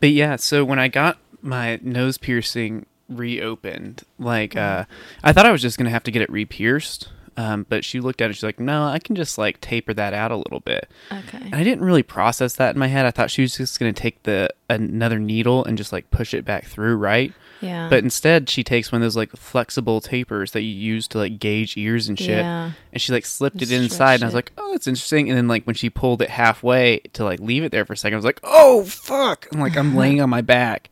But 0.00 0.10
yeah, 0.10 0.36
so 0.36 0.64
when 0.64 0.78
I 0.78 0.88
got 0.88 1.18
my 1.42 1.78
nose 1.82 2.18
piercing 2.18 2.86
reopened, 3.08 4.02
like 4.18 4.56
uh, 4.56 4.84
I 5.22 5.32
thought 5.32 5.46
I 5.46 5.52
was 5.52 5.62
just 5.62 5.78
gonna 5.78 5.90
have 5.90 6.04
to 6.04 6.10
get 6.10 6.22
it 6.22 6.30
re-pierced. 6.30 7.08
Um, 7.40 7.64
but 7.68 7.84
she 7.84 8.00
looked 8.00 8.20
at 8.20 8.28
it. 8.30 8.34
She's 8.34 8.42
like, 8.42 8.58
"No, 8.60 8.84
I 8.84 8.98
can 8.98 9.14
just 9.16 9.38
like 9.38 9.60
taper 9.60 9.94
that 9.94 10.12
out 10.12 10.30
a 10.30 10.36
little 10.36 10.60
bit." 10.60 10.90
Okay. 11.12 11.38
And 11.38 11.54
I 11.54 11.64
didn't 11.64 11.84
really 11.84 12.02
process 12.02 12.56
that 12.56 12.74
in 12.74 12.78
my 12.78 12.88
head. 12.88 13.06
I 13.06 13.10
thought 13.10 13.30
she 13.30 13.42
was 13.42 13.56
just 13.56 13.78
gonna 13.78 13.92
take 13.92 14.22
the 14.24 14.50
another 14.68 15.18
needle 15.18 15.64
and 15.64 15.78
just 15.78 15.92
like 15.92 16.10
push 16.10 16.34
it 16.34 16.44
back 16.44 16.64
through, 16.66 16.96
right? 16.96 17.32
Yeah. 17.60 17.88
But 17.90 18.02
instead, 18.04 18.48
she 18.48 18.64
takes 18.64 18.90
one 18.90 19.00
of 19.02 19.04
those 19.04 19.16
like 19.16 19.30
flexible 19.32 20.00
tapers 20.00 20.52
that 20.52 20.62
you 20.62 20.70
use 20.74 21.06
to 21.08 21.18
like 21.18 21.38
gauge 21.38 21.76
ears 21.76 22.08
and 22.08 22.18
shit, 22.18 22.38
Yeah. 22.38 22.72
and 22.92 23.00
she 23.02 23.12
like 23.12 23.26
slipped 23.26 23.60
it 23.62 23.70
inside. 23.70 24.14
And 24.14 24.22
I 24.24 24.26
was 24.26 24.34
like, 24.34 24.52
"Oh, 24.58 24.72
that's 24.72 24.86
interesting." 24.86 25.28
And 25.28 25.36
then 25.38 25.46
like 25.48 25.64
when 25.64 25.76
she 25.76 25.88
pulled 25.90 26.22
it 26.22 26.30
halfway 26.30 26.98
to 27.12 27.24
like 27.24 27.38
leave 27.40 27.62
it 27.64 27.70
there 27.72 27.84
for 27.84 27.92
a 27.92 27.96
second, 27.96 28.14
I 28.16 28.18
was 28.18 28.24
like, 28.24 28.40
"Oh 28.42 28.84
fuck!" 28.84 29.46
And 29.52 29.60
like 29.60 29.76
I'm 29.76 29.94
laying 30.02 30.20
on 30.20 30.30
my 30.30 30.40
back, 30.40 30.90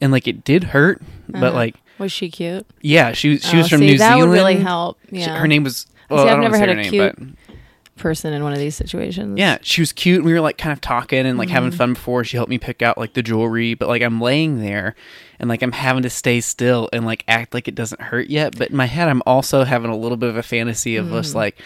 and 0.00 0.10
like 0.10 0.26
it 0.26 0.44
did 0.44 0.64
hurt, 0.64 1.00
but 1.28 1.42
Uh-huh. 1.44 1.52
like 1.56 1.76
was 1.98 2.12
she 2.12 2.30
cute? 2.30 2.66
yeah, 2.80 3.12
she 3.12 3.30
was 3.30 3.42
she 3.44 3.56
Oh, 3.56 3.60
was 3.60 3.68
from 3.68 3.78
see, 3.80 3.86
New 3.86 3.98
that 3.98 4.12
Zealand. 4.14 4.30
would 4.30 4.36
really 4.36 4.56
help. 4.56 4.98
She- 5.10 5.16
Yeah. 5.20 5.38
her 5.38 5.46
name 5.48 5.64
was. 5.64 5.86
Well, 6.08 6.24
See, 6.24 6.30
I've 6.30 6.38
never 6.38 6.56
had 6.56 6.68
a 6.70 6.74
name, 6.74 6.90
cute- 6.90 7.14
but 7.16 7.26
Person 7.96 8.32
in 8.32 8.44
one 8.44 8.52
of 8.52 8.60
these 8.60 8.76
situations. 8.76 9.36
Yeah, 9.40 9.58
she 9.62 9.80
was 9.82 9.92
cute. 9.92 10.18
and 10.18 10.24
We 10.24 10.32
were 10.32 10.40
like 10.40 10.56
kind 10.56 10.72
of 10.72 10.80
talking 10.80 11.26
and 11.26 11.36
like 11.36 11.48
Mm-hmm. 11.48 11.54
having 11.54 11.70
fun 11.72 11.92
before. 11.94 12.22
She 12.22 12.36
helped 12.36 12.48
me 12.48 12.56
pick 12.56 12.80
out 12.80 12.96
like 12.96 13.14
the 13.14 13.24
jewelry, 13.24 13.74
but 13.74 13.88
like 13.88 14.02
I'm 14.02 14.20
laying 14.20 14.60
there 14.62 14.94
and 15.40 15.48
like 15.48 15.62
I'm 15.62 15.72
having 15.72 16.04
to 16.04 16.10
stay 16.10 16.40
still 16.40 16.88
and 16.92 17.04
like 17.04 17.24
act 17.26 17.54
like 17.54 17.66
it 17.66 17.74
doesn't 17.74 18.00
hurt 18.00 18.30
yet. 18.30 18.56
But 18.56 18.70
in 18.70 18.76
my 18.76 18.86
head, 18.86 19.08
I'm 19.08 19.20
also 19.26 19.64
having 19.64 19.90
a 19.90 19.96
little 19.96 20.16
bit 20.16 20.28
of 20.28 20.36
a 20.36 20.44
fantasy 20.44 20.94
of 20.94 21.06
Mm. 21.06 21.12
just 21.20 21.34
like, 21.34 21.58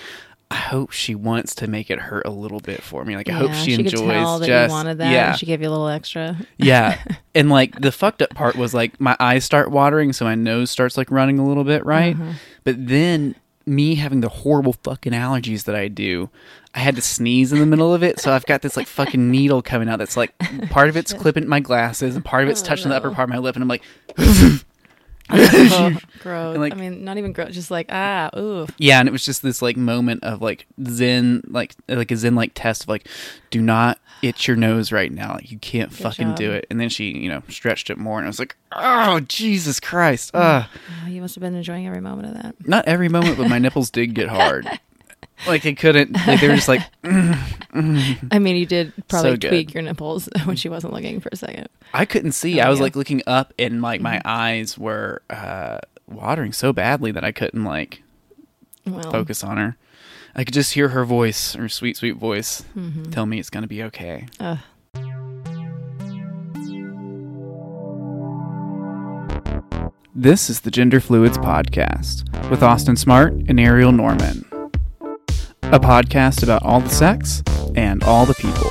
I 0.53 0.57
hope 0.57 0.91
she 0.91 1.15
wants 1.15 1.55
to 1.57 1.67
make 1.67 1.91
it 1.91 1.99
hurt 1.99 2.27
a 2.27 2.31
little 2.31 2.61
bit 2.61 2.83
for 2.83 3.05
me. 3.07 3.17
Like 3.17 3.29
I 3.31 3.33
hope 3.33 3.49
Yeah, 3.53 3.63
she, 3.63 3.73
enjoys 3.73 3.93
could 3.93 4.07
tell 4.07 4.39
that 4.41 4.47
just 4.47 4.69
you 4.71 4.75
wanted 4.75 4.99
that. 4.99 5.11
yeah, 5.11 5.35
she 5.35 5.47
gave 5.47 5.63
you 5.63 5.69
a 5.69 5.71
little 5.71 5.89
extra. 5.89 6.37
yeah. 6.59 7.03
And 7.35 7.49
like 7.49 7.81
the 7.81 7.91
fucked 7.91 8.21
up 8.21 8.29
part 8.35 8.57
was 8.57 8.75
like 8.75 9.01
my 9.01 9.17
eyes 9.19 9.47
start 9.47 9.71
watering, 9.71 10.13
so 10.13 10.27
my 10.27 10.35
nose 10.35 10.71
starts 10.71 10.99
like 10.99 11.11
running 11.11 11.39
a 11.39 11.47
little 11.47 11.65
bit, 11.65 11.87
right? 11.87 12.15
Uh-huh. 12.15 12.33
But 12.65 12.87
then 12.87 13.35
me 13.65 13.95
having 13.95 14.21
the 14.21 14.29
horrible 14.29 14.75
fucking 14.75 15.13
allergies 15.15 15.65
that 15.65 15.75
I 15.75 15.89
do, 15.89 16.29
I 16.75 16.81
had 16.81 16.95
to 16.97 17.01
sneeze 17.01 17.51
in 17.51 17.59
the 17.61 17.65
middle 17.65 17.95
of 17.95 18.03
it, 18.03 18.21
so 18.21 18.33
I've 18.33 18.45
got 18.45 18.61
this 18.61 18.77
like 18.77 18.87
fucking 18.87 19.31
needle 19.31 19.63
coming 19.63 19.89
out 19.89 19.99
that's 20.01 20.17
like 20.19 20.37
part 20.69 20.91
of 20.91 20.97
it's 20.99 21.13
clipping 21.23 21.49
my 21.49 21.61
glasses 21.61 22.15
and 22.15 22.23
part 22.23 22.45
of 22.45 22.51
it's 22.51 22.61
Oh, 22.63 22.67
touching 22.67 22.91
the 22.91 22.97
upper 22.97 23.11
part 23.11 23.31
of 23.31 23.31
my 23.31 23.39
lip, 23.39 23.57
and 23.57 23.63
I'm 23.63 23.69
like, 23.69 23.83
oh, 25.73 25.99
gross. 26.21 26.57
Like- 26.59 26.73
I 26.73 26.77
mean, 26.77 27.05
not 27.05 27.19
even 27.19 27.33
gross. 27.33 27.55
Just 27.55 27.71
like 27.71 27.87
ah, 27.91 28.31
ooh. 28.37 28.67
yeah, 28.79 28.99
and 29.01 29.09
it 29.09 29.13
was 29.13 29.25
just 29.25 29.43
this 29.43 29.63
like 29.63 29.77
moment 29.77 30.23
of 30.25 30.43
like 30.43 30.67
zen, 30.87 31.43
like 31.49 31.75
like 31.89 32.11
a 32.11 32.17
zen 32.17 32.35
like 32.35 32.53
test 32.55 32.85
of 32.85 32.89
like, 32.89 33.09
do 33.51 33.61
not 33.63 33.99
itch 34.23 34.47
your 34.47 34.57
nose 34.57 34.93
right 34.93 35.11
now, 35.13 35.35
like 35.35 35.51
you 35.51 35.59
can't 35.59 35.91
Good 35.91 35.99
fucking 35.99 36.35
do 36.35 36.53
it. 36.53 36.67
And 36.71 36.79
then 36.81 36.89
she, 36.89 37.11
you 37.11 37.29
know, 37.29 37.43
stretched 37.49 37.91
it 37.91 37.99
more, 37.99 38.19
and 38.19 38.27
I 38.27 38.29
was 38.29 38.39
like, 38.39 38.57
oh 38.73 39.21
Jesus 39.21 39.81
Christ, 39.81 40.31
ah. 40.35 40.71
Oh, 41.05 41.09
you 41.09 41.21
must 41.21 41.35
have 41.35 41.43
been 41.43 41.55
enjoying 41.55 41.87
every 41.87 42.01
moment 42.01 42.29
of 42.37 42.43
that. 42.43 42.69
not 42.69 42.87
every 42.87 43.09
moment, 43.09 43.37
but 43.39 43.49
my 43.49 43.59
nipples 43.59 43.91
did 43.91 44.15
get 44.15 44.29
hard. 44.31 44.67
Like 45.47 45.63
they 45.63 45.75
couldn't. 45.75 46.13
Like 46.27 46.41
they 46.41 46.49
were 46.49 46.55
just 46.55 46.69
like. 46.69 46.83
I 47.05 48.39
mean, 48.39 48.57
you 48.57 48.67
did 48.67 48.93
probably 49.09 49.33
So 49.33 49.37
good. 49.37 49.49
tweak 49.49 49.75
your 49.75 49.83
nipples 49.83 50.29
when 50.45 50.57
she 50.57 50.69
wasn't 50.69 50.93
looking 50.93 51.21
for 51.21 51.31
a 51.33 51.37
second. 51.37 51.69
I 51.93 52.05
couldn't 52.05 52.33
see. 52.33 52.61
Oh, 52.61 52.65
I 52.67 52.69
was 52.69 52.79
yeah. 52.79 52.85
like 52.85 52.97
looking 52.97 53.23
up, 53.27 53.53
and 53.59 53.83
like 53.83 54.01
my 54.01 54.17
Mm-hmm. 54.19 54.29
eyes 54.29 54.79
were 54.79 55.23
uh, 55.31 55.79
watering 56.07 56.53
so 56.53 56.73
badly 56.73 57.11
that 57.13 57.25
I 57.25 57.33
couldn't 57.33 57.65
like 57.65 58.03
Well, 58.87 59.11
focus 59.11 59.43
on 59.43 59.57
her. 59.57 59.77
I 60.35 60.45
could 60.45 60.55
just 60.55 60.73
hear 60.75 60.89
her 60.91 61.05
voice, 61.05 61.55
her 61.55 61.69
sweet, 61.69 61.97
sweet 61.97 62.17
voice, 62.17 62.63
mhm. 62.77 63.11
tell 63.13 63.27
me 63.27 63.39
it's 63.39 63.51
gonna 63.51 63.67
be 63.67 63.83
okay. 63.83 64.27
Ugh. 64.41 64.59
This 70.15 70.51
is 70.51 70.61
the 70.61 70.71
Gender 70.71 71.01
Fluids 71.01 71.39
Podcast 71.39 72.29
with 72.51 72.63
Austin 72.63 72.97
Smart 72.97 73.33
and 73.49 73.59
Ariel 73.59 73.93
Norman. 73.93 74.45
A 75.73 75.81
podcast 75.81 76.43
about 76.43 76.63
all 76.65 76.81
the 76.81 76.91
sex 76.91 77.43
and 77.75 78.05
all 78.05 78.27
the 78.27 78.35
people. 78.35 78.71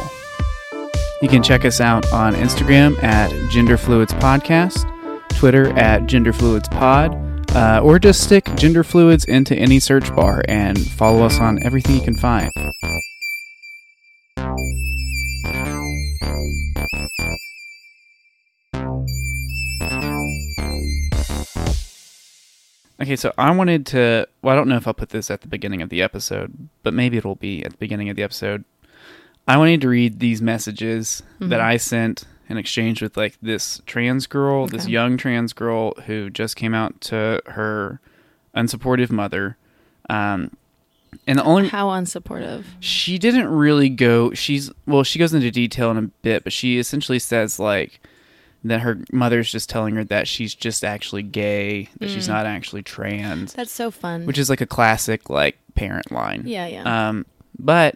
You 1.21 1.27
can 1.27 1.41
check 1.41 1.65
us 1.65 1.81
out 1.81 2.11
on 2.13 2.35
Instagram 2.35 3.01
at 3.03 3.31
Gender 3.49 3.75
Fluids 3.75 4.13
Podcast, 4.13 4.87
Twitter 5.29 5.75
at 5.77 6.05
Gender 6.05 6.31
Fluids 6.31 6.67
Pod, 6.69 7.15
uh, 7.55 7.81
or 7.83 7.97
just 7.97 8.23
stick 8.23 8.45
Gender 8.55 8.83
Fluids 8.83 9.25
into 9.25 9.55
any 9.55 9.79
search 9.79 10.15
bar 10.15 10.43
and 10.47 10.79
follow 10.79 11.23
us 11.23 11.39
on 11.39 11.61
everything 11.63 11.95
you 11.95 12.01
can 12.01 12.15
find. 12.15 12.51
Okay, 23.01 23.15
so 23.15 23.33
I 23.37 23.49
wanted 23.51 23.85
to. 23.87 24.27
Well, 24.41 24.53
I 24.53 24.55
don't 24.57 24.67
know 24.67 24.75
if 24.77 24.87
I'll 24.87 24.93
put 24.93 25.09
this 25.09 25.31
at 25.31 25.41
the 25.41 25.47
beginning 25.47 25.81
of 25.81 25.89
the 25.89 26.01
episode, 26.01 26.69
but 26.83 26.93
maybe 26.93 27.17
it'll 27.17 27.35
be 27.35 27.63
at 27.65 27.71
the 27.71 27.77
beginning 27.77 28.09
of 28.09 28.15
the 28.15 28.23
episode. 28.23 28.63
I 29.47 29.57
wanted 29.57 29.81
to 29.81 29.89
read 29.89 30.19
these 30.19 30.41
messages 30.41 31.23
that 31.39 31.59
Mhm. 31.59 31.63
I 31.63 31.77
sent 31.77 32.25
in 32.47 32.57
exchange 32.57 33.01
with 33.01 33.17
like 33.17 33.37
this 33.41 33.81
trans 33.87 34.27
girl, 34.27 34.67
this 34.67 34.87
young 34.87 35.17
trans 35.17 35.51
girl 35.53 35.93
who 36.05 36.29
just 36.29 36.55
came 36.55 36.75
out 36.75 37.01
to 37.01 37.41
her 37.47 37.99
unsupportive 38.55 39.09
mother. 39.09 39.57
Um, 40.09 40.51
and 41.25 41.39
the 41.39 41.43
only 41.43 41.69
How 41.69 41.87
unsupportive. 41.89 42.63
she 42.79 43.17
didn't 43.17 43.47
really 43.47 43.89
go 43.89 44.33
she's 44.33 44.71
well 44.85 45.03
she 45.03 45.19
goes 45.19 45.33
into 45.33 45.51
detail 45.51 45.91
in 45.91 45.97
a 45.97 46.01
bit 46.03 46.43
but 46.43 46.53
she 46.53 46.77
essentially 46.79 47.19
says 47.19 47.59
like 47.59 47.99
that 48.63 48.81
her 48.81 48.99
mother's 49.11 49.51
just 49.51 49.69
telling 49.69 49.95
her 49.95 50.03
that 50.05 50.27
she's 50.27 50.53
just 50.53 50.83
actually 50.83 51.23
gay 51.23 51.89
that 51.99 52.09
she's 52.09 52.25
Mm. 52.25 52.29
not 52.33 52.45
actually 52.45 52.83
trans 52.83 53.53
That's 53.53 53.71
so 53.71 53.89
fun. 53.91 54.25
which 54.25 54.37
is 54.37 54.49
like 54.49 54.61
a 54.61 54.65
classic 54.67 55.29
like 55.29 55.57
parent 55.75 56.11
line 56.11 56.43
yeah, 56.45 56.67
yeah. 56.67 57.09
um 57.09 57.25
but 57.57 57.95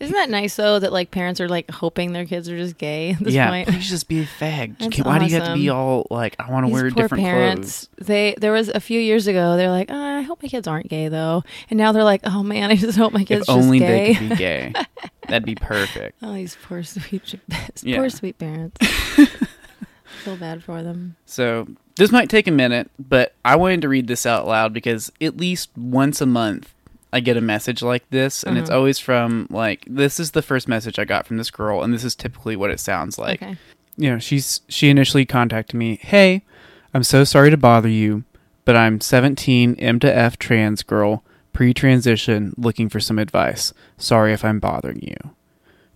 Isn't 0.00 0.14
that 0.14 0.28
nice 0.30 0.56
though 0.56 0.78
that 0.78 0.92
like 0.92 1.10
parents 1.10 1.40
are 1.40 1.48
like 1.48 1.70
hoping 1.70 2.12
their 2.12 2.26
kids 2.26 2.48
are 2.48 2.56
just 2.56 2.76
gay 2.78 3.10
at 3.12 3.18
this 3.20 3.32
yeah 3.34 3.48
point? 3.50 3.68
please 3.68 3.88
just 3.88 4.08
be 4.08 4.20
a 4.20 4.24
fag 4.26 4.76
why 5.04 5.18
do 5.18 5.24
you 5.26 5.32
have 5.38 5.48
to 5.48 5.54
be 5.54 5.68
all 5.70 6.06
like 6.10 6.36
i 6.38 6.50
want 6.50 6.66
to 6.66 6.72
wear 6.72 6.90
different 6.90 7.22
parents. 7.24 7.86
clothes 7.96 8.06
They 8.06 8.34
there 8.38 8.52
was 8.52 8.68
a 8.68 8.80
few 8.80 9.00
years 9.00 9.26
ago. 9.26 9.56
They're 9.56 9.70
like, 9.70 9.88
oh, 9.90 9.96
I 10.18 10.22
hope 10.22 10.42
my 10.42 10.48
kids 10.48 10.66
aren't 10.68 10.88
gay 10.88 11.08
though, 11.08 11.42
and 11.70 11.78
now 11.78 11.92
they're 11.92 12.04
like, 12.04 12.20
oh 12.24 12.42
man, 12.42 12.70
I 12.70 12.76
just 12.76 12.98
hope 12.98 13.12
my 13.12 13.24
kids 13.24 13.42
if 13.48 13.48
only 13.48 13.78
gay. 13.78 14.12
they 14.12 14.14
could 14.14 14.28
be 14.30 14.36
gay 14.36 14.72
that'd 15.28 15.44
be 15.46 15.54
perfect 15.54 16.18
oh, 16.22 16.34
these 16.34 16.56
poor 16.62 16.82
sweet, 16.82 17.34
Yeah. 17.82 17.96
poor 17.98 18.10
sweet 18.10 18.38
parents. 18.38 18.76
Feel 20.24 20.36
bad 20.36 20.62
for 20.64 20.82
them. 20.82 21.16
So 21.26 21.68
this 21.96 22.10
might 22.10 22.28
take 22.30 22.46
a 22.48 22.50
minute, 22.52 22.90
but 22.98 23.34
I 23.44 23.56
wanted 23.56 23.82
to 23.82 23.88
read 23.88 24.06
this 24.06 24.24
out 24.26 24.46
loud 24.46 24.72
because 24.72 25.12
at 25.20 25.36
least 25.36 25.70
once 25.76 26.20
a 26.20 26.26
month 26.26 26.72
I 27.12 27.20
get 27.20 27.36
a 27.36 27.40
message 27.40 27.82
like 27.82 28.08
this, 28.10 28.42
and 28.42 28.58
it's 28.58 28.70
Mhm. 28.70 28.74
always 28.74 28.98
from 28.98 29.46
like 29.50 29.84
this 29.88 30.18
is 30.18 30.32
the 30.32 30.42
first 30.42 30.66
message 30.66 30.98
I 30.98 31.04
got 31.04 31.26
from 31.26 31.36
this 31.36 31.50
girl, 31.50 31.82
and 31.82 31.92
this 31.94 32.02
is 32.04 32.14
typically 32.16 32.56
what 32.56 32.70
it 32.70 32.80
sounds 32.80 33.18
like. 33.18 33.42
okay. 33.42 33.56
You 33.96 34.10
know, 34.10 34.18
she's 34.18 34.62
she 34.68 34.88
initially 34.90 35.24
contacted 35.24 35.76
me, 35.78 35.98
"Hey, 36.02 36.42
I'm 36.92 37.04
so 37.04 37.22
sorry 37.22 37.50
to 37.50 37.56
bother 37.56 37.88
you, 37.88 38.24
but 38.64 38.74
I'm 38.76 39.00
17, 39.00 39.76
M 39.78 40.00
to 40.00 40.16
F 40.16 40.36
trans 40.38 40.82
girl, 40.82 41.22
pre-transition, 41.52 42.52
looking 42.56 42.88
for 42.88 42.98
some 42.98 43.18
advice. 43.20 43.72
Sorry 43.98 44.32
if 44.32 44.44
I'm 44.44 44.58
bothering 44.58 45.00
you." 45.02 45.30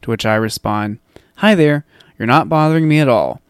To 0.02 0.10
which 0.10 0.24
I 0.24 0.36
respond, 0.36 0.98
"Hi 1.36 1.54
there. 1.56 1.84
You're 2.18 2.26
not 2.26 2.48
bothering 2.48 2.86
me 2.88 3.00
at 3.00 3.08
all. 3.08 3.40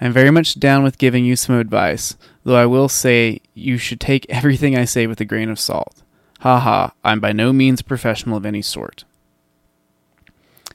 I'm 0.00 0.12
very 0.12 0.30
much 0.30 0.58
down 0.58 0.82
with 0.82 0.98
giving 0.98 1.24
you 1.24 1.36
some 1.36 1.56
advice, 1.56 2.16
though 2.44 2.56
I 2.56 2.66
will 2.66 2.88
say 2.88 3.40
you 3.54 3.76
should 3.76 4.00
take 4.00 4.26
everything 4.30 4.76
I 4.76 4.84
say 4.84 5.06
with 5.06 5.20
a 5.20 5.24
grain 5.24 5.50
of 5.50 5.60
salt. 5.60 6.02
Ha 6.40 6.58
ha, 6.58 6.92
I'm 7.04 7.20
by 7.20 7.32
no 7.32 7.52
means 7.52 7.80
a 7.80 7.84
professional 7.84 8.36
of 8.36 8.46
any 8.46 8.62
sort. 8.62 9.04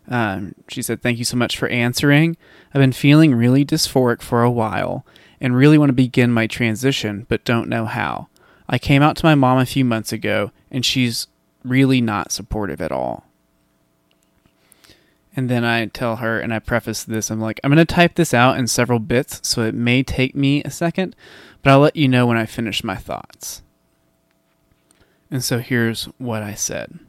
Um, 0.07 0.53
she 0.67 0.83
said, 0.83 1.01
Thank 1.01 1.17
you 1.17 1.25
so 1.25 1.37
much 1.37 1.57
for 1.57 1.67
answering. 1.69 2.37
I've 2.73 2.81
been 2.81 2.91
feeling 2.91 3.33
really 3.33 3.65
dysphoric 3.65 4.21
for 4.21 4.43
a 4.43 4.51
while 4.51 5.05
and 5.41 5.55
really 5.55 5.79
want 5.79 5.89
to 5.89 5.93
begin 5.93 6.31
my 6.31 6.45
transition, 6.45 7.25
but 7.27 7.43
don't 7.43 7.67
know 7.67 7.85
how. 7.85 8.27
I 8.69 8.77
came 8.77 9.01
out 9.01 9.15
to 9.17 9.25
my 9.25 9.35
mom 9.35 9.57
a 9.57 9.65
few 9.65 9.83
months 9.83 10.11
ago, 10.11 10.51
and 10.69 10.85
she's 10.85 11.27
really 11.63 12.01
not 12.01 12.31
supportive 12.31 12.81
at 12.81 12.91
all. 12.91 13.24
And 15.35 15.49
then 15.49 15.65
I 15.65 15.85
tell 15.87 16.17
her, 16.17 16.39
and 16.39 16.53
I 16.53 16.59
preface 16.59 17.03
this 17.03 17.29
I'm 17.29 17.41
like, 17.41 17.59
I'm 17.63 17.71
going 17.71 17.85
to 17.85 17.93
type 17.93 18.15
this 18.15 18.33
out 18.33 18.57
in 18.57 18.67
several 18.67 18.99
bits, 18.99 19.41
so 19.43 19.63
it 19.63 19.75
may 19.75 20.01
take 20.01 20.33
me 20.33 20.63
a 20.63 20.71
second, 20.71 21.15
but 21.61 21.71
I'll 21.71 21.79
let 21.79 21.95
you 21.95 22.07
know 22.07 22.25
when 22.25 22.37
I 22.37 22.45
finish 22.45 22.83
my 22.83 22.95
thoughts. 22.95 23.61
And 25.29 25.43
so 25.43 25.59
here's 25.59 26.05
what 26.17 26.41
I 26.41 26.53
said. 26.53 26.99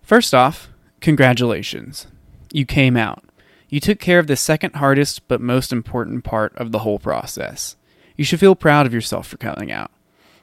First 0.00 0.34
off, 0.34 0.70
congratulations. 1.00 2.06
You 2.52 2.64
came 2.64 2.96
out. 2.96 3.24
You 3.68 3.80
took 3.80 3.98
care 3.98 4.18
of 4.18 4.26
the 4.26 4.36
second 4.36 4.76
hardest 4.76 5.28
but 5.28 5.40
most 5.40 5.72
important 5.72 6.24
part 6.24 6.56
of 6.56 6.72
the 6.72 6.80
whole 6.80 6.98
process. 6.98 7.76
You 8.16 8.24
should 8.24 8.40
feel 8.40 8.54
proud 8.54 8.86
of 8.86 8.94
yourself 8.94 9.26
for 9.26 9.36
coming 9.36 9.72
out. 9.72 9.90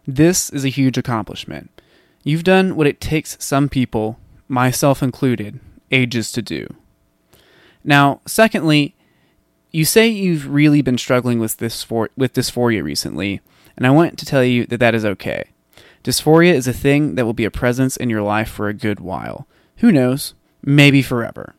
This 0.07 0.49
is 0.49 0.65
a 0.65 0.69
huge 0.69 0.97
accomplishment. 0.97 1.81
You've 2.23 2.43
done 2.43 2.75
what 2.75 2.87
it 2.87 2.99
takes 2.99 3.37
some 3.39 3.69
people, 3.69 4.19
myself 4.47 5.01
included, 5.03 5.59
ages 5.91 6.31
to 6.33 6.41
do. 6.41 6.75
Now, 7.83 8.21
secondly, 8.25 8.95
you 9.71 9.85
say 9.85 10.07
you've 10.07 10.47
really 10.47 10.81
been 10.81 10.97
struggling 10.97 11.39
with 11.39 11.57
this 11.57 11.83
for, 11.83 12.09
with 12.17 12.33
dysphoria 12.33 12.83
recently, 12.83 13.41
and 13.77 13.85
I 13.85 13.91
want 13.91 14.17
to 14.19 14.25
tell 14.25 14.43
you 14.43 14.65
that 14.67 14.79
that 14.79 14.95
is 14.95 15.05
okay. 15.05 15.45
Dysphoria 16.03 16.53
is 16.53 16.67
a 16.67 16.73
thing 16.73 17.15
that 17.15 17.25
will 17.25 17.33
be 17.33 17.45
a 17.45 17.51
presence 17.51 17.97
in 17.97 18.09
your 18.09 18.21
life 18.21 18.49
for 18.49 18.67
a 18.67 18.73
good 18.73 18.99
while. 18.99 19.47
Who 19.77 19.91
knows? 19.91 20.33
Maybe 20.61 21.01
forever. 21.01 21.55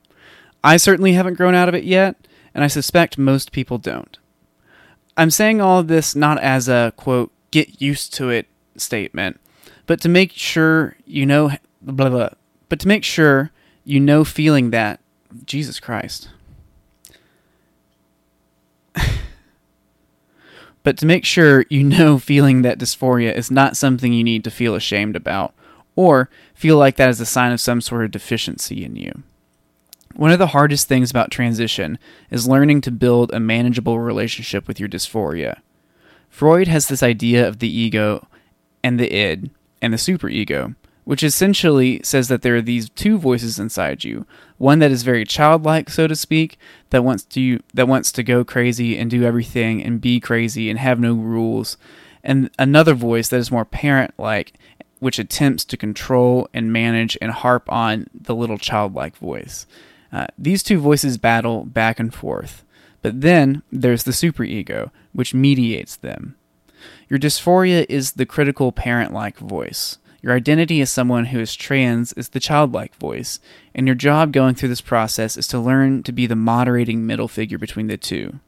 I 0.62 0.76
certainly 0.76 1.12
haven't 1.12 1.34
grown 1.34 1.54
out 1.54 1.68
of 1.68 1.74
it 1.74 1.84
yet, 1.84 2.16
and 2.54 2.64
I 2.64 2.66
suspect 2.66 3.16
most 3.16 3.52
people 3.52 3.78
don't. 3.78 4.18
I'm 5.16 5.30
saying 5.30 5.60
all 5.60 5.78
of 5.78 5.88
this 5.88 6.14
not 6.14 6.38
as 6.40 6.68
a 6.68 6.92
quote, 6.96 7.32
get 7.50 7.80
used 7.80 8.14
to 8.14 8.30
it 8.30 8.46
statement, 8.76 9.40
but 9.86 10.00
to 10.00 10.08
make 10.08 10.32
sure 10.32 10.96
you 11.04 11.26
know, 11.26 11.52
blah, 11.82 12.08
blah, 12.08 12.30
but 12.68 12.80
to 12.80 12.88
make 12.88 13.04
sure 13.04 13.50
you 13.84 14.00
know 14.00 14.24
feeling 14.24 14.70
that, 14.70 15.00
Jesus 15.46 15.80
Christ. 15.80 16.30
but 20.82 20.96
to 20.98 21.06
make 21.06 21.24
sure 21.24 21.64
you 21.70 21.82
know 21.84 22.18
feeling 22.18 22.62
that 22.62 22.78
dysphoria 22.78 23.34
is 23.34 23.50
not 23.50 23.76
something 23.76 24.12
you 24.12 24.24
need 24.24 24.44
to 24.44 24.50
feel 24.50 24.74
ashamed 24.74 25.16
about 25.16 25.54
or 25.96 26.30
feel 26.54 26.76
like 26.76 26.96
that 26.96 27.10
is 27.10 27.20
a 27.20 27.26
sign 27.26 27.52
of 27.52 27.60
some 27.60 27.80
sort 27.80 28.04
of 28.04 28.10
deficiency 28.10 28.84
in 28.84 28.96
you. 28.96 29.22
One 30.16 30.32
of 30.32 30.38
the 30.38 30.48
hardest 30.48 30.88
things 30.88 31.10
about 31.10 31.30
transition 31.30 31.98
is 32.30 32.48
learning 32.48 32.80
to 32.82 32.90
build 32.90 33.32
a 33.32 33.40
manageable 33.40 34.00
relationship 34.00 34.66
with 34.66 34.80
your 34.80 34.88
dysphoria. 34.88 35.60
Freud 36.28 36.68
has 36.68 36.88
this 36.88 37.02
idea 37.02 37.46
of 37.46 37.58
the 37.58 37.68
ego 37.68 38.26
and 38.82 38.98
the 38.98 39.12
id 39.14 39.50
and 39.82 39.92
the 39.92 39.98
superego, 39.98 40.74
which 41.10 41.24
essentially 41.24 42.00
says 42.04 42.28
that 42.28 42.42
there 42.42 42.54
are 42.54 42.62
these 42.62 42.88
two 42.90 43.18
voices 43.18 43.58
inside 43.58 44.04
you. 44.04 44.24
One 44.58 44.78
that 44.78 44.92
is 44.92 45.02
very 45.02 45.24
childlike 45.24 45.90
so 45.90 46.06
to 46.06 46.14
speak 46.14 46.56
that 46.90 47.02
wants 47.02 47.24
to 47.24 47.58
that 47.74 47.88
wants 47.88 48.12
to 48.12 48.22
go 48.22 48.44
crazy 48.44 48.96
and 48.96 49.10
do 49.10 49.24
everything 49.24 49.82
and 49.82 50.00
be 50.00 50.20
crazy 50.20 50.70
and 50.70 50.78
have 50.78 51.00
no 51.00 51.14
rules. 51.14 51.76
And 52.22 52.48
another 52.60 52.94
voice 52.94 53.26
that 53.26 53.38
is 53.38 53.50
more 53.50 53.64
parent 53.64 54.14
like 54.18 54.52
which 55.00 55.18
attempts 55.18 55.64
to 55.64 55.76
control 55.76 56.48
and 56.54 56.72
manage 56.72 57.18
and 57.20 57.32
harp 57.32 57.64
on 57.72 58.06
the 58.14 58.36
little 58.36 58.56
childlike 58.56 59.16
voice. 59.16 59.66
Uh, 60.12 60.28
these 60.38 60.62
two 60.62 60.78
voices 60.78 61.18
battle 61.18 61.64
back 61.64 61.98
and 61.98 62.14
forth. 62.14 62.64
But 63.02 63.20
then 63.20 63.64
there's 63.72 64.04
the 64.04 64.12
superego 64.12 64.92
which 65.12 65.34
mediates 65.34 65.96
them. 65.96 66.36
Your 67.08 67.18
dysphoria 67.18 67.84
is 67.88 68.12
the 68.12 68.26
critical 68.26 68.70
parent 68.70 69.12
like 69.12 69.38
voice 69.38 69.98
your 70.22 70.34
identity 70.34 70.81
as 70.81 70.90
someone 70.90 71.26
who 71.26 71.40
is 71.40 71.55
trans 71.55 72.12
is 72.14 72.31
the 72.31 72.40
childlike 72.40 72.94
voice, 72.96 73.40
and 73.75 73.87
your 73.87 73.96
job 73.96 74.32
going 74.32 74.55
through 74.55 74.69
this 74.69 74.81
process 74.81 75.37
is 75.37 75.46
to 75.49 75.58
learn 75.58 76.02
to 76.02 76.12
be 76.12 76.26
the 76.26 76.37
moderating 76.37 77.06
middle 77.06 77.28
figure 77.28 77.58
between 77.58 77.87
the 77.87 77.96
two. 77.96 78.40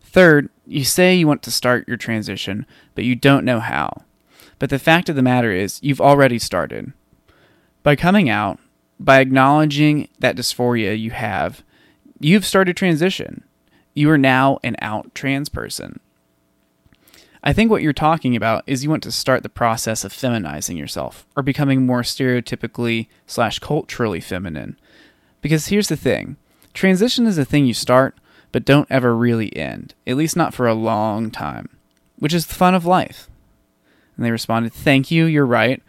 Third, 0.00 0.48
you 0.66 0.84
say 0.84 1.14
you 1.14 1.26
want 1.26 1.42
to 1.42 1.50
start 1.50 1.88
your 1.88 1.96
transition, 1.96 2.66
but 2.94 3.04
you 3.04 3.14
don't 3.14 3.44
know 3.44 3.60
how. 3.60 4.04
But 4.58 4.70
the 4.70 4.78
fact 4.78 5.08
of 5.08 5.16
the 5.16 5.22
matter 5.22 5.50
is, 5.50 5.80
you've 5.82 6.00
already 6.00 6.38
started. 6.38 6.92
By 7.82 7.96
coming 7.96 8.28
out, 8.28 8.58
by 8.98 9.20
acknowledging 9.20 10.08
that 10.20 10.36
dysphoria 10.36 10.98
you 10.98 11.10
have, 11.10 11.62
you've 12.20 12.46
started 12.46 12.76
transition. 12.76 13.44
You 13.92 14.08
are 14.10 14.18
now 14.18 14.58
an 14.62 14.76
out 14.80 15.14
trans 15.14 15.48
person. 15.48 16.00
I 17.46 17.52
think 17.52 17.70
what 17.70 17.82
you're 17.82 17.92
talking 17.92 18.34
about 18.34 18.64
is 18.66 18.82
you 18.82 18.88
want 18.88 19.02
to 19.02 19.12
start 19.12 19.42
the 19.42 19.50
process 19.50 20.02
of 20.02 20.14
feminizing 20.14 20.78
yourself 20.78 21.26
or 21.36 21.42
becoming 21.42 21.84
more 21.84 22.00
stereotypically 22.00 23.08
slash 23.26 23.58
culturally 23.58 24.20
feminine. 24.20 24.78
Because 25.42 25.66
here's 25.66 25.88
the 25.88 25.96
thing 25.96 26.38
transition 26.72 27.26
is 27.26 27.36
a 27.36 27.44
thing 27.44 27.66
you 27.66 27.74
start, 27.74 28.16
but 28.50 28.64
don't 28.64 28.90
ever 28.90 29.14
really 29.14 29.54
end, 29.54 29.94
at 30.06 30.16
least 30.16 30.38
not 30.38 30.54
for 30.54 30.66
a 30.66 30.72
long 30.72 31.30
time, 31.30 31.68
which 32.18 32.32
is 32.32 32.46
the 32.46 32.54
fun 32.54 32.74
of 32.74 32.86
life. 32.86 33.28
And 34.16 34.24
they 34.24 34.30
responded, 34.30 34.72
Thank 34.72 35.10
you, 35.10 35.26
you're 35.26 35.44
right. 35.44 35.82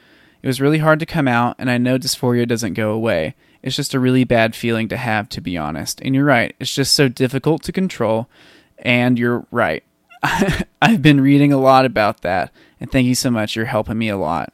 It 0.44 0.48
was 0.48 0.60
really 0.60 0.80
hard 0.80 1.00
to 1.00 1.06
come 1.06 1.28
out, 1.28 1.56
and 1.58 1.72
I 1.72 1.78
know 1.78 1.98
dysphoria 1.98 2.46
doesn't 2.46 2.74
go 2.74 2.92
away. 2.92 3.34
It's 3.64 3.78
just 3.78 3.94
a 3.94 4.00
really 4.00 4.26
bad 4.26 4.56
feeling 4.56 4.90
to 4.90 4.98
have, 4.98 5.30
to 5.30 5.42
be 5.42 5.58
honest. 5.58 6.02
And 6.02 6.14
you're 6.14 6.26
right, 6.26 6.54
it's 6.60 6.76
just 6.76 6.94
so 6.94 7.08
difficult 7.08 7.64
to 7.64 7.72
control, 7.72 8.28
and 8.78 9.18
you're 9.18 9.48
right. 9.52 9.85
I've 10.82 11.02
been 11.02 11.22
reading 11.22 11.54
a 11.54 11.58
lot 11.58 11.86
about 11.86 12.22
that, 12.22 12.52
and 12.80 12.92
thank 12.92 13.08
you 13.08 13.16
so 13.16 13.30
much. 13.30 13.56
You're 13.56 13.66
helping 13.66 13.98
me 13.98 14.10
a 14.10 14.18
lot. 14.18 14.54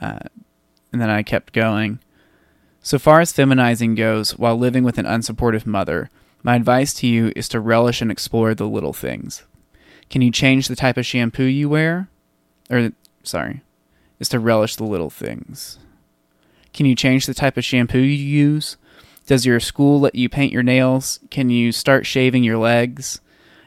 Uh, 0.00 0.18
and 0.92 1.00
then 1.00 1.10
I 1.10 1.22
kept 1.22 1.52
going. 1.52 2.00
So 2.82 2.98
far 2.98 3.20
as 3.20 3.32
feminizing 3.32 3.96
goes, 3.96 4.38
while 4.38 4.56
living 4.56 4.82
with 4.82 4.98
an 4.98 5.06
unsupportive 5.06 5.66
mother, 5.66 6.10
my 6.42 6.56
advice 6.56 6.92
to 6.94 7.06
you 7.06 7.32
is 7.36 7.48
to 7.50 7.60
relish 7.60 8.02
and 8.02 8.10
explore 8.10 8.54
the 8.54 8.66
little 8.66 8.92
things. 8.92 9.44
Can 10.10 10.20
you 10.22 10.32
change 10.32 10.66
the 10.66 10.76
type 10.76 10.96
of 10.96 11.06
shampoo 11.06 11.44
you 11.44 11.68
wear? 11.68 12.08
Or, 12.68 12.90
sorry, 13.22 13.62
is 14.18 14.28
to 14.30 14.40
relish 14.40 14.76
the 14.76 14.84
little 14.84 15.10
things. 15.10 15.78
Can 16.72 16.86
you 16.86 16.96
change 16.96 17.26
the 17.26 17.34
type 17.34 17.56
of 17.56 17.64
shampoo 17.64 18.00
you 18.00 18.24
use? 18.24 18.76
Does 19.26 19.46
your 19.46 19.60
school 19.60 20.00
let 20.00 20.16
you 20.16 20.28
paint 20.28 20.52
your 20.52 20.64
nails? 20.64 21.20
Can 21.30 21.50
you 21.50 21.70
start 21.70 22.06
shaving 22.06 22.42
your 22.42 22.58
legs? 22.58 23.20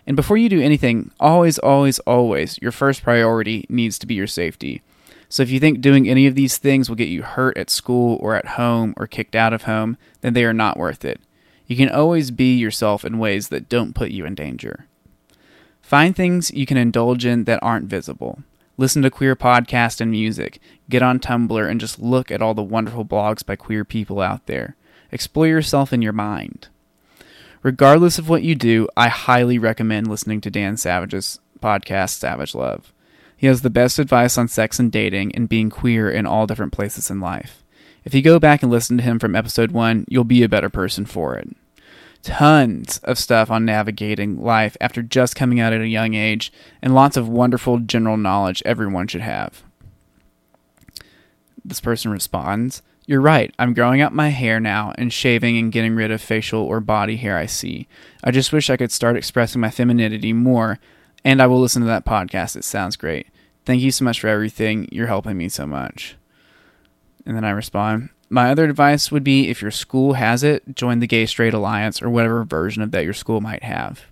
And 0.07 0.15
before 0.15 0.37
you 0.37 0.49
do 0.49 0.61
anything, 0.61 1.11
always, 1.19 1.57
always, 1.59 1.99
always, 1.99 2.59
your 2.61 2.71
first 2.71 3.03
priority 3.03 3.65
needs 3.69 3.97
to 3.99 4.07
be 4.07 4.13
your 4.13 4.27
safety. 4.27 4.81
So 5.29 5.41
if 5.41 5.49
you 5.49 5.59
think 5.59 5.81
doing 5.81 6.07
any 6.07 6.27
of 6.27 6.35
these 6.35 6.57
things 6.57 6.87
will 6.87 6.95
get 6.95 7.09
you 7.09 7.23
hurt 7.23 7.57
at 7.57 7.69
school 7.69 8.17
or 8.21 8.35
at 8.35 8.49
home 8.49 8.93
or 8.97 9.07
kicked 9.07 9.35
out 9.35 9.53
of 9.53 9.63
home, 9.63 9.97
then 10.21 10.33
they 10.33 10.45
are 10.45 10.53
not 10.53 10.77
worth 10.77 11.03
it. 11.03 11.19
You 11.67 11.75
can 11.75 11.89
always 11.89 12.29
be 12.29 12.55
yourself 12.55 13.03
in 13.03 13.17
ways 13.17 13.49
that 13.49 13.67
don't 13.67 13.95
put 13.95 14.11
you 14.11 14.25
in 14.25 14.35
danger. 14.35 14.85
Find 15.81 16.15
things 16.15 16.51
you 16.51 16.65
can 16.65 16.77
indulge 16.77 17.25
in 17.25 17.45
that 17.45 17.59
aren't 17.61 17.89
visible. 17.89 18.43
Listen 18.77 19.01
to 19.01 19.09
queer 19.09 19.35
podcasts 19.35 20.01
and 20.01 20.11
music. 20.11 20.59
Get 20.89 21.01
on 21.01 21.19
Tumblr 21.19 21.69
and 21.69 21.79
just 21.79 21.99
look 21.99 22.29
at 22.29 22.41
all 22.41 22.53
the 22.53 22.61
wonderful 22.61 23.05
blogs 23.05 23.45
by 23.45 23.55
queer 23.55 23.85
people 23.85 24.21
out 24.21 24.45
there. 24.45 24.75
Explore 25.11 25.47
yourself 25.47 25.93
in 25.93 26.01
your 26.01 26.13
mind. 26.13 26.67
Regardless 27.65 28.19
of 28.19 28.29
what 28.29 28.43
you 28.43 28.53
do, 28.53 28.87
I 28.95 29.07
highly 29.07 29.57
recommend 29.57 30.07
listening 30.07 30.39
to 30.41 30.51
Dan 30.51 30.77
Savage's 30.77 31.39
podcast, 31.59 32.11
Savage 32.11 32.53
Love. 32.53 32.93
He 33.35 33.47
has 33.47 33.63
the 33.63 33.71
best 33.71 33.97
advice 33.97 34.37
on 34.37 34.47
sex 34.47 34.77
and 34.77 34.91
dating 34.91 35.33
and 35.33 35.49
being 35.49 35.71
queer 35.71 36.07
in 36.07 36.27
all 36.27 36.45
different 36.45 36.73
places 36.73 37.09
in 37.09 37.19
life. 37.19 37.63
If 38.03 38.13
you 38.13 38.21
go 38.21 38.37
back 38.37 38.61
and 38.61 38.71
listen 38.71 38.97
to 38.97 39.03
him 39.03 39.17
from 39.17 39.35
episode 39.35 39.71
1, 39.71 40.05
you'll 40.07 40.23
be 40.23 40.43
a 40.43 40.47
better 40.47 40.69
person 40.69 41.07
for 41.07 41.37
it. 41.37 41.57
Tons 42.21 42.99
of 42.99 43.17
stuff 43.17 43.49
on 43.49 43.65
navigating 43.65 44.39
life 44.39 44.77
after 44.79 45.01
just 45.01 45.35
coming 45.35 45.59
out 45.59 45.73
at 45.73 45.81
a 45.81 45.87
young 45.87 46.13
age, 46.13 46.53
and 46.83 46.93
lots 46.93 47.17
of 47.17 47.27
wonderful 47.27 47.79
general 47.79 48.15
knowledge 48.15 48.61
everyone 48.63 49.07
should 49.07 49.21
have. 49.21 49.63
This 51.65 51.81
person 51.81 52.11
responds 52.11 52.83
you're 53.07 53.21
right. 53.21 53.53
I'm 53.59 53.73
growing 53.73 54.01
out 54.01 54.13
my 54.13 54.29
hair 54.29 54.59
now 54.59 54.93
and 54.97 55.13
shaving 55.13 55.57
and 55.57 55.71
getting 55.71 55.95
rid 55.95 56.11
of 56.11 56.21
facial 56.21 56.61
or 56.61 56.79
body 56.79 57.17
hair 57.17 57.37
I 57.37 57.45
see. 57.45 57.87
I 58.23 58.31
just 58.31 58.51
wish 58.51 58.69
I 58.69 58.77
could 58.77 58.91
start 58.91 59.15
expressing 59.15 59.61
my 59.61 59.69
femininity 59.69 60.33
more, 60.33 60.79
and 61.23 61.41
I 61.41 61.47
will 61.47 61.59
listen 61.59 61.81
to 61.81 61.87
that 61.87 62.05
podcast. 62.05 62.55
It 62.55 62.63
sounds 62.63 62.95
great. 62.95 63.27
Thank 63.65 63.81
you 63.81 63.91
so 63.91 64.05
much 64.05 64.19
for 64.19 64.27
everything. 64.27 64.89
You're 64.91 65.07
helping 65.07 65.37
me 65.37 65.49
so 65.49 65.67
much. 65.67 66.15
And 67.25 67.35
then 67.35 67.45
I 67.45 67.51
respond, 67.51 68.09
My 68.29 68.49
other 68.49 68.65
advice 68.65 69.11
would 69.11 69.23
be 69.23 69.49
if 69.49 69.61
your 69.61 69.71
school 69.71 70.13
has 70.13 70.43
it, 70.43 70.75
join 70.75 70.99
the 70.99 71.07
Gay 71.07 71.25
Straight 71.25 71.53
Alliance 71.53 72.01
or 72.01 72.09
whatever 72.09 72.43
version 72.43 72.81
of 72.81 72.91
that 72.91 73.03
your 73.03 73.13
school 73.13 73.41
might 73.41 73.63
have. 73.63 74.05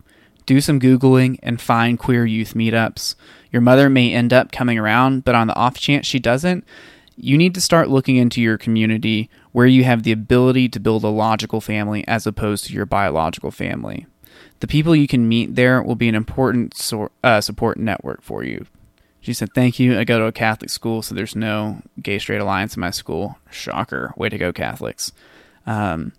Do 0.46 0.60
some 0.60 0.80
Googling 0.80 1.40
and 1.42 1.62
find 1.62 1.98
queer 1.98 2.26
youth 2.26 2.54
meetups. 2.54 3.16
Your 3.52 3.62
mother 3.62 3.90
may 3.90 4.14
end 4.14 4.34
up 4.34 4.52
coming 4.52 4.78
around, 4.78 5.24
but 5.24 5.36
on 5.36 5.48
the 5.48 5.56
off 5.56 5.78
chance 5.78 6.06
she 6.06 6.20
doesn't, 6.20 6.66
you 7.16 7.38
need 7.38 7.54
to 7.56 7.62
start 7.62 7.90
looking 7.90 8.16
into 8.16 8.42
your 8.42 8.58
community 8.58 9.30
where 9.52 9.68
you 9.68 9.84
have 9.84 10.04
the 10.04 10.12
ability 10.12 10.70
to 10.70 10.80
build 10.80 11.04
a 11.04 11.10
logical 11.10 11.62
family 11.62 12.08
as 12.08 12.26
opposed 12.26 12.66
to 12.66 12.74
your 12.74 12.86
biological 12.86 13.52
family. 13.52 14.06
The 14.60 14.68
people 14.68 14.96
you 14.96 15.08
can 15.08 15.28
meet 15.28 15.56
there 15.56 15.82
will 15.82 15.96
be 15.96 16.10
an 16.10 16.16
important 16.16 16.92
uh, 17.24 17.42
support 17.42 17.78
network 17.78 18.22
for 18.22 18.44
you. 18.44 18.66
She 19.24 19.34
said, 19.34 19.54
Thank 19.54 19.80
you. 19.80 19.98
I 19.98 20.04
go 20.04 20.20
to 20.20 20.26
a 20.26 20.32
Catholic 20.32 20.70
school, 20.70 21.02
so 21.02 21.16
there's 21.16 21.36
no 21.36 21.82
gay 22.02 22.20
straight 22.20 22.42
alliance 22.42 22.76
in 22.76 22.82
my 22.82 22.90
school. 22.90 23.38
Shocker. 23.50 24.14
Way 24.18 24.30
to 24.30 24.38
go, 24.38 24.52
Catholics. 24.52 25.14
Um, 25.66 26.12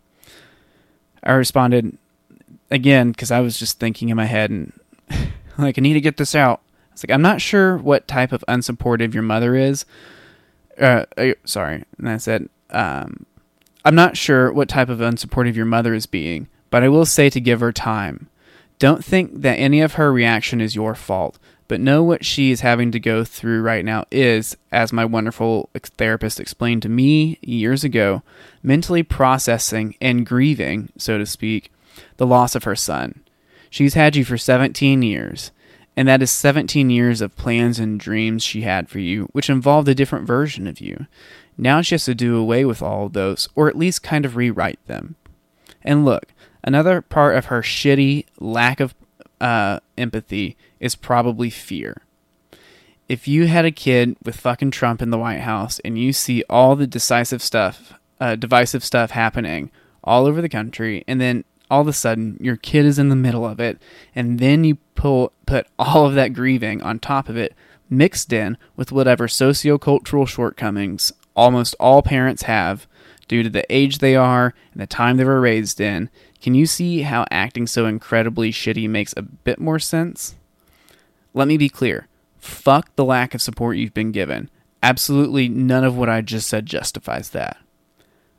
I 1.23 1.33
responded 1.33 1.99
again 2.71 3.11
because 3.11 3.31
I 3.31 3.41
was 3.41 3.59
just 3.59 3.79
thinking 3.79 4.09
in 4.09 4.17
my 4.17 4.25
head 4.25 4.51
and 4.51 4.73
like, 5.59 5.79
I 5.79 5.83
need 5.83 5.95
to 5.95 6.01
get 6.01 6.17
this 6.17 6.35
out. 6.35 6.61
I 6.61 6.93
was 6.93 7.05
like, 7.05 7.15
I'm 7.15 7.23
not 7.23 7.43
sure 7.43 7.77
what 7.77 8.09
type 8.09 8.33
of 8.33 8.45
unsupportive 8.49 9.13
your 9.13 9.23
mother 9.23 9.55
is, 9.55 9.85
uh, 10.81 11.05
uh, 11.17 11.33
sorry, 11.45 11.85
and 11.99 12.09
I 12.09 12.17
said, 12.17 12.49
um, 12.71 13.27
I'm 13.85 13.95
not 13.95 14.17
sure 14.17 14.53
what 14.53 14.69
type 14.69 14.89
of 14.89 14.99
unsupportive 14.99 15.55
your 15.55 15.67
mother 15.67 15.95
is 15.95 16.07
being, 16.07 16.49
but 16.71 16.83
I 16.83 16.89
will 16.89 17.07
say 17.07 17.31
to 17.31 17.41
give 17.41 17.61
her 17.61 17.73
time. 17.73 18.29
Don't 18.79 19.05
think 19.05 19.43
that 19.43 19.59
any 19.59 19.81
of 19.81 19.95
her 19.95 20.13
reaction 20.13 20.61
is 20.61 20.75
your 20.75 20.95
fault, 20.95 21.39
but 21.69 21.81
know 21.81 22.03
what 22.03 22.25
she 22.25 22.51
is 22.51 22.61
having 22.61 22.91
to 22.93 23.01
go 23.01 23.25
through 23.25 23.63
right 23.63 23.85
now 23.85 24.05
is, 24.11 24.57
as 24.73 24.93
my 24.93 25.05
wonderful 25.05 25.71
therapist 25.75 26.41
explained 26.41 26.83
to 26.83 26.89
me 26.89 27.39
years 27.41 27.85
ago, 27.85 28.23
mentally 28.63 29.03
processing 29.03 29.97
and 30.01 30.27
grieving, 30.27 30.91
so 30.99 31.19
to 31.19 31.27
speak, 31.27 31.73
the 32.17 32.27
loss 32.27 32.55
of 32.55 32.65
her 32.65 32.77
son. 32.77 33.23
She's 33.71 33.95
had 33.95 34.17
you 34.17 34.25
for 34.25 34.39
17 34.39 35.03
years, 35.03 35.51
and 35.97 36.09
that 36.09 36.23
is 36.23 36.31
17 36.31 36.91
years 36.91 37.21
of 37.21 37.37
plans 37.37 37.79
and 37.79 38.01
dreams 38.01 38.43
she 38.43 38.63
had 38.63 38.89
for 38.89 38.99
you, 38.99 39.29
which 39.33 39.51
involved 39.51 39.89
a 39.89 39.95
different 39.95 40.27
version 40.27 40.67
of 40.67 40.81
you. 40.81 41.07
Now 41.57 41.83
she 41.83 41.95
has 41.95 42.05
to 42.07 42.15
do 42.15 42.37
away 42.37 42.65
with 42.65 42.83
all 42.83 43.07
of 43.07 43.13
those, 43.13 43.49
or 43.55 43.69
at 43.69 43.79
least 43.79 44.03
kind 44.03 44.25
of 44.25 44.37
rewrite 44.37 44.85
them. 44.87 45.15
And 45.83 46.05
look, 46.05 46.33
another 46.65 47.01
part 47.01 47.37
of 47.37 47.47
her 47.47 47.63
shitty 47.63 48.27
lack 48.41 48.81
of 48.81 48.95
uh, 49.41 49.81
empathy 49.97 50.57
is 50.81 50.97
probably 50.97 51.51
fear. 51.51 52.03
If 53.09 53.29
you 53.29 53.47
had 53.47 53.65
a 53.65 53.71
kid 53.71 54.17
with 54.25 54.41
fucking 54.41 54.71
Trump 54.73 55.03
in 55.03 55.11
the 55.11 55.19
White 55.19 55.41
House 55.41 55.79
and 55.85 55.99
you 55.99 56.13
see 56.13 56.43
all 56.49 56.75
the 56.75 56.87
decisive 56.87 57.43
stuff, 57.43 57.95
uh, 58.19 58.35
divisive 58.35 58.83
stuff 58.83 59.11
happening 59.11 59.71
all 60.03 60.27
over 60.27 60.41
the 60.41 60.49
country, 60.49 61.05
and 61.07 61.21
then 61.21 61.45
all 61.75 61.81
of 61.81 61.89
a 61.89 61.93
sudden 61.93 62.39
your 62.41 62.57
kid 62.57 62.87
is 62.87 63.01
in 63.01 63.09
the 63.09 63.17
middle 63.17 63.45
of 63.45 63.59
it, 63.59 63.83
and 64.15 64.39
then 64.39 64.63
you 64.63 64.77
pull 64.95 65.33
put 65.45 65.67
all 65.77 66.07
of 66.07 66.15
that 66.15 66.33
grieving 66.33 66.81
on 66.83 67.01
top 67.01 67.29
of 67.29 67.37
it, 67.37 67.53
mixed 67.91 68.33
in 68.33 68.57
with 68.77 68.93
whatever 68.93 69.27
sociocultural 69.27 70.29
shortcomings 70.29 71.13
almost 71.35 71.75
all 71.81 72.01
parents 72.01 72.45
have 72.45 72.87
due 73.27 73.43
to 73.43 73.51
the 73.51 73.67
age 73.75 73.99
they 73.99 74.15
are 74.15 74.55
and 74.73 74.81
the 74.81 74.87
time 74.87 75.17
they 75.17 75.25
were 75.25 75.41
raised 75.41 75.81
in, 75.81 76.09
can 76.41 76.55
you 76.55 76.65
see 76.65 77.03
how 77.03 77.27
acting 77.29 77.67
so 77.67 77.87
incredibly 77.87 78.53
shitty 78.53 78.89
makes 78.89 79.13
a 79.17 79.23
bit 79.23 79.59
more 79.59 79.81
sense? 79.81 80.37
Let 81.33 81.49
me 81.49 81.57
be 81.57 81.69
clear. 81.69 82.07
Fuck 82.39 82.95
the 82.95 83.05
lack 83.05 83.35
of 83.35 83.43
support 83.43 83.79
you've 83.79 83.95
been 83.95 84.13
given. 84.13 84.49
Absolutely 84.81 85.49
none 85.49 85.83
of 85.83 85.97
what 85.97 86.09
I 86.09 86.21
just 86.21 86.49
said 86.49 86.67
justifies 86.67 87.31
that. 87.31 87.57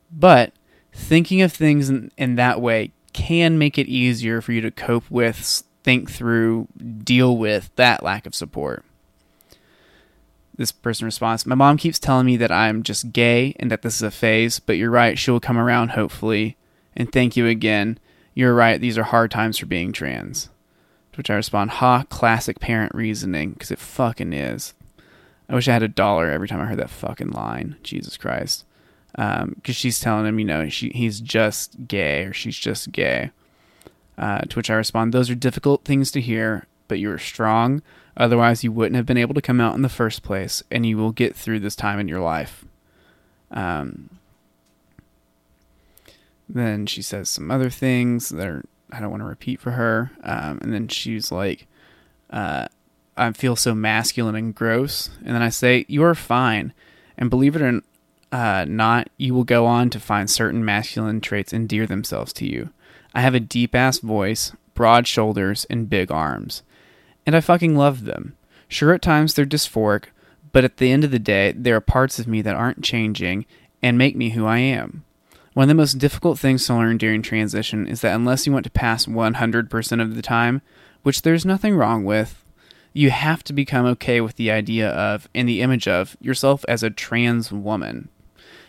But 0.09 0.53
thinking 0.93 1.41
of 1.41 1.51
things 1.51 1.89
in, 1.89 2.11
in 2.17 2.35
that 2.35 2.61
way 2.61 2.93
can 3.15 3.57
make 3.57 3.77
it 3.77 3.87
easier 3.87 4.41
for 4.41 4.51
you 4.51 4.59
to 4.59 4.69
cope 4.69 5.09
with, 5.09 5.63
think 5.83 6.11
through, 6.11 6.67
deal 7.03 7.37
with 7.37 7.71
that 7.77 8.03
lack 8.03 8.25
of 8.25 8.35
support. 8.35 8.83
This 10.57 10.73
person 10.73 11.05
responds 11.05 11.45
My 11.45 11.55
mom 11.55 11.77
keeps 11.77 11.97
telling 11.97 12.25
me 12.25 12.35
that 12.37 12.51
I'm 12.51 12.83
just 12.83 13.13
gay 13.13 13.55
and 13.57 13.71
that 13.71 13.83
this 13.83 13.95
is 13.95 14.01
a 14.01 14.11
phase, 14.11 14.59
but 14.59 14.73
you're 14.73 14.91
right, 14.91 15.17
she 15.17 15.31
will 15.31 15.39
come 15.39 15.57
around 15.57 15.91
hopefully. 15.91 16.57
And 16.93 17.09
thank 17.09 17.37
you 17.37 17.47
again. 17.47 17.99
You're 18.33 18.53
right, 18.53 18.81
these 18.81 18.97
are 18.97 19.03
hard 19.03 19.31
times 19.31 19.57
for 19.57 19.65
being 19.65 19.93
trans. 19.93 20.49
To 21.13 21.17
which 21.17 21.29
I 21.29 21.35
respond, 21.35 21.71
Ha, 21.71 22.03
classic 22.09 22.59
parent 22.59 22.93
reasoning, 22.93 23.53
because 23.53 23.71
it 23.71 23.79
fucking 23.79 24.33
is. 24.33 24.73
I 25.47 25.55
wish 25.55 25.69
I 25.69 25.73
had 25.73 25.83
a 25.83 25.87
dollar 25.87 26.29
every 26.29 26.49
time 26.49 26.59
I 26.59 26.65
heard 26.65 26.79
that 26.79 26.89
fucking 26.89 27.31
line. 27.31 27.77
Jesus 27.81 28.17
Christ. 28.17 28.65
Because 29.15 29.43
um, 29.43 29.55
she's 29.73 29.99
telling 29.99 30.25
him, 30.25 30.39
you 30.39 30.45
know, 30.45 30.67
she, 30.67 30.89
he's 30.89 31.21
just 31.21 31.87
gay 31.87 32.23
or 32.23 32.33
she's 32.33 32.57
just 32.57 32.91
gay. 32.91 33.31
Uh, 34.17 34.39
to 34.41 34.55
which 34.55 34.69
I 34.69 34.75
respond, 34.75 35.13
Those 35.13 35.29
are 35.29 35.35
difficult 35.35 35.83
things 35.83 36.11
to 36.11 36.21
hear, 36.21 36.67
but 36.87 36.99
you 36.99 37.11
are 37.11 37.19
strong. 37.19 37.81
Otherwise, 38.17 38.63
you 38.63 38.71
wouldn't 38.71 38.95
have 38.95 39.05
been 39.05 39.17
able 39.17 39.33
to 39.33 39.41
come 39.41 39.59
out 39.59 39.75
in 39.75 39.81
the 39.81 39.89
first 39.89 40.23
place, 40.23 40.63
and 40.71 40.85
you 40.85 40.97
will 40.97 41.11
get 41.11 41.35
through 41.35 41.59
this 41.59 41.75
time 41.75 41.99
in 41.99 42.07
your 42.07 42.21
life. 42.21 42.63
Um, 43.51 44.09
then 46.47 46.85
she 46.85 47.01
says 47.01 47.29
some 47.29 47.51
other 47.51 47.69
things 47.69 48.29
that 48.29 48.47
are, 48.47 48.63
I 48.91 48.99
don't 48.99 49.11
want 49.11 49.21
to 49.21 49.27
repeat 49.27 49.59
for 49.59 49.71
her. 49.71 50.11
Um, 50.23 50.59
and 50.61 50.73
then 50.73 50.87
she's 50.87 51.31
like, 51.31 51.67
uh, 52.29 52.67
I 53.17 53.31
feel 53.31 53.55
so 53.55 53.73
masculine 53.73 54.35
and 54.35 54.53
gross. 54.53 55.09
And 55.25 55.33
then 55.35 55.41
I 55.41 55.49
say, 55.49 55.85
You 55.87 56.03
are 56.03 56.15
fine. 56.15 56.73
And 57.17 57.29
believe 57.29 57.55
it 57.55 57.61
or 57.61 57.81
uh, 58.31 58.65
not, 58.67 59.09
you 59.17 59.33
will 59.33 59.43
go 59.43 59.65
on 59.65 59.89
to 59.91 59.99
find 59.99 60.29
certain 60.29 60.65
masculine 60.65 61.21
traits 61.21 61.53
endear 61.53 61.85
themselves 61.85 62.33
to 62.33 62.47
you. 62.47 62.69
I 63.13 63.21
have 63.21 63.35
a 63.35 63.39
deep 63.39 63.75
ass 63.75 63.99
voice, 63.99 64.51
broad 64.73 65.07
shoulders, 65.07 65.65
and 65.69 65.89
big 65.89 66.11
arms 66.11 66.63
and 67.25 67.35
I 67.35 67.41
fucking 67.41 67.75
love 67.75 68.05
them. 68.05 68.35
Sure, 68.67 68.93
at 68.93 69.01
times 69.01 69.33
they're 69.33 69.45
dysphoric, 69.45 70.05
but 70.51 70.63
at 70.63 70.77
the 70.77 70.91
end 70.91 71.03
of 71.03 71.11
the 71.11 71.19
day, 71.19 71.51
there 71.51 71.75
are 71.75 71.81
parts 71.81 72.19
of 72.19 72.27
me 72.27 72.41
that 72.41 72.55
aren't 72.55 72.83
changing 72.83 73.45
and 73.81 73.97
make 73.97 74.15
me 74.15 74.31
who 74.31 74.45
I 74.45 74.59
am. 74.59 75.03
One 75.53 75.65
of 75.65 75.69
the 75.69 75.75
most 75.75 75.97
difficult 75.97 76.37
things 76.37 76.65
to 76.65 76.75
learn 76.75 76.97
during 76.97 77.21
transition 77.21 77.87
is 77.87 78.01
that 78.01 78.15
unless 78.15 78.45
you 78.45 78.53
want 78.53 78.65
to 78.65 78.69
pass 78.69 79.05
100% 79.05 80.01
of 80.01 80.15
the 80.15 80.21
time, 80.21 80.61
which 81.03 81.21
there's 81.21 81.45
nothing 81.45 81.75
wrong 81.75 82.03
with, 82.03 82.43
you 82.93 83.09
have 83.09 83.43
to 83.45 83.53
become 83.53 83.85
okay 83.85 84.21
with 84.21 84.35
the 84.35 84.51
idea 84.51 84.89
of 84.89 85.29
and 85.35 85.47
the 85.47 85.61
image 85.61 85.87
of 85.87 86.17
yourself 86.19 86.65
as 86.67 86.83
a 86.83 86.89
trans 86.89 87.51
woman. 87.51 88.09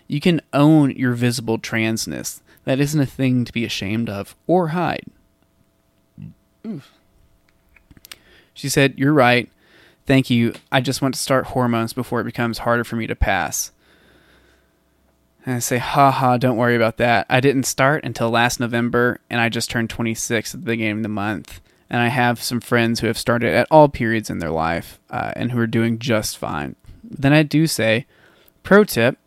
You 0.09 0.21
can 0.21 0.41
own 0.53 0.91
your 0.93 1.13
visible 1.13 1.59
transness. 1.59 2.41
That 2.65 2.81
isn't 2.81 3.01
a 3.01 3.07
thing 3.07 3.45
to 3.45 3.53
be 3.53 3.65
ashamed 3.65 4.09
of 4.09 4.35
or 4.47 4.69
hide. 4.69 5.07
Oof. 6.67 6.93
She 8.55 8.69
said, 8.69 8.99
You're 8.99 9.13
right. 9.13 9.51
Thank 10.07 10.31
you. 10.31 10.55
I 10.71 10.81
just 10.81 11.03
want 11.03 11.15
to 11.15 11.21
start 11.21 11.47
hormones 11.49 11.93
before 11.93 12.21
it 12.21 12.25
becomes 12.25 12.59
harder 12.59 12.85
for 12.85 12.97
me 12.97 13.07
to 13.09 13.17
pass. 13.17 13.73
And 15.45 15.55
I 15.55 15.59
say, 15.61 15.79
ha 15.79 16.11
ha, 16.11 16.37
don't 16.39 16.57
worry 16.57 16.75
about 16.75 16.97
that. 16.97 17.27
I 17.31 17.39
didn't 17.39 17.65
start 17.65 18.05
until 18.05 18.31
last 18.31 18.59
November, 18.59 19.21
and 19.31 19.41
I 19.41 19.49
just 19.49 19.71
turned 19.71 19.91
26 19.91 20.55
at 20.55 20.61
the 20.61 20.67
beginning 20.67 20.99
of 20.99 21.03
the 21.05 21.09
month. 21.09 21.61
And 21.89 22.03
I 22.03 22.09
have 22.09 22.43
some 22.43 22.61
friends 22.61 22.99
who 22.99 23.07
have 23.07 23.17
started 23.17 23.55
at 23.55 23.69
all 23.71 23.89
periods 23.89 24.29
in 24.29 24.41
their 24.41 24.51
life 24.51 24.99
uh, 25.09 25.33
and 25.37 25.53
who 25.53 25.61
are 25.61 25.69
doing 25.69 26.01
just 26.01 26.37
fine. 26.37 26.75
Then 27.05 27.33
I 27.33 27.45
do 27.45 27.69
say, 27.69 28.07
pro 28.65 28.83
tip, 28.83 29.19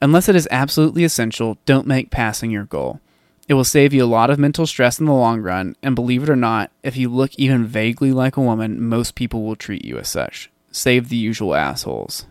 unless 0.00 0.28
it 0.28 0.36
is 0.36 0.48
absolutely 0.50 1.04
essential, 1.04 1.58
don't 1.66 1.86
make 1.86 2.10
passing 2.10 2.50
your 2.50 2.64
goal. 2.64 3.00
It 3.48 3.54
will 3.54 3.64
save 3.64 3.92
you 3.92 4.04
a 4.04 4.06
lot 4.06 4.30
of 4.30 4.38
mental 4.38 4.66
stress 4.66 4.98
in 4.98 5.06
the 5.06 5.12
long 5.12 5.40
run, 5.40 5.76
and 5.82 5.94
believe 5.94 6.22
it 6.22 6.30
or 6.30 6.36
not, 6.36 6.72
if 6.82 6.96
you 6.96 7.08
look 7.08 7.34
even 7.36 7.64
vaguely 7.64 8.12
like 8.12 8.36
a 8.36 8.42
woman, 8.42 8.80
most 8.80 9.14
people 9.14 9.44
will 9.44 9.56
treat 9.56 9.84
you 9.84 9.98
as 9.98 10.08
such. 10.08 10.50
Save 10.72 11.08
the 11.08 11.16
usual 11.16 11.54
assholes. 11.54 12.26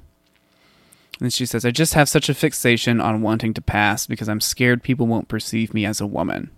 And 1.21 1.31
she 1.31 1.45
says, 1.45 1.63
I 1.63 1.71
just 1.71 1.93
have 1.93 2.09
such 2.09 2.27
a 2.27 2.33
fixation 2.33 2.99
on 2.99 3.21
wanting 3.21 3.53
to 3.53 3.61
pass 3.61 4.05
because 4.05 4.27
I'm 4.27 4.41
scared 4.41 4.83
people 4.83 5.07
won't 5.07 5.29
perceive 5.29 5.73
me 5.73 5.85
as 5.85 6.01
a 6.01 6.05
woman. 6.05 6.51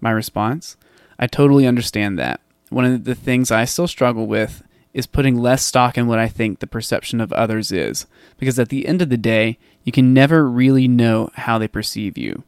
My 0.00 0.10
response? 0.10 0.76
I 1.18 1.26
totally 1.26 1.66
understand 1.66 2.18
that. 2.18 2.40
One 2.68 2.84
of 2.84 3.04
the 3.04 3.14
things 3.14 3.50
I 3.50 3.64
still 3.64 3.88
struggle 3.88 4.26
with 4.26 4.62
is 4.94 5.06
putting 5.06 5.36
less 5.36 5.64
stock 5.64 5.96
in 5.96 6.06
what 6.06 6.18
I 6.18 6.28
think 6.28 6.58
the 6.58 6.66
perception 6.66 7.20
of 7.20 7.32
others 7.32 7.72
is, 7.72 8.06
because 8.38 8.58
at 8.58 8.68
the 8.68 8.86
end 8.86 9.00
of 9.02 9.08
the 9.08 9.16
day, 9.16 9.58
you 9.84 9.92
can 9.92 10.12
never 10.12 10.48
really 10.48 10.86
know 10.86 11.30
how 11.34 11.58
they 11.58 11.68
perceive 11.68 12.18
you. 12.18 12.44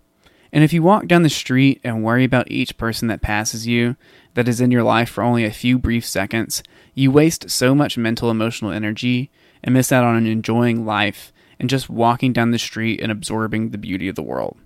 And 0.53 0.63
if 0.63 0.73
you 0.73 0.83
walk 0.83 1.07
down 1.07 1.23
the 1.23 1.31
street 1.31 1.81
and 1.83 2.05
worry 2.05 2.23
about 2.23 2.51
each 2.51 2.77
person 2.77 3.09
that 3.09 3.23
passes 3.23 3.67
you, 3.67 3.97
that 4.35 4.47
is 4.47 4.61
in 4.61 4.71
your 4.71 4.85
life 4.85 5.09
for 5.09 5.25
only 5.25 5.45
a 5.45 5.51
few 5.51 5.79
brief 5.79 6.07
seconds, 6.07 6.63
you 6.95 7.11
waste 7.11 7.51
so 7.51 7.75
much 7.75 7.99
mental 7.99 8.31
emotional 8.31 8.71
energy 8.71 9.31
and 9.65 9.73
miss 9.75 9.91
out 9.91 10.05
on 10.05 10.27
enjoying 10.27 10.87
life 10.87 11.33
and 11.59 11.69
just 11.69 11.91
walking 11.91 12.33
down 12.33 12.53
the 12.53 12.59
street 12.59 13.01
and 13.01 13.11
absorbing 13.11 13.71
the 13.71 13.79
beauty 13.79 14.07
of 14.09 14.15
the 14.15 14.23
world. 14.23 14.57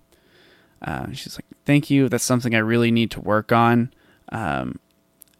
Uh, 0.83 1.11
she's 1.13 1.39
like, 1.39 1.47
Thank 1.65 1.91
you. 1.91 2.09
That's 2.09 2.25
something 2.25 2.55
I 2.55 2.59
really 2.59 2.91
need 2.91 3.11
to 3.13 3.21
work 3.21 3.53
on. 3.53 3.93
Um, 4.31 4.79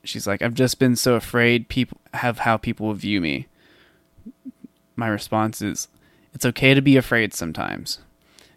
she's 0.09 0.27
like, 0.27 0.43
I've 0.43 0.55
just 0.55 0.79
been 0.79 0.97
so 0.97 1.15
afraid 1.15 1.69
people 1.69 1.99
have 2.15 2.39
how 2.41 2.57
people 2.57 2.87
will 2.87 2.95
view 2.95 3.21
me. 3.21 3.47
My 4.97 5.09
response 5.09 5.63
is, 5.63 5.89
It's 6.35 6.47
okay 6.47 6.75
to 6.75 6.83
be 6.83 6.97
afraid 6.97 7.35
sometimes 7.35 7.99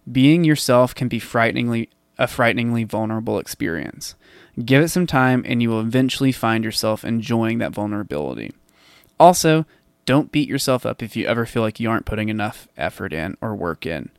being 0.10 0.44
yourself 0.44 0.96
can 0.96 1.08
be 1.08 1.20
frighteningly 1.20 1.90
a 2.18 2.28
frighteningly 2.28 2.84
vulnerable 2.84 3.40
experience. 3.40 4.16
Give 4.64 4.84
it 4.84 4.90
some 4.90 5.08
time 5.08 5.44
and 5.48 5.62
you 5.62 5.70
will 5.70 5.80
eventually 5.80 6.32
find 6.32 6.64
yourself 6.64 7.04
enjoying 7.04 7.58
that 7.60 7.72
vulnerability. 7.72 8.52
Also, 9.20 9.66
don't 10.06 10.32
beat 10.32 10.48
yourself 10.48 10.86
up 10.86 11.02
if 11.02 11.16
you 11.16 11.26
ever 11.26 11.46
feel 11.46 11.64
like 11.64 11.80
you 11.80 11.90
aren't 11.90 12.06
putting 12.06 12.30
enough 12.30 12.68
effort 12.78 13.12
in 13.14 13.38
or 13.42 13.56
work 13.56 13.86
in. 13.86 14.10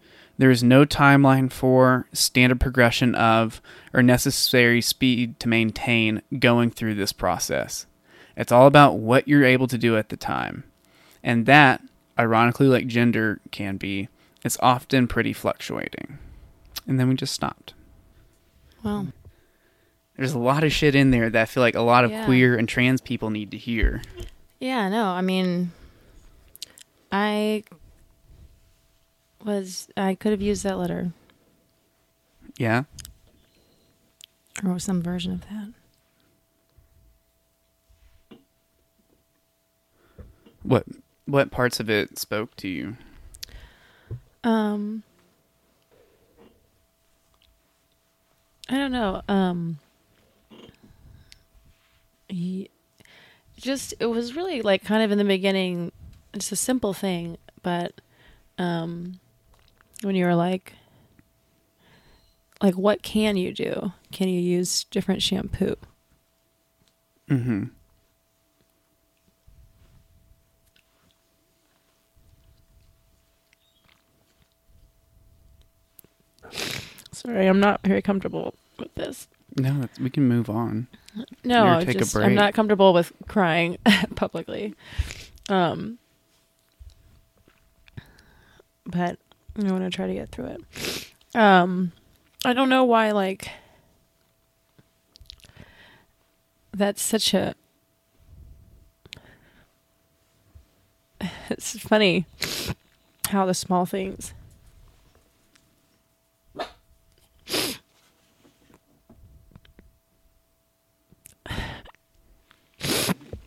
There 0.42 0.50
is 0.50 0.64
no 0.64 0.84
timeline 0.84 1.52
for, 1.52 2.08
standard 2.12 2.58
progression 2.58 3.14
of, 3.14 3.62
or 3.94 4.02
necessary 4.02 4.80
speed 4.80 5.38
to 5.38 5.48
maintain 5.48 6.20
going 6.36 6.72
through 6.72 6.96
this 6.96 7.12
process. 7.12 7.86
It's 8.36 8.50
all 8.50 8.66
about 8.66 8.98
what 8.98 9.28
you're 9.28 9.44
able 9.44 9.68
to 9.68 9.78
do 9.78 9.96
at 9.96 10.08
the 10.08 10.16
time. 10.16 10.64
And 11.22 11.46
that, 11.46 11.80
ironically, 12.18 12.66
like 12.66 12.88
gender 12.88 13.40
can 13.52 13.76
be, 13.76 14.08
it's 14.44 14.56
often 14.58 15.06
pretty 15.06 15.32
fluctuating. 15.32 16.18
And 16.88 16.98
then 16.98 17.08
we 17.08 17.14
just 17.14 17.34
stopped. 17.34 17.74
Well, 18.82 19.12
There's 20.16 20.32
a 20.32 20.40
lot 20.40 20.64
of 20.64 20.72
shit 20.72 20.96
in 20.96 21.12
there 21.12 21.30
that 21.30 21.42
I 21.42 21.44
feel 21.44 21.62
like 21.62 21.76
a 21.76 21.82
lot 21.82 22.04
of 22.04 22.10
Yeah. 22.10 22.24
queer 22.24 22.56
and 22.56 22.68
trans 22.68 23.00
people 23.00 23.30
need 23.30 23.52
to 23.52 23.56
hear. 23.58 24.02
yeah, 24.58 24.88
no, 24.88 25.04
I 25.04 25.20
mean, 25.20 25.70
I 27.12 27.62
was, 29.44 29.88
I 29.96 30.14
could 30.14 30.32
have 30.32 30.42
used 30.42 30.62
that 30.64 30.78
letter 30.78 31.12
Yeah? 32.58 32.84
or 34.64 34.78
some 34.78 35.02
version 35.02 35.32
of 35.32 35.40
that. 35.48 35.72
What 40.62 40.84
what 41.24 41.50
parts 41.50 41.80
of 41.80 41.90
it 41.90 42.18
spoke 42.18 42.54
to 42.56 42.68
you? 42.68 42.96
Um, 44.44 45.02
I 48.68 48.74
don't 48.76 48.92
know. 48.92 49.22
Um, 49.28 49.78
he, 52.28 52.70
just 53.56 53.94
it 54.00 54.06
was 54.06 54.36
really 54.36 54.62
like 54.62 54.84
kind 54.84 55.02
of 55.02 55.10
in 55.10 55.18
the 55.18 55.24
beginning, 55.24 55.90
just 56.34 56.52
a 56.52 56.56
simple 56.56 56.92
thing, 56.92 57.38
but 57.62 58.00
um, 58.58 59.18
when 60.02 60.14
you 60.16 60.24
were 60.26 60.34
like, 60.34 60.74
like 62.62 62.74
what 62.74 63.02
can 63.02 63.36
you 63.36 63.52
do? 63.52 63.92
Can 64.10 64.28
you 64.28 64.40
use 64.40 64.84
different 64.84 65.22
shampoo? 65.22 65.76
Mm-hmm. 67.28 67.64
Sorry, 77.12 77.46
I'm 77.46 77.60
not 77.60 77.80
very 77.84 78.02
comfortable 78.02 78.54
with 78.78 78.94
this. 78.94 79.28
No, 79.56 79.74
that's- 79.80 79.98
we 79.98 80.10
can 80.10 80.26
move 80.28 80.48
on. 80.48 80.88
No, 81.44 81.76
Here, 81.78 81.86
take 81.86 81.96
a 81.96 81.98
just, 82.00 82.16
I'm 82.16 82.34
not 82.34 82.54
comfortable 82.54 82.94
with 82.94 83.12
crying 83.28 83.76
publicly. 84.14 84.74
Um, 85.50 85.98
but 88.86 89.18
I 89.58 89.70
want 89.70 89.84
to 89.84 89.90
try 89.90 90.06
to 90.06 90.14
get 90.14 90.30
through 90.30 90.46
it. 90.46 91.12
Um, 91.34 91.92
I 92.44 92.52
don't 92.52 92.68
know 92.68 92.84
why, 92.84 93.10
like, 93.12 93.50
that's 96.72 97.02
such 97.02 97.34
a. 97.34 97.54
It's 101.50 101.78
funny 101.78 102.26
how 103.28 103.46
the 103.46 103.54
small 103.54 103.86
things. 103.86 104.32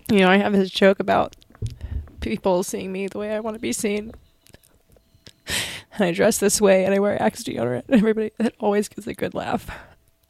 You 0.08 0.20
know, 0.20 0.30
I 0.30 0.38
have 0.38 0.54
this 0.54 0.70
joke 0.70 1.00
about 1.00 1.36
people 2.22 2.64
seeing 2.64 2.92
me 2.92 3.08
the 3.08 3.18
way 3.18 3.36
I 3.36 3.40
want 3.40 3.56
to 3.56 3.60
be 3.60 3.74
seen. 3.74 4.14
And 5.96 6.06
I 6.06 6.12
dress 6.12 6.38
this 6.38 6.62
way 6.62 6.86
and 6.86 6.94
I 6.94 7.00
wear 7.00 7.22
Axe 7.22 7.44
deodorant. 7.44 7.84
And 7.88 7.96
everybody, 8.00 8.32
it 8.40 8.56
always 8.60 8.88
gets 8.88 9.08
a 9.08 9.14
good 9.14 9.34
laugh. 9.34 9.70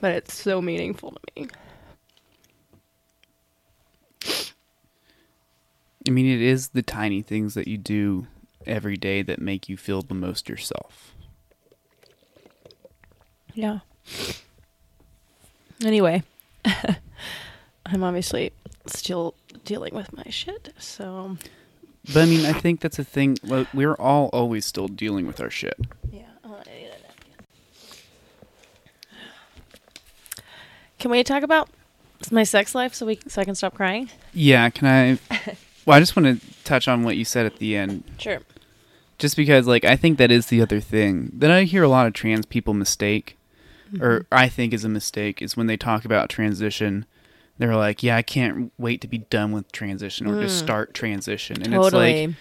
but 0.00 0.12
it's 0.12 0.34
so 0.34 0.60
meaningful 0.60 1.12
to 1.12 1.18
me. 1.36 1.48
I 6.06 6.10
mean, 6.10 6.26
it 6.26 6.40
is 6.40 6.68
the 6.68 6.82
tiny 6.82 7.22
things 7.22 7.54
that 7.54 7.68
you 7.68 7.78
do 7.78 8.26
every 8.66 8.96
day 8.96 9.22
that 9.22 9.40
make 9.40 9.68
you 9.68 9.76
feel 9.76 10.02
the 10.02 10.14
most 10.14 10.48
yourself. 10.48 11.14
Yeah. 13.54 13.80
Anyway, 15.84 16.22
I'm 17.92 18.02
obviously 18.02 18.52
still 18.86 19.34
dealing 19.64 19.94
with 19.94 20.12
my 20.12 20.24
shit. 20.30 20.72
So, 20.78 21.36
But 22.12 22.22
I 22.22 22.26
mean, 22.26 22.44
I 22.46 22.52
think 22.52 22.80
that's 22.80 22.98
a 22.98 23.04
thing. 23.04 23.36
well, 23.44 23.66
We're 23.74 23.94
all 23.94 24.28
always 24.32 24.64
still 24.66 24.88
dealing 24.88 25.26
with 25.26 25.40
our 25.40 25.50
shit. 25.50 25.78
yeah. 26.10 26.22
Oh, 26.44 26.54
I 26.54 26.70
need 26.70 26.86
a 26.86 26.90
napkin. 26.90 27.44
Can 30.98 31.10
we 31.10 31.22
talk 31.24 31.42
about 31.42 31.68
my 32.30 32.44
sex 32.44 32.74
life 32.74 32.94
so 32.94 33.06
we 33.06 33.18
so 33.28 33.40
I 33.40 33.44
can 33.44 33.54
stop 33.54 33.74
crying? 33.74 34.08
Yeah, 34.32 34.68
can 34.70 35.18
I? 35.30 35.56
Well, 35.84 35.96
I 35.96 36.00
just 36.00 36.14
want 36.14 36.40
to 36.40 36.62
touch 36.62 36.86
on 36.86 37.02
what 37.02 37.16
you 37.16 37.24
said 37.24 37.44
at 37.44 37.56
the 37.56 37.74
end, 37.74 38.04
Sure. 38.16 38.38
just 39.18 39.34
because, 39.36 39.66
like, 39.66 39.84
I 39.84 39.96
think 39.96 40.16
that 40.18 40.30
is 40.30 40.46
the 40.46 40.62
other 40.62 40.78
thing 40.78 41.32
that 41.34 41.50
I 41.50 41.64
hear 41.64 41.82
a 41.82 41.88
lot 41.88 42.06
of 42.06 42.12
trans 42.12 42.46
people 42.46 42.72
mistake, 42.72 43.36
or 44.00 44.20
mm-hmm. 44.20 44.32
I 44.32 44.48
think 44.48 44.72
is 44.72 44.84
a 44.84 44.88
mistake, 44.88 45.42
is 45.42 45.56
when 45.56 45.66
they 45.66 45.76
talk 45.76 46.04
about 46.04 46.28
transition. 46.30 47.04
They're 47.58 47.76
like, 47.76 48.02
"Yeah, 48.02 48.16
I 48.16 48.22
can't 48.22 48.72
wait 48.78 49.00
to 49.02 49.08
be 49.08 49.18
done 49.18 49.52
with 49.52 49.70
transition 49.72 50.26
or 50.26 50.40
to 50.40 50.46
mm. 50.46 50.50
start 50.50 50.94
transition," 50.94 51.62
and 51.62 51.72
totally. 51.72 52.24
it's 52.24 52.28
like, 52.28 52.36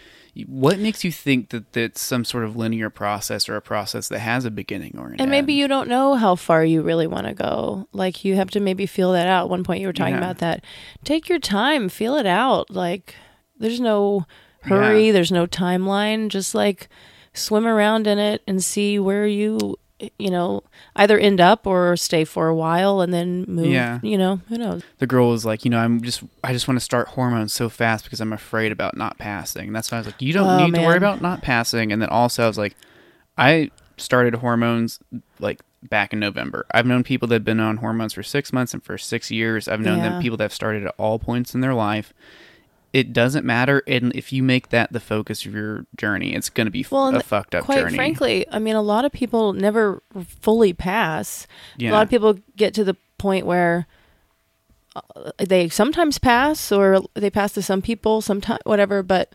what 0.47 0.80
makes 0.80 1.04
you 1.04 1.12
think 1.12 1.50
that 1.50 1.74
that's 1.74 2.02
some 2.02 2.24
sort 2.24 2.45
of 2.45 2.56
linear 2.56 2.89
process 2.89 3.50
or 3.50 3.58
a 3.58 3.62
process 3.62 4.08
that 4.08 4.19
has 4.19 4.45
a 4.45 4.52
beginning 4.52 4.95
or 4.97 5.10
an 5.10 5.19
and 5.19 5.30
maybe 5.30 5.54
you 5.54 5.67
don't 5.67 5.89
know 5.89 6.15
how 6.15 6.36
far 6.36 6.63
you 6.63 6.82
really 6.82 7.08
want 7.08 7.28
to 7.28 7.34
go. 7.34 7.88
Like 7.91 8.24
you 8.24 8.36
have 8.36 8.50
to 8.52 8.62
maybe 8.62 8.86
feel 8.86 9.12
that 9.12 9.28
out. 9.28 9.45
At 9.45 9.50
one 9.50 9.63
point 9.63 9.82
you 9.82 9.88
were 9.88 9.93
talking 9.93 10.13
Yeah. 10.13 10.19
about 10.19 10.38
that. 10.38 10.63
Take 11.04 11.28
your 11.28 11.39
time, 11.39 11.89
feel 11.89 12.15
it 12.15 12.26
out. 12.26 12.69
Like 12.69 13.15
there's 13.60 13.82
no 13.82 14.26
hurry, 14.62 15.08
Yeah. 15.08 15.12
there's 15.12 15.32
no 15.34 15.45
timeline. 15.47 16.30
Just 16.30 16.56
like 16.56 16.88
swim 17.34 17.67
around 17.67 18.08
in 18.08 18.17
it 18.17 18.41
and 18.47 18.63
see 18.63 19.00
where 19.00 19.28
you 19.28 19.78
you 20.18 20.30
know 20.30 20.64
either 20.96 21.18
end 21.18 21.40
up 21.42 21.66
or 21.68 21.96
stay 21.98 22.24
for 22.26 22.48
a 22.48 22.56
while 22.56 23.02
and 23.02 23.14
then 23.14 23.46
move. 23.48 23.68
Yeah. 23.68 24.00
You 24.04 24.18
know 24.18 24.42
who 24.50 24.58
knows? 24.58 24.84
the 25.00 25.08
girl 25.08 25.30
was 25.30 25.46
like, 25.46 25.64
you 25.66 25.72
know, 25.72 25.80
I'm 25.80 26.02
just, 26.02 26.24
I 26.44 26.54
just 26.54 26.68
want 26.68 26.78
to 26.80 26.84
start 26.84 27.10
hormones 27.10 27.54
so 27.54 27.70
fast 27.70 28.04
because 28.06 28.20
I'm 28.22 28.34
afraid 28.34 28.72
about 28.72 28.98
not 28.98 29.18
passing. 29.18 29.68
And 29.68 29.76
that's 29.76 29.92
why 29.92 29.98
I 29.98 30.02
was 30.02 30.08
like, 30.08 30.22
you 30.22 30.34
don't 30.34 30.48
Oh, 30.48 30.66
need 30.66 30.76
to 30.76 30.82
worry 30.86 30.98
about 30.98 31.22
not 31.22 31.42
passing. 31.42 31.92
And 31.92 32.02
then 32.02 32.10
also 32.10 32.44
I 32.44 32.48
was 32.48 32.58
like, 32.58 32.76
I 33.38 33.72
started 33.98 34.36
hormones 34.36 35.00
like 35.40 35.62
back 35.84 36.14
in 36.14 36.20
November. 36.20 36.66
I've 36.72 36.86
known 36.86 37.04
people 37.04 37.28
that 37.30 37.36
have 37.36 37.44
been 37.44 37.60
on 37.60 37.78
hormones 37.78 38.14
for 38.14 38.24
six 38.24 38.52
months 38.54 38.74
and 38.74 38.84
for 38.84 38.98
six 38.98 39.32
years. 39.32 39.68
I've 39.68 39.80
known 39.82 39.98
Yeah. 40.00 40.10
them 40.10 40.22
people 40.22 40.38
that 40.38 40.44
have 40.46 40.54
started 40.54 40.86
at 40.86 40.94
all 40.98 41.18
points 41.20 41.56
in 41.56 41.62
their 41.62 41.74
life. 41.74 42.14
It 42.93 43.13
doesn't 43.13 43.45
matter, 43.45 43.82
and 43.88 44.13
if 44.15 44.34
you 44.34 44.43
make 44.43 44.69
that 44.69 44.91
the 44.91 44.99
focus 44.99 45.45
of 45.45 45.54
your 45.54 45.86
journey, 45.95 46.34
it's 46.36 46.49
going 46.49 46.65
to 46.67 46.71
be 46.71 46.86
Well, 46.89 47.15
a 47.15 47.21
fucked 47.21 47.56
up 47.56 47.63
Quite 47.63 47.80
journey. 47.80 47.95
frankly, 47.95 48.45
I 48.51 48.60
mean, 48.60 48.75
a 48.75 48.82
lot 48.82 49.06
of 49.06 49.12
people 49.13 49.54
never 49.54 50.01
fully 50.41 50.73
pass. 50.73 51.47
yeah, 51.77 51.91
A 51.91 51.93
lot 51.93 52.04
of 52.04 52.10
people 52.10 52.38
get 52.58 52.73
to 52.73 52.84
the 52.84 52.97
point 53.17 53.45
where 53.45 53.88
uh, 54.95 55.32
they 55.38 55.69
sometimes 55.69 56.17
pass 56.17 56.71
or 56.71 57.01
they 57.13 57.30
pass 57.30 57.54
to 57.54 57.62
some 57.62 57.82
people, 57.82 58.19
sometimes 58.21 58.60
whatever. 58.65 59.01
But 59.04 59.34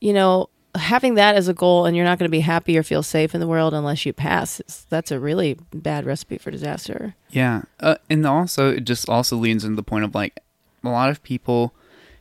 you 0.00 0.12
know, 0.12 0.48
having 0.76 1.14
that 1.14 1.34
as 1.34 1.48
a 1.48 1.54
goal 1.54 1.86
and 1.86 1.96
you're 1.96 2.04
not 2.04 2.18
going 2.20 2.28
to 2.28 2.32
be 2.36 2.40
happy 2.40 2.78
or 2.78 2.82
feel 2.84 3.02
safe 3.02 3.34
in 3.34 3.40
the 3.40 3.48
world 3.48 3.74
unless 3.74 4.06
you 4.06 4.12
pass, 4.12 4.60
that's 4.90 5.10
a 5.10 5.18
really 5.18 5.58
bad 5.74 6.04
recipe 6.06 6.38
for 6.38 6.52
disaster. 6.52 7.16
Yeah, 7.30 7.62
uh, 7.80 7.96
and 8.08 8.24
also 8.26 8.70
it 8.70 8.84
just 8.84 9.08
also 9.08 9.36
leans 9.36 9.64
into 9.64 9.74
the 9.76 9.82
point 9.82 10.04
of 10.04 10.14
like 10.14 10.38
a 10.84 10.88
lot 10.88 11.10
of 11.10 11.20
people 11.24 11.74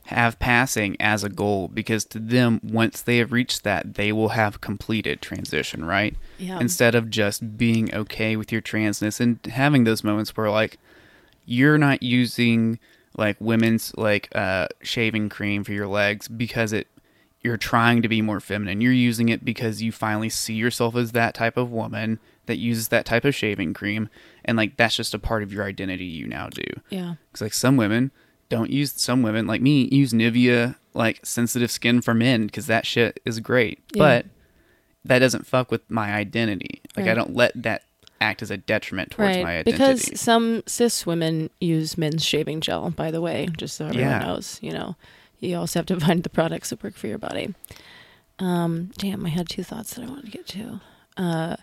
have 0.06 0.38
passing 0.38 0.96
as 1.00 1.24
a 1.24 1.30
goal 1.30 1.68
because 1.68 2.06
to 2.06 2.20
them 2.20 2.60
once 2.64 3.02
they 3.02 3.18
have 3.18 3.32
reached 3.32 3.64
that 3.64 3.96
they 3.96 4.12
will 4.12 4.30
have 4.30 4.62
completed 4.62 5.20
transition 5.22 5.84
right 5.84 6.16
Yeah. 6.38 6.60
instead 6.60 6.94
of 6.94 7.10
just 7.10 7.58
being 7.58 7.94
okay 7.94 8.36
with 8.36 8.52
your 8.52 8.62
transness 8.62 9.20
and 9.20 9.44
having 9.48 9.84
those 9.84 10.04
moments 10.04 10.38
where 10.38 10.50
like 10.52 10.78
you're 11.46 11.78
not 11.80 12.04
using 12.04 12.78
like 13.18 13.38
women's 13.40 13.96
like 13.98 14.30
uh 14.36 14.68
shaving 14.84 15.30
cream 15.30 15.64
for 15.64 15.74
your 15.74 15.88
legs 15.88 16.28
because 16.28 16.72
it 16.72 16.88
you're 17.42 17.58
trying 17.58 18.02
to 18.02 18.08
be 18.10 18.22
more 18.22 18.40
feminine 18.40 18.82
you're 18.82 18.92
using 18.92 19.30
it 19.30 19.44
because 19.44 19.82
you 19.82 19.92
finally 19.92 20.30
see 20.30 20.54
yourself 20.54 20.96
as 20.96 21.14
that 21.14 21.34
type 21.34 21.58
of 21.58 21.72
woman 21.72 22.20
that 22.46 22.58
uses 22.58 22.90
that 22.90 23.06
type 23.06 23.26
of 23.26 23.34
shaving 23.34 23.74
cream 23.74 24.08
and 24.44 24.56
like 24.56 24.78
that's 24.78 24.96
just 24.96 25.16
a 25.16 25.20
part 25.20 25.42
of 25.42 25.52
your 25.52 25.64
identity 25.64 26.06
you 26.06 26.28
now 26.28 26.48
do 26.50 26.64
yeah. 26.90 27.16
because 27.32 27.42
like 27.42 27.54
some 27.54 27.76
women 27.76 28.12
don't 28.56 28.70
use 28.70 28.94
some 28.96 29.22
women 29.22 29.48
like 29.48 29.62
me 29.62 29.88
use 29.92 30.14
Nivea 30.14 30.76
like 30.94 31.20
sensitive 31.26 31.70
skin 31.72 32.02
for 32.02 32.14
men 32.14 32.46
because 32.46 32.68
that 32.68 32.86
shit 32.86 33.20
is 33.26 33.40
great, 33.40 33.80
Yeah. 33.94 34.00
but 34.00 34.26
that 35.04 35.20
doesn't 35.20 35.46
fuck 35.46 35.72
with 35.72 35.82
my 35.90 36.14
identity. 36.14 36.82
Like 36.96 37.08
I 37.08 37.14
don't 37.14 37.36
let 37.36 37.52
that 37.62 37.84
act 38.22 38.42
as 38.42 38.50
a 38.50 38.58
detriment 38.58 39.12
towards 39.12 39.38
my 39.38 39.58
identity. 39.60 39.72
Because 39.72 40.20
some 40.20 40.64
cis 40.66 41.06
women 41.06 41.50
use 41.60 41.98
men's 41.98 42.24
shaving 42.24 42.62
gel, 42.62 42.90
by 42.92 43.12
the 43.12 43.22
way, 43.22 43.50
just 43.58 43.76
so 43.76 43.88
everyone 43.88 44.10
Yeah. 44.10 44.20
knows, 44.20 44.58
you 44.62 44.72
know. 44.72 44.96
You 45.40 45.58
also 45.58 45.80
have 45.80 45.86
to 45.88 46.00
find 46.06 46.24
the 46.24 46.30
products 46.30 46.70
that 46.70 46.82
work 46.84 46.96
for 46.96 47.08
your 47.08 47.18
body. 47.20 47.54
Um, 48.40 48.92
damn, 48.98 49.26
I 49.26 49.30
had 49.30 49.48
two 49.50 49.64
thoughts 49.64 49.94
that 49.94 50.04
I 50.04 50.08
wanted 50.08 50.26
to 50.26 50.32
get 50.32 50.48
to. 50.48 50.82
Uh, 51.18 51.56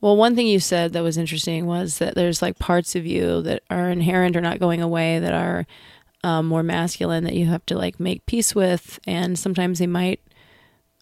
well, 0.00 0.16
one 0.16 0.34
thing 0.34 0.46
you 0.46 0.60
said 0.60 0.92
that 0.92 1.02
was 1.02 1.18
interesting 1.18 1.66
was 1.66 1.98
that 1.98 2.14
there's 2.14 2.40
like 2.40 2.58
parts 2.58 2.96
of 2.96 3.04
you 3.04 3.42
that 3.42 3.62
are 3.68 3.90
inherent 3.90 4.36
or 4.36 4.40
not 4.40 4.58
going 4.58 4.80
away 4.80 5.18
that 5.18 5.34
are 5.34 5.66
um, 6.24 6.46
more 6.46 6.62
masculine 6.62 7.24
that 7.24 7.34
you 7.34 7.46
have 7.46 7.64
to 7.66 7.76
like 7.76 8.00
make 8.00 8.24
peace 8.26 8.54
with, 8.54 8.98
and 9.06 9.38
sometimes 9.38 9.78
they 9.78 9.86
might 9.86 10.20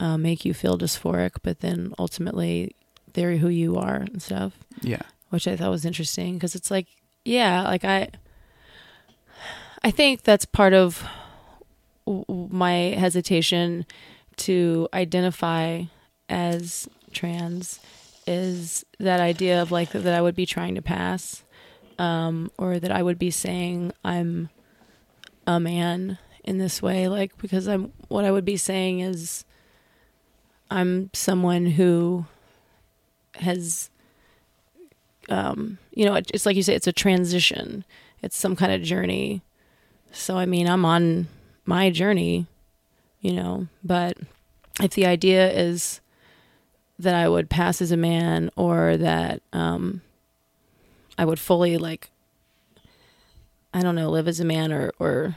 uh, 0.01 0.17
make 0.17 0.45
you 0.45 0.53
feel 0.53 0.77
dysphoric, 0.79 1.33
but 1.43 1.61
then 1.61 1.93
ultimately 1.99 2.75
they're 3.13 3.37
who 3.37 3.49
you 3.49 3.77
are 3.77 3.97
and 3.97 4.21
stuff. 4.21 4.53
Yeah, 4.81 5.03
which 5.31 5.47
I 5.47 5.57
thought 5.57 5.71
was 5.71 5.85
interesting 5.85 6.35
because 6.35 6.55
it's 6.55 6.71
like, 6.71 6.87
yeah, 7.25 7.63
like 7.63 7.85
I, 7.85 8.09
I 9.85 9.91
think 9.93 10.23
that's 10.23 10.45
part 10.45 10.73
of 10.73 11.05
my 12.29 12.73
hesitation 12.99 13.87
to 14.37 14.89
identify 14.95 15.85
as 16.29 16.89
trans 17.13 17.81
is 18.29 18.85
that 18.99 19.21
idea 19.21 19.63
of 19.63 19.73
like 19.73 19.91
that 19.93 20.15
I 20.15 20.21
would 20.21 20.35
be 20.35 20.45
trying 20.45 20.75
to 20.75 20.83
pass, 20.83 21.43
um, 21.99 22.51
or 22.59 22.79
that 22.79 22.93
I 22.93 23.03
would 23.03 23.19
be 23.19 23.31
saying 23.31 23.93
I'm 24.05 24.51
a 25.47 25.59
man 25.59 26.19
in 26.45 26.59
this 26.59 26.83
way, 26.83 27.09
like 27.09 27.37
because 27.39 27.67
I'm 27.67 27.93
what 28.09 28.27
I 28.27 28.31
would 28.31 28.45
be 28.45 28.59
saying 28.59 29.01
is 29.01 29.47
I'm 30.71 31.09
someone 31.15 31.65
who 31.65 32.27
has, 33.37 33.89
um, 35.31 35.79
you 35.95 36.05
know, 36.05 36.15
it's 36.15 36.45
like 36.45 36.57
you 36.57 36.63
say, 36.63 36.75
it's 36.75 36.87
a 36.87 36.93
transition. 36.93 37.83
It's 38.21 38.37
some 38.37 38.57
kind 38.57 38.73
of 38.73 38.83
journey. 38.83 39.41
So 40.13 40.37
I 40.37 40.45
mean, 40.45 40.69
I'm 40.69 40.85
on 40.85 41.29
my 41.65 41.89
journey, 41.89 42.47
you 43.23 43.33
know. 43.33 43.69
But 43.83 44.19
if 44.83 44.93
the 44.93 45.07
idea 45.07 45.51
is 45.51 46.03
that 46.99 47.15
I 47.15 47.29
would 47.29 47.49
pass 47.49 47.81
as 47.81 47.93
a 47.93 47.97
man, 47.97 48.51
or 48.57 48.97
that 48.97 49.43
um, 49.53 50.03
I 51.17 51.25
would 51.25 51.39
fully 51.39 51.79
like, 51.79 52.11
I 53.73 53.83
don't 53.83 53.95
know, 53.95 54.11
live 54.11 54.29
as 54.29 54.41
a 54.41 54.45
man, 54.45 54.73
or 54.73 54.93
or 54.99 55.37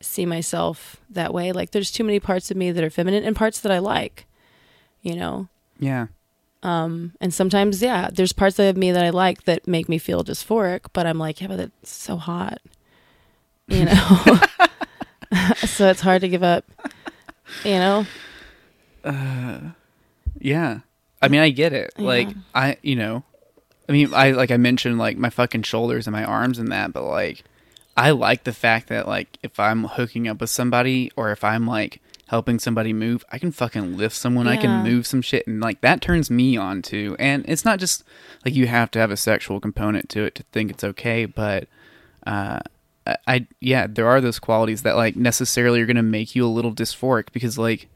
see 0.00 0.26
myself 0.26 0.96
that 1.10 1.34
way. 1.34 1.52
Like 1.52 1.70
there's 1.70 1.90
too 1.90 2.04
many 2.04 2.20
parts 2.20 2.50
of 2.50 2.56
me 2.56 2.70
that 2.72 2.84
are 2.84 2.90
feminine 2.90 3.24
and 3.24 3.36
parts 3.36 3.60
that 3.60 3.72
I 3.72 3.78
like, 3.78 4.26
you 5.02 5.14
know. 5.14 5.48
Yeah. 5.78 6.06
Um, 6.62 7.12
and 7.20 7.32
sometimes, 7.32 7.80
yeah, 7.82 8.08
there's 8.12 8.32
parts 8.32 8.58
of 8.58 8.76
me 8.76 8.90
that 8.90 9.04
I 9.04 9.10
like 9.10 9.44
that 9.44 9.68
make 9.68 9.88
me 9.88 9.98
feel 9.98 10.24
dysphoric, 10.24 10.86
but 10.92 11.06
I'm 11.06 11.18
like, 11.18 11.40
yeah, 11.40 11.46
but 11.46 11.60
it's 11.60 11.94
so 11.94 12.16
hot, 12.16 12.58
you 13.68 13.84
know. 13.84 14.40
so 15.56 15.88
it's 15.88 16.00
hard 16.00 16.22
to 16.22 16.28
give 16.28 16.42
up, 16.42 16.64
you 17.64 17.72
know. 17.72 18.06
Uh, 19.04 19.60
yeah. 20.40 20.80
I 21.20 21.28
mean, 21.28 21.40
I 21.40 21.50
get 21.50 21.72
it. 21.72 21.92
Yeah. 21.96 22.04
Like, 22.04 22.28
I, 22.54 22.76
you 22.82 22.96
know, 22.96 23.24
I 23.88 23.92
mean, 23.92 24.12
I 24.14 24.32
like 24.32 24.50
I 24.50 24.56
mentioned 24.56 24.98
like 24.98 25.16
my 25.16 25.30
fucking 25.30 25.62
shoulders 25.62 26.06
and 26.06 26.14
my 26.14 26.24
arms 26.24 26.58
and 26.58 26.70
that, 26.70 26.92
but 26.92 27.02
like, 27.04 27.44
I 27.96 28.10
like 28.10 28.44
the 28.44 28.52
fact 28.52 28.88
that 28.88 29.08
like 29.08 29.38
if 29.42 29.58
I'm 29.58 29.84
hooking 29.84 30.28
up 30.28 30.40
with 30.40 30.50
somebody 30.50 31.10
or 31.16 31.32
if 31.32 31.42
I'm 31.42 31.66
like 31.66 32.00
helping 32.28 32.58
somebody 32.58 32.92
move, 32.92 33.24
I 33.32 33.38
can 33.38 33.50
fucking 33.50 33.96
lift 33.96 34.14
someone. 34.14 34.46
I 34.46 34.56
can 34.56 34.84
move 34.84 35.06
some 35.06 35.22
shit, 35.22 35.46
and 35.46 35.60
like 35.60 35.80
that 35.80 36.00
turns 36.02 36.30
me 36.30 36.56
on 36.56 36.82
too. 36.82 37.16
And 37.18 37.44
it's 37.48 37.64
not 37.64 37.80
just 37.80 38.04
like 38.44 38.54
you 38.54 38.66
have 38.66 38.90
to 38.92 38.98
have 38.98 39.10
a 39.10 39.16
sexual 39.16 39.60
component 39.60 40.08
to 40.10 40.24
it 40.24 40.34
to 40.36 40.42
think 40.52 40.70
it's 40.70 40.84
okay, 40.84 41.24
but 41.24 41.66
uh, 42.26 42.60
I, 43.06 43.16
I 43.26 43.46
yeah, 43.60 43.86
there 43.88 44.06
are 44.06 44.20
those 44.20 44.38
qualities 44.38 44.82
that 44.82 44.96
like 44.96 45.16
necessarily 45.16 45.80
are 45.80 45.86
going 45.86 45.96
to 45.96 46.02
make 46.02 46.36
you 46.36 46.44
a 46.44 46.48
little 46.48 46.72
dysphoric 46.72 47.32
because 47.32 47.58
like 47.58 47.88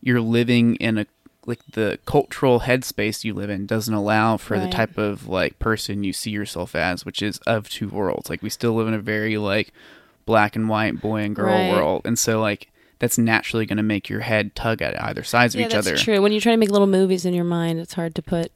you're 0.00 0.20
living 0.20 0.76
in 0.76 0.98
a 0.98 1.06
like 1.46 1.60
the 1.72 1.98
cultural 2.06 2.60
headspace 2.60 3.24
you 3.24 3.34
live 3.34 3.50
in 3.50 3.66
doesn't 3.66 3.92
allow 3.94 4.36
for 4.36 4.58
the 4.58 4.68
type 4.68 4.98
of 4.98 5.28
like 5.28 5.58
person 5.58 6.04
you 6.04 6.12
see 6.12 6.30
yourself 6.30 6.74
as, 6.74 7.04
which 7.04 7.22
is 7.22 7.38
of 7.46 7.68
two 7.68 7.88
worlds. 7.88 8.30
Like 8.30 8.42
we 8.42 8.50
still 8.50 8.72
live 8.74 8.88
in 8.88 8.94
a 8.94 8.98
very 8.98 9.36
like 9.36 9.72
black 10.26 10.56
and 10.56 10.68
white 10.68 11.00
boy 11.00 11.22
and 11.22 11.36
girl 11.36 11.46
Right. 11.54 11.68
world, 11.70 12.02
and 12.04 12.18
so 12.18 12.40
like 12.40 12.70
that's 12.98 13.18
naturally 13.18 13.66
going 13.66 13.76
to 13.76 13.82
make 13.82 14.08
your 14.08 14.20
head 14.20 14.54
tug 14.54 14.80
at 14.80 15.00
either 15.02 15.22
sides 15.22 15.54
of 15.54 15.60
yeah, 15.60 15.66
each 15.66 15.72
that's 15.72 15.86
other. 15.86 15.96
true. 15.96 16.22
When 16.22 16.32
you 16.32 16.40
try 16.40 16.52
to 16.52 16.56
make 16.58 16.70
little 16.70 16.86
movies 16.86 17.24
in 17.26 17.34
your 17.34 17.44
mind, 17.44 17.78
it's 17.80 17.94
hard 17.94 18.14
to 18.14 18.22
put 18.22 18.52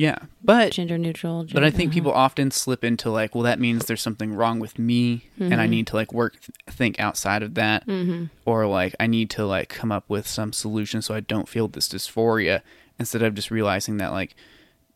Yeah, 0.00 0.16
but 0.42 0.72
gender 0.72 0.96
neutral. 0.96 1.44
but 1.44 1.62
I 1.62 1.66
gender- 1.66 1.76
think 1.76 1.92
people 1.92 2.12
often 2.12 2.50
slip 2.50 2.84
into 2.84 3.10
like, 3.10 3.34
well, 3.34 3.44
that 3.44 3.60
means 3.60 3.84
there's 3.84 4.00
something 4.00 4.32
wrong 4.32 4.58
with 4.58 4.78
me, 4.78 5.24
and 5.38 5.60
I 5.60 5.66
Mhm. 5.66 5.70
need 5.70 5.86
to 5.88 5.96
like 5.96 6.10
work 6.14 6.36
think 6.66 6.98
outside 6.98 7.42
of 7.42 7.52
that, 7.56 7.86
Mhm. 7.86 8.30
or 8.46 8.66
like 8.66 8.94
I 8.98 9.06
need 9.06 9.28
to 9.30 9.44
like 9.44 9.68
come 9.68 9.92
up 9.92 10.04
with 10.08 10.26
some 10.26 10.54
solution 10.54 11.02
so 11.02 11.14
I 11.14 11.20
don't 11.20 11.48
feel 11.50 11.68
this 11.68 11.86
dysphoria 11.86 12.62
instead 12.98 13.20
of 13.22 13.34
just 13.34 13.50
realizing 13.50 13.98
that 13.98 14.12
like 14.12 14.34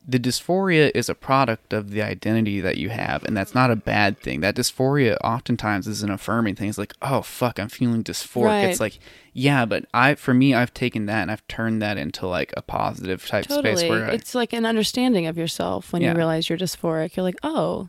the 0.07 0.19
dysphoria 0.21 0.91
is 0.95 1.09
a 1.09 1.15
product 1.15 1.73
of 1.73 1.91
the 1.91 2.03
identity 2.03 2.61
that 2.61 2.77
you 2.77 2.91
have 2.91 3.25
and 3.25 3.35
that's 3.35 3.55
not 3.55 3.71
a 3.71 3.77
bad 3.77 4.19
thing 4.21 4.41
that 4.41 4.55
dysphoria 4.55 5.17
oftentimes 5.25 5.87
is 5.87 6.03
an 6.03 6.11
affirming 6.11 6.55
thing 6.55 6.69
it's 6.69 6.77
like 6.77 6.93
oh 7.01 7.23
fuck 7.23 7.59
i'm 7.59 7.71
feeling 7.71 8.05
dysphoric 8.05 8.45
Right. 8.45 8.65
it's 8.69 8.81
like 8.81 8.99
yeah 9.33 9.65
but 9.65 9.87
i 9.95 10.15
for 10.15 10.35
me 10.35 10.53
i've 10.55 10.75
taken 10.75 11.07
that 11.07 11.23
and 11.23 11.31
i've 11.31 11.47
turned 11.49 11.81
that 11.81 11.97
into 11.97 12.27
like 12.27 12.53
a 12.55 12.61
positive 12.61 13.27
type 13.27 13.47
Totally, 13.47 13.77
space 13.77 13.89
where 13.89 14.05
I, 14.11 14.13
it's 14.13 14.35
like 14.35 14.53
an 14.53 14.67
understanding 14.67 15.27
of 15.27 15.39
yourself 15.39 15.91
when 15.93 16.03
Yeah. 16.03 16.11
you 16.13 16.17
realize 16.19 16.51
you're 16.51 16.59
dysphoric. 16.59 17.17
You're 17.17 17.25
like, 17.25 17.39
oh, 17.43 17.89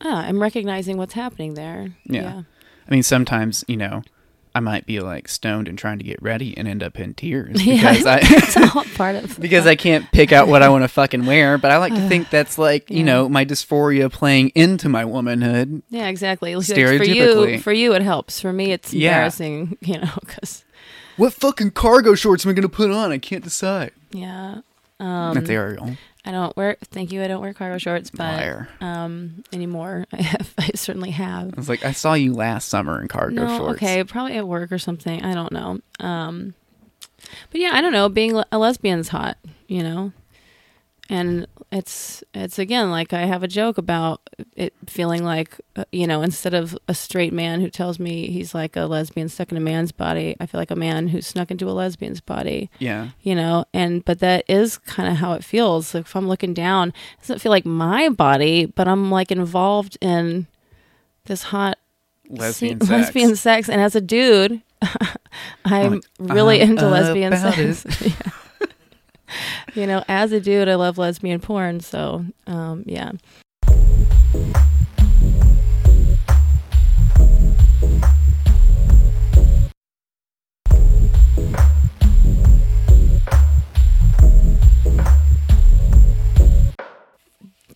ah, 0.00 0.24
I'm 0.26 0.42
recognizing 0.42 0.96
what's 0.96 1.14
happening 1.14 1.54
there. 1.54 1.94
Yeah. 2.06 2.42
I 2.88 2.90
mean, 2.90 3.02
sometimes 3.04 3.64
you 3.68 3.76
know, 3.76 4.02
I 4.56 4.60
might 4.60 4.86
be 4.86 5.00
like 5.00 5.28
stoned 5.28 5.66
and 5.66 5.76
trying 5.76 5.98
to 5.98 6.04
get 6.04 6.22
ready 6.22 6.56
and 6.56 6.68
end 6.68 6.82
up 6.82 7.00
in 7.00 7.14
tears 7.14 7.60
Yeah. 7.66 7.74
because 7.92 8.06
I 8.06 8.18
it's 8.22 8.56
all 8.56 8.84
part 8.94 9.16
of 9.16 9.38
because 9.40 9.66
I 9.66 9.74
can't 9.74 10.10
pick 10.12 10.30
out 10.30 10.46
what 10.46 10.62
I 10.62 10.68
want 10.68 10.84
to 10.84 10.88
fucking 10.88 11.26
wear. 11.26 11.58
But 11.58 11.72
I 11.72 11.78
like 11.78 11.94
to 11.94 12.08
think 12.08 12.30
that's 12.30 12.56
like 12.56 12.88
you 12.90 13.02
know 13.02 13.28
my 13.28 13.44
dysphoria 13.44 14.10
playing 14.12 14.50
into 14.54 14.88
my 14.88 15.04
womanhood. 15.04 15.82
Yeah, 15.90 16.06
exactly. 16.06 16.54
Like, 16.54 16.66
For 16.66 16.72
you, 16.78 16.86
Stereotypically. 16.86 17.60
for 17.60 17.72
you, 17.72 17.94
it 17.94 18.02
helps. 18.02 18.40
For 18.40 18.52
me, 18.52 18.70
it's 18.72 18.94
Yeah. 18.94 19.10
embarrassing. 19.16 19.76
You 19.80 19.98
know, 20.02 20.12
because 20.20 20.64
What 21.16 21.32
fucking 21.32 21.72
cargo 21.72 22.14
shorts 22.14 22.44
am 22.46 22.50
I 22.50 22.54
gonna 22.54 22.68
put 22.68 22.90
on? 22.92 23.10
I 23.10 23.18
can't 23.18 23.42
decide. 23.44 23.90
yeah, 24.12 24.58
um, 25.00 25.34
That's 25.34 25.50
Ariel. 25.50 25.96
I 26.24 26.30
don't 26.30 26.56
wear. 26.56 26.76
Thank 26.84 27.12
you. 27.12 27.22
I 27.22 27.28
don't 27.28 27.40
wear 27.42 27.52
cargo 27.52 27.76
shorts, 27.78 28.10
but 28.10 28.40
Liar. 28.40 28.68
um, 28.80 29.44
anymore. 29.52 30.06
I 30.12 30.22
have. 30.22 30.54
I 30.56 30.70
certainly 30.74 31.10
have. 31.10 31.52
I 31.52 31.56
was 31.56 31.68
like, 31.68 31.84
I 31.84 31.92
saw 31.92 32.14
you 32.14 32.32
last 32.32 32.68
summer 32.68 33.00
in 33.00 33.08
cargo 33.08 33.44
no, 33.44 33.58
shorts. 33.58 33.76
okay, 33.76 34.02
probably 34.04 34.36
at 34.36 34.48
work 34.48 34.72
or 34.72 34.78
something. 34.78 35.22
I 35.22 35.34
don't 35.34 35.52
know. 35.52 35.80
Um, 36.00 36.54
but 37.50 37.60
yeah, 37.60 37.70
I 37.74 37.80
don't 37.80 37.92
know. 37.92 38.08
Being 38.08 38.42
a 38.50 38.58
lesbian's 38.58 39.08
hot, 39.08 39.36
you 39.66 39.82
know, 39.82 40.12
and 41.10 41.46
it's 41.74 42.22
it's 42.32 42.58
again 42.58 42.90
like 42.92 43.12
I 43.12 43.26
have 43.26 43.42
a 43.42 43.48
joke 43.48 43.78
about 43.78 44.20
it 44.56 44.72
feeling 44.86 45.24
like 45.24 45.60
uh, 45.74 45.84
you 45.90 46.06
know 46.06 46.22
instead 46.22 46.54
of 46.54 46.78
a 46.86 46.94
straight 46.94 47.32
man 47.32 47.60
who 47.60 47.68
tells 47.68 47.98
me 47.98 48.28
he's 48.30 48.54
like 48.54 48.76
a 48.76 48.82
lesbian 48.82 49.28
stuck 49.28 49.50
in 49.50 49.56
a 49.58 49.60
man's 49.60 49.90
body, 49.90 50.36
I 50.38 50.46
feel 50.46 50.60
like 50.60 50.70
a 50.70 50.76
man 50.76 51.08
who's 51.08 51.26
snuck 51.26 51.50
into 51.50 51.68
a 51.68 51.72
lesbian's 51.72 52.20
body 52.20 52.70
Yeah. 52.78 53.08
you 53.22 53.34
know 53.34 53.64
and 53.74 54.04
but 54.04 54.20
that 54.20 54.44
is 54.48 54.78
kind 54.78 55.08
of 55.10 55.16
how 55.16 55.32
it 55.32 55.42
feels 55.42 55.94
like 55.94 56.04
if 56.06 56.14
i'm 56.14 56.28
looking 56.28 56.54
down 56.54 56.88
it 56.90 57.20
doesn't 57.22 57.40
feel 57.40 57.50
like 57.50 57.66
my 57.66 58.08
body 58.08 58.66
but 58.66 58.86
i'm 58.86 59.10
like 59.10 59.32
involved 59.32 59.98
in 60.00 60.46
this 61.24 61.42
hot 61.44 61.76
Lesbian 62.30 62.80
se- 62.80 62.86
sex. 62.86 62.90
lesbian 63.06 63.36
sex 63.36 63.68
and 63.68 63.80
as 63.80 63.96
a 63.96 64.00
dude 64.00 64.62
i'm 65.64 65.92
like, 65.94 66.04
really 66.20 66.62
I'm 66.62 66.70
into 66.70 66.88
lesbian 66.88 67.36
sex 67.36 67.84
Yeah. 68.06 68.30
you 69.74 69.86
know 69.86 70.04
as 70.08 70.32
a 70.32 70.40
dude 70.40 70.68
i 70.68 70.74
love 70.74 70.98
lesbian 70.98 71.40
porn 71.40 71.80
so 71.80 72.24
um 72.46 72.82
yeah. 72.86 73.12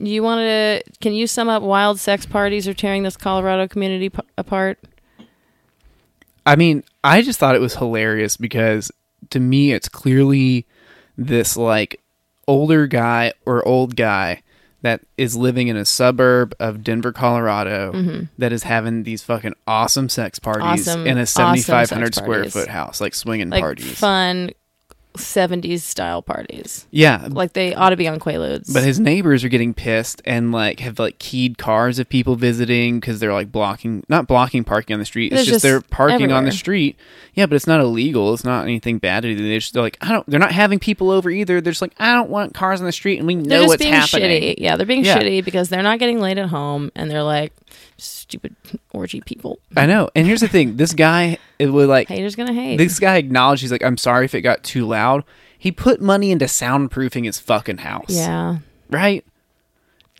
You 0.01 0.23
want 0.23 0.41
to 0.41 0.83
can 1.01 1.13
you 1.13 1.27
sum 1.27 1.49
up 1.49 1.63
wild 1.63 1.99
sex 1.99 2.25
parties 2.25 2.69
are 2.69 2.75
tearing 2.75 3.03
this 3.03 3.17
colorado 3.17 3.67
community 3.67 4.11
p- 4.11 4.23
apart? 4.37 4.79
I 6.47 6.57
mean, 6.57 6.85
I 7.03 7.23
just 7.23 7.39
thought 7.39 7.57
it 7.57 7.61
was 7.61 7.75
hilarious 7.75 8.37
because 8.37 8.93
to 9.31 9.41
me, 9.41 9.73
it's 9.73 9.89
clearly 9.89 10.67
this 11.19 11.57
like 11.57 12.01
older 12.47 12.87
guy 12.87 13.33
or 13.45 13.67
old 13.69 13.95
guy 13.97 14.43
that 14.83 15.01
is 15.17 15.35
living 15.37 15.67
in 15.69 15.77
a 15.77 15.85
suburb 15.85 16.55
of 16.61 16.85
Denver, 16.85 17.13
Colorado, 17.13 18.27
that 18.39 18.53
is 18.53 18.63
having 18.63 19.03
these 19.03 19.23
fucking 19.25 19.55
awesome 19.67 20.09
sex 20.09 20.39
parties 20.39 20.87
Mm-hmm. 20.87 20.89
Awesome- 20.91 21.07
in 21.07 21.19
a 21.19 21.23
awesome 21.23 21.57
7,500 21.57 22.15
square 22.15 22.27
parties. 22.39 22.53
foot 22.53 22.69
house, 22.69 23.01
like 23.01 23.15
swinging 23.15 23.51
like 23.51 23.61
parties. 23.61 23.99
fun 23.99 24.51
70s 25.19 25.81
style 25.81 26.23
parties 26.23 26.87
Yeah. 26.91 27.29
like 27.31 27.53
they 27.53 27.75
ought 27.75 27.91
to 27.91 27.97
be 27.97 28.09
on 28.09 28.19
quaaludes 28.19 28.73
But 28.73 28.83
his 28.85 28.99
neighbors 29.01 29.45
are 29.45 29.49
getting 29.49 29.75
pissed 29.75 30.23
and 30.25 30.53
like 30.53 30.81
have 30.81 30.99
like 30.99 31.19
keyed 31.19 31.59
cars 31.59 31.99
of 31.99 32.09
people 32.09 32.37
visiting 32.37 33.01
because 33.01 33.21
they're 33.21 33.33
like 33.33 33.53
blocking, 33.53 34.05
not 34.09 34.27
blocking 34.27 34.65
parking 34.65 34.95
on 34.95 35.01
the 35.01 35.07
street. 35.07 35.33
It's 35.33 35.43
just, 35.43 35.51
just 35.51 35.63
they're 35.63 35.81
parking 35.81 36.33
on 36.33 36.45
the 36.45 36.53
street. 36.53 36.97
Yeah, 37.35 37.47
but 37.47 37.57
it's 37.57 37.67
not 37.67 37.81
illegal. 37.81 38.33
It's 38.35 38.45
not 38.45 38.65
anything 38.65 38.99
bad. 38.99 39.25
They're 39.25 39.35
just 39.35 39.75
they're 39.75 39.83
like 39.83 39.99
I 40.01 40.13
don't. 40.13 40.29
They're 40.29 40.41
not 40.41 40.53
having 40.53 40.79
people 40.79 41.11
over 41.11 41.31
either. 41.31 41.61
They're 41.61 41.73
just 41.73 41.83
like 41.83 41.95
I 41.99 42.15
don't 42.15 42.31
want 42.31 42.55
cars 42.55 42.81
on 42.81 42.87
the 42.87 42.93
street, 42.93 43.19
and 43.19 43.27
we 43.27 43.35
know 43.35 43.67
what's 43.67 43.83
being 43.83 43.93
happening. 43.93 44.31
shitty 44.31 44.55
yeah 44.59 44.77
they're 44.77 44.87
being 44.87 45.05
Yeah. 45.05 45.19
shitty 45.19 45.45
because 45.45 45.69
they're 45.69 45.83
not 45.83 45.99
getting 45.99 46.21
laid 46.21 46.39
at 46.39 46.49
home 46.49 46.91
and 46.95 47.11
they're 47.11 47.23
like 47.23 47.53
stupid 47.97 48.57
orgy 48.93 49.21
people 49.21 49.59
I 49.77 49.87
know. 49.87 50.11
And 50.15 50.27
here's 50.27 50.41
the 50.41 50.49
thing: 50.49 50.77
this 50.77 50.93
guy, 50.93 51.39
it 51.59 51.67
would 51.67 51.89
like 51.89 52.09
haters 52.09 52.37
gonna 52.37 52.53
hate 52.53 52.77
this 52.77 52.99
guy 52.99 53.17
acknowledged. 53.17 53.63
He's 53.63 53.73
like, 53.73 53.85
I'm 53.85 53.97
sorry 53.97 54.25
if 54.25 54.35
it 54.35 54.43
got 54.43 54.63
too 54.63 54.87
loud. 54.87 55.25
He 55.59 55.73
put 55.73 56.01
money 56.01 56.31
into 56.31 56.45
soundproofing 56.45 57.25
his 57.25 57.39
fucking 57.39 57.79
house. 57.79 58.11
yeah 58.11 58.59
right? 58.91 59.25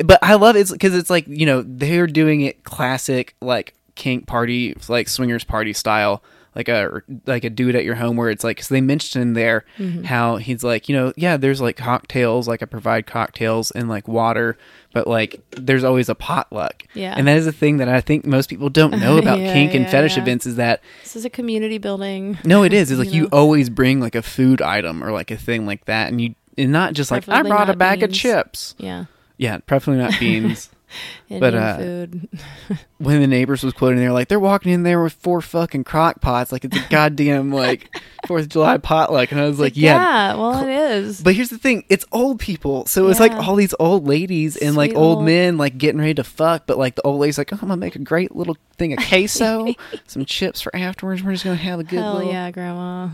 But 0.05 0.19
I 0.23 0.35
love 0.35 0.57
it 0.57 0.71
because 0.71 0.95
it's 0.95 1.11
like 1.11 1.27
you 1.27 1.47
know 1.47 1.63
they're 1.67 2.07
doing 2.07 2.43
it 2.43 2.63
classic 2.65 3.35
like 3.41 3.75
kink 3.97 4.27
party 4.27 4.77
like 4.89 5.09
swingers 5.09 5.43
party 5.45 5.73
style 5.73 6.23
like 6.55 6.69
a 6.69 7.03
like 7.27 7.45
a 7.45 7.51
do 7.51 7.69
it 7.69 7.75
at 7.75 7.85
your 7.85 7.95
home 7.95 8.17
where 8.17 8.31
it's 8.31 8.43
like 8.43 8.57
because 8.57 8.69
they 8.69 8.81
mentioned 8.81 9.23
in 9.23 9.33
there 9.35 9.65
Mhm. 9.79 10.05
how 10.05 10.37
he's 10.37 10.65
like 10.65 10.89
you 10.89 10.97
know 10.97 11.13
yeah 11.17 11.37
there's 11.37 11.61
like 11.61 11.77
cocktails 11.77 12.49
like 12.49 12.63
I 12.63 12.67
provide 12.67 13.07
cocktails 13.07 13.71
and 13.73 13.89
like 13.89 14.09
water 14.09 14.57
but 14.93 15.07
like 15.07 15.41
there's 15.51 15.85
always 15.85 16.09
a 16.09 16.15
potluck 16.15 16.85
Yeah. 16.95 17.15
and 17.17 17.29
that 17.29 17.37
is 17.37 17.47
a 17.47 17.53
thing 17.53 17.77
that 17.77 17.89
I 17.89 18.01
think 18.01 18.25
most 18.27 18.49
people 18.49 18.71
don't 18.71 18.99
know 18.99 19.19
about 19.23 19.39
Yeah, 19.41 19.53
kink 19.53 19.75
and 19.75 19.85
yeah, 19.85 19.91
fetish 19.91 20.17
yeah. 20.17 20.23
events 20.23 20.47
is 20.47 20.57
that 20.57 20.81
This 21.03 21.17
is 21.17 21.25
a 21.25 21.31
community 21.31 21.79
building. 21.79 22.39
no 22.45 22.63
it 22.65 22.73
is 22.73 22.91
it's 22.91 22.99
like 22.99 23.13
You 23.13 23.23
you, 23.25 23.29
always 23.33 23.69
bring 23.71 24.01
like 24.01 24.15
a 24.15 24.23
food 24.23 24.61
item 24.63 25.03
or 25.05 25.13
like 25.13 25.31
a 25.31 25.37
thing 25.37 25.67
like 25.67 25.85
that 25.85 26.09
and 26.09 26.21
you 26.21 26.35
and 26.57 26.73
not 26.73 26.95
just 26.95 27.11
like 27.11 27.29
I 27.29 27.43
brought 27.43 27.71
a 27.71 27.77
bag 27.77 28.03
of 28.03 28.13
chips 28.13 28.75
Yeah. 28.79 29.05
yeah 29.37 29.59
preferably 29.59 30.01
not 30.03 30.19
beans 30.19 30.71
But, 31.29 31.55
uh, 31.55 31.77
food. 31.77 32.29
when 32.99 33.21
the 33.21 33.27
neighbors 33.27 33.63
was 33.63 33.75
quoting, 33.75 33.99
they're 33.99 34.13
like, 34.13 34.29
they're 34.29 34.41
walking 34.41 34.73
in 34.73 34.83
there 34.83 35.03
with 35.03 35.13
four 35.13 35.41
fucking 35.43 35.85
crock 35.85 36.21
pots, 36.23 36.51
like 36.53 36.65
it's 36.65 36.77
a 36.77 36.87
goddamn 36.89 37.53
like 37.53 37.95
Fourth 38.27 38.45
of 38.45 38.49
July 38.49 38.79
potluck, 38.79 39.31
and 39.31 39.41
I 39.41 39.47
was 39.47 39.61
like, 39.61 39.77
yeah. 39.77 40.35
well, 40.35 40.67
it 40.67 40.71
is. 40.71 41.21
But 41.21 41.35
here's 41.35 41.51
the 41.51 41.59
thing: 41.59 41.85
it's 41.91 42.05
old 42.13 42.41
people, 42.41 42.87
so 42.87 43.09
it's 43.09 43.21
like 43.21 43.33
all 43.33 43.55
these 43.57 43.75
old 43.79 44.07
ladies 44.07 44.57
and 44.57 44.75
like 44.75 44.95
old 44.95 45.19
old- 45.19 45.25
men 45.27 45.57
like 45.59 45.77
getting 45.79 46.01
ready 46.01 46.15
to 46.15 46.25
fuck. 46.25 46.67
But 46.67 46.79
like 46.79 46.95
the 46.95 47.03
old 47.03 47.21
lady's 47.21 47.37
like, 47.39 47.53
oh, 47.53 47.57
I'm 47.61 47.69
gonna 47.69 47.77
make 47.77 47.95
a 47.97 48.01
great 48.01 48.35
little 48.35 48.57
thing 48.79 48.93
of 48.95 48.99
queso, 49.07 49.75
some 50.07 50.25
chips 50.25 50.61
for 50.63 50.75
afterwards. 50.75 51.23
We're 51.23 51.33
just 51.33 51.45
gonna 51.45 51.57
have 51.57 51.81
a 51.81 51.85
good 51.85 52.01
Hell 52.01 52.15
little. 52.15 52.33
yeah, 52.33 52.51
Grandma. 52.51 53.09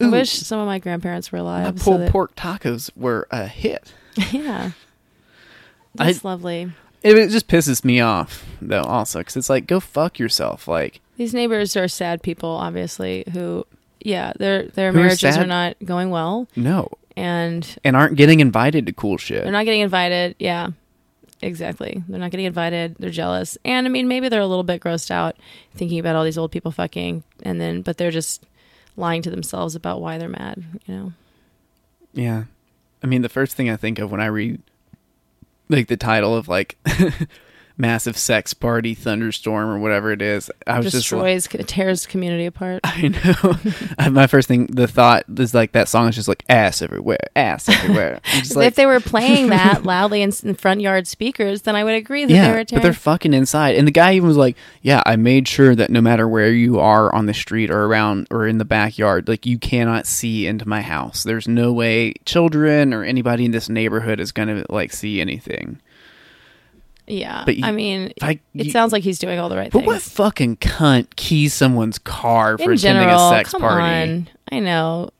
I 0.00 0.08
wish 0.08 0.32
some 0.32 0.58
of 0.60 0.66
my 0.66 0.78
grandparents 0.78 1.32
were 1.32 1.38
My 1.38 1.62
alive. 1.62 1.78
so 1.78 1.84
pulled 1.84 2.00
that- 2.02 2.10
pork 2.12 2.34
tacos 2.36 2.90
were 2.96 3.26
a 3.30 3.46
hit. 3.46 3.92
yeah. 4.30 4.72
I- 5.98 6.04
That's 6.06 6.24
lovely. 6.24 6.70
It, 7.02 7.28
just 7.30 7.48
pisses 7.48 7.84
me 7.84 8.00
off 8.00 8.44
though, 8.60 8.82
also, 8.82 9.20
because 9.20 9.36
it's 9.36 9.50
like, 9.50 9.66
go 9.66 9.80
fuck 9.80 10.18
yourself. 10.18 10.68
Like, 10.68 11.00
These 11.16 11.34
neighbors 11.34 11.76
are 11.76 11.88
sad 11.88 12.22
people, 12.22 12.50
obviously, 12.50 13.24
who, 13.32 13.66
yeah, 14.00 14.32
their 14.38 14.64
their 14.64 14.92
Who 14.92 14.98
are 14.98 15.02
marriages 15.02 15.36
are 15.36 15.46
not 15.46 15.76
going 15.84 16.10
well, 16.10 16.48
no, 16.56 16.88
and 17.16 17.76
and 17.84 17.96
aren't 17.96 18.16
getting 18.16 18.40
invited 18.40 18.86
to 18.86 18.92
cool 18.92 19.16
shit. 19.16 19.42
they're 19.42 19.52
not 19.52 19.64
getting 19.64 19.80
invited. 19.80 20.36
Yeah, 20.38 20.68
exactly. 21.40 22.02
They're 22.08 22.20
not 22.20 22.30
getting 22.30 22.46
invited. 22.46 22.96
They're 22.98 23.10
jealous, 23.10 23.56
and 23.64 23.86
I 23.86 23.90
mean, 23.90 24.08
maybe 24.08 24.28
they're 24.28 24.40
a 24.40 24.46
little 24.46 24.64
bit 24.64 24.82
grossed 24.82 25.10
out 25.10 25.36
thinking 25.74 25.98
about 25.98 26.16
all 26.16 26.24
these 26.24 26.38
old 26.38 26.52
people 26.52 26.70
fucking, 26.70 27.22
and 27.42 27.60
then, 27.60 27.82
but 27.82 27.96
they're 27.96 28.10
just 28.10 28.44
lying 28.96 29.22
to 29.22 29.30
themselves 29.30 29.74
about 29.74 30.00
why 30.00 30.18
they're 30.18 30.28
mad. 30.28 30.62
You 30.86 30.94
know? 30.94 31.12
Yeah. 32.12 32.44
I 33.02 33.06
mean, 33.06 33.22
the 33.22 33.28
first 33.28 33.56
thing 33.56 33.70
I 33.70 33.76
think 33.76 33.98
of 33.98 34.10
when 34.10 34.20
I 34.20 34.26
read 34.26 34.60
like 35.70 35.88
the 35.88 35.96
title 35.96 36.36
of 36.36 36.48
like 36.48 36.76
massive 37.80 38.16
sex 38.16 38.52
party 38.52 38.94
thunderstorm 38.94 39.70
or 39.70 39.78
whatever 39.78 40.12
it 40.12 40.22
is, 40.22 40.50
I 40.66 40.78
was 40.78 40.92
just 40.92 41.10
like, 41.10 41.32
Destroys, 41.34 41.66
tears 41.66 42.06
community 42.06 42.46
apart. 42.46 42.80
I 42.84 43.08
know. 43.08 44.10
My 44.10 44.26
first 44.26 44.46
thing, 44.46 44.66
the 44.66 44.86
thought 44.86 45.24
is 45.38 45.54
like 45.54 45.72
that 45.72 45.88
song 45.88 46.08
is 46.08 46.14
just 46.14 46.28
like 46.28 46.44
ass 46.48 46.82
everywhere, 46.82 47.18
ass 47.34 47.68
everywhere. 47.68 48.20
Just 48.34 48.56
like, 48.56 48.68
if 48.68 48.74
they 48.74 48.86
were 48.86 49.00
playing 49.00 49.46
that 49.50 49.84
loudly 49.84 50.22
in, 50.22 50.32
in 50.44 50.54
front 50.54 50.82
yard 50.82 51.06
speakers, 51.06 51.62
then 51.62 51.74
I 51.74 51.82
would 51.82 51.94
agree 51.94 52.24
that 52.24 52.28
they 52.28 52.34
yeah, 52.34 52.52
were 52.52 52.64
but 52.64 52.82
they're 52.82 52.92
fucking 52.92 53.32
inside. 53.32 53.76
And 53.76 53.86
the 53.86 53.92
guy 53.92 54.14
even 54.14 54.28
was 54.28 54.36
like, 54.36 54.56
"Yeah, 54.82 55.02
I 55.06 55.16
made 55.16 55.48
sure 55.48 55.74
that 55.74 55.90
no 55.90 56.00
matter 56.00 56.28
where 56.28 56.52
you 56.52 56.78
are 56.78 57.12
on 57.14 57.26
the 57.26 57.34
street 57.34 57.70
or 57.70 57.86
around 57.86 58.28
or 58.30 58.46
in 58.46 58.58
the 58.58 58.64
backyard, 58.64 59.26
like 59.26 59.46
you 59.46 59.58
cannot 59.58 60.06
see 60.06 60.46
into 60.46 60.68
my 60.68 60.82
house. 60.82 61.22
There's 61.22 61.48
no 61.48 61.72
way 61.72 62.12
children 62.26 62.92
or 62.92 63.02
anybody 63.02 63.46
in 63.46 63.50
this 63.50 63.68
neighborhood 63.68 64.20
is 64.20 64.32
gonna 64.32 64.64
like 64.68 64.92
see 64.92 65.20
anything." 65.20 65.80
Yeah, 67.10 67.42
but 67.44 67.56
you- 67.56 67.64
I 67.64 67.72
mean, 67.72 68.12
I, 68.22 68.40
it 68.54 68.66
you- 68.66 68.70
sounds 68.70 68.92
like 68.92 69.02
he's 69.02 69.18
doing 69.18 69.38
all 69.38 69.48
the 69.48 69.56
right 69.56 69.70
But 69.70 69.80
things. 69.80 69.86
what 69.86 70.02
fucking 70.02 70.56
cunt 70.58 71.16
keys 71.16 71.52
someone's 71.54 71.98
car 71.98 72.56
for 72.58 72.64
in 72.64 72.78
attending 72.78 73.04
general, 73.04 73.28
a 73.28 73.30
sex 73.30 73.50
come 73.50 73.60
party? 73.62 73.82
on. 74.12 74.28
I 74.52 74.58
know. 74.60 75.10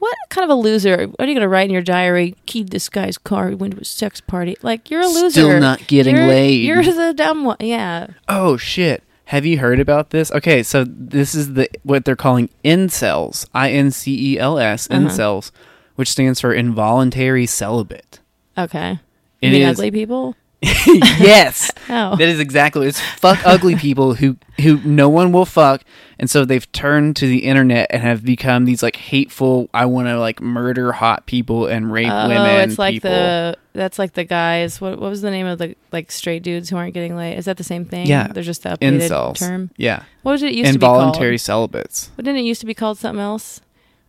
What 0.00 0.16
kind 0.28 0.44
of 0.44 0.50
a 0.50 0.60
loser? 0.60 1.06
What 1.06 1.20
are 1.20 1.26
you 1.26 1.34
going 1.34 1.40
to 1.42 1.48
write 1.48 1.64
in 1.64 1.70
your 1.70 1.82
diary? 1.82 2.34
Keyed 2.46 2.70
this 2.70 2.88
guy's 2.88 3.16
car. 3.18 3.48
He 3.50 3.54
went 3.54 3.74
to 3.74 3.80
a 3.80 3.84
sex 3.84 4.20
party. 4.20 4.56
Like 4.62 4.90
you're 4.90 5.00
a 5.00 5.06
loser. 5.06 5.30
Still 5.30 5.60
not 5.60 5.86
getting 5.86 6.14
You're- 6.16 6.28
laid. 6.28 6.64
You're 6.64 6.82
the 6.82 7.14
dumb 7.14 7.44
one. 7.44 7.56
Yeah. 7.60 8.08
Oh 8.28 8.56
shit. 8.56 9.02
Have 9.26 9.46
you 9.46 9.58
heard 9.58 9.78
about 9.78 10.10
this? 10.10 10.32
Okay, 10.32 10.62
so 10.62 10.84
this 10.86 11.34
is 11.34 11.54
the 11.54 11.68
what 11.84 12.04
they're 12.04 12.16
calling 12.16 12.50
incels. 12.64 13.46
I 13.54 13.70
N 13.70 13.90
C 13.92 14.34
E 14.34 14.38
L 14.38 14.58
S 14.58 14.88
Uh-huh. 14.90 15.00
incels, 15.08 15.52
which 15.94 16.10
stands 16.10 16.40
for 16.40 16.52
involuntary 16.52 17.46
celibate. 17.46 18.20
Okay. 18.58 18.98
It 19.40 19.52
is- 19.54 19.78
ugly 19.78 19.90
people? 19.90 20.34
yes. 20.86 21.70
Oh. 21.88 22.16
That 22.16 22.28
is 22.28 22.38
exactly 22.38 22.86
it's 22.86 23.00
fuck 23.00 23.38
ugly 23.46 23.76
people 23.76 24.14
who 24.14 24.36
who 24.60 24.78
no 24.82 25.08
one 25.08 25.32
will 25.32 25.46
fuck 25.46 25.82
and 26.18 26.28
so 26.28 26.44
they've 26.44 26.70
turned 26.72 27.16
to 27.16 27.26
the 27.26 27.38
internet 27.44 27.86
and 27.90 28.02
have 28.02 28.24
become 28.24 28.66
these 28.66 28.82
like 28.82 28.96
hateful 28.96 29.70
I 29.72 29.86
want 29.86 30.08
to 30.08 30.18
like 30.18 30.40
murder 30.42 30.92
hot 30.92 31.24
people 31.26 31.66
and 31.66 31.90
rape 31.90 32.10
Oh, 32.10 32.28
women 32.28 32.68
it's 32.68 32.78
like 32.78 32.94
people. 32.96 33.10
the 33.10 33.56
that's 33.72 33.98
like 33.98 34.12
the 34.14 34.24
guys. 34.24 34.80
What 34.80 34.98
what 34.98 35.08
was 35.08 35.22
the 35.22 35.30
name 35.30 35.46
of 35.46 35.58
the 35.58 35.76
like 35.92 36.10
straight 36.10 36.42
dudes 36.42 36.68
who 36.68 36.76
aren't 36.76 36.92
getting 36.92 37.16
laid? 37.16 37.38
Is 37.38 37.46
that 37.46 37.56
the 37.56 37.64
same 37.64 37.84
thing? 37.86 38.06
Yeah. 38.06 38.28
they're 38.28 38.42
just 38.42 38.62
the 38.64 38.70
updated 38.70 39.00
incels. 39.08 39.38
term. 39.38 39.70
Yeah. 39.76 40.02
What 40.22 40.32
was 40.32 40.42
it 40.42 40.52
used 40.52 40.68
Involuntary 40.74 40.74
to 40.74 40.78
be 40.78 40.84
called? 40.84 41.00
Voluntary 41.00 41.38
celibates. 41.38 42.10
But 42.16 42.24
didn't 42.26 42.40
it 42.40 42.44
used 42.44 42.60
to 42.60 42.66
be 42.66 42.74
called 42.74 42.98
something 42.98 43.20
else? 43.22 43.60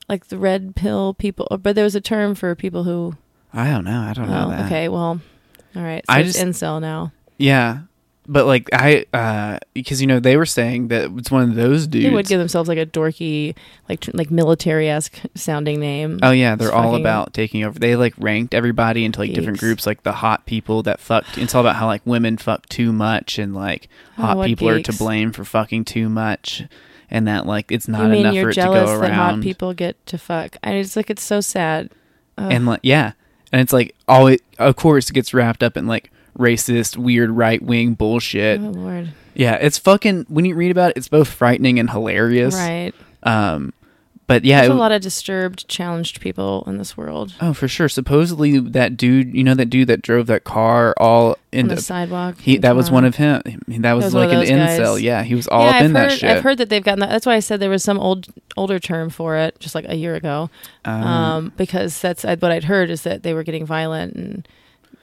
Like 0.10 0.28
the 0.28 0.38
red 0.38 0.76
pill 0.76 1.14
people. 1.14 1.48
But 1.62 1.76
there 1.76 1.86
was 1.86 1.96
a 1.96 2.02
term 2.02 2.36
for 2.36 2.54
people 2.56 2.84
who. 2.84 3.16
I 3.54 3.70
don't 3.70 3.86
know. 3.86 4.02
I 4.02 4.14
don't 4.14 4.30
know 4.30 4.46
Oh, 4.48 4.50
that. 4.50 4.66
okay. 4.66 4.90
Well, 4.90 5.22
all 5.76 5.84
right. 5.84 6.04
So 6.08 6.14
I 6.14 6.20
it's 6.20 6.34
just- 6.34 6.46
incel 6.46 6.82
now. 6.82 7.12
Yeah. 7.38 7.80
But 8.28 8.46
like 8.46 8.70
I 8.72 9.06
uh 9.14 9.58
because 9.74 10.00
you 10.00 10.06
know 10.06 10.20
they 10.20 10.38
were 10.38 10.46
saying 10.46 10.90
that 10.90 11.10
it's 11.18 11.32
one 11.32 11.42
of 11.50 11.56
those 11.56 11.88
dudes. 11.88 12.06
They 12.06 12.12
would 12.14 12.28
give 12.28 12.38
themselves 12.40 12.70
like 12.70 12.78
a 12.78 12.86
dorky, 12.86 13.56
like 13.90 14.02
tr- 14.02 14.12
like 14.14 14.30
military 14.30 14.88
esque 14.90 15.20
sounding 15.34 15.80
name. 15.80 16.20
Oh 16.22 16.30
yeah, 16.30 16.56
they're 16.56 16.68
Just 16.68 16.76
all 16.76 16.92
fucking 16.92 17.02
about 17.02 17.34
taking 17.34 17.64
over. 17.64 17.80
They 17.80 17.96
like 17.96 18.14
ranked 18.20 18.54
everybody 18.54 19.06
into 19.06 19.20
like 19.20 19.34
different 19.34 19.56
geeks. 19.58 19.64
groups, 19.64 19.88
like 19.88 20.04
the 20.04 20.12
hot 20.12 20.46
people 20.46 20.84
that 20.84 21.00
fucked. 21.00 21.40
It's 21.40 21.56
all 21.56 21.62
about 21.62 21.78
how 21.78 21.88
like 21.88 22.06
women 22.06 22.38
fuck 22.38 22.70
too 22.70 22.94
much, 22.94 23.40
and 23.40 23.56
like 23.56 23.90
Oh, 24.20 24.22
hot 24.22 24.38
what 24.38 24.48
people 24.48 24.70
are 24.70 24.82
to 24.82 24.94
blame 24.94 25.32
for 25.32 25.44
fucking 25.44 25.86
too 25.86 26.08
much, 26.08 26.64
and 27.10 27.28
that 27.28 27.48
like 27.48 27.72
it's 27.72 27.88
not 27.88 28.04
you 28.04 28.08
mean 28.10 28.20
enough 28.22 28.36
you're 28.36 28.44
for 28.46 28.50
it 28.52 28.54
to 28.54 28.62
jealous 28.62 28.90
go 28.92 29.00
that 29.00 29.14
hot 29.14 29.42
people 29.42 29.74
get 29.74 30.06
to 30.06 30.20
fuck? 30.20 30.58
I 30.64 30.74
it's 30.74 30.96
like 30.96 31.10
it's 31.10 31.24
so 31.24 31.42
sad. 31.42 31.90
And 32.38 32.68
like 32.68 32.82
yeah, 32.84 33.14
and 33.52 33.62
it's 33.62 33.74
like 33.74 33.96
all 34.08 34.28
it 34.28 34.42
of 34.60 34.76
course 34.76 35.10
it 35.10 35.14
gets 35.14 35.34
wrapped 35.34 35.64
up 35.64 35.76
in 35.78 35.88
like 35.88 36.12
racist, 36.38 36.98
weird 36.98 37.30
right 37.32 37.62
wing 37.62 37.94
bullshit. 37.94 38.60
oh 38.62 38.70
lord, 38.70 39.14
Yeah, 39.34 39.56
it's 39.56 39.78
fucking. 39.78 40.26
When 40.30 40.46
you 40.46 40.56
read 40.56 40.72
about 40.72 40.92
it, 40.92 40.98
it's 40.98 41.08
both 41.10 41.28
frightening 41.30 41.80
and 41.80 41.90
hilarious. 41.90 42.56
right? 42.56 42.94
Um, 43.24 43.74
but 44.32 44.46
yeah, 44.46 44.62
There's 44.62 44.70
it- 44.70 44.76
a 44.76 44.80
lot 44.80 44.94
of 44.94 45.02
disturbed, 45.02 45.68
challenged 45.68 46.22
people 46.22 46.64
in 46.68 46.78
this 46.78 46.96
world. 46.96 47.34
Oh, 47.42 47.54
for 47.54 47.68
sure. 47.68 47.90
Supposedly 47.90 48.60
that 48.60 48.96
dude, 48.96 49.36
you 49.36 49.44
know, 49.44 49.56
that 49.56 49.66
dude 49.70 49.90
that 49.90 50.02
drove 50.02 50.28
that 50.28 50.46
car 50.46 50.94
all 50.98 51.36
in 51.52 51.68
the 51.68 51.76
the. 51.76 51.82
sidewalk. 51.82 52.40
He 52.40 52.58
that 52.60 52.76
was 52.76 52.90
one 52.90 53.04
of 53.04 53.16
him. 53.18 53.42
That 53.68 53.92
was, 53.94 54.06
was 54.06 54.14
like 54.14 54.30
an 54.30 54.36
those 54.40 54.50
incel. 54.50 54.94
guys. 54.96 55.02
Yeah, 55.02 55.24
he 55.24 55.36
was 55.36 55.48
all 55.50 55.64
yeah, 55.64 55.70
up 55.70 55.76
I've 55.76 55.86
in 55.86 55.96
heard, 55.96 56.10
that 56.12 56.18
shit. 56.18 56.30
I've 56.30 56.44
heard 56.44 56.58
that 56.60 56.70
they've 56.70 56.84
gotten 56.84 57.00
that. 57.02 57.10
That's 57.10 57.26
why 57.26 57.36
I 57.36 57.40
said 57.40 57.60
there 57.60 57.70
was 57.70 57.84
some 57.84 58.00
old, 58.00 58.28
older 58.56 58.80
term 58.80 59.10
for 59.10 59.36
it, 59.36 59.60
just 59.60 59.76
like 59.76 59.86
a 59.90 59.96
year 59.96 60.16
ago. 60.16 60.50
um, 60.86 61.04
Um, 61.04 61.54
because 61.58 62.00
that's 62.00 62.24
what 62.24 62.46
I'd 62.46 62.64
heard 62.64 62.90
is 62.90 63.02
that 63.04 63.24
they 63.24 63.34
were 63.34 63.44
getting 63.44 63.66
violent 63.66 64.14
and 64.16 64.48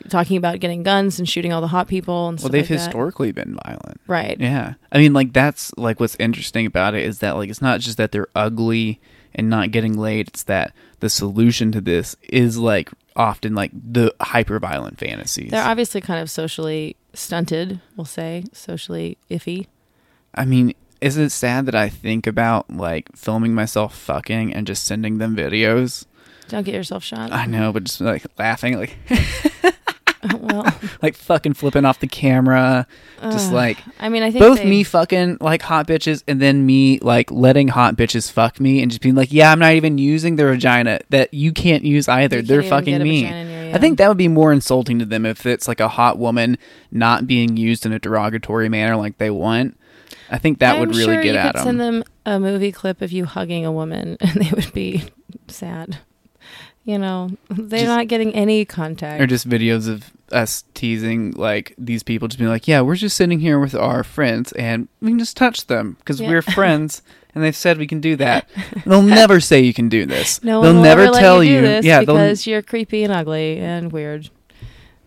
talking 0.08 0.36
about 0.38 0.60
getting 0.60 0.82
guns 0.82 1.18
and 1.18 1.28
shooting 1.28 1.52
all 1.52 1.60
the 1.60 1.66
hot 1.66 1.88
people 1.88 2.28
and 2.28 2.38
well, 2.40 2.48
they've 2.48 2.62
like 2.62 2.68
that. 2.68 2.84
historically 2.84 3.32
been 3.32 3.58
violent. 3.66 4.00
right. 4.06 4.40
Yeah, 4.40 4.74
I 4.90 4.98
mean, 4.98 5.12
like 5.12 5.32
that's 5.34 5.76
like 5.76 6.00
what's 6.00 6.16
interesting 6.18 6.64
about 6.66 6.94
it 6.94 7.02
is 7.04 7.18
that 7.18 7.32
like 7.36 7.50
it's 7.50 7.60
not 7.60 7.80
just 7.80 7.98
that 7.98 8.12
they're 8.12 8.28
ugly 8.34 9.00
and 9.34 9.48
not 9.48 9.70
getting 9.70 9.96
laid. 9.96 10.28
It's 10.28 10.42
that 10.44 10.72
the 11.00 11.08
solution 11.10 11.72
to 11.72 11.80
this 11.80 12.16
is 12.28 12.58
like 12.58 12.90
often 13.16 13.54
like 13.54 13.70
the 13.74 14.14
hyper 14.20 14.58
violent 14.58 14.98
fantasies. 14.98 15.50
They're 15.50 15.64
obviously 15.64 16.00
kind 16.00 16.20
of 16.20 16.30
socially 16.30 16.96
stunted. 17.14 17.80
We'll 17.96 18.04
say 18.04 18.44
socially 18.52 19.18
iffy. 19.30 19.66
I 20.34 20.44
mean, 20.44 20.74
is 21.00 21.16
it 21.16 21.30
sad 21.30 21.66
that 21.66 21.74
I 21.74 21.88
think 21.88 22.26
about 22.26 22.70
like 22.70 23.14
filming 23.16 23.54
myself 23.54 23.96
fucking 23.96 24.52
and 24.54 24.66
just 24.66 24.84
sending 24.84 25.18
them 25.18 25.36
videos? 25.36 26.04
Don't 26.48 26.64
get 26.64 26.74
yourself 26.74 27.04
shot. 27.04 27.30
I 27.32 27.46
know, 27.46 27.72
but 27.72 27.84
just 27.84 28.00
like 28.00 28.24
laughing, 28.38 28.78
like 28.78 28.96
well, 30.48 30.66
like 31.02 31.14
fucking 31.16 31.54
flipping 31.54 31.84
off 31.84 32.00
the 32.00 32.06
camera, 32.06 32.86
just 33.22 33.48
ugh. 33.48 33.54
like 33.54 33.78
I 34.00 34.08
mean, 34.08 34.22
I 34.22 34.30
think 34.30 34.40
both 34.42 34.58
they- 34.58 34.68
me 34.68 34.82
fucking 34.84 35.38
like 35.40 35.62
hot 35.62 35.86
bitches 35.86 36.22
and 36.26 36.40
then 36.40 36.64
me 36.66 36.98
like 37.00 37.30
letting 37.30 37.68
hot 37.68 37.96
bitches 37.96 38.30
fuck 38.30 38.58
me 38.60 38.82
and 38.82 38.90
just 38.90 39.00
being 39.02 39.14
like, 39.14 39.32
yeah, 39.32 39.52
I'm 39.52 39.58
not 39.58 39.74
even 39.74 39.98
using 39.98 40.36
their 40.36 40.50
vagina 40.50 41.00
that 41.10 41.32
you 41.32 41.52
can't 41.52 41.84
use 41.84 42.08
either. 42.08 42.36
you 42.38 42.42
They're 42.42 42.62
fucking 42.62 43.02
me. 43.02 43.26
I 43.74 43.78
think 43.78 43.98
that 43.98 44.08
would 44.08 44.16
be 44.16 44.28
more 44.28 44.52
insulting 44.52 44.98
to 44.98 45.04
them 45.04 45.26
if 45.26 45.44
it's 45.44 45.68
like 45.68 45.80
a 45.80 45.88
hot 45.88 46.18
woman 46.18 46.56
not 46.90 47.26
being 47.26 47.56
used 47.58 47.84
in 47.84 47.92
a 47.92 47.98
derogatory 47.98 48.68
manner 48.70 48.96
like 48.96 49.18
they 49.18 49.30
want. 49.30 49.78
I 50.30 50.38
think 50.38 50.58
that 50.60 50.74
I'm 50.74 50.80
would 50.80 50.90
really 50.90 51.04
sure 51.04 51.22
get 51.22 51.32
you 51.34 51.38
at 51.38 51.52
could 51.52 51.58
them. 51.60 51.64
Send 51.64 51.80
them 51.80 52.04
a 52.26 52.38
movie 52.40 52.72
clip 52.72 53.02
of 53.02 53.12
you 53.12 53.24
hugging 53.26 53.64
a 53.66 53.72
woman, 53.72 54.16
and 54.20 54.30
they 54.42 54.50
would 54.50 54.72
be 54.72 55.04
sad. 55.48 55.98
You 56.84 56.98
know, 56.98 57.30
they're 57.50 57.80
Just- 57.80 57.88
not 57.88 58.08
getting 58.08 58.34
any 58.34 58.64
contact. 58.64 59.20
or 59.22 59.26
just 59.26 59.46
videos 59.48 59.86
of 59.88 60.10
us 60.32 60.64
teasing 60.74 61.32
like 61.32 61.74
these 61.78 62.02
people 62.02 62.28
just 62.28 62.38
being 62.38 62.50
like 62.50 62.68
yeah 62.68 62.80
we're 62.80 62.94
just 62.96 63.16
sitting 63.16 63.40
here 63.40 63.58
with 63.58 63.74
our 63.74 64.04
friends 64.04 64.52
and 64.52 64.88
we 65.00 65.08
can 65.10 65.18
just 65.18 65.36
touch 65.36 65.66
them 65.66 65.96
because 66.00 66.20
Yeah. 66.20 66.28
we're 66.28 66.42
friends 66.54 67.02
and 67.34 67.44
they've 67.44 67.54
said 67.56 67.78
we 67.78 67.86
can 67.86 68.00
do 68.00 68.16
that. 68.16 68.48
they'll 68.86 69.02
never 69.02 69.38
say 69.38 69.60
you 69.60 69.72
can 69.74 69.88
do 69.88 70.06
this. 70.06 70.42
No 70.42 70.60
they'll 70.62 70.72
never 70.82 71.08
tell 71.08 71.44
you, 71.44 71.60
you. 71.60 71.80
yeah, 71.82 72.00
because 72.00 72.46
you're 72.46 72.62
creepy 72.62 73.04
and 73.04 73.12
ugly 73.12 73.58
and 73.58 73.92
weird, 73.92 74.30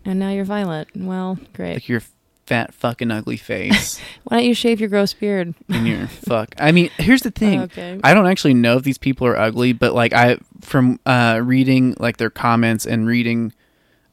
and 0.04 0.18
now 0.18 0.30
you're 0.30 0.44
violent. 0.44 0.88
Well, 0.96 1.38
great. 1.52 1.74
like 1.74 1.88
your 1.88 2.02
fat 2.46 2.72
fucking 2.74 3.10
ugly 3.10 3.36
face 3.36 4.00
Why 4.24 4.38
don't 4.38 4.46
you 4.46 4.54
shave 4.54 4.80
your 4.80 4.88
gross 4.88 5.12
beard? 5.14 5.54
and 5.68 5.86
your 5.86 6.06
fuck. 6.06 6.54
I 6.58 6.72
mean, 6.72 6.90
here's 6.98 7.22
the 7.22 7.30
thing. 7.30 7.60
Okay. 7.62 8.00
I 8.02 8.14
don't 8.14 8.26
actually 8.26 8.54
know 8.54 8.76
if 8.78 8.82
these 8.82 8.98
people 8.98 9.26
are 9.26 9.36
ugly, 9.38 9.72
but 9.72 9.92
like 9.94 10.12
I 10.12 10.38
from 10.60 11.00
uh, 11.04 11.40
reading 11.42 11.94
like 11.98 12.16
their 12.16 12.30
comments 12.30 12.86
and 12.86 13.06
reading 13.06 13.52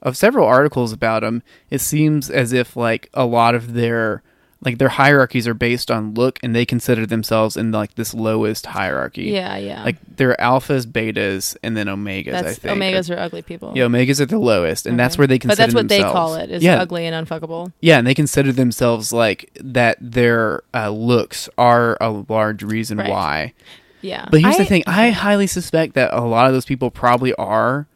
of 0.01 0.15
several 0.17 0.47
articles 0.47 0.91
about 0.93 1.21
them, 1.21 1.43
it 1.69 1.81
seems 1.81 2.29
as 2.29 2.53
if 2.53 2.75
like 2.75 3.09
a 3.13 3.25
lot 3.25 3.55
of 3.55 3.73
their 3.73 4.23
like 4.62 4.77
their 4.77 4.89
hierarchies 4.89 5.47
are 5.47 5.53
based 5.53 5.89
on 5.89 6.13
look, 6.15 6.38
and 6.43 6.53
they 6.53 6.65
consider 6.65 7.05
themselves 7.05 7.55
in 7.55 7.71
like 7.71 7.95
this 7.95 8.13
lowest 8.13 8.65
hierarchy. 8.65 9.23
yeah, 9.23 9.55
yeah. 9.55 9.85
Like 9.85 9.95
they're 10.17 10.35
alphas, 10.38 10.85
betas, 10.85 11.55
and 11.63 11.77
then 11.77 11.88
omegas. 11.88 12.33
I 12.33 12.41
that's 12.41 12.57
think 12.59 12.77
omegas 12.77 13.09
are 13.13 13.17
ugly 13.17 13.41
people. 13.41 13.71
Yeah, 13.73 13.85
omegas 13.85 14.19
are 14.19 14.25
the 14.25 14.38
lowest, 14.38 14.85
and 14.85 14.99
that's 14.99 15.17
where 15.17 15.27
they 15.27 15.39
consider 15.39 15.62
themselves. 15.67 15.73
but 15.73 15.77
that's 15.77 15.83
what 15.83 15.88
they 15.88 15.97
themselves. 15.99 16.13
call 16.13 16.35
it. 16.35 16.51
Is 16.51 16.62
yeah, 16.63 16.81
ugly 16.81 17.05
and 17.05 17.25
unfuckable. 17.27 17.71
yeah, 17.79 17.99
and 17.99 18.05
they 18.05 18.13
consider 18.13 18.51
themselves 18.51 19.13
like 19.13 19.49
that. 19.62 19.95
Their 20.01 20.63
uh, 20.73 20.89
looks 20.89 21.47
are 21.57 21.97
a 22.01 22.09
large 22.27 22.62
reason 22.62 22.97
Right. 22.97 23.09
why. 23.09 23.53
Yeah. 24.01 24.27
But 24.29 24.41
here's 24.41 24.55
I- 24.55 24.59
the 24.59 24.65
thing: 24.65 24.83
I 24.88 25.12
highly 25.12 25.47
suspect 25.47 25.93
that 25.93 26.13
a 26.13 26.19
lot 26.25 26.47
of 26.47 26.53
those 26.53 26.65
people 26.65 26.91
probably 26.91 27.33
are 27.35 27.88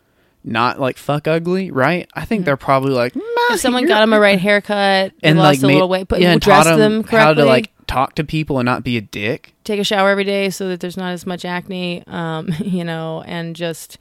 not 0.44 0.80
like 0.80 0.98
fuck 0.98 1.28
ugly, 1.28 1.72
right? 1.72 2.10
I 2.14 2.26
think 2.26 2.46
they're 2.46 2.58
probably 2.58 2.94
like 2.94 3.14
if 3.16 3.60
someone 3.60 3.86
got 3.88 4.02
them 4.02 4.14
a 4.14 4.20
right 4.20 4.40
haircut 4.40 5.12
and 5.24 5.38
lost 5.38 5.48
like 5.58 5.64
a 5.64 5.68
made- 5.68 5.74
little 5.74 5.90
weight, 5.90 6.08
but 6.08 6.22
yeah, 6.22 6.32
and 6.32 6.42
dressed 6.42 6.68
taught 6.68 6.74
'em 6.74 6.80
them 6.80 7.04
correctly, 7.04 7.18
how 7.20 7.34
to 7.34 7.46
like 7.46 7.72
talk 7.88 8.16
to 8.16 8.24
people 8.24 8.60
and 8.60 8.66
not 8.66 8.84
be 8.84 8.98
a 8.98 9.02
dick. 9.02 9.54
take 9.64 9.80
a 9.80 9.84
shower 9.84 10.10
every 10.10 10.24
day 10.24 10.50
so 10.50 10.68
that 10.70 10.80
there's 10.80 10.98
not 10.98 11.12
as 11.12 11.26
much 11.26 11.46
acne, 11.46 12.04
um, 12.08 12.50
you 12.60 12.84
know, 12.84 13.24
and 13.28 13.56
just 13.56 13.98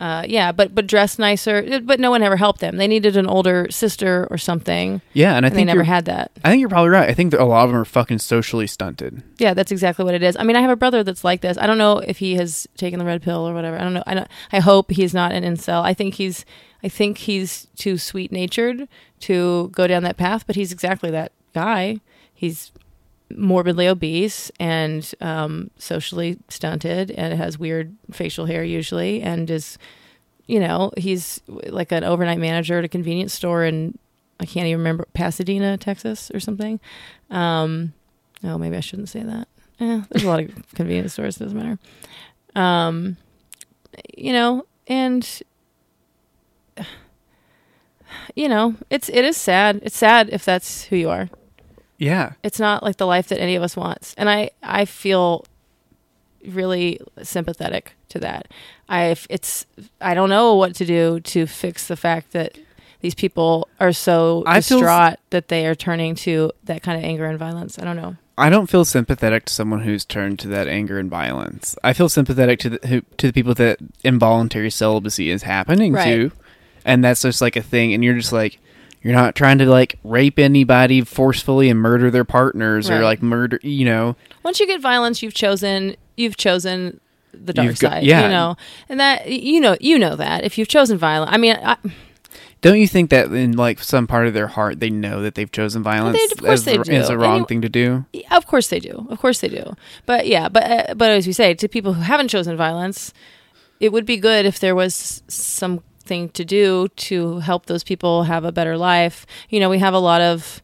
uh, 0.00 0.24
yeah, 0.28 0.52
but 0.52 0.74
but 0.74 0.86
dress 0.86 1.18
nicer. 1.18 1.80
But 1.80 2.00
no 2.00 2.10
one 2.10 2.22
ever 2.22 2.36
helped 2.36 2.60
them. 2.60 2.76
They 2.76 2.88
needed 2.88 3.16
an 3.16 3.26
older 3.26 3.68
sister 3.70 4.26
or 4.30 4.38
something, 4.38 5.00
Yeah, 5.12 5.36
and 5.36 5.46
I 5.46 5.48
and 5.48 5.56
they 5.56 5.64
never 5.64 5.84
had 5.84 6.04
that. 6.06 6.32
I 6.44 6.50
think 6.50 6.60
you're 6.60 6.68
probably 6.68 6.90
right. 6.90 7.08
I 7.08 7.14
think 7.14 7.30
that 7.30 7.40
a 7.40 7.44
lot 7.44 7.64
of 7.64 7.70
them 7.70 7.80
are 7.80 7.84
fucking 7.84 8.18
socially 8.18 8.66
stunted. 8.66 9.22
Yeah, 9.38 9.54
that's 9.54 9.70
exactly 9.70 10.04
what 10.04 10.14
it 10.14 10.22
is. 10.22 10.36
I 10.36 10.42
mean, 10.42 10.56
I 10.56 10.60
have 10.60 10.70
a 10.70 10.76
brother 10.76 11.04
that's 11.04 11.24
like 11.24 11.40
this. 11.40 11.56
I 11.56 11.66
don't 11.66 11.78
know 11.78 11.98
if 11.98 12.18
he 12.18 12.34
has 12.36 12.66
taken 12.76 12.98
the 12.98 13.04
red 13.04 13.22
pill 13.22 13.48
or 13.48 13.54
whatever. 13.54 13.76
I 13.76 13.82
don't 13.82 13.94
know. 13.94 14.02
I 14.06 14.14
don't, 14.14 14.28
I 14.52 14.60
hope 14.60 14.90
he's 14.90 15.14
not 15.14 15.32
an 15.32 15.44
incel. 15.44 15.82
I 15.82 15.94
think 15.94 16.14
he's 16.14 16.44
I 16.82 16.88
think 16.88 17.18
he's 17.18 17.66
too 17.76 17.96
sweet 17.96 18.30
natured 18.30 18.88
to 19.20 19.68
go 19.68 19.86
down 19.86 20.02
that 20.02 20.18
path, 20.18 20.46
but 20.46 20.54
he's 20.54 20.70
exactly 20.70 21.10
that 21.12 21.32
guy. 21.54 22.00
He's 22.34 22.72
morbidly 23.30 23.88
obese 23.88 24.50
and 24.60 25.14
um, 25.20 25.70
socially 25.78 26.38
stunted 26.48 27.10
and 27.10 27.34
has 27.34 27.58
weird 27.58 27.94
facial 28.10 28.46
hair 28.46 28.62
usually 28.62 29.22
and 29.22 29.50
is 29.50 29.78
you 30.46 30.60
know 30.60 30.92
he's 30.96 31.40
like 31.48 31.90
an 31.90 32.04
overnight 32.04 32.38
manager 32.38 32.78
at 32.78 32.84
a 32.84 32.88
convenience 32.88 33.32
store 33.32 33.64
in 33.64 33.98
i 34.40 34.44
can't 34.44 34.66
even 34.66 34.78
remember 34.78 35.06
pasadena 35.14 35.76
texas 35.78 36.30
or 36.34 36.40
something. 36.40 36.78
Um, 37.30 37.94
oh 38.42 38.58
maybe 38.58 38.76
i 38.76 38.80
shouldn't 38.80 39.08
say 39.08 39.22
that. 39.22 39.48
Eh, 39.80 40.02
there's 40.10 40.24
a 40.24 40.28
lot 40.28 40.40
of 40.40 40.52
convenience 40.74 41.14
stores 41.14 41.36
doesn't 41.36 41.56
matter. 41.56 41.78
Um, 42.54 43.16
you 44.16 44.32
know 44.32 44.66
and 44.86 45.42
you 48.34 48.48
know 48.48 48.74
it's 48.90 49.08
it 49.08 49.24
is 49.24 49.36
sad. 49.36 49.80
It's 49.82 49.96
sad 49.96 50.28
if 50.30 50.44
that's 50.44 50.84
who 50.84 50.96
you 50.96 51.08
are 51.08 51.30
Yeah, 51.98 52.32
it's 52.42 52.58
not 52.60 52.82
like 52.82 52.96
the 52.96 53.06
life 53.06 53.28
that 53.28 53.40
any 53.40 53.54
of 53.56 53.62
us 53.62 53.76
wants 53.76 54.14
and 54.18 54.28
i 54.28 54.50
i 54.62 54.84
feel 54.84 55.44
really 56.46 57.00
sympathetic 57.22 57.92
to 58.10 58.18
that 58.18 58.48
i 58.88 59.16
it's 59.30 59.64
i 60.00 60.12
don't 60.12 60.28
know 60.28 60.54
what 60.54 60.74
to 60.74 60.84
do 60.84 61.18
to 61.20 61.46
fix 61.46 61.86
the 61.88 61.96
fact 61.96 62.32
that 62.32 62.58
these 63.00 63.14
people 63.14 63.68
are 63.80 63.92
so 63.92 64.42
I 64.46 64.60
feel- 64.60 64.78
distraught 64.80 65.18
that 65.30 65.48
they 65.48 65.66
are 65.66 65.74
turning 65.74 66.14
to 66.16 66.52
that 66.64 66.82
kind 66.82 66.98
of 66.98 67.04
anger 67.04 67.24
and 67.26 67.38
violence 67.38 67.78
i 67.78 67.84
don't 67.84 67.96
know 67.96 68.16
I 68.36 68.50
don't 68.50 68.66
feel 68.68 68.84
sympathetic 68.84 69.44
to 69.44 69.52
someone 69.54 69.82
who's 69.82 70.04
turned 70.04 70.40
to 70.40 70.48
that 70.48 70.66
anger 70.66 70.98
and 70.98 71.08
violence. 71.08 71.76
I 71.84 71.92
feel 71.92 72.08
sympathetic 72.08 72.58
to 72.58 72.70
the 72.70 72.88
who, 72.88 73.02
to 73.18 73.28
the 73.28 73.32
people 73.32 73.54
that 73.54 73.78
involuntary 74.02 74.70
celibacy 74.72 75.30
is 75.30 75.44
happening 75.44 75.92
Right. 75.92 76.04
to, 76.06 76.32
and 76.84 77.04
that's 77.04 77.22
just 77.22 77.40
like 77.40 77.54
a 77.54 77.62
thing. 77.62 77.94
And 77.94 78.02
you're 78.02 78.16
just 78.18 78.32
like, 78.32 78.58
you're 79.04 79.12
not 79.14 79.34
trying 79.36 79.58
to 79.58 79.66
like 79.66 79.96
rape 80.02 80.38
anybody 80.40 81.02
forcefully 81.02 81.68
and 81.70 81.78
murder 81.78 82.10
their 82.10 82.24
partners 82.24 82.90
or 82.90 83.02
like 83.02 83.22
murder, 83.22 83.60
you 83.62 83.84
know. 83.84 84.16
once 84.42 84.58
you 84.58 84.66
get 84.66 84.80
violence 84.80 85.22
you've 85.22 85.34
chosen 85.34 85.94
you've 86.16 86.36
chosen 86.36 86.98
the 87.32 87.52
dark 87.52 87.78
got- 87.78 87.90
side 87.92 88.02
yeah. 88.04 88.22
you 88.22 88.28
know 88.28 88.56
and 88.88 88.98
that 89.00 89.28
you 89.28 89.60
know 89.60 89.76
you 89.80 89.98
know 89.98 90.16
that 90.16 90.42
if 90.44 90.56
you've 90.56 90.68
chosen 90.68 90.96
violence 90.96 91.30
i 91.32 91.36
mean 91.36 91.56
I, 91.62 91.76
Don't 92.60 92.78
you 92.78 92.86
think 92.88 93.10
that 93.10 93.30
in 93.32 93.56
like 93.56 93.82
some 93.82 94.06
part 94.06 94.26
of 94.28 94.32
their 94.34 94.46
heart 94.46 94.80
they 94.80 94.88
know 94.88 95.20
that 95.22 95.34
they've 95.34 95.50
chosen 95.50 95.82
violence 95.82 96.18
of 96.32 96.38
course 96.38 96.60
as, 96.60 96.64
they 96.64 96.76
the- 96.78 96.84
do. 96.84 96.92
as 96.92 97.10
a 97.10 97.18
wrong 97.18 97.38
Any- 97.38 97.46
thing 97.46 97.60
to 97.62 97.68
do? 97.68 98.06
Of 98.30 98.46
course 98.46 98.68
they 98.68 98.80
do. 98.80 99.06
Of 99.10 99.18
course 99.18 99.40
they 99.40 99.48
do. 99.48 99.74
But 100.06 100.26
yeah, 100.26 100.48
but 100.48 100.62
uh, 100.90 100.94
but 100.94 101.10
as 101.10 101.26
we 101.26 101.32
say, 101.34 101.52
to 101.54 101.68
people 101.68 101.92
who 101.92 102.00
haven't 102.02 102.28
chosen 102.28 102.56
violence, 102.56 103.12
it 103.80 103.92
would 103.92 104.06
be 104.06 104.16
good 104.16 104.46
if 104.46 104.60
there 104.60 104.74
was 104.74 105.22
something 106.04 106.28
to 106.28 106.44
do 106.44 106.86
to 106.96 107.38
help 107.38 107.64
those 107.64 107.82
people 107.82 108.24
have 108.24 108.44
a 108.44 108.52
better 108.52 108.76
life. 108.76 109.24
You 109.48 109.58
know, 109.58 109.70
we 109.70 109.78
have 109.78 109.94
a 109.94 109.98
lot 109.98 110.20
of 110.20 110.60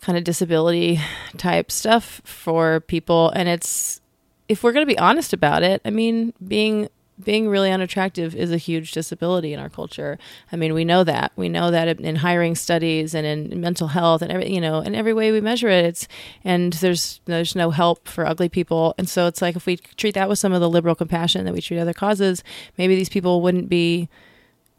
kind 0.00 0.16
of 0.16 0.24
disability 0.24 0.98
type 1.36 1.70
stuff 1.70 2.22
for 2.24 2.80
people 2.80 3.28
and 3.34 3.50
it's 3.50 4.00
if 4.48 4.62
we're 4.64 4.72
going 4.72 4.86
to 4.86 4.92
be 4.92 4.98
honest 4.98 5.34
about 5.34 5.62
it, 5.62 5.82
I 5.84 5.90
mean, 5.90 6.32
being 6.48 6.88
being 7.22 7.50
really 7.50 7.70
unattractive 7.70 8.34
is 8.34 8.50
a 8.50 8.56
huge 8.56 8.92
disability 8.92 9.52
in 9.52 9.60
our 9.60 9.68
culture. 9.68 10.18
I 10.50 10.56
mean, 10.56 10.72
we 10.72 10.86
know 10.86 11.04
that. 11.04 11.32
We 11.36 11.50
know 11.50 11.70
that 11.70 12.00
in 12.00 12.16
hiring 12.16 12.54
studies 12.54 13.14
and 13.14 13.26
in 13.26 13.60
mental 13.60 13.88
health 13.88 14.22
and 14.22 14.32
every, 14.32 14.50
you 14.50 14.60
know, 14.60 14.80
in 14.80 14.94
every 14.94 15.12
way 15.12 15.30
we 15.30 15.42
measure 15.42 15.68
it, 15.68 15.84
it's 15.84 16.08
and 16.44 16.72
there's 16.72 17.20
there's 17.26 17.54
no 17.54 17.70
help 17.70 18.08
for 18.08 18.26
ugly 18.26 18.48
people. 18.48 18.94
And 18.96 19.06
so 19.06 19.26
it's 19.26 19.42
like 19.42 19.54
if 19.54 19.66
we 19.66 19.76
treat 19.76 20.14
that 20.14 20.30
with 20.30 20.38
some 20.38 20.54
of 20.54 20.62
the 20.62 20.70
liberal 20.70 20.94
compassion 20.94 21.44
that 21.44 21.52
we 21.52 21.60
treat 21.60 21.78
other 21.78 21.92
causes, 21.92 22.42
maybe 22.78 22.96
these 22.96 23.10
people 23.10 23.42
wouldn't 23.42 23.68
be 23.68 24.08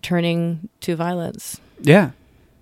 turning 0.01 0.69
to 0.81 0.95
violence. 0.95 1.59
Yeah. 1.81 2.11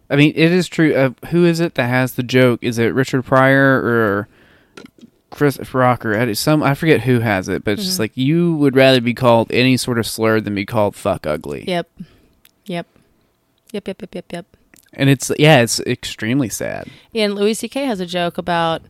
I 0.10 0.16
mean, 0.16 0.34
it 0.36 0.52
is 0.52 0.68
true. 0.68 0.96
Uh, 0.96 1.12
who 1.28 1.46
is 1.46 1.60
it 1.60 1.76
that 1.76 1.88
has 1.88 2.14
the 2.14 2.24
joke? 2.24 2.64
Is 2.64 2.78
it 2.80 2.94
Richard 2.94 3.24
Pryor 3.26 3.76
or 3.78 4.28
Chris 5.30 5.60
Rock 5.74 6.06
or 6.06 6.14
Eddie? 6.14 6.34
Some 6.34 6.64
I 6.64 6.74
forget 6.74 7.02
who 7.02 7.20
has 7.20 7.48
it, 7.48 7.64
but 7.64 7.74
it's 7.74 7.84
just 7.84 7.98
Mhm. 7.98 8.00
like 8.00 8.18
you 8.18 8.56
would 8.56 8.76
rather 8.76 9.02
be 9.02 9.14
called 9.14 9.52
any 9.52 9.78
sort 9.78 10.00
of 10.00 10.08
slur 10.08 10.40
than 10.42 10.56
be 10.56 10.66
called 10.66 10.96
fuck 10.96 11.28
ugly. 11.28 11.64
Yep. 11.68 11.88
Yep. 12.66 12.88
Yep, 13.72 13.88
yep, 13.88 14.02
yep, 14.02 14.16
yep, 14.16 14.26
yep. 14.34 14.46
And 14.94 15.10
it's 15.10 15.32
yeah, 15.38 15.62
it's 15.62 15.80
extremely 15.82 16.50
sad. 16.50 16.88
And 17.14 17.36
Louis 17.36 17.54
C.K. 17.54 17.86
has 17.86 18.00
a 18.00 18.08
joke 18.08 18.40
about, 18.40 18.82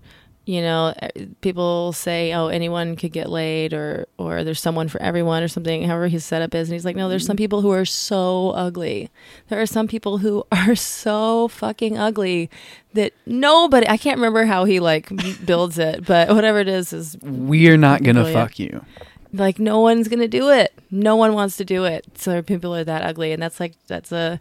you 0.49 0.62
know, 0.62 0.95
eh, 0.99 1.09
people 1.41 1.93
say, 1.93 2.33
"Oh, 2.33 2.47
anyone 2.47 2.95
could 2.95 3.12
get 3.12 3.29
laid," 3.29 3.71
or 3.71 4.07
"or 4.17 4.43
there's 4.43 4.59
someone 4.59 4.88
for 4.88 4.99
everyone," 4.99 5.43
or 5.43 5.47
something. 5.47 5.83
However, 5.83 6.07
his 6.07 6.25
setup 6.25 6.55
is, 6.55 6.69
and 6.69 6.73
he's 6.73 6.85
like, 6.85 6.95
"No, 6.95 7.07
there's 7.07 7.25
some 7.25 7.38
people 7.38 7.62
who 7.62 7.69
are 7.69 7.85
so 7.85 8.49
ugly. 8.55 9.09
There 9.49 9.62
are 9.62 9.67
some 9.67 9.88
people 9.88 10.17
who 10.17 10.43
are 10.51 10.75
so 10.75 11.49
fucking 11.49 11.99
ugly 11.99 12.49
that 12.95 13.13
nobody. 13.27 13.88
I 13.88 13.97
can't 13.97 14.17
remember 14.17 14.45
how 14.45 14.65
he 14.65 14.79
like 14.79 15.07
builds 15.45 15.77
it, 15.77 16.03
but 16.05 16.29
whatever 16.29 16.57
it 16.59 16.67
is 16.67 16.93
is 16.93 17.15
We're 17.21 17.77
not 17.77 18.01
gonna 18.01 18.21
Brilliant. 18.23 18.49
fuck 18.49 18.57
you. 18.59 18.83
like 19.31 19.59
no 19.59 19.79
one's 19.81 20.07
gonna 20.07 20.27
do 20.27 20.49
it. 20.49 20.73
No 20.89 21.15
one 21.15 21.33
wants 21.35 21.57
to 21.57 21.65
do 21.65 21.85
it. 21.85 22.05
So 22.17 22.41
people 22.41 22.75
are 22.75 22.83
that 22.83 23.03
ugly, 23.03 23.31
and 23.33 23.41
that's 23.43 23.59
like 23.59 23.73
that's 23.88 24.12
a 24.12 24.39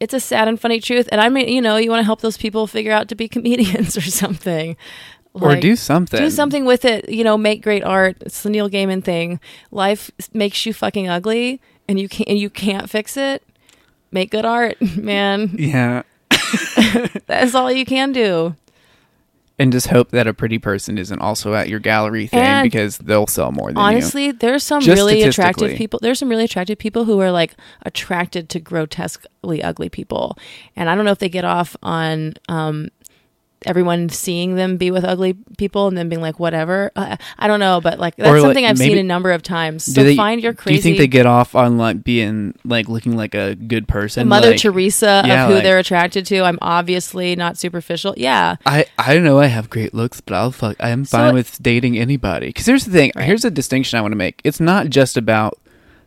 it's 0.00 0.12
a 0.12 0.18
sad 0.18 0.48
and 0.48 0.60
funny 0.60 0.80
truth. 0.80 1.08
And 1.12 1.20
I 1.20 1.28
mean, 1.28 1.48
you 1.48 1.62
know, 1.62 1.76
you 1.76 1.88
want 1.88 2.00
to 2.00 2.04
help 2.04 2.20
those 2.20 2.36
people 2.36 2.66
figure 2.66 2.90
out 2.92 3.06
to 3.08 3.14
be 3.14 3.28
comedians 3.36 3.96
or 3.96 4.00
something, 4.02 4.76
or 5.34 5.56
do 5.56 5.76
something. 5.76 6.20
do 6.20 6.30
something 6.30 6.64
with 6.64 6.84
it. 6.84 7.08
You 7.08 7.24
know, 7.24 7.36
make 7.36 7.62
great 7.62 7.82
art. 7.82 8.16
It's 8.20 8.42
the 8.42 8.50
Neil 8.50 8.70
Gaiman 8.70 9.02
thing. 9.02 9.40
Life 9.70 10.10
makes 10.32 10.64
you 10.64 10.72
fucking 10.72 11.08
ugly, 11.08 11.60
and 11.88 11.98
you 11.98 12.08
can't 12.08 12.28
and 12.28 12.38
you 12.38 12.50
can't 12.50 12.88
fix 12.88 13.16
it. 13.16 13.42
Make 14.10 14.30
good 14.30 14.44
art, 14.44 14.80
man. 14.96 15.50
Yeah. 15.58 16.02
That's 17.26 17.54
all 17.54 17.70
you 17.70 17.84
can 17.84 18.12
do. 18.12 18.54
And 19.56 19.70
just 19.70 19.86
hope 19.86 20.10
that 20.10 20.26
a 20.26 20.34
pretty 20.34 20.58
person 20.58 20.98
isn't 20.98 21.20
also 21.20 21.54
at 21.54 21.68
your 21.68 21.78
gallery 21.78 22.26
thing 22.26 22.40
And 22.40 22.64
because 22.64 22.98
they'll 22.98 23.28
sell 23.28 23.52
more 23.52 23.68
than 23.68 23.76
you. 23.76 23.82
Honestly, 23.82 24.32
there's 24.32 24.64
some 24.64 24.80
Just 24.80 24.98
really 24.98 25.22
attractive 25.22 25.76
people. 25.76 26.00
There's 26.02 26.18
some 26.18 26.28
really 26.28 26.44
attractive 26.44 26.76
people 26.76 27.04
who 27.04 27.20
are 27.20 27.30
like 27.30 27.54
attracted 27.82 28.48
to 28.48 28.58
grotesquely 28.58 29.62
ugly 29.62 29.88
people, 29.88 30.36
and 30.74 30.90
I 30.90 30.96
don't 30.96 31.04
know 31.04 31.12
if 31.12 31.20
they 31.20 31.28
get 31.28 31.44
off 31.44 31.76
on. 31.84 32.34
Um, 32.48 32.88
everyone 33.66 34.08
seeing 34.08 34.54
them 34.56 34.76
be 34.76 34.90
with 34.90 35.04
ugly 35.04 35.34
people 35.58 35.86
and 35.88 35.96
then 35.96 36.08
being 36.08 36.20
like 36.22 36.38
whatever. 36.38 36.90
Uh, 36.96 37.16
I 37.38 37.46
don't 37.46 37.60
know, 37.60 37.80
but 37.80 37.98
like 37.98 38.16
that's 38.16 38.30
like, 38.30 38.40
something 38.40 38.64
I've 38.66 38.78
seen 38.78 38.98
a 38.98 39.02
number 39.02 39.30
of 39.32 39.42
times. 39.42 39.84
So 39.84 40.02
they- 40.04 40.16
find 40.16 40.42
your 40.42 40.52
crazy 40.54 40.74
Do 40.74 40.76
you 40.76 40.82
think 40.82 40.98
they 40.98 41.06
get 41.06 41.26
off 41.26 41.54
on 41.54 41.78
like 41.78 42.04
being 42.04 42.54
like 42.64 42.88
looking 42.88 43.16
like 43.16 43.34
a 43.34 43.54
good 43.54 43.88
person? 43.88 44.28
Mother 44.28 44.50
like, 44.52 44.60
Teresa 44.60 45.22
yeah, 45.26 45.44
of 45.44 45.48
who 45.48 45.54
like- 45.54 45.62
they're 45.64 45.78
attracted 45.78 46.26
to. 46.26 46.42
I'm 46.42 46.58
obviously 46.62 47.36
not 47.36 47.56
superficial. 47.58 48.14
Yeah. 48.16 48.56
I 48.66 48.86
I 48.98 49.14
don't 49.14 49.24
know 49.24 49.38
I 49.38 49.46
have 49.46 49.70
great 49.70 49.94
looks, 49.94 50.20
but 50.20 50.34
I'll 50.34 50.50
fuck. 50.52 50.76
I 50.80 50.90
am 50.90 51.04
fine 51.04 51.30
it- 51.30 51.34
with 51.34 51.62
dating 51.62 51.98
anybody. 51.98 52.48
Because 52.48 52.66
here's 52.66 52.84
the 52.84 52.92
thing. 52.92 53.12
Right. 53.16 53.24
Here's 53.24 53.44
a 53.44 53.50
distinction 53.50 53.98
I 53.98 54.02
want 54.02 54.12
to 54.12 54.16
make. 54.16 54.40
It's 54.44 54.60
not 54.60 54.88
just 54.90 55.16
about 55.16 55.58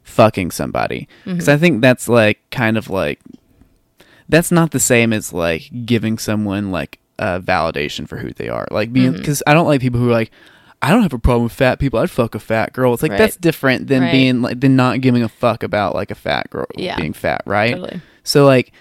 fucking 0.04 0.52
somebody. 0.52 1.08
Because 1.26 1.48
Mhm. 1.48 1.54
I 1.54 1.58
think 1.58 1.82
that's 1.82 2.08
like 2.08 2.40
kind 2.50 2.78
of 2.78 2.90
like 2.90 3.20
that's 4.30 4.52
not 4.52 4.72
the 4.72 4.80
same 4.80 5.14
as 5.14 5.32
like 5.34 5.70
giving 5.86 6.18
someone 6.18 6.72
like 6.72 7.00
a 7.20 7.40
validation 7.42 8.08
for 8.08 8.18
who 8.18 8.32
they 8.32 8.50
are. 8.50 8.68
Like 8.72 8.92
being 8.94 9.14
because 9.14 9.42
I 9.48 9.54
don't 9.54 9.68
like 9.68 9.82
people 9.82 10.00
who 10.00 10.10
are 10.10 10.14
like. 10.14 10.32
I 10.80 10.92
don't 10.92 11.02
have 11.02 11.12
a 11.14 11.18
problem 11.18 11.46
with 11.46 11.54
fat 11.54 11.80
people. 11.80 11.98
I'd 11.98 12.12
fuck 12.12 12.36
a 12.36 12.40
fat 12.40 12.72
girl. 12.72 12.94
It's 12.94 13.02
like 13.02 13.10
Right. 13.14 13.18
that's 13.18 13.36
different 13.36 13.88
than 13.88 14.04
Right. 14.04 14.12
being 14.12 14.44
like 14.44 14.60
than 14.60 14.76
not 14.76 15.02
giving 15.02 15.24
a 15.24 15.28
fuck 15.28 15.64
about 15.64 15.96
like 15.96 16.12
a 16.12 16.16
fat 16.16 16.52
girl 16.52 16.68
Yeah. 16.76 16.96
being 16.98 17.14
fat, 17.14 17.42
right? 17.48 17.72
Totally. 17.74 18.00
So 18.24 18.46
like 18.46 18.72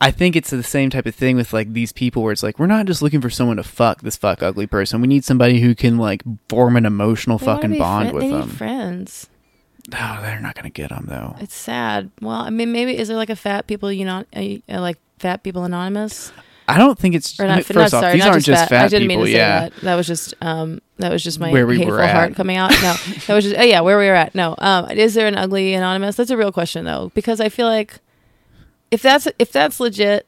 I 0.00 0.12
think 0.12 0.36
it's 0.36 0.50
the 0.50 0.62
same 0.62 0.88
type 0.88 1.04
of 1.04 1.16
thing 1.16 1.34
with 1.34 1.52
like 1.52 1.72
these 1.72 1.90
people 1.90 2.22
where 2.22 2.30
it's 2.32 2.44
like 2.44 2.60
we're 2.60 2.68
not 2.68 2.86
just 2.86 3.02
looking 3.02 3.20
for 3.20 3.28
someone 3.28 3.56
to 3.56 3.64
fuck 3.64 4.02
this 4.02 4.16
fuck 4.16 4.40
ugly 4.40 4.68
person. 4.68 5.00
We 5.00 5.08
need 5.08 5.24
somebody 5.24 5.60
who 5.60 5.74
can 5.74 5.98
like 5.98 6.22
form 6.48 6.76
an 6.76 6.86
emotional 6.86 7.38
They 7.38 7.46
fucking 7.46 7.76
bond 7.76 8.10
friend- 8.10 8.30
with 8.30 8.40
them. 8.40 8.48
friends. 8.48 9.28
Oh, 9.92 10.18
they're 10.22 10.38
not 10.40 10.54
gonna 10.54 10.70
get 10.70 10.90
them 10.90 11.06
though. 11.08 11.34
It's 11.40 11.56
sad. 11.56 12.10
Well, 12.20 12.36
I 12.40 12.50
mean, 12.50 12.70
maybe 12.70 12.96
is 12.96 13.08
there 13.08 13.16
like 13.16 13.30
a 13.30 13.36
fat 13.36 13.66
people 13.66 13.90
you 13.90 14.04
know, 14.04 14.24
uh, 14.36 14.80
like 14.80 14.98
fat 15.18 15.42
people 15.42 15.64
anonymous 15.64 16.30
I 16.74 16.78
don't 16.78 16.98
think 16.98 17.14
it's 17.14 17.38
or 17.40 17.46
not? 17.46 17.64
first 17.64 17.74
not, 17.74 17.84
off, 17.84 17.90
sorry, 17.90 18.14
these 18.14 18.26
aren't 18.26 18.44
just 18.44 18.68
fat. 18.68 18.84
I 18.84 18.88
didn't 18.88 19.08
people. 19.08 19.24
mean 19.24 19.32
to 19.32 19.38
yeah, 19.38 19.64
say 19.64 19.68
that. 19.74 19.80
That 19.82 19.94
was 19.96 20.06
just 20.06 20.34
um, 20.40 20.80
that 20.98 21.10
was 21.12 21.22
just 21.22 21.38
my 21.40 21.50
Where 21.50 21.66
we 21.66 21.78
hateful 21.78 21.94
were 21.94 22.00
at. 22.02 22.14
heart 22.14 22.34
coming 22.34 22.56
out. 22.56 22.70
No, 22.70 22.94
that 23.26 23.34
was 23.34 23.44
just 23.44 23.56
oh 23.56 23.62
yeah, 23.62 23.80
where 23.80 23.98
we 23.98 24.06
were 24.06 24.14
at. 24.14 24.34
No, 24.34 24.54
um, 24.58 24.90
is 24.90 25.14
there 25.14 25.26
an 25.26 25.36
ugly 25.36 25.74
anonymous? 25.74 26.16
That's 26.16 26.30
a 26.30 26.36
real 26.36 26.52
question 26.52 26.84
though, 26.84 27.10
because 27.14 27.40
I 27.40 27.48
feel 27.48 27.66
like 27.66 27.98
if 28.90 29.02
that's 29.02 29.28
if 29.38 29.52
that's 29.52 29.80
legit, 29.80 30.26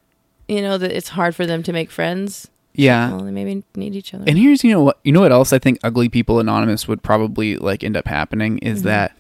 you 0.49 0.63
know 0.63 0.79
that 0.79 0.91
it's 0.93 1.11
hard 1.11 1.35
for 1.35 1.47
them 1.47 1.63
to 1.65 1.73
make 1.73 1.91
friends. 1.91 2.49
yeah. 2.75 3.11
Well, 3.11 3.21
they 3.25 3.31
maybe 3.31 3.63
need 3.77 3.95
each 3.95 4.15
other. 4.15 4.25
And 4.27 4.39
here's 4.39 4.65
you 4.65 4.71
know 4.73 4.83
what 4.83 4.99
you 5.05 5.13
know 5.13 5.21
what 5.21 5.33
else 5.33 5.53
I 5.53 5.59
think 5.59 5.79
ugly 5.83 6.09
people 6.09 6.41
anonymous 6.41 6.89
would 6.89 7.03
probably 7.03 7.57
like 7.57 7.85
end 7.85 7.97
up 7.97 8.07
happening 8.09 8.59
is 8.59 8.81
Mhm. 8.81 8.85
that 8.85 9.17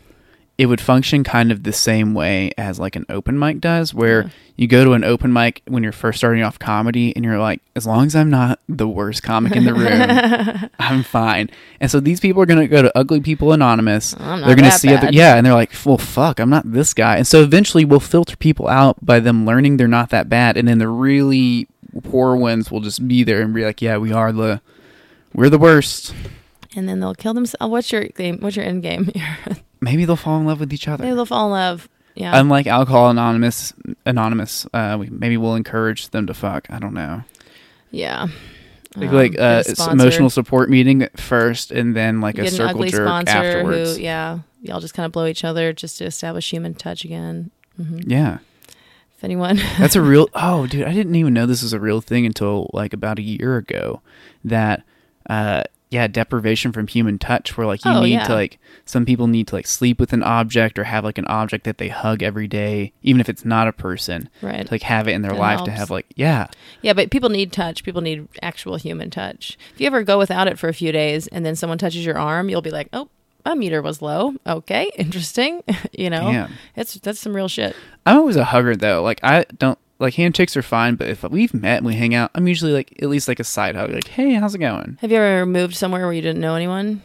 it 0.56 0.66
would 0.66 0.80
function 0.80 1.24
kind 1.24 1.50
of 1.50 1.64
the 1.64 1.72
same 1.72 2.14
way 2.14 2.52
as 2.56 2.78
like 2.78 2.94
an 2.94 3.04
open 3.08 3.36
mic 3.38 3.60
does 3.60 3.92
where 3.92 4.22
Yeah. 4.22 4.28
you 4.56 4.66
go 4.68 4.84
to 4.84 4.92
an 4.92 5.02
open 5.02 5.32
mic 5.32 5.62
when 5.66 5.82
you're 5.82 5.90
first 5.90 6.18
starting 6.18 6.44
off 6.44 6.58
comedy 6.60 7.14
and 7.16 7.24
you're 7.24 7.40
like 7.40 7.60
as 7.74 7.86
long 7.86 8.06
as 8.06 8.14
I'm 8.14 8.30
not 8.30 8.60
the 8.68 8.86
worst 8.86 9.22
comic 9.24 9.56
in 9.56 9.64
the 9.64 9.74
room 10.62 10.70
I'm 10.78 11.02
fine. 11.02 11.50
And 11.80 11.90
so 11.90 11.98
these 11.98 12.20
people 12.20 12.40
are 12.40 12.46
going 12.46 12.60
to 12.60 12.68
go 12.68 12.82
to 12.82 12.96
ugly 12.96 13.20
people 13.20 13.52
anonymous 13.52 14.12
they're 14.12 14.54
going 14.56 14.58
to 14.62 14.70
see 14.70 14.94
other 14.94 15.10
yeah 15.12 15.34
and 15.36 15.44
they're 15.44 15.54
like 15.54 15.72
well 15.84 15.98
fuck 15.98 16.38
i'm 16.38 16.50
not 16.50 16.70
this 16.70 16.94
guy 16.94 17.16
and 17.16 17.26
so 17.26 17.42
eventually 17.42 17.84
we'll 17.84 17.98
filter 18.00 18.36
people 18.36 18.68
out 18.68 19.04
by 19.04 19.18
them 19.18 19.44
learning 19.44 19.76
they're 19.76 19.88
not 19.88 20.10
that 20.10 20.28
bad 20.28 20.56
and 20.56 20.68
then 20.68 20.78
the 20.78 20.88
really 20.88 21.66
poor 22.04 22.36
ones 22.36 22.70
will 22.70 22.80
just 22.80 23.06
be 23.08 23.24
there 23.24 23.42
and 23.42 23.52
be 23.54 23.64
like 23.64 23.82
yeah 23.82 23.96
we 23.96 24.12
are 24.12 24.30
the 24.32 24.60
we're 25.32 25.50
the 25.50 25.58
worst 25.58 26.14
and 26.76 26.88
then 26.88 26.98
they'll 26.98 27.14
kill 27.14 27.34
themselves. 27.34 27.56
Uh, 27.62 27.68
what's 27.68 27.92
your 27.92 28.04
game? 28.06 28.38
What's 28.40 28.56
your 28.56 28.64
end 28.64 28.82
game? 28.82 29.12
maybe 29.84 30.04
they'll 30.04 30.16
fall 30.16 30.38
in 30.40 30.46
love 30.46 30.58
with 30.60 30.72
each 30.72 30.88
other. 30.88 31.04
maybe 31.04 31.14
they'll 31.14 31.26
fall 31.26 31.46
in 31.46 31.52
love. 31.52 31.88
Yeah, 32.16 32.38
unlike 32.38 32.66
alcohol 32.68 33.10
anonymous 33.10 33.72
anonymous 34.06 34.66
uh 34.72 34.96
we, 35.00 35.08
maybe 35.10 35.36
we'll 35.36 35.56
encourage 35.56 36.10
them 36.10 36.28
to 36.28 36.34
fuck 36.34 36.68
i 36.70 36.78
don't 36.78 36.94
know 36.94 37.24
yeah. 37.90 38.28
like, 38.96 39.08
Um, 39.08 39.14
like 39.14 39.38
uh 39.38 39.64
emotional 39.90 40.30
support 40.30 40.70
meeting 40.70 41.02
at 41.02 41.18
first 41.18 41.72
and 41.72 41.96
then 41.96 42.20
like 42.20 42.36
You 42.36 42.42
a 42.42 42.44
get 42.44 42.52
an 42.52 42.56
circle 42.58 42.70
ugly 42.76 42.90
jerk 42.90 43.06
sponsor 43.08 43.30
afterwards 43.32 43.96
who, 43.96 44.02
yeah, 44.02 44.38
y'all 44.62 44.78
just 44.80 44.94
kind 44.94 45.06
of 45.06 45.10
blow 45.12 45.26
each 45.26 45.42
other 45.44 45.72
just 45.72 45.98
to 45.98 46.04
establish 46.04 46.50
human 46.50 46.74
touch 46.74 47.04
again. 47.04 47.50
hmm 47.76 47.98
yeah 48.06 48.38
If 49.16 49.24
anyone, 49.24 49.56
That's 49.78 49.96
a 49.96 50.00
real. 50.02 50.28
Oh, 50.34 50.66
dude, 50.68 50.84
I 50.86 50.92
didn't 50.94 51.16
even 51.16 51.34
know 51.34 51.46
this 51.46 51.62
was 51.64 51.72
a 51.72 51.80
real 51.80 52.00
thing 52.00 52.26
until 52.26 52.70
like 52.72 52.92
about 52.92 53.18
a 53.18 53.22
year 53.22 53.56
ago. 53.56 54.02
That, 54.44 54.82
uh, 55.28 55.64
yeah, 55.94 56.06
deprivation 56.08 56.72
from 56.72 56.86
human 56.88 57.18
touch, 57.18 57.56
where 57.56 57.66
like 57.66 57.84
you 57.84 57.90
Oh, 57.92 58.02
need 58.02 58.12
yeah. 58.14 58.26
to 58.26 58.34
like 58.34 58.58
some 58.84 59.06
people 59.06 59.26
need 59.28 59.46
to 59.48 59.54
like 59.54 59.66
sleep 59.66 59.98
with 60.00 60.12
an 60.12 60.22
object 60.22 60.78
or 60.78 60.84
have 60.84 61.04
like 61.04 61.18
an 61.18 61.24
object 61.26 61.64
that 61.64 61.78
they 61.78 61.88
hug 61.88 62.22
every 62.22 62.48
day, 62.48 62.92
even 63.02 63.20
if 63.20 63.28
it's 63.28 63.44
not 63.44 63.68
a 63.68 63.72
person, 63.72 64.28
right? 64.42 64.66
to 64.66 64.72
like 64.74 64.82
have 64.82 65.08
it 65.08 65.12
in 65.12 65.22
their 65.22 65.32
That 65.32 65.38
life 65.40 65.64
to 65.64 65.70
have 65.70 65.90
like 65.90 66.06
yeah, 66.16 66.48
Yeah, 66.82 66.92
but 66.92 67.10
people 67.10 67.28
need 67.30 67.52
touch. 67.52 67.84
People 67.84 68.02
need 68.02 68.26
actual 68.42 68.76
human 68.76 69.08
touch. 69.10 69.56
If 69.74 69.80
you 69.80 69.86
ever 69.86 70.02
go 70.02 70.18
without 70.18 70.48
it 70.48 70.58
for 70.58 70.68
a 70.68 70.74
few 70.74 70.92
days 70.92 71.26
and 71.28 71.46
then 71.46 71.54
someone 71.56 71.78
touches 71.78 72.04
your 72.04 72.18
arm, 72.18 72.48
you'll 72.50 72.60
be 72.62 72.70
like, 72.70 72.88
"Oh, 72.92 73.08
my 73.46 73.54
meter 73.54 73.80
was 73.80 74.02
low. 74.02 74.34
Okay, 74.46 74.90
interesting." 74.98 75.62
you 75.92 76.10
know, 76.10 76.30
damn. 76.32 76.50
it's 76.76 76.94
that's 76.94 77.20
some 77.20 77.34
real 77.36 77.48
shit. 77.48 77.76
I'm 78.04 78.18
always 78.18 78.36
a 78.36 78.44
hugger 78.44 78.74
though. 78.76 79.02
Like 79.02 79.20
I 79.22 79.44
don't 79.58 79.78
like 79.98 80.14
handshakes 80.14 80.56
are 80.56 80.62
fine, 80.62 80.96
but 80.96 81.08
if 81.08 81.22
we've 81.22 81.54
met 81.54 81.78
and 81.78 81.86
we 81.86 81.94
hang 81.94 82.14
out, 82.14 82.30
I'm 82.34 82.48
usually 82.48 82.72
like 82.72 82.96
at 83.02 83.08
least 83.08 83.28
like 83.28 83.40
a 83.40 83.44
side 83.44 83.76
hug, 83.76 83.90
like 83.92 84.08
hey, 84.08 84.34
how's 84.34 84.54
it 84.54 84.58
going? 84.58 84.98
Have 85.00 85.10
you 85.10 85.18
ever 85.18 85.46
moved 85.46 85.74
somewhere 85.76 86.02
where 86.04 86.12
you 86.12 86.22
didn't 86.22 86.40
know 86.40 86.54
anyone? 86.54 87.02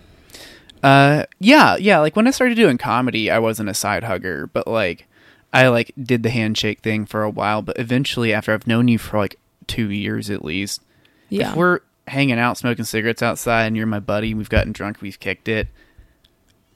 Uh, 0.81 1.25
yeah, 1.39 1.75
yeah. 1.75 1.99
Like 1.99 2.15
when 2.15 2.27
I 2.27 2.31
started 2.31 2.55
doing 2.55 2.77
comedy, 2.77 3.29
I 3.29 3.39
wasn't 3.39 3.69
a 3.69 3.73
side 3.73 4.03
hugger, 4.03 4.47
but 4.47 4.67
like 4.67 5.07
I 5.53 5.67
like 5.67 5.91
did 6.01 6.23
the 6.23 6.29
handshake 6.29 6.79
thing 6.79 7.05
for 7.05 7.23
a 7.23 7.29
while. 7.29 7.61
But 7.61 7.77
eventually, 7.79 8.33
after 8.33 8.53
I've 8.53 8.67
known 8.67 8.87
you 8.87 8.97
for 8.97 9.17
like 9.17 9.39
two 9.67 9.91
years 9.91 10.29
at 10.29 10.43
least, 10.43 10.81
Yeah, 11.29 11.51
if 11.51 11.57
we're 11.57 11.79
hanging 12.07 12.39
out 12.39 12.57
smoking 12.57 12.85
cigarettes 12.85 13.21
outside 13.21 13.65
and 13.65 13.77
you're 13.77 13.85
my 13.85 13.99
buddy, 13.99 14.33
we've 14.33 14.49
gotten 14.49 14.71
drunk, 14.71 15.01
we've 15.01 15.19
kicked 15.19 15.47
it. 15.47 15.67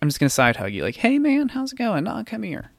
I'm 0.01 0.09
just 0.09 0.19
gonna 0.19 0.29
side 0.29 0.57
hug 0.57 0.73
you, 0.73 0.83
like, 0.83 0.97
"Hey 0.97 1.17
man, 1.17 1.49
how's 1.49 1.71
it 1.71 1.77
going? 1.77 2.07
Oh, 2.07 2.23
come 2.25 2.43
here." 2.43 2.71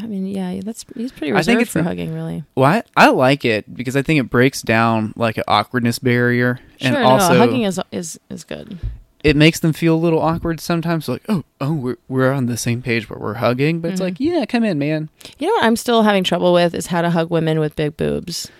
I 0.00 0.06
mean, 0.06 0.26
yeah, 0.26 0.60
that's 0.64 0.84
he's 0.96 1.12
pretty 1.12 1.32
I 1.32 1.36
reserved 1.36 1.46
think 1.46 1.60
it's 1.62 1.70
for 1.70 1.82
hugging, 1.82 2.12
really. 2.12 2.44
Well, 2.56 2.70
I, 2.70 2.82
I 2.96 3.10
like 3.10 3.44
it 3.44 3.72
because 3.74 3.96
I 3.96 4.02
think 4.02 4.18
it 4.20 4.30
breaks 4.30 4.60
down 4.62 5.12
like 5.16 5.36
an 5.38 5.44
awkwardness 5.46 5.98
barrier, 5.98 6.60
Sure, 6.80 6.88
and 6.88 6.94
no, 6.96 7.04
also 7.08 7.36
hugging 7.38 7.62
is 7.62 7.80
is 7.92 8.18
is 8.28 8.42
good. 8.44 8.78
it 9.22 9.36
makes 9.36 9.60
them 9.60 9.72
feel 9.72 9.94
a 9.94 9.96
little 9.96 10.20
awkward 10.20 10.58
sometimes. 10.60 11.08
Like, 11.08 11.22
oh, 11.28 11.44
oh, 11.60 11.72
we're 11.72 11.96
we're 12.08 12.32
on 12.32 12.46
the 12.46 12.56
same 12.56 12.82
page, 12.82 13.08
but 13.08 13.20
we're 13.20 13.34
hugging. 13.34 13.80
But 13.80 13.92
it's 13.92 14.00
Mhm. 14.00 14.04
like, 14.04 14.20
yeah, 14.20 14.44
come 14.46 14.64
in, 14.64 14.78
man, 14.78 15.08
You 15.38 15.46
know 15.46 15.54
what 15.54 15.64
I'm 15.64 15.76
still 15.76 16.02
having 16.02 16.24
trouble 16.24 16.52
with 16.52 16.74
is 16.74 16.88
how 16.88 17.00
to 17.02 17.10
hug 17.10 17.30
women 17.30 17.60
with 17.60 17.76
big 17.76 17.96
boobs. 17.96 18.50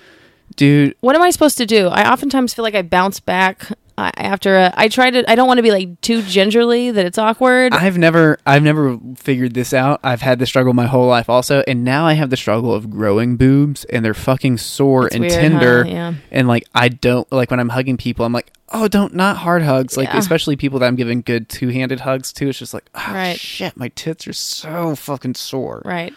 dude. 0.56 0.94
What 1.00 1.16
am 1.16 1.22
I 1.22 1.30
supposed 1.30 1.58
to 1.58 1.66
do? 1.66 1.88
I 1.88 2.10
oftentimes 2.12 2.54
feel 2.54 2.62
like 2.62 2.74
I 2.76 2.82
bounce 2.82 3.18
back 3.18 3.66
after 3.96 4.56
a, 4.56 4.72
I 4.76 4.88
try 4.88 5.10
to. 5.10 5.30
I 5.30 5.34
don't 5.34 5.46
want 5.46 5.58
to 5.58 5.62
be 5.62 5.70
like 5.70 6.00
too 6.00 6.22
gingerly 6.22 6.90
that 6.90 7.06
it's 7.06 7.18
awkward. 7.18 7.72
I've 7.72 7.96
never 7.98 8.38
I've 8.46 8.62
never 8.62 8.98
figured 9.16 9.54
this 9.54 9.72
out. 9.72 10.00
I've 10.02 10.20
had 10.20 10.38
the 10.38 10.46
struggle 10.46 10.72
my 10.74 10.86
whole 10.86 11.06
life 11.06 11.28
also, 11.30 11.62
and 11.66 11.84
now 11.84 12.06
I 12.06 12.14
have 12.14 12.30
the 12.30 12.36
struggle 12.36 12.74
of 12.74 12.90
growing 12.90 13.36
boobs 13.36 13.84
and 13.84 14.04
they're 14.04 14.14
fucking 14.14 14.58
sore 14.58 15.06
It's 15.06 15.14
and 15.14 15.22
weird, 15.22 15.32
tender. 15.32 15.84
huh? 15.84 15.90
Yeah. 15.90 16.14
And 16.30 16.48
like 16.48 16.64
I 16.74 16.88
don't 16.88 17.30
like 17.32 17.50
when 17.50 17.60
I'm 17.60 17.68
hugging 17.68 17.96
people, 17.96 18.24
I'm 18.24 18.32
like, 18.32 18.52
oh, 18.70 18.88
don't 18.88 19.14
not 19.14 19.36
hard 19.38 19.62
hugs. 19.62 19.96
Like 19.96 20.08
Yeah. 20.08 20.18
especially 20.18 20.56
people 20.56 20.78
that 20.80 20.86
I'm 20.86 20.96
giving 20.96 21.20
good 21.22 21.48
two 21.48 21.68
handed 21.68 22.00
hugs 22.00 22.32
to. 22.34 22.48
It's 22.48 22.58
just 22.58 22.74
like, 22.74 22.88
oh 22.94 23.12
Right. 23.12 23.38
shit, 23.38 23.76
my 23.76 23.88
tits 23.88 24.26
are 24.26 24.32
so 24.32 24.96
fucking 24.96 25.34
sore. 25.34 25.82
Right. 25.84 26.12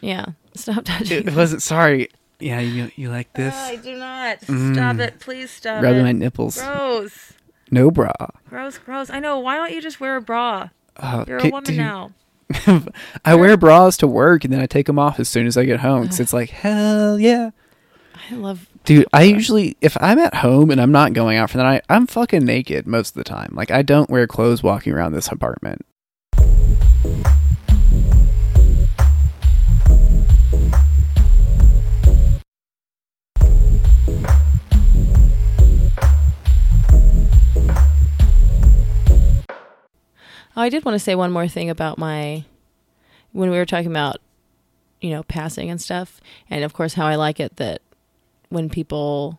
Yeah. 0.00 0.26
Stop 0.54 0.84
touching. 0.84 1.26
It 1.26 1.34
wasn't 1.34 1.62
sorry. 1.62 2.08
Yeah, 2.40 2.60
you 2.60 2.90
you 2.96 3.10
like 3.10 3.32
this? 3.32 3.54
I 3.54 3.76
do 3.76 3.96
not. 3.96 4.40
Mm. 4.42 4.74
Stop 4.74 4.98
it. 4.98 5.18
Please 5.18 5.50
stop 5.50 5.82
Rubbing 5.82 6.00
it. 6.00 6.04
my 6.04 6.12
nipples. 6.12 6.60
Gross. 6.60 7.32
No 7.70 7.90
bra. 7.90 8.12
Gross, 8.48 8.78
gross. 8.78 9.10
I 9.10 9.18
know. 9.20 9.38
Why 9.40 9.56
don't 9.56 9.72
you 9.72 9.80
just 9.82 10.00
wear 10.00 10.16
a 10.16 10.20
bra? 10.22 10.70
Oh, 11.02 11.24
You're 11.26 11.38
a 11.38 11.48
woman 11.50 11.64
dude. 11.64 11.76
now. 11.76 12.12
I 13.24 13.34
wear 13.34 13.56
bras 13.56 13.96
to 13.98 14.06
work 14.06 14.44
and 14.44 14.52
then 14.52 14.60
I 14.60 14.66
take 14.66 14.86
them 14.86 14.98
off 14.98 15.20
as 15.20 15.28
soon 15.28 15.46
as 15.46 15.56
I 15.58 15.64
get 15.64 15.80
home 15.80 16.02
because 16.02 16.18
it's 16.20 16.32
like 16.32 16.50
hell 16.50 17.18
yeah. 17.18 17.50
I 18.30 18.34
love. 18.34 18.66
Dude, 18.84 19.06
I 19.12 19.24
usually 19.24 19.76
if 19.80 19.96
I'm 20.00 20.18
at 20.18 20.36
home 20.36 20.70
and 20.70 20.80
I'm 20.80 20.92
not 20.92 21.12
going 21.12 21.36
out 21.36 21.50
for 21.50 21.58
the 21.58 21.64
night, 21.64 21.84
I'm 21.90 22.06
fucking 22.06 22.44
naked 22.44 22.86
most 22.86 23.10
of 23.10 23.14
the 23.14 23.24
time. 23.24 23.50
Like 23.54 23.70
I 23.70 23.82
don't 23.82 24.08
wear 24.08 24.26
clothes 24.26 24.62
walking 24.62 24.92
around 24.94 25.12
this 25.12 25.28
apartment. 25.28 25.84
Oh, 40.58 40.62
I 40.62 40.70
did 40.70 40.84
want 40.84 40.96
to 40.96 40.98
say 40.98 41.14
one 41.14 41.30
more 41.30 41.46
thing 41.46 41.70
about 41.70 41.98
my 41.98 42.44
when 43.30 43.48
we 43.48 43.56
were 43.56 43.64
talking 43.64 43.92
about 43.92 44.16
you 45.00 45.10
know 45.10 45.22
passing 45.22 45.70
and 45.70 45.80
stuff, 45.80 46.20
and 46.50 46.64
of 46.64 46.72
course 46.72 46.94
how 46.94 47.06
I 47.06 47.14
like 47.14 47.38
it 47.38 47.58
that 47.58 47.80
when 48.48 48.68
people 48.68 49.38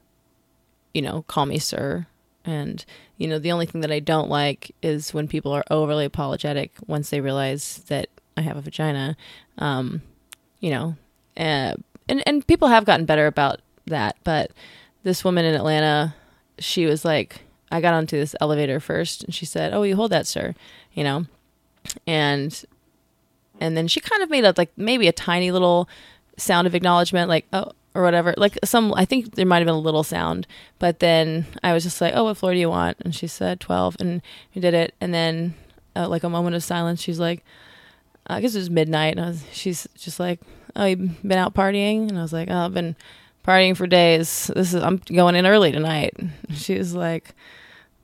you 0.93 1.01
know 1.01 1.23
call 1.23 1.45
me 1.45 1.59
sir, 1.59 2.07
and 2.45 2.85
you 3.17 3.27
know 3.27 3.37
the 3.37 3.51
only 3.51 3.65
thing 3.65 3.81
that 3.81 3.91
I 3.91 3.99
don't 3.99 4.29
like 4.29 4.73
is 4.81 5.13
when 5.13 5.27
people 5.27 5.51
are 5.51 5.65
overly 5.69 6.05
apologetic 6.05 6.71
once 6.87 7.09
they 7.09 7.19
realize 7.19 7.83
that 7.89 8.07
I 8.37 8.41
have 8.41 8.55
a 8.55 8.61
vagina. 8.61 9.17
Um, 9.57 10.01
you 10.61 10.71
know, 10.71 10.95
uh, 11.35 11.75
and 12.07 12.23
and 12.25 12.47
people 12.47 12.69
have 12.69 12.85
gotten 12.85 13.05
better 13.05 13.27
about 13.27 13.59
that, 13.87 14.15
but 14.23 14.51
this 15.03 15.25
woman 15.25 15.43
in 15.43 15.53
Atlanta 15.53 16.15
she 16.59 16.85
was 16.85 17.03
like, 17.03 17.41
I 17.71 17.81
got 17.81 17.93
onto 17.93 18.17
this 18.17 18.35
elevator 18.41 18.79
first, 18.79 19.23
and 19.23 19.33
she 19.33 19.45
said, 19.45 19.73
"Oh, 19.73 19.83
you 19.83 19.95
hold 19.95 20.11
that, 20.11 20.27
sir," 20.27 20.55
you 20.93 21.03
know, 21.03 21.25
and 22.07 22.63
and 23.59 23.77
then 23.77 23.87
she 23.87 23.99
kind 23.99 24.23
of 24.23 24.29
made 24.29 24.45
a 24.45 24.53
like 24.57 24.71
maybe 24.77 25.07
a 25.07 25.11
tiny 25.11 25.51
little 25.51 25.89
sound 26.37 26.67
of 26.67 26.75
acknowledgement, 26.75 27.29
like 27.29 27.45
oh 27.53 27.71
or 27.93 28.03
whatever, 28.03 28.33
like 28.37 28.57
some. 28.63 28.93
I 28.95 29.05
think 29.05 29.35
there 29.35 29.45
might 29.45 29.57
have 29.57 29.65
been 29.65 29.75
a 29.75 29.79
little 29.79 30.03
sound, 30.03 30.47
but 30.77 30.99
then 30.99 31.45
I 31.63 31.73
was 31.73 31.83
just 31.83 32.01
like, 32.01 32.13
"Oh, 32.15 32.25
what 32.25 32.37
floor 32.37 32.53
do 32.53 32.59
you 32.59 32.69
want?" 32.69 32.97
And 33.01 33.13
she 33.13 33.27
said 33.27 33.59
twelve, 33.59 33.97
and 33.99 34.21
we 34.55 34.61
did 34.61 34.73
it, 34.73 34.93
and 35.01 35.13
then 35.13 35.55
uh, 35.95 36.07
like 36.07 36.23
a 36.23 36.29
moment 36.29 36.55
of 36.55 36.63
silence, 36.63 37.01
she's 37.01 37.19
like, 37.19 37.43
I 38.27 38.41
guess 38.41 38.55
it 38.55 38.59
was 38.59 38.69
midnight, 38.69 39.17
and 39.17 39.25
was, 39.25 39.43
she's 39.51 39.87
just 39.97 40.19
like, 40.19 40.39
"Oh, 40.75 40.85
you've 40.85 41.21
been 41.21 41.39
out 41.39 41.53
partying?" 41.53 42.09
And 42.09 42.17
I 42.17 42.21
was 42.21 42.33
like, 42.33 42.49
"Oh, 42.49 42.65
I've 42.65 42.73
been 42.73 42.95
partying 43.45 43.75
for 43.75 43.87
days. 43.87 44.51
This 44.55 44.73
is 44.73 44.81
I'm 44.83 44.97
going 44.97 45.35
in 45.35 45.47
early 45.47 45.71
tonight." 45.71 46.13
She 46.53 46.77
was 46.77 46.93
like, 46.93 47.33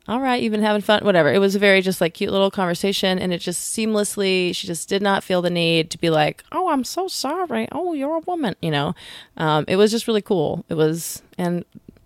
"All 0.07 0.21
right, 0.21 0.41
you've 0.41 0.51
been 0.51 0.61
having 0.61 0.81
fun, 0.81 1.03
whatever." 1.03 1.31
It 1.33 1.39
was 1.39 1.55
a 1.55 1.59
very 1.59 1.81
just 1.81 2.01
like 2.01 2.13
cute 2.13 2.31
little 2.31 2.51
conversation, 2.51 3.19
and 3.19 3.33
it 3.33 3.39
just 3.39 3.75
seamlessly. 3.75 4.55
She 4.55 4.67
just 4.67 4.87
did 4.89 5.01
not 5.01 5.23
feel 5.23 5.41
the 5.41 5.49
need 5.49 5.89
to 5.91 5.97
be 5.97 6.09
like, 6.09 6.43
"Oh, 6.51 6.69
I'm 6.69 6.83
so 6.83 7.07
sorry. 7.07 7.67
Oh, 7.71 7.93
you're 7.93 8.15
a 8.15 8.19
woman," 8.19 8.55
you 8.61 8.71
know. 8.71 8.93
Um, 9.37 9.65
it 9.67 9.75
was 9.75 9.91
just 9.91 10.07
really 10.07 10.21
cool. 10.21 10.65
It 10.69 10.75
was, 10.75 11.21
and 11.37 11.65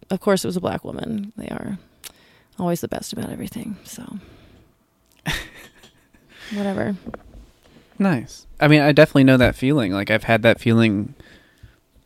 of 0.10 0.20
course, 0.20 0.44
it 0.44 0.48
was 0.48 0.58
a 0.58 0.62
black 0.62 0.84
woman. 0.84 1.34
They 1.38 1.50
are 1.50 1.78
always 2.58 2.82
the 2.82 2.88
best 2.88 3.14
about 3.14 3.30
everything. 3.30 3.78
So, 3.84 4.18
whatever. 6.54 6.96
Nice. 7.98 8.48
I 8.62 8.68
mean, 8.70 8.82
I 8.82 8.92
definitely 8.94 9.26
know 9.26 9.38
that 9.38 9.56
feeling. 9.56 9.92
Like 9.92 10.10
I've 10.10 10.24
had 10.24 10.42
that 10.44 10.60
feeling. 10.60 11.16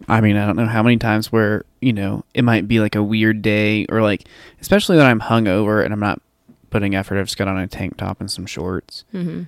I 0.08 0.20
mean, 0.22 0.36
I 0.36 0.46
don't 0.46 0.58
know 0.58 0.66
how 0.66 0.84
many 0.84 0.98
times 0.98 1.32
where 1.32 1.64
you 1.82 1.94
know 1.94 2.26
it 2.34 2.44
might 2.44 2.68
be 2.68 2.80
like 2.80 2.96
a 2.96 3.04
weird 3.04 3.42
day, 3.42 3.86
or 3.90 4.02
like 4.02 4.28
especially 4.62 4.98
when 4.98 5.06
I'm 5.06 5.20
hungover 5.22 5.84
and 5.84 5.94
I'm 5.94 6.00
not 6.00 6.22
putting 6.70 6.96
effort. 6.96 7.20
I've 7.20 7.26
just 7.28 7.38
got 7.38 7.48
on 7.48 7.58
a 7.58 7.68
tank 7.68 7.98
top 7.98 8.20
and 8.20 8.30
some 8.30 8.46
shorts. 8.46 9.06
hmm 9.12 9.44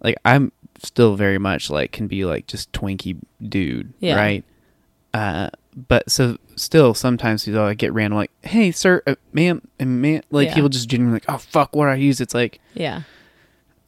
Like 0.00 0.16
I'm 0.24 0.52
still 0.82 1.16
very 1.16 1.38
much 1.38 1.70
like 1.70 1.90
can 1.92 2.06
be 2.06 2.24
like 2.24 2.46
just 2.46 2.70
twinky 2.72 3.16
dude, 3.42 3.92
Yeah. 3.98 4.14
right? 4.16 4.44
Uh, 5.14 5.50
but 5.88 6.10
so 6.10 6.36
still 6.54 6.94
sometimes 6.94 7.46
you 7.46 7.54
know 7.54 7.64
I 7.66 7.74
get 7.74 7.92
random 7.92 8.18
like, 8.18 8.30
hey 8.44 8.70
sir, 8.70 9.02
uh, 9.06 9.14
ma'am, 9.32 9.66
and 9.80 10.00
man, 10.02 10.22
like 10.30 10.48
Yeah. 10.48 10.54
people 10.54 10.68
just 10.68 10.88
genuinely 10.88 11.16
like, 11.16 11.24
oh 11.28 11.38
fuck, 11.38 11.74
what 11.74 11.88
I 11.88 11.94
use? 11.96 12.20
It's 12.20 12.34
like, 12.34 12.60
Yeah. 12.74 13.02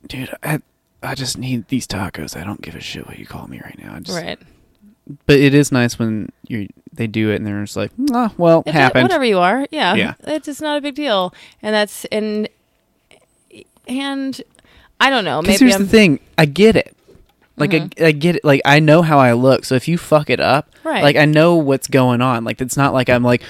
dude, 0.09 0.35
I 0.43 0.61
I 1.03 1.15
just 1.15 1.39
need 1.39 1.69
these 1.69 1.87
tacos. 1.87 2.37
I 2.37 2.43
don't 2.45 2.61
give 2.61 2.75
a 2.75 2.81
shit 2.81 3.07
what 3.07 3.19
you 3.19 3.27
call 3.27 3.47
me 3.47 3.61
right 3.63 3.79
now. 3.83 3.95
I 3.95 4.01
just, 4.01 4.21
Right. 4.21 4.39
But 5.27 5.39
it 5.39 5.55
is 5.55 5.73
nice 5.73 5.99
when 5.99 6.31
you 6.47 6.69
they 6.93 7.07
do 7.07 7.31
it 7.31 7.37
and 7.37 7.47
they're 7.47 7.63
just 7.65 7.77
like, 7.77 7.91
ah, 8.13 8.33
well, 8.37 8.63
If 8.67 8.75
it- 8.75 8.79
happened. 8.79 9.03
whatever 9.05 9.25
you 9.25 9.39
are, 9.39 9.67
yeah, 9.71 9.95
Yeah. 9.95 10.15
it's 10.25 10.49
it's 10.49 10.61
not 10.61 10.77
a 10.79 10.81
big 10.81 10.95
deal, 10.95 11.33
and 11.63 11.75
that's 11.75 12.05
and 12.07 12.49
and 13.87 14.41
I 15.01 15.11
don't 15.11 15.25
know. 15.25 15.43
Maybe 15.43 15.59
here's 15.59 15.75
I'm 15.75 15.83
the 15.85 15.89
thing, 15.89 16.21
I 16.39 16.45
get 16.47 16.77
it. 16.77 16.97
Like 17.57 17.71
Mhm. 17.71 18.03
I, 18.03 18.07
I 18.07 18.13
get 18.13 18.37
it. 18.37 18.45
Like 18.45 18.61
I 18.65 18.81
know 18.81 19.03
how 19.03 19.19
I 19.19 19.33
look. 19.33 19.65
So 19.65 19.75
if 19.75 19.89
you 19.89 19.99
fuck 19.99 20.31
it 20.31 20.41
up, 20.41 20.71
Right. 20.85 21.03
like 21.03 21.17
I 21.17 21.25
know 21.27 21.57
what's 21.57 21.89
going 21.89 22.21
on. 22.23 22.45
Like 22.45 22.61
it's 22.61 22.77
not 22.77 22.93
like 22.95 23.09
I'm 23.11 23.23
like, 23.23 23.43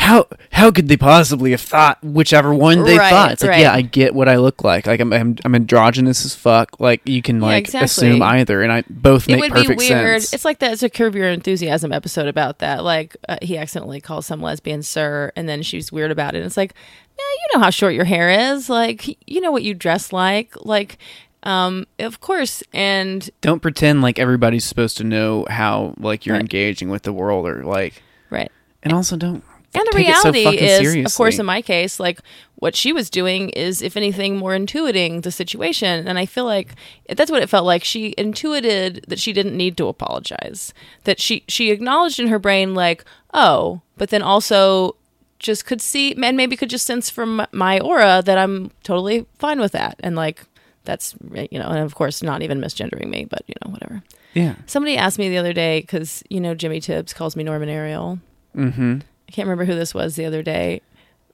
how 0.00 0.26
how 0.50 0.70
could 0.70 0.88
they 0.88 0.96
possibly 0.96 1.50
have 1.50 1.60
thought 1.60 2.02
whichever 2.02 2.54
one 2.54 2.84
they 2.84 2.96
Right, 2.96 3.10
thought? 3.10 3.32
It's 3.32 3.42
like 3.42 3.50
right. 3.50 3.60
yeah, 3.60 3.72
I 3.74 3.82
get 3.82 4.14
what 4.14 4.28
I 4.28 4.36
look 4.36 4.64
like. 4.64 4.86
Like 4.86 4.98
I'm 4.98 5.12
I'm, 5.12 5.36
I'm 5.44 5.54
androgynous 5.54 6.24
as 6.24 6.34
fuck. 6.34 6.80
Like 6.80 7.02
you 7.06 7.20
can 7.20 7.36
Yeah, 7.36 7.46
like 7.46 7.64
exactly. 7.64 7.84
assume 7.84 8.22
either, 8.22 8.62
and 8.62 8.72
I 8.72 8.82
both 8.88 9.28
it 9.28 9.32
make 9.32 9.42
would 9.42 9.52
be 9.54 9.60
perfect 9.62 9.78
weird. 9.78 10.22
sense. 10.22 10.32
It's 10.32 10.44
like 10.44 10.58
that. 10.60 10.72
It's 10.72 10.82
a 10.82 10.88
Curb 10.88 11.14
Your 11.14 11.28
Enthusiasm 11.28 11.92
episode 11.92 12.28
about 12.28 12.60
that. 12.60 12.82
Like 12.82 13.14
uh, 13.28 13.36
he 13.42 13.58
accidentally 13.58 14.00
calls 14.00 14.24
some 14.26 14.40
lesbian 14.40 14.82
sir, 14.82 15.32
and 15.36 15.48
then 15.48 15.62
she's 15.62 15.92
weird 15.92 16.10
about 16.10 16.34
it. 16.34 16.38
And 16.38 16.46
it's 16.46 16.56
like, 16.56 16.74
yeah, 17.18 17.24
you 17.24 17.58
know 17.58 17.64
how 17.64 17.70
short 17.70 17.92
your 17.94 18.06
hair 18.06 18.30
is. 18.54 18.70
Like 18.70 19.06
you 19.30 19.40
know 19.42 19.52
what 19.52 19.62
you 19.64 19.74
dress 19.74 20.12
like. 20.14 20.54
Like, 20.64 20.96
um, 21.42 21.86
of 21.98 22.20
course. 22.20 22.62
And 22.72 23.28
Don't 23.42 23.60
pretend 23.60 24.00
like 24.00 24.18
everybody's 24.18 24.64
supposed 24.64 24.96
to 24.96 25.04
know 25.04 25.46
how 25.50 25.94
like 25.98 26.24
you're 26.24 26.34
Right. 26.36 26.40
engaging 26.40 26.88
with 26.88 27.02
the 27.02 27.12
world 27.12 27.46
or 27.46 27.64
like, 27.64 28.02
right. 28.30 28.50
and 28.82 28.94
also 28.94 29.16
don't. 29.18 29.44
And 29.72 29.86
the 29.86 29.92
so 29.92 29.98
reality 29.98 30.44
fucking 30.44 30.58
is, 30.58 31.06
of 31.06 31.14
course, 31.14 31.38
in 31.38 31.46
my 31.46 31.62
case, 31.62 32.00
like 32.00 32.20
what 32.56 32.74
she 32.74 32.92
was 32.92 33.08
doing 33.08 33.50
is, 33.50 33.82
if 33.82 33.96
anything, 33.96 34.36
more 34.36 34.52
intuiting 34.52 35.22
the 35.22 35.30
situation. 35.30 36.08
And 36.08 36.18
I 36.18 36.26
feel 36.26 36.44
like 36.44 36.74
that's 37.08 37.30
what 37.30 37.42
it 37.42 37.48
felt 37.48 37.64
like. 37.64 37.84
She 37.84 38.12
intuited 38.18 39.04
that 39.06 39.20
she 39.20 39.32
didn't 39.32 39.56
need 39.56 39.76
to 39.76 39.86
apologize. 39.86 40.74
That 41.04 41.20
she 41.20 41.44
she 41.46 41.70
acknowledged 41.70 42.18
in 42.18 42.26
her 42.28 42.40
brain, 42.40 42.74
like, 42.74 43.04
oh, 43.32 43.80
but 43.96 44.10
then 44.10 44.22
also 44.22 44.96
just 45.38 45.64
could 45.66 45.80
see 45.80 46.14
and 46.20 46.36
maybe 46.36 46.56
could 46.56 46.68
just 46.68 46.86
sense 46.86 47.08
from 47.08 47.46
my 47.52 47.78
aura 47.80 48.22
that 48.24 48.38
I'm 48.38 48.72
totally 48.82 49.26
fine 49.38 49.60
with 49.60 49.72
that. 49.72 50.00
And 50.00 50.16
like 50.16 50.44
that's 50.84 51.14
you 51.32 51.58
know, 51.60 51.68
and 51.68 51.78
of 51.78 51.94
course, 51.94 52.22
not 52.22 52.42
even 52.42 52.60
misgendering 52.60 53.08
me, 53.08 53.24
but 53.24 53.42
you 53.46 53.54
know, 53.64 53.70
whatever. 53.70 54.02
Yeah. 54.34 54.56
Somebody 54.66 54.96
asked 54.96 55.18
me 55.18 55.28
the 55.28 55.38
other 55.38 55.52
day 55.52 55.80
because 55.80 56.24
you 56.28 56.40
know 56.40 56.54
Jimmy 56.54 56.80
Tibbs 56.80 57.12
calls 57.12 57.36
me 57.36 57.44
Norman 57.44 57.68
Ariel. 57.68 58.18
Mm-hmm. 58.56 58.98
I 59.30 59.32
can't 59.32 59.46
remember 59.46 59.64
who 59.64 59.78
this 59.78 59.94
was 59.94 60.16
the 60.16 60.24
other 60.24 60.42
day, 60.42 60.82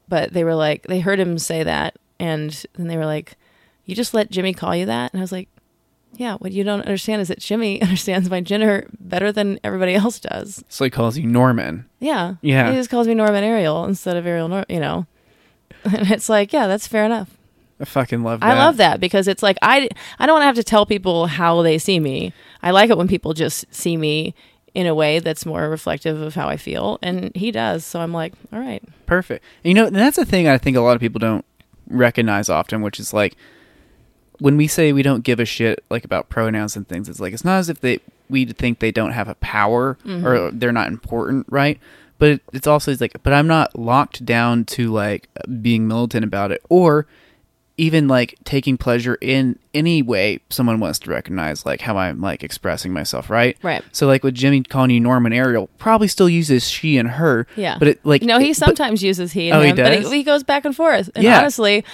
but 0.07 0.35
they 0.35 0.45
were 0.45 0.55
like, 0.55 0.83
they 0.83 1.01
heard 1.01 1.19
him 1.19 1.39
say 1.39 1.63
that, 1.63 1.97
and 2.21 2.51
then 2.75 2.89
they 2.89 2.99
were 2.99 3.07
like, 3.07 3.37
"You 3.87 3.95
just 3.95 4.13
let 4.13 4.31
Jimmy 4.31 4.53
call 4.53 4.77
you 4.77 4.85
that?" 4.85 5.15
And 5.15 5.21
I 5.21 5.25
was 5.25 5.33
like, 5.33 5.49
"Yeah, 6.13 6.35
what 6.35 6.53
you 6.53 6.63
don't 6.63 6.83
understand 6.83 7.23
is 7.23 7.29
that 7.29 7.39
Jimmy 7.39 7.81
understands 7.83 8.29
my 8.29 8.43
gender 8.43 8.87
better 9.01 9.33
than 9.33 9.59
everybody 9.65 9.95
else 9.95 10.21
does." 10.21 10.63
So 10.69 10.85
he 10.85 10.91
calls 10.91 11.17
you 11.17 11.27
Norman. 11.27 11.87
Yeah, 11.99 12.35
Yeah. 12.43 12.71
He 12.71 12.77
just 12.77 12.91
calls 12.91 13.09
me 13.09 13.15
Norman 13.15 13.43
Ariel 13.43 13.87
instead 13.87 14.19
of 14.19 14.27
Ariel, 14.27 14.49
Nor- 14.49 14.67
you 14.69 14.81
know. 14.81 15.07
And 15.85 16.11
it's 16.11 16.29
like, 16.29 16.53
yeah, 16.53 16.67
that's 16.67 16.87
fair 16.87 17.07
enough. 17.07 17.31
I 17.81 17.87
fucking 17.87 18.23
love 18.23 18.41
that. 18.41 18.47
I 18.47 18.59
love 18.59 18.77
that 18.77 19.01
because 19.01 19.27
it's 19.27 19.43
like 19.43 19.57
I 19.63 19.89
I 20.19 20.27
don't 20.27 20.35
want 20.35 20.43
to 20.43 20.47
have 20.47 20.57
to 20.57 20.65
tell 20.65 20.85
people 20.85 21.29
how 21.29 21.63
they 21.63 21.79
see 21.79 21.99
me. 21.99 22.35
I 22.63 22.73
like 22.73 22.91
it 22.91 22.99
when 22.99 23.09
people 23.09 23.33
just 23.33 23.65
see 23.73 23.97
me 23.97 24.35
in 24.77 24.87
a 24.87 24.95
way 24.95 25.21
that's 25.21 25.47
more 25.47 25.71
reflective 25.71 26.21
of 26.21 26.35
how 26.35 26.49
I 26.49 26.59
feel, 26.59 26.99
and 27.01 27.35
he 27.35 27.51
does. 27.51 27.83
So 27.83 27.99
I'm 28.03 28.13
like, 28.13 28.35
all 28.53 28.61
right, 28.61 28.83
Perfect. 29.07 29.43
And, 29.65 29.71
you 29.71 29.75
know, 29.75 29.87
and 29.87 29.97
that's 29.97 30.19
a 30.19 30.25
thing 30.27 30.47
I 30.47 30.59
think 30.59 30.77
a 30.77 30.83
lot 30.83 30.95
of 30.95 31.01
people 31.01 31.19
don't 31.19 31.47
recognize 31.89 32.51
often, 32.51 32.83
which 32.83 33.01
is 33.01 33.15
like 33.15 33.37
when 34.39 34.59
we 34.59 34.67
say 34.67 34.93
we 34.93 35.03
don't 35.03 35.25
give 35.25 35.41
a 35.41 35.47
shit 35.47 35.83
like 35.89 36.05
about 36.05 36.29
pronouns 36.29 36.77
and 36.77 36.87
things, 36.87 37.09
it's 37.09 37.21
like 37.21 37.33
it's 37.33 37.45
not 37.45 37.57
as 37.57 37.71
if 37.71 37.81
they 37.81 38.01
we 38.29 38.45
think 38.45 38.81
they 38.81 38.93
don't 38.93 39.13
have 39.13 39.29
a 39.29 39.35
power 39.37 39.91
or 39.91 39.97
mm-hmm. 40.05 40.59
they're 40.59 40.73
not 40.73 40.89
important, 40.89 41.47
right? 41.49 41.81
But 42.19 42.29
it, 42.29 42.43
it's 42.53 42.67
also 42.67 42.93
it's 42.93 43.01
like, 43.01 43.17
but 43.23 43.33
I'm 43.33 43.47
not 43.47 43.79
locked 43.79 44.27
down 44.27 44.67
to 44.67 44.93
like 44.93 45.31
being 45.63 45.89
militant 45.89 46.23
about 46.23 46.53
it 46.53 46.63
or 46.69 47.07
even 47.79 48.09
like 48.09 48.39
taking 48.45 48.79
pleasure 48.79 49.19
in 49.21 49.59
any 49.75 50.01
way 50.01 50.41
someone 50.49 50.81
wants 50.81 50.99
to 51.01 51.11
recognize 51.11 51.67
like 51.67 51.81
how 51.83 51.97
I'm 51.97 52.21
like 52.23 52.43
expressing 52.43 52.93
myself, 52.93 53.29
right? 53.29 53.57
Right. 53.63 53.85
So 53.93 54.07
like 54.07 54.25
with 54.25 54.35
Jimmy 54.35 54.63
calling 54.63 54.91
you 54.91 55.01
Norman 55.01 55.33
Ariel, 55.35 55.69
probably 55.79 56.09
still 56.09 56.29
uses 56.29 56.69
she 56.71 56.97
and 56.97 57.09
her. 57.09 57.47
Yeah. 57.57 57.77
But 57.79 57.89
it 57.89 58.07
like 58.07 58.23
No, 58.23 58.39
he 58.39 58.47
it- 58.51 58.59
but- 58.59 58.67
sometimes 58.67 59.03
uses 59.03 59.33
he 59.33 59.51
and 59.51 59.59
Oh, 59.59 59.63
he 59.63 59.69
him, 59.71 59.77
but 59.77 59.91
does? 59.91 60.11
he, 60.11 60.19
he 60.19 60.23
goes 60.23 60.43
back 60.43 60.65
and 60.65 60.75
forth. 60.75 61.11
And 61.15 61.23
Yeah. 61.25 61.39
honestly, 61.41 61.85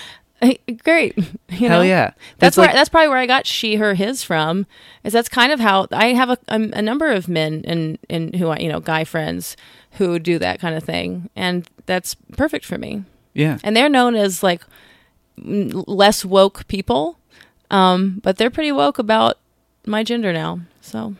great. 0.85 1.16
You 1.53 1.68
Hell 1.68 1.80
know? 1.80 1.83
yeah. 1.83 2.12
That's 2.39 2.57
where 2.57 2.66
like- 2.66 2.74
that's 2.74 2.89
probably 2.89 3.09
where 3.09 3.18
I 3.18 3.26
got 3.26 3.47
she, 3.47 3.76
her, 3.76 3.95
his 3.95 4.22
from. 4.22 4.66
Is 5.05 5.12
that's 5.12 5.28
kind 5.28 5.53
of 5.53 5.61
how 5.61 5.87
I 5.93 6.09
have 6.14 6.30
a, 6.30 6.39
a, 6.49 6.55
a 6.74 6.83
number 6.83 7.11
of 7.11 7.28
men 7.28 7.62
and 7.66 7.99
and 8.09 8.35
who 8.37 8.49
I 8.49 8.59
you 8.59 8.68
know 8.68 8.80
guy 8.80 9.05
friends 9.05 9.57
who 9.93 10.18
do 10.18 10.39
that 10.39 10.59
kind 10.61 10.74
of 10.74 10.83
thing, 10.83 11.28
and 11.37 11.68
that's 11.87 12.14
perfect 12.37 12.64
for 12.64 12.78
me. 12.78 13.05
Yeah. 13.35 13.59
And 13.62 13.76
they're 13.76 13.89
known 13.91 14.14
as 14.14 14.43
like 14.43 14.62
less 15.43 16.24
woke 16.24 16.66
people, 16.68 17.18
um, 17.70 18.20
but 18.22 18.36
they're 18.36 18.51
pretty 18.51 18.72
woke 18.72 18.99
about 18.99 19.38
my 19.86 20.03
gender 20.05 20.32
now. 20.32 20.61
So 20.80 21.14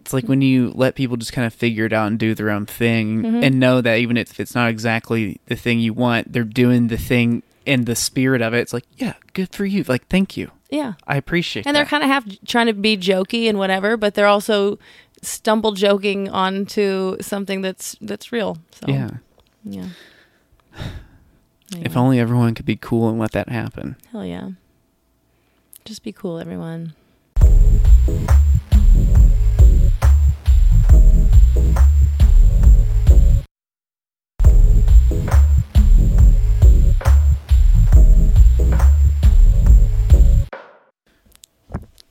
It's 0.00 0.12
like 0.12 0.26
when 0.26 0.40
you 0.42 0.72
let 0.74 0.94
people 0.94 1.16
just 1.16 1.32
kind 1.32 1.46
of 1.46 1.52
figure 1.54 1.84
it 1.86 1.92
out 1.92 2.06
and 2.08 2.18
do 2.18 2.34
their 2.34 2.50
own 2.50 2.66
thing 2.66 3.22
Mm-hmm. 3.22 3.42
and 3.44 3.60
know 3.60 3.80
that 3.80 3.98
even 3.98 4.16
if 4.16 4.38
it's 4.40 4.54
not 4.54 4.70
exactly 4.70 5.40
the 5.46 5.56
thing 5.56 5.80
you 5.80 5.92
want, 5.92 6.32
they're 6.32 6.44
doing 6.44 6.88
the 6.88 6.96
thing 6.96 7.42
in 7.64 7.84
the 7.84 7.96
spirit 7.96 8.40
of 8.42 8.54
it. 8.54 8.60
It's 8.60 8.72
like, 8.72 8.84
yeah, 8.96 9.14
good 9.32 9.52
for 9.54 9.64
you. 9.66 9.82
Like, 9.88 10.06
thank 10.08 10.36
you. 10.36 10.50
yeah, 10.70 10.94
I 11.06 11.16
appreciate 11.16 11.66
and 11.66 11.74
they're 11.76 11.84
kind 11.84 12.02
of 12.04 12.08
half 12.08 12.24
trying 12.46 12.66
to 12.66 12.72
be 12.72 12.96
jokey 12.96 13.48
and 13.48 13.58
whatever, 13.58 13.96
but 13.96 14.14
they're 14.14 14.26
also 14.28 14.78
stumble 15.22 15.72
joking 15.72 16.28
onto 16.28 17.16
something 17.20 17.60
that's 17.62 17.96
that's 18.00 18.30
real. 18.32 18.58
So 18.70 18.86
yeah. 18.88 19.10
yeah. 19.64 19.88
If 21.82 21.96
only 21.96 22.18
everyone 22.18 22.54
could 22.54 22.66
be 22.66 22.76
cool 22.76 23.08
and 23.08 23.18
let 23.18 23.32
that 23.32 23.48
happen. 23.48 23.96
hell 24.12 24.24
yeah, 24.24 24.50
just 25.84 26.02
be 26.02 26.12
cool, 26.12 26.38
everyone. 26.38 26.94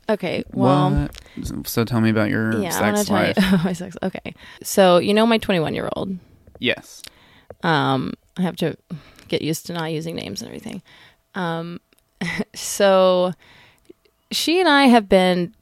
Okay, 0.08 0.44
well, 0.54 1.10
what? 1.42 1.68
So 1.68 1.84
tell 1.84 2.00
me 2.00 2.12
about 2.12 2.30
your 2.30 2.62
yeah, 2.62 2.70
sex 2.70 3.10
life. 3.10 3.36
you 3.38 3.58
my 3.64 3.74
sex. 3.74 3.98
Okay, 4.04 4.36
so 4.62 5.00
you 5.00 5.14
know 5.14 5.26
my 5.26 5.40
21 5.40 5.74
year 5.74 5.90
old. 5.96 6.18
Yes. 6.60 7.02
Um, 7.64 8.14
I 8.38 8.44
have 8.44 8.56
to 8.58 8.78
get 9.36 9.42
used 9.46 9.66
to 9.68 9.74
not 9.74 9.92
using 9.92 10.16
names 10.16 10.42
and 10.42 10.48
everything. 10.48 10.82
Um, 11.34 11.80
so 12.56 13.34
she 14.32 14.60
and 14.60 14.70
I 14.70 14.86
have 14.86 15.08
been 15.10 15.54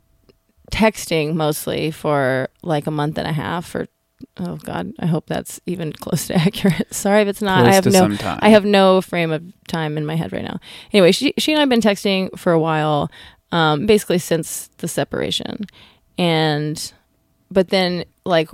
texting 0.72 1.36
mostly 1.36 1.92
for 1.92 2.50
like 2.64 2.88
a 2.88 2.92
month 2.92 3.18
and 3.18 3.28
a 3.28 3.32
half 3.32 3.76
or 3.76 3.88
oh 4.38 4.56
god 4.56 4.92
i 5.00 5.06
hope 5.06 5.28
that's 5.28 5.60
even 5.68 5.94
close 6.04 6.28
to 6.28 6.36
accurate. 6.36 6.94
Sorry 6.94 7.22
if 7.22 7.28
it's 7.28 7.42
not. 7.42 7.64
Close 7.64 7.72
i 7.72 7.76
have 7.76 7.86
no 7.86 8.38
i 8.42 8.50
have 8.50 8.66
no 8.66 9.02
frame 9.02 9.32
of 9.32 9.44
time 9.68 9.98
in 9.98 10.06
my 10.06 10.16
head 10.16 10.34
right 10.34 10.44
now. 10.44 10.60
Anyway 10.92 11.12
she, 11.12 11.34
she 11.38 11.54
and 11.54 11.62
i've 11.62 11.70
been 11.70 11.82
texting 11.82 12.36
for 12.38 12.52
a 12.54 12.60
while 12.60 13.12
um, 13.52 13.86
basically 13.86 14.18
since 14.18 14.70
the 14.78 14.88
separation. 14.88 15.66
And 16.18 16.92
but 17.52 17.70
then 17.70 18.06
like 18.26 18.50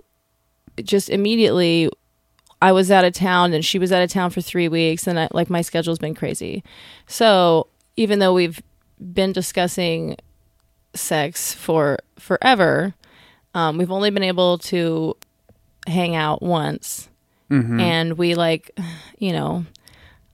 just 0.83 1.09
immediately 1.09 1.89
i 2.61 2.71
was 2.71 2.91
out 2.91 3.05
of 3.05 3.13
town 3.13 3.53
and 3.53 3.63
she 3.63 3.79
was 3.79 3.91
out 3.91 4.01
of 4.01 4.09
town 4.11 4.29
for 4.29 4.41
three 4.41 4.67
weeks 4.67 5.07
and 5.07 5.19
I, 5.19 5.27
like 5.31 5.49
my 5.49 5.61
schedule's 5.61 5.99
been 5.99 6.15
crazy. 6.15 6.63
So 7.07 7.67
even 7.95 8.19
though 8.19 8.33
we've 8.33 8.61
been 9.13 9.31
discussing 9.33 10.17
sex 10.93 11.53
for 11.53 11.99
forever 12.17 12.93
um, 13.53 13.77
we've 13.77 13.91
only 13.91 14.09
been 14.09 14.23
able 14.23 14.57
to 14.59 15.15
hang 15.87 16.15
out 16.15 16.41
once. 16.41 17.09
Mhm. 17.49 17.81
and 17.81 18.17
we 18.17 18.35
like 18.35 18.77
you 19.17 19.31
know 19.31 19.65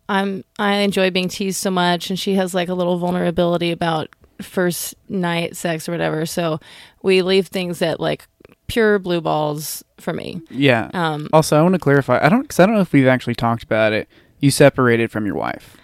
i'm 0.09 0.43
i 0.59 0.75
enjoy 0.75 1.09
being 1.09 1.29
teased 1.29 1.57
so 1.61 1.71
much 1.71 2.09
and 2.09 2.19
she 2.19 2.35
has 2.35 2.53
like 2.53 2.67
a 2.69 2.73
little 2.73 2.97
vulnerability 2.97 3.71
about 3.71 4.09
first 4.41 4.95
night 5.07 5.55
sex 5.55 5.87
or 5.87 5.93
whatever. 5.93 6.25
So 6.25 6.59
we 7.01 7.21
leave 7.21 7.47
things 7.47 7.81
at 7.81 8.01
like 8.01 8.27
pure 8.67 8.99
blue 8.99 9.21
balls 9.21 9.83
for 9.97 10.13
me 10.13 10.41
yeah. 10.49 10.89
um 10.93 11.27
Also, 11.33 11.57
I 11.57 11.61
want 11.61 11.73
to 11.73 11.79
clarify. 11.79 12.19
I 12.23 12.29
don't 12.29 12.41
because 12.41 12.59
I 12.59 12.65
don't 12.65 12.75
know 12.75 12.81
if 12.81 12.91
we've 12.93 13.07
actually 13.07 13.35
talked 13.35 13.63
about 13.63 13.93
it. 13.93 14.07
You 14.39 14.51
separated 14.51 15.11
from 15.11 15.25
your 15.25 15.35
wife. 15.35 15.77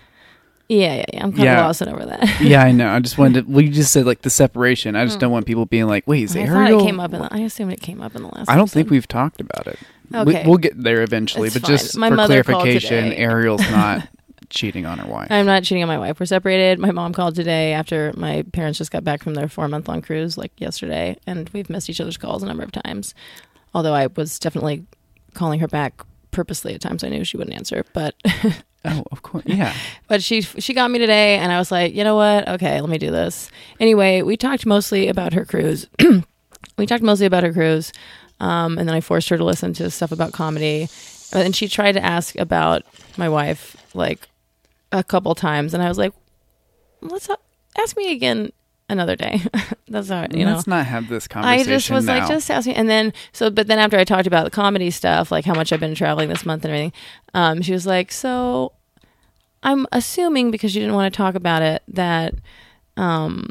yeah 0.68 0.96
yeah, 0.96 1.06
yeah 1.14 1.24
i'm 1.24 1.32
kind 1.32 1.44
Yeah. 1.44 1.60
of 1.62 1.66
lost 1.68 1.82
over 1.84 2.06
that 2.06 2.42
yeah, 2.42 2.64
I 2.64 2.72
know. 2.72 2.90
I 2.90 3.00
just 3.00 3.18
wanted 3.18 3.46
to. 3.46 3.52
Well, 3.52 3.62
you 3.62 3.70
just 3.72 3.92
said 3.92 4.06
like 4.06 4.22
the 4.22 4.30
separation. 4.30 4.96
I 4.96 5.06
just 5.06 5.20
don't 5.20 5.32
want 5.32 5.46
people 5.46 5.66
being 5.66 5.88
like, 5.88 6.06
"Wait, 6.08 6.24
is 6.24 6.34
Hmm. 6.34 6.40
i 6.40 6.42
Ariel?" 6.44 6.80
thought 6.80 6.84
it 6.84 6.86
came 6.88 7.00
up 7.00 7.14
in 7.14 7.22
the, 7.22 7.30
i 7.34 7.40
assumed 7.40 7.72
it 7.74 7.82
came 7.82 8.02
up 8.02 8.16
in 8.16 8.22
the 8.24 8.30
last 8.30 8.50
I 8.50 8.56
don't 8.56 8.70
think 8.70 8.90
we've 8.90 9.08
talked 9.08 9.40
about 9.42 9.68
it. 9.68 9.80
Okay. 10.14 10.44
We, 10.44 10.50
will 10.50 10.58
get 10.58 10.82
there 10.82 11.02
eventually, 11.04 11.50
but 11.50 11.62
fine. 11.62 11.72
just 11.72 11.98
My 11.98 12.10
for 12.10 12.16
clarification. 12.26 13.14
Ariel's 13.14 13.62
not 13.72 14.08
cheating 14.52 14.86
on 14.86 15.00
her 15.00 15.08
wife. 15.10 15.32
I'm 15.32 15.46
not 15.46 15.64
cheating 15.64 15.82
on 15.82 15.88
my 15.88 15.98
wife. 15.98 16.20
We're 16.20 16.28
separated. 16.28 16.78
My 16.78 16.92
mom 16.92 17.14
called 17.14 17.36
today 17.36 17.74
after 17.74 18.14
my 18.16 18.44
parents 18.54 18.78
just 18.78 18.92
got 18.92 19.04
back 19.04 19.24
from 19.24 19.34
their 19.34 19.48
four 19.48 19.68
month 19.68 19.88
long 19.88 20.02
cruise, 20.02 20.38
like 20.38 20.52
yesterday, 20.58 21.18
and 21.26 21.50
we've 21.50 21.70
missed 21.70 21.90
each 21.90 22.00
other's 22.00 22.18
calls 22.18 22.44
a 22.44 22.46
number 22.46 22.64
of 22.64 22.72
times. 22.72 23.16
Although 23.74 23.94
I 23.94 24.08
was 24.08 24.38
definitely 24.38 24.86
calling 25.34 25.60
her 25.62 25.68
back 25.68 26.06
purposely 26.32 26.74
at 26.74 26.82
times 26.82 27.04
I 27.04 27.10
knew 27.10 27.24
she 27.24 27.38
wouldn't 27.38 27.56
answer, 27.56 27.86
but 27.94 28.16
oh, 28.86 29.04
of 29.12 29.22
course. 29.22 29.46
Yeah. 29.46 29.74
but 30.08 30.24
she 30.24 30.42
she 30.42 30.74
got 30.74 30.92
me 30.92 31.00
today, 31.00 31.38
and 31.38 31.52
I 31.52 31.58
was 31.58 31.72
like, 31.72 31.94
you 31.94 32.04
know 32.04 32.16
what? 32.16 32.48
Okay, 32.48 32.80
let 32.80 32.90
me 32.90 32.98
do 32.98 33.12
this. 33.12 33.50
Anyway, 33.80 34.22
we 34.22 34.38
talked 34.38 34.66
mostly 34.66 35.08
about 35.08 35.34
her 35.34 35.46
cruise. 35.46 35.88
we 36.78 36.86
talked 36.86 37.04
mostly 37.04 37.26
about 37.26 37.44
her 37.44 37.54
cruise, 37.54 37.92
um, 38.40 38.78
and 38.78 38.88
then 38.88 38.96
I 38.96 39.02
forced 39.02 39.30
her 39.30 39.38
to 39.38 39.46
listen 39.46 39.74
to 39.74 39.90
stuff 39.90 40.12
about 40.12 40.34
comedy, 40.34 40.90
and 41.34 41.56
she 41.56 41.68
tried 41.68 41.94
to 41.94 42.04
ask 42.04 42.36
about 42.38 42.84
my 43.18 43.30
wife 43.30 43.78
like 43.94 44.28
a 44.92 45.04
couple 45.04 45.34
times, 45.36 45.74
and 45.74 45.82
I 45.82 45.88
was 45.88 45.98
like, 45.98 46.14
let's 47.02 47.30
ask 47.78 47.98
me 47.98 48.12
again 48.12 48.52
another 48.90 49.16
day. 49.16 49.42
That's 49.88 50.12
all 50.12 50.22
right, 50.22 50.36
you 50.36 50.46
know. 50.46 50.56
Let's 50.56 50.68
not 50.68 50.86
have 50.86 51.08
this 51.08 51.28
conversation. 51.28 51.54
I 51.54 51.64
conversation 51.64 51.78
just 51.78 51.92
was 51.92 52.06
now. 52.06 52.20
like, 52.20 52.28
just 52.28 52.52
ask 52.52 52.68
me. 52.68 52.76
And 52.76 52.90
then, 52.90 53.14
so, 53.34 53.50
but 53.50 53.68
then 53.68 53.80
after 53.80 53.98
I 53.98 54.04
talked 54.04 54.28
about 54.28 54.44
the 54.44 54.52
comedy 54.52 54.92
stuff, 54.92 55.32
like 55.32 55.46
how 55.46 55.54
much 55.54 55.72
I've 55.72 55.80
been 55.80 55.96
traveling 55.96 56.30
this 56.30 56.46
month 56.46 56.66
and 56.66 56.72
everything, 56.74 56.94
um, 57.34 57.62
she 57.62 57.74
was 57.74 57.86
like, 57.88 58.12
so 58.12 58.74
I'm 59.64 59.88
assuming 59.92 60.52
because 60.52 60.76
you 60.76 60.82
didn't 60.82 60.96
want 60.96 61.12
to 61.14 61.18
talk 61.18 61.36
about 61.36 61.62
it 61.62 61.84
that, 61.88 62.36
um, 62.98 63.50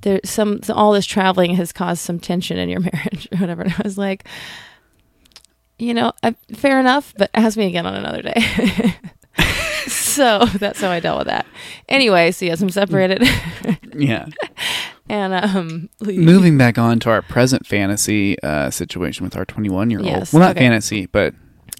there 0.00 0.20
some 0.24 0.60
all 0.70 0.92
this 0.92 1.06
traveling 1.06 1.54
has 1.56 1.72
caused 1.72 2.00
some 2.00 2.18
tension 2.18 2.58
in 2.58 2.68
your 2.68 2.80
marriage 2.92 3.28
or 3.32 3.38
whatever. 3.38 3.62
And 3.62 3.72
I 3.72 3.80
was 3.84 3.98
like, 3.98 4.26
you 5.78 5.94
know, 5.94 6.12
I, 6.22 6.34
fair 6.54 6.80
enough, 6.80 7.14
but 7.16 7.30
ask 7.34 7.56
me 7.56 7.66
again 7.66 7.86
on 7.86 7.94
another 7.94 8.22
day. 8.22 8.94
so 10.16 10.44
that's 10.58 10.80
how 10.80 10.90
I 10.90 11.00
dealt 11.00 11.18
with 11.18 11.28
that. 11.28 11.46
Anyway, 11.88 12.30
so 12.32 12.44
yes, 12.44 12.60
I'm 12.60 12.70
separated, 12.70 13.22
yeah. 13.94 14.26
and 15.08 15.34
um, 15.34 15.88
Moving 16.00 16.58
back 16.58 16.78
on 16.78 17.00
to 17.00 17.10
our 17.10 17.22
present 17.22 17.66
fantasy 17.66 18.40
uh, 18.42 18.70
situation 18.70 19.24
with 19.24 19.36
our 19.36 19.44
21 19.44 19.90
year 19.90 20.00
old. 20.00 20.08
Yes, 20.08 20.32
well, 20.32 20.40
not 20.40 20.50
okay. 20.52 20.60
fantasy, 20.60 21.06
but 21.06 21.34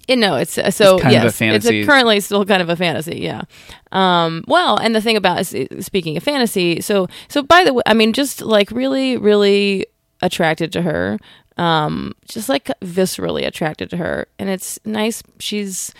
It, 0.07 0.17
no, 0.17 0.35
it's 0.35 0.57
uh, 0.57 0.71
so 0.71 0.95
It's 0.95 1.03
kind 1.03 1.15
of 1.15 1.21
a 1.21 1.25
yes, 1.25 1.37
fantasy. 1.37 1.79
It's 1.79 1.87
a, 1.87 1.91
currently 1.91 2.19
still 2.19 2.45
kind 2.45 2.61
of 2.61 2.69
a 2.69 2.75
fantasy, 2.75 3.19
yeah. 3.19 3.43
Um, 3.91 4.43
well, 4.47 4.77
and 4.77 4.95
the 4.95 5.01
thing 5.01 5.17
about 5.17 5.39
is- 5.39 5.85
speaking 5.85 6.17
of 6.17 6.23
fantasy, 6.23 6.81
so 6.81 7.07
so 7.27 7.43
by 7.43 7.63
the 7.63 7.73
way, 7.73 7.83
I 7.85 7.93
mean 7.93 8.13
just 8.13 8.41
like 8.41 8.71
really, 8.71 9.17
really 9.17 9.85
attracted 10.21 10.71
to 10.71 10.81
her, 10.81 11.19
um, 11.57 12.13
just 12.27 12.49
like 12.49 12.65
viscerally 12.81 13.45
attracted 13.45 13.89
to 13.91 13.97
her, 13.97 14.27
and 14.39 14.49
it's 14.49 14.79
nice. 14.85 15.21
She's 15.39 15.93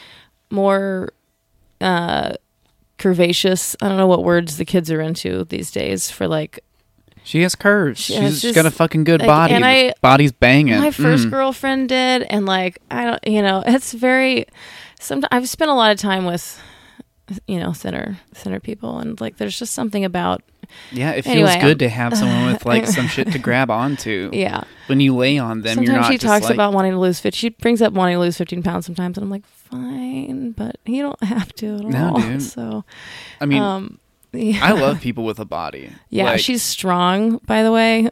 more 0.49 1.09
uh, 1.83 2.33
curvaceous. 2.97 3.75
I 3.81 3.87
don't 3.89 3.97
know 3.97 4.07
what 4.07 4.23
words 4.23 4.57
the 4.57 4.65
kids 4.65 4.91
are 4.91 5.01
into 5.01 5.43
these 5.45 5.71
days 5.71 6.09
for 6.11 6.27
like 6.27 6.59
she 7.25 7.41
has 7.43 7.55
curves. 7.55 7.99
She 8.01 8.15
has 8.15 8.33
She's 8.33 8.41
just- 8.41 8.55
got 8.55 8.65
a 8.65 8.71
fucking 8.71 9.05
good 9.05 9.21
like, 9.21 9.27
body. 9.27 9.53
and 9.53 9.65
I- 9.65 9.93
body's 10.01 10.31
banging. 10.31 10.77
my 10.79 10.91
first 10.91 11.27
Mm. 11.27 11.31
girlfriend 11.31 11.89
did 11.89 12.23
and 12.23 12.45
like 12.45 12.79
i 12.91 13.05
don't 13.05 13.25
you 13.25 13.41
know 13.41 13.63
it's 13.65 13.93
very 13.93 14.45
sometimes 14.99 15.29
i've 15.31 15.47
spent 15.49 15.71
a 15.71 15.73
lot 15.73 15.91
of 15.91 15.97
time 15.97 16.25
with 16.25 16.61
you 17.47 17.59
know 17.59 17.71
thinner 17.71 18.19
thinner 18.33 18.59
people 18.59 18.99
and 18.99 19.19
like 19.21 19.37
there's 19.37 19.57
just 19.57 19.73
something 19.73 20.03
about 20.03 20.41
Yeah, 20.91 21.11
it 21.11 21.23
feels 21.23 21.49
Anyway, 21.49 21.61
good 21.61 21.79
to 21.79 21.89
have 21.89 22.17
someone 22.17 22.51
with 22.51 22.65
like 22.65 22.87
some 22.87 23.07
shit 23.07 23.31
to 23.31 23.39
grab 23.47 23.69
onto. 23.71 24.29
yeah 24.33 24.63
When 24.87 24.99
you 24.99 25.15
lay 25.15 25.37
on 25.37 25.61
them, 25.61 25.77
you're 25.77 25.93
sometimes 25.93 26.09
not 26.09 26.11
she 26.11 26.17
talks 26.17 26.45
like, 26.45 26.53
about 26.53 26.73
wanting 26.73 26.91
to 26.91 26.99
lose 26.99 27.19
50 27.21 27.37
she 27.37 27.49
brings 27.49 27.81
up 27.81 27.93
wanting 27.93 28.15
to 28.15 28.19
lose 28.19 28.37
15 28.37 28.61
pounds 28.63 28.85
sometimes 28.85 29.17
and 29.17 29.23
i'm 29.23 29.29
like 29.31 29.43
fine 29.73 30.51
but 30.51 30.77
you 30.85 31.01
don't 31.03 31.23
have 31.35 31.51
to 31.55 31.75
at 31.75 31.83
No, 31.83 32.09
all 32.09 32.21
dude. 32.21 32.41
so 32.41 32.83
I 33.41 33.45
mean, 33.45 33.61
um 33.61 33.99
yeah. 34.35 34.59
I 34.65 34.71
love 34.71 34.99
people 34.99 35.25
with 35.25 35.39
a 35.39 35.45
body. 35.45 35.91
Yeah, 36.09 36.25
Like, 36.31 36.39
she's 36.39 36.63
strong, 36.63 37.37
by 37.45 37.61
the 37.61 37.71
way. 37.71 38.09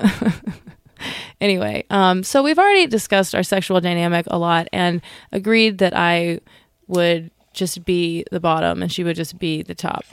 anyway, 1.42 1.84
um, 1.90 2.22
so 2.24 2.44
we've 2.44 2.60
already 2.60 2.86
discussed 2.88 3.34
our 3.34 3.42
sexual 3.44 3.80
dynamic 3.82 4.26
a 4.30 4.38
lot 4.38 4.68
and 4.72 5.02
agreed 5.32 5.80
that 5.80 5.96
I 5.96 6.40
would 6.88 7.32
just 7.54 7.84
be 7.86 8.24
the 8.32 8.40
bottom 8.40 8.82
and 8.84 8.92
she 8.92 9.04
would 9.04 9.16
just 9.16 9.40
be 9.40 9.64
the 9.64 9.74
top. 9.76 10.06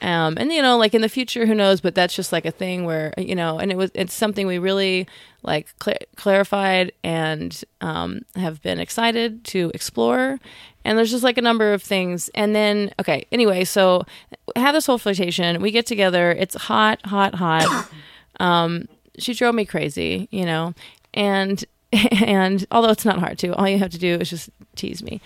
Um, 0.00 0.36
and 0.38 0.52
you 0.52 0.62
know, 0.62 0.76
like 0.76 0.94
in 0.94 1.02
the 1.02 1.08
future, 1.08 1.46
who 1.46 1.54
knows? 1.54 1.80
But 1.80 1.94
that's 1.94 2.14
just 2.14 2.32
like 2.32 2.46
a 2.46 2.50
thing 2.50 2.84
where 2.84 3.12
you 3.16 3.34
know, 3.34 3.58
and 3.58 3.72
it 3.72 3.76
was 3.76 3.90
it's 3.94 4.14
something 4.14 4.46
we 4.46 4.58
really 4.58 5.06
like 5.42 5.68
cl- 5.82 5.98
clarified 6.16 6.92
and 7.02 7.64
um, 7.80 8.22
have 8.36 8.62
been 8.62 8.78
excited 8.78 9.44
to 9.44 9.70
explore. 9.74 10.38
And 10.84 10.96
there's 10.96 11.10
just 11.10 11.24
like 11.24 11.38
a 11.38 11.42
number 11.42 11.72
of 11.72 11.82
things. 11.82 12.30
And 12.34 12.54
then 12.54 12.92
okay, 13.00 13.26
anyway, 13.32 13.64
so 13.64 14.04
have 14.56 14.74
this 14.74 14.86
whole 14.86 14.98
flirtation. 14.98 15.60
We 15.60 15.70
get 15.70 15.86
together. 15.86 16.32
It's 16.32 16.54
hot, 16.54 17.04
hot, 17.06 17.34
hot. 17.34 17.88
Um, 18.40 18.86
she 19.18 19.34
drove 19.34 19.56
me 19.56 19.64
crazy, 19.64 20.28
you 20.30 20.44
know, 20.44 20.72
and 21.12 21.64
and 21.92 22.64
although 22.70 22.90
it's 22.90 23.04
not 23.04 23.18
hard 23.18 23.36
to, 23.40 23.52
all 23.56 23.68
you 23.68 23.78
have 23.78 23.90
to 23.90 23.98
do 23.98 24.14
is 24.14 24.30
just 24.30 24.50
tease 24.76 25.02
me. 25.02 25.20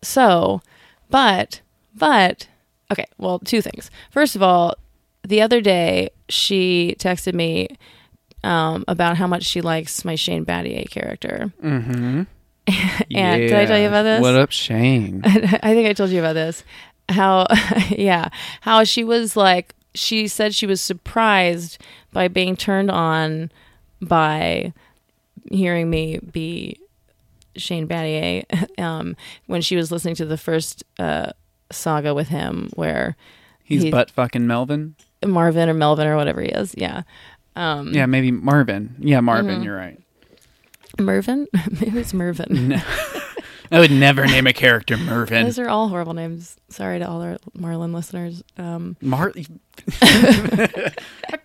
So, 0.00 0.62
but 1.10 1.60
but 1.94 2.48
okay, 2.90 3.06
well, 3.18 3.38
two 3.38 3.62
things. 3.62 3.90
First 4.10 4.36
of 4.36 4.42
all, 4.42 4.74
the 5.22 5.40
other 5.40 5.60
day 5.60 6.10
she 6.28 6.96
texted 6.98 7.34
me 7.34 7.68
um, 8.42 8.84
about 8.86 9.16
how 9.16 9.26
much 9.26 9.44
she 9.44 9.60
likes 9.60 10.04
my 10.04 10.14
Shane 10.14 10.44
Battier 10.44 10.88
character. 10.88 11.52
Mm-hmm. 11.62 12.22
And 13.14 13.42
did 13.42 13.52
I 13.52 13.66
tell 13.66 13.78
you 13.78 13.88
about 13.88 14.04
this? 14.04 14.22
What 14.22 14.36
up, 14.36 14.50
Shane? 14.50 15.20
I 15.24 15.74
think 15.74 15.86
I 15.86 15.92
told 15.92 16.10
you 16.10 16.18
about 16.18 16.32
this. 16.32 16.64
How, 17.10 17.46
yeah, 17.90 18.30
how 18.62 18.84
she 18.84 19.04
was 19.04 19.36
like, 19.36 19.74
she 19.94 20.26
said 20.28 20.54
she 20.54 20.66
was 20.66 20.80
surprised 20.80 21.78
by 22.12 22.28
being 22.28 22.56
turned 22.56 22.90
on 22.90 23.52
by 24.00 24.72
hearing 25.50 25.90
me 25.90 26.18
be 26.18 26.80
Shane 27.56 27.86
Battier 27.86 28.80
um, 28.80 29.14
when 29.46 29.60
she 29.60 29.76
was 29.76 29.92
listening 29.92 30.14
to 30.16 30.24
the 30.24 30.38
first 30.38 30.84
uh, 30.98 31.32
saga 31.72 32.14
with 32.14 32.28
him, 32.28 32.70
where 32.74 33.16
He's 33.62 33.82
He- 33.84 33.90
butt 33.90 34.10
fucking 34.10 34.46
Melvin. 34.46 34.94
Marvin 35.24 35.68
or 35.70 35.74
Melvin 35.74 36.06
or 36.06 36.16
whatever 36.16 36.42
he 36.42 36.48
is. 36.48 36.74
Yeah. 36.76 37.02
Um, 37.56 37.94
Yeah, 37.94 38.04
maybe 38.06 38.30
Marvin. 38.30 38.94
Yeah, 38.98 39.20
Marvin. 39.20 39.54
Mm-hmm. 39.56 39.62
You're 39.62 39.76
right. 39.76 40.00
Mervin? 41.00 41.46
Maybe 41.80 41.98
it's 41.98 42.14
Mervin. 42.14 42.68
No. 43.70 43.76
I 43.78 43.80
would 43.80 43.90
never 43.90 44.26
name 44.26 44.46
a 44.46 44.52
character 44.52 44.96
Mervin. 44.96 45.44
Those 45.44 45.58
are 45.58 45.68
all 45.68 45.88
horrible 45.88 46.12
names. 46.12 46.56
Sorry 46.68 46.98
to 46.98 47.08
all 47.08 47.22
our 47.22 47.38
Marlin 47.54 47.92
listeners. 47.94 48.42
Um, 48.58 48.96
Mar. 49.00 49.32
I 50.02 50.92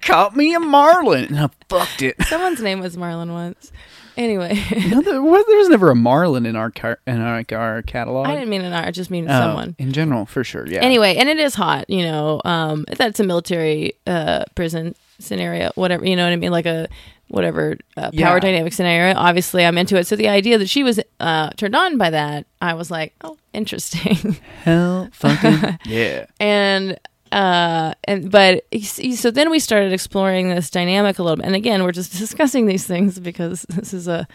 caught 0.02 0.36
me 0.36 0.54
a 0.54 0.60
marlin 0.60 1.26
and 1.26 1.40
I 1.40 1.50
fucked 1.70 2.02
it. 2.02 2.22
someone's 2.24 2.62
name 2.62 2.82
was 2.82 2.98
Marlin 2.98 3.32
once. 3.32 3.72
Anyway, 4.20 4.54
no, 4.90 5.02
there, 5.02 5.22
was, 5.22 5.46
there 5.48 5.58
was 5.58 5.70
never 5.70 5.90
a 5.92 5.96
Marlin 5.96 6.46
in 6.46 6.56
our 6.58 6.70
car, 6.70 7.00
in 7.08 7.22
our, 7.22 7.38
like, 7.38 7.54
our 7.54 7.82
catalog. 7.84 8.28
I 8.28 8.34
didn't 8.36 8.50
mean 8.50 8.62
an 8.62 8.74
art. 8.74 8.86
I 8.86 8.92
just 8.92 9.10
mean 9.10 9.26
Oh, 9.30 9.40
someone. 9.40 9.76
in 9.80 9.94
general, 9.94 10.26
for 10.26 10.44
sure. 10.44 10.68
Yeah. 10.68 10.82
Anyway, 10.82 11.16
and 11.16 11.30
it 11.30 11.40
is 11.40 11.56
hot. 11.56 11.90
You 11.90 12.04
know, 12.04 12.42
um, 12.44 12.86
that's 12.98 13.20
a 13.20 13.24
military 13.24 13.94
uh, 14.06 14.44
prison 14.56 14.94
scenario. 15.20 15.72
Whatever. 15.76 16.06
You 16.06 16.16
know 16.18 16.26
what 16.26 16.34
I 16.34 16.36
mean? 16.36 16.52
Like 16.52 16.66
a 16.66 16.90
whatever 17.30 17.78
uh, 17.96 18.02
power 18.02 18.12
Yeah. 18.14 18.40
dynamic 18.40 18.74
scenario. 18.74 19.16
Obviously, 19.16 19.64
I'm 19.66 19.78
into 19.78 19.96
it. 19.98 20.06
So 20.06 20.16
the 20.18 20.28
idea 20.28 20.58
that 20.58 20.68
she 20.68 20.84
was 20.84 21.00
uh, 21.22 21.52
turned 21.52 21.76
on 21.76 21.98
by 21.98 22.10
that, 22.10 22.46
I 22.62 22.74
was 22.74 22.92
like, 22.92 23.14
oh, 23.24 23.38
interesting. 23.54 24.38
hell, 24.64 25.08
fucking 25.14 25.78
yeah. 25.86 26.26
and 26.42 27.00
uh 27.32 27.94
and 28.06 28.32
but 28.32 28.64
so 28.84 29.32
then 29.32 29.50
we 29.50 29.60
started 29.60 29.94
exploring 29.94 30.50
this 30.50 30.70
dynamic 30.70 31.20
a 31.20 31.24
little 31.24 31.38
bit. 31.38 31.46
And 31.46 31.56
again 31.56 31.84
we're 31.84 31.92
just 31.92 32.12
discussing 32.18 32.66
these 32.66 32.86
things 32.86 33.20
because 33.20 33.64
this 33.70 33.94
is 33.94 34.08
a 34.08 34.28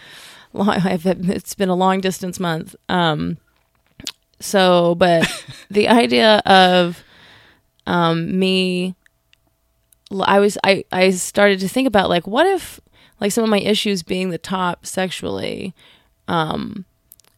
long 0.53 0.69
I've, 0.85 1.07
it's 1.07 1.55
been 1.55 1.69
a 1.69 1.75
long 1.75 2.01
distance 2.01 2.39
month. 2.39 2.75
Um 2.89 3.39
so 4.41 4.95
but 4.95 5.27
the 5.71 5.89
idea 5.89 6.39
of 6.45 7.03
um 7.87 8.39
me 8.39 8.95
i 10.25 10.39
was 10.39 10.59
i 10.65 10.85
i 10.93 11.11
started 11.11 11.61
to 11.61 11.69
think 11.69 11.87
about 11.87 12.09
like 12.09 12.27
what 12.27 12.47
if 12.47 12.81
like 13.21 13.33
some 13.33 13.45
of 13.45 13.51
my 13.51 13.61
issues 13.61 14.03
being 14.03 14.31
the 14.31 14.39
top 14.39 14.87
sexually 14.87 15.75
um 16.29 16.85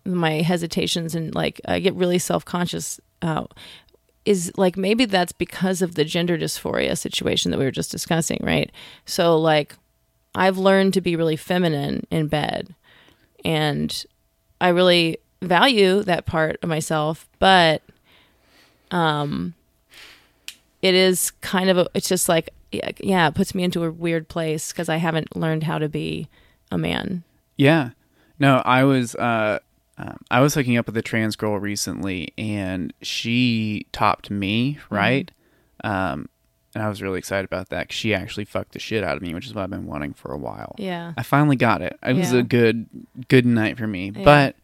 my 0.04 0.42
hesitations 0.42 1.14
and 1.14 1.34
like 1.34 1.60
i 1.66 1.78
get 1.78 1.94
really 1.94 2.18
self-conscious 2.18 3.00
uh 3.22 3.44
is 4.26 4.52
like 4.56 4.76
maybe 4.76 5.04
that's 5.04 5.32
because 5.32 5.80
of 5.80 5.94
the 5.94 6.04
gender 6.04 6.36
dysphoria 6.36 6.98
situation 6.98 7.50
that 7.52 7.58
we 7.58 7.64
were 7.64 7.70
just 7.70 7.92
discussing, 7.92 8.40
right? 8.42 8.70
So 9.06 9.38
like 9.38 9.74
I've 10.34 10.58
learned 10.58 10.92
to 10.94 11.00
be 11.00 11.16
really 11.16 11.36
feminine 11.36 12.06
in 12.10 12.26
bed 12.26 12.74
and 13.44 14.04
I 14.60 14.68
really 14.68 15.18
value 15.40 16.02
that 16.02 16.26
part 16.26 16.58
of 16.62 16.68
myself, 16.68 17.28
but 17.38 17.82
um 18.90 19.54
it 20.82 20.94
is 20.94 21.30
kind 21.40 21.70
of 21.70 21.78
a, 21.78 21.88
it's 21.94 22.08
just 22.08 22.28
like 22.28 22.50
yeah, 22.72 23.28
it 23.28 23.34
puts 23.34 23.54
me 23.54 23.62
into 23.62 23.84
a 23.84 23.90
weird 23.90 24.28
place 24.28 24.72
cuz 24.72 24.88
I 24.88 24.96
haven't 24.96 25.36
learned 25.36 25.62
how 25.62 25.78
to 25.78 25.88
be 25.88 26.28
a 26.70 26.76
man. 26.76 27.22
Yeah. 27.56 27.90
No, 28.38 28.60
I 28.64 28.82
was 28.84 29.14
uh 29.14 29.60
um, 29.98 30.18
I 30.30 30.40
was 30.40 30.54
hooking 30.54 30.76
up 30.76 30.86
with 30.86 30.96
a 30.96 31.02
trans 31.02 31.36
girl 31.36 31.58
recently 31.58 32.32
and 32.36 32.92
she 33.02 33.86
topped 33.92 34.30
me, 34.30 34.78
right? 34.90 35.30
Um 35.84 36.28
and 36.74 36.84
I 36.84 36.88
was 36.90 37.00
really 37.00 37.18
excited 37.18 37.46
about 37.46 37.70
that 37.70 37.88
'cause 37.88 37.96
she 37.96 38.12
actually 38.12 38.44
fucked 38.44 38.72
the 38.72 38.78
shit 38.78 39.02
out 39.02 39.16
of 39.16 39.22
me, 39.22 39.32
which 39.32 39.46
is 39.46 39.54
what 39.54 39.62
I've 39.62 39.70
been 39.70 39.86
wanting 39.86 40.12
for 40.12 40.30
a 40.32 40.36
while. 40.36 40.74
Yeah. 40.78 41.14
I 41.16 41.22
finally 41.22 41.56
got 41.56 41.80
it. 41.80 41.98
It 42.02 42.14
was 42.16 42.32
Yeah. 42.34 42.40
a 42.40 42.42
good 42.42 42.86
good 43.28 43.46
night 43.46 43.78
for 43.78 43.86
me. 43.86 44.12
Yeah. 44.14 44.24
But 44.24 44.56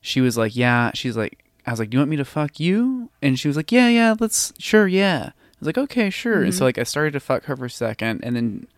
she 0.00 0.20
was 0.20 0.36
like, 0.38 0.54
"Yeah." 0.54 0.92
She's 0.94 1.16
like, 1.16 1.44
"I 1.66 1.72
was 1.72 1.80
like, 1.80 1.90
do 1.90 1.96
you 1.96 2.00
want 2.00 2.10
me 2.10 2.16
to 2.18 2.24
fuck 2.24 2.60
you?" 2.60 3.10
And 3.20 3.36
she 3.36 3.48
was 3.48 3.56
like, 3.56 3.72
"Yeah, 3.72 3.88
yeah, 3.88 4.14
let's 4.20 4.52
sure, 4.58 4.86
yeah." 4.86 5.30
I 5.34 5.58
was 5.58 5.66
like, 5.66 5.78
"Okay, 5.78 6.08
sure." 6.10 6.44
And 6.44 6.54
so 6.54 6.60
Mhm. 6.60 6.66
like 6.66 6.78
I 6.78 6.84
started 6.84 7.12
to 7.14 7.20
fuck 7.20 7.44
her 7.46 7.56
for 7.56 7.64
a 7.64 7.70
second, 7.70 8.20
and 8.22 8.36
then 8.36 8.68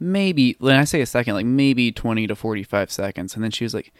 maybe 0.00 0.56
when 0.58 0.76
I 0.76 0.84
say 0.84 1.02
a 1.02 1.06
second, 1.06 1.34
like 1.34 1.44
maybe 1.46 1.92
twenty 1.92 2.26
to 2.26 2.34
forty 2.34 2.62
five 2.62 2.90
seconds, 2.90 3.34
and 3.34 3.44
then 3.44 3.50
she 3.50 3.64
was 3.64 3.74
like. 3.74 3.92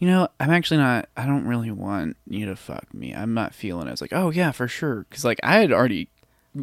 You 0.00 0.08
know, 0.08 0.28
I'm 0.40 0.50
actually 0.50 0.78
not. 0.78 1.08
I 1.16 1.26
don't 1.26 1.46
really 1.46 1.70
want 1.70 2.16
you 2.26 2.46
to 2.46 2.56
fuck 2.56 2.92
me. 2.92 3.14
I'm 3.14 3.34
not 3.34 3.54
feeling 3.54 3.86
it. 3.86 3.90
I 3.90 3.92
was 3.92 4.00
like, 4.00 4.12
oh 4.14 4.30
yeah, 4.30 4.50
for 4.50 4.66
sure, 4.66 5.06
because 5.08 5.24
like 5.24 5.38
I 5.42 5.58
had 5.58 5.72
already 5.72 6.08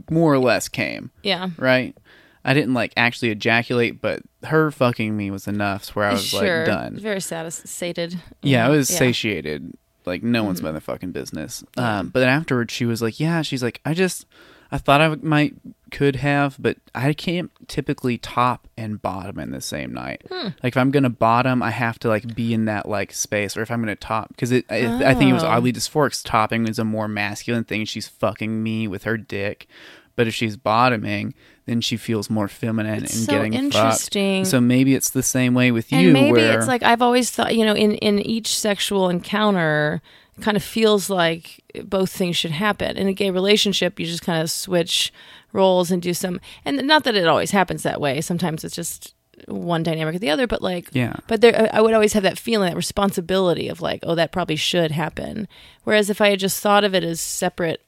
more 0.10 0.34
or 0.34 0.40
less 0.40 0.68
came 0.68 1.12
Yeah. 1.24 1.50
right? 1.58 1.96
I 2.44 2.54
didn't 2.54 2.74
like 2.74 2.94
actually 2.98 3.30
ejaculate, 3.30 4.02
but 4.02 4.22
her 4.44 4.72
fucking 4.72 5.16
me 5.16 5.32
was 5.32 5.48
enough 5.48 5.88
where 5.96 6.08
I 6.08 6.14
was 6.14 6.26
sure. 6.26 6.58
like 6.60 6.66
done. 6.66 6.98
Very 7.00 7.22
satis- 7.22 7.62
sated. 7.66 8.20
Yeah, 8.42 8.66
I 8.66 8.70
was 8.70 8.90
Yeah. 8.90 8.98
satiated, 8.98 9.74
like 10.06 10.24
no 10.24 10.44
one's 10.44 10.60
Mhm. 10.62 10.74
motherfucking 10.74 11.14
business. 11.14 11.64
Um, 11.78 12.10
but 12.10 12.22
then 12.22 12.30
afterwards, 12.30 12.74
she 12.74 12.86
was 12.86 13.02
like, 13.02 13.20
"Yeah," 13.20 13.42
she's 13.44 13.62
like, 13.62 13.80
"I 13.86 13.94
just, 13.94 14.26
I 14.72 14.78
thought 14.78 15.00
I 15.02 15.14
might 15.22 15.54
could 15.92 16.18
have, 16.18 16.56
but 16.60 16.78
I 16.96 17.14
can't 17.14 17.52
typically 17.68 18.18
top 18.18 18.68
and 18.78 19.02
bottom 19.02 19.40
in 19.40 19.52
the 19.52 19.62
same 19.62 19.94
night. 19.94 20.22
Hmm. 20.32 20.50
Like 20.64 20.74
if 20.74 20.78
I'm 20.78 20.92
gonna 20.92 21.10
bottom, 21.10 21.62
I 21.64 21.72
have 21.72 21.98
to 22.00 22.08
like 22.08 22.36
be 22.36 22.54
in 22.54 22.66
that 22.66 22.88
like 22.88 23.14
space, 23.14 23.56
or 23.58 23.62
if 23.62 23.72
I'm 23.72 23.80
gonna 23.82 23.96
top, 23.96 24.30
because 24.30 24.52
it, 24.52 24.66
I, 24.70 24.86
I 25.12 25.14
think 25.16 25.30
it 25.30 25.34
was 25.34 25.44
Oh. 25.44 25.48
oddly 25.48 25.72
dysphoric. 25.74 26.12
'cause 26.12 26.24
Topping 26.24 26.68
is 26.68 26.80
a 26.80 26.84
more 26.86 27.08
masculine 27.08 27.64
thing. 27.64 27.86
She's 27.86 28.08
fucking 28.08 28.62
me 28.64 28.88
with 28.88 29.04
her 29.04 29.18
dick, 29.18 29.68
but 30.16 30.28
if 30.28 30.34
she's 30.36 30.58
bottoming, 30.58 31.34
then 31.66 31.82
she 31.82 31.98
feels 31.98 32.30
more 32.30 32.48
feminine 32.48 33.04
It's 33.04 33.16
and 33.16 33.26
so 33.26 33.32
getting 33.34 33.52
fucked. 33.54 33.66
interesting. 33.76 34.46
So 34.46 34.62
maybe 34.62 34.96
it's 34.96 35.10
the 35.10 35.24
same 35.24 35.54
way 35.54 35.72
with 35.72 35.92
you, 35.92 36.00
and 36.00 36.14
maybe 36.14 36.32
where 36.34 36.58
it's 36.58 36.68
like 36.68 36.84
I've 36.84 37.02
always 37.02 37.30
thought, 37.32 37.56
you 37.56 37.66
know, 37.66 37.76
in 37.76 37.94
in 37.96 38.20
each 38.20 38.48
sexual 38.58 39.10
encounter, 39.10 40.02
kind 40.42 40.56
of 40.58 40.64
feels 40.64 41.10
like 41.10 41.64
both 41.86 42.12
things 42.12 42.36
should 42.38 42.52
happen. 42.52 42.98
In 42.98 43.08
a 43.08 43.14
gay 43.14 43.30
relationship, 43.32 44.00
you 44.00 44.06
just 44.06 44.24
kind 44.24 44.42
of 44.42 44.50
switch 44.52 45.12
roles 45.54 45.90
and 45.92 46.02
do 46.02 46.14
some, 46.14 46.40
and 46.66 46.86
not 46.86 47.04
that 47.06 47.16
it 47.16 47.28
always 47.28 47.52
happens 47.52 47.84
that 47.84 48.00
way. 48.02 48.22
Sometimes 48.22 48.64
it's 48.64 48.76
just 48.76 49.14
one 49.48 49.84
dynamic 49.84 50.16
or 50.16 50.20
the 50.20 50.30
other, 50.30 50.48
but 50.48 50.62
like. 50.62 50.90
yeah, 50.94 51.16
But 51.28 51.42
there, 51.42 51.70
I 51.74 51.80
would 51.82 51.94
always 51.94 52.14
have 52.14 52.24
that 52.24 52.38
feeling, 52.40 52.70
that 52.70 52.76
responsibility 52.76 53.68
of 53.70 53.82
like, 53.82 54.00
oh, 54.04 54.16
that 54.16 54.32
probably 54.32 54.56
should 54.56 54.92
happen. 54.92 55.48
Whereas 55.84 56.10
if 56.10 56.22
I 56.22 56.30
had 56.32 56.40
just 56.40 56.60
thought 56.62 56.84
of 56.84 56.94
it 56.96 57.04
as 57.04 57.22
separate 57.22 57.82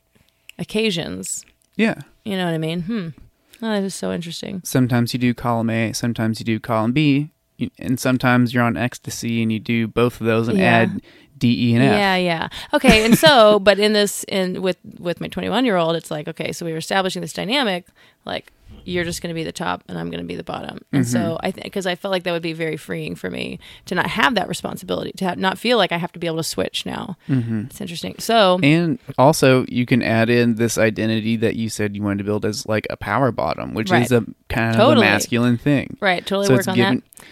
occasions, 0.58 1.46
yeah. 1.76 1.96
you 2.24 2.36
know 2.38 2.46
what 2.46 2.54
I 2.54 2.58
mean? 2.60 2.82
Hmm. 2.84 3.08
Oh, 3.62 3.70
that 3.72 3.84
is 3.84 3.96
so 3.96 4.12
interesting. 4.14 4.62
sometimes 4.64 5.14
you 5.14 5.20
do 5.20 5.34
column 5.34 5.70
A, 5.70 5.92
sometimes 5.94 6.40
you 6.40 6.46
do 6.46 6.60
column 6.60 6.94
B, 6.94 7.32
and 7.78 8.00
sometimes 8.00 8.54
you're 8.54 8.64
on 8.64 8.78
ecstasy 8.78 9.42
and 9.42 9.52
you 9.52 9.60
do 9.60 9.86
both 9.88 10.22
of 10.22 10.28
those 10.28 10.48
and 10.48 10.58
Yeah. 10.58 10.64
add 10.66 11.02
D, 11.40 11.70
E, 11.72 11.76
and 11.76 11.84
F. 11.84 11.94
Yeah, 11.94 12.16
yeah. 12.16 12.48
Okay, 12.74 13.04
and 13.06 13.18
so, 13.18 13.60
but 13.68 13.80
in 13.80 13.94
this, 13.94 14.24
in 14.26 14.62
with 14.62 14.78
with 15.00 15.20
my 15.22 15.28
21 15.28 15.66
year 15.66 15.78
old, 15.78 15.96
it's 15.96 16.12
like, 16.12 16.28
okay, 16.28 16.52
so 16.52 16.66
we 16.66 16.72
were 16.72 16.78
establishing 16.78 17.22
this 17.22 17.34
dynamic, 17.34 17.86
like 18.26 18.52
you're 18.86 19.04
just 19.04 19.22
going 19.22 19.30
to 19.30 19.34
be 19.36 19.44
the 19.44 19.52
top 19.52 19.84
and 19.88 19.98
I'm 20.00 20.10
going 20.10 20.22
to 20.22 20.28
be 20.28 20.36
the 20.36 20.44
bottom, 20.44 20.80
and 20.94 21.04
Mm-hmm. 21.04 21.12
so 21.12 21.38
I 21.42 21.52
think 21.52 21.66
because 21.66 21.86
I 21.86 21.96
felt 21.96 22.12
like 22.12 22.24
that 22.24 22.32
would 22.32 22.42
be 22.42 22.54
very 22.54 22.78
freeing 22.78 23.16
for 23.16 23.30
me 23.30 23.60
to 23.86 23.96
not 23.96 24.08
have 24.08 24.36
that 24.36 24.48
responsibility, 24.48 25.12
to 25.18 25.26
have, 25.26 25.38
not 25.38 25.58
feel 25.58 25.78
like 25.78 25.92
I 25.92 25.98
have 25.98 26.12
to 26.14 26.20
be 26.20 26.28
able 26.28 26.38
to 26.38 26.44
switch 26.44 26.86
now. 26.86 27.18
hmm 27.28 27.64
It's 27.66 27.82
interesting. 27.82 28.16
So 28.20 28.60
And 28.64 28.98
also, 29.18 29.66
you 29.68 29.86
can 29.86 30.02
add 30.02 30.30
in 30.30 30.56
this 30.56 30.78
identity 30.78 31.36
that 31.38 31.56
you 31.56 31.68
said 31.70 31.96
you 31.96 32.04
wanted 32.04 32.20
to 32.20 32.24
build 32.24 32.46
as 32.46 32.66
like 32.68 32.88
a 32.90 32.98
power 32.98 33.32
bottom, 33.32 33.74
which 33.74 33.90
Right. 33.92 34.04
is 34.04 34.12
a 34.12 34.24
kind 34.50 34.72
of 34.76 34.78
Totally. 34.78 35.06
a 35.08 35.10
masculine 35.12 35.58
thing. 35.58 35.98
right, 36.00 36.26
totally 36.26 36.48
so 36.48 36.54
work 36.54 36.60
it's 36.62 36.68
on 36.68 36.76
given. 36.76 37.04
that. 37.18 37.26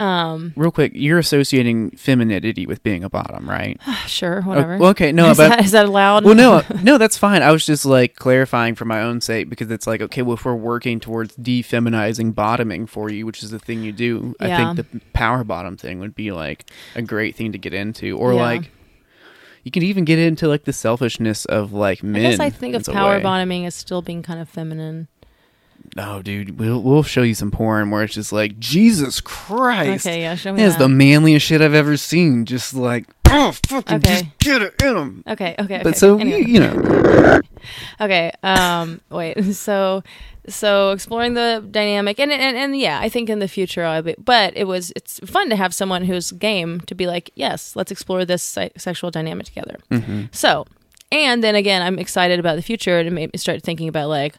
Um, 0.00 0.52
Real 0.56 0.70
quick, 0.72 0.92
you're 0.94 1.18
associating 1.18 1.90
femininity 1.92 2.66
with 2.66 2.82
being 2.82 3.04
a 3.04 3.08
bottom, 3.10 3.48
right? 3.48 3.80
sure, 4.06 4.40
whatever. 4.42 4.78
Oh, 4.80 4.86
okay, 4.86 5.12
no, 5.12 5.30
is, 5.30 5.36
but 5.36 5.48
that, 5.50 5.64
is 5.64 5.70
that 5.72 5.86
allowed? 5.86 6.24
well, 6.24 6.34
no, 6.34 6.62
no, 6.82 6.98
that's 6.98 7.16
fine. 7.16 7.42
I 7.42 7.52
was 7.52 7.64
just 7.64 7.84
like 7.86 8.16
clarifying 8.16 8.74
for 8.74 8.84
my 8.84 9.00
own 9.02 9.20
sake 9.20 9.48
because 9.48 9.70
it's 9.70 9.86
like, 9.86 10.00
okay, 10.02 10.22
well, 10.22 10.34
if 10.34 10.44
we're 10.44 10.54
working 10.56 10.98
towards 10.98 11.36
defeminizing 11.36 12.34
bottoming 12.34 12.86
for 12.86 13.10
you, 13.10 13.26
which 13.26 13.42
is 13.42 13.50
the 13.50 13.58
thing 13.60 13.82
you 13.84 13.92
do, 13.92 14.34
I 14.40 14.56
think 14.74 14.76
the 14.90 15.00
power 15.12 15.44
bottom 15.44 15.76
thing 15.76 16.00
would 16.00 16.14
be 16.16 16.32
like 16.32 16.68
a 16.96 17.02
great 17.02 17.36
thing 17.36 17.52
to 17.52 17.58
get 17.58 17.72
into, 17.74 18.18
or 18.18 18.32
Yeah. 18.34 18.40
like 18.42 18.70
you 19.64 19.70
can 19.70 19.84
even 19.84 20.04
get 20.04 20.18
into 20.18 20.48
like 20.48 20.64
the 20.64 20.72
selfishness 20.72 21.44
of 21.44 21.72
like 21.72 22.02
I 22.02 22.06
men. 22.08 22.22
guess 22.32 22.40
I 22.40 22.50
think 22.50 22.74
of 22.74 22.84
power 22.86 23.18
way. 23.18 23.22
bottoming 23.22 23.66
as 23.66 23.76
still 23.76 24.02
being 24.02 24.22
kind 24.24 24.40
of 24.40 24.48
feminine. 24.48 25.06
Oh, 25.98 26.22
dude, 26.22 26.58
we'll 26.58 26.80
we'll 26.82 27.02
show 27.02 27.22
you 27.22 27.34
some 27.34 27.50
porn 27.50 27.90
where 27.90 28.02
it's 28.02 28.14
just 28.14 28.32
like 28.32 28.58
Jesus 28.58 29.20
Christ. 29.20 30.06
Okay, 30.06 30.22
yeah, 30.22 30.34
show 30.36 30.52
me 30.52 30.62
It's 30.62 30.76
that. 30.76 30.84
the 30.84 30.88
manliest 30.88 31.44
shit 31.46 31.60
I've 31.60 31.74
ever 31.74 31.96
seen. 31.98 32.46
Just 32.46 32.72
like, 32.72 33.04
oh, 33.28 33.52
fucking, 33.66 33.96
Okay. 33.98 34.08
just 34.22 34.38
get 34.38 34.62
it 34.62 34.74
in 34.82 34.94
them. 34.94 35.24
okay, 35.28 35.54
okay, 35.58 35.74
okay. 35.76 35.80
But 35.82 35.96
so 35.98 36.18
anyway. 36.18 36.40
you, 36.40 36.46
you 36.46 36.60
know, 36.60 37.40
Okay. 38.00 38.32
Um. 38.42 39.00
wait. 39.10 39.36
So, 39.54 40.02
so 40.48 40.90
exploring 40.90 41.34
the 41.34 41.64
dynamic, 41.70 42.18
and, 42.18 42.32
and 42.32 42.56
and 42.56 42.76
yeah, 42.76 42.98
I 43.00 43.08
think 43.08 43.28
in 43.30 43.38
the 43.38 43.46
future 43.46 43.84
I'll 43.84 44.02
be. 44.02 44.14
But 44.18 44.56
it 44.56 44.64
was 44.64 44.92
it's 44.96 45.20
fun 45.20 45.50
to 45.50 45.56
have 45.56 45.72
someone 45.74 46.04
who's 46.04 46.32
game 46.32 46.80
to 46.86 46.94
be 46.94 47.06
like, 47.06 47.30
yes, 47.34 47.76
let's 47.76 47.92
explore 47.92 48.24
this 48.24 48.42
se- 48.42 48.72
sexual 48.78 49.10
dynamic 49.10 49.46
together. 49.46 49.76
hmm 49.90 50.24
So, 50.32 50.66
and 51.12 51.44
then 51.44 51.54
again, 51.54 51.82
I'm 51.82 51.98
excited 51.98 52.40
about 52.40 52.56
the 52.56 52.62
future, 52.62 52.98
and 52.98 53.06
it 53.06 53.12
made 53.12 53.32
me 53.32 53.38
start 53.38 53.62
thinking 53.62 53.88
about 53.88 54.08
like, 54.08 54.34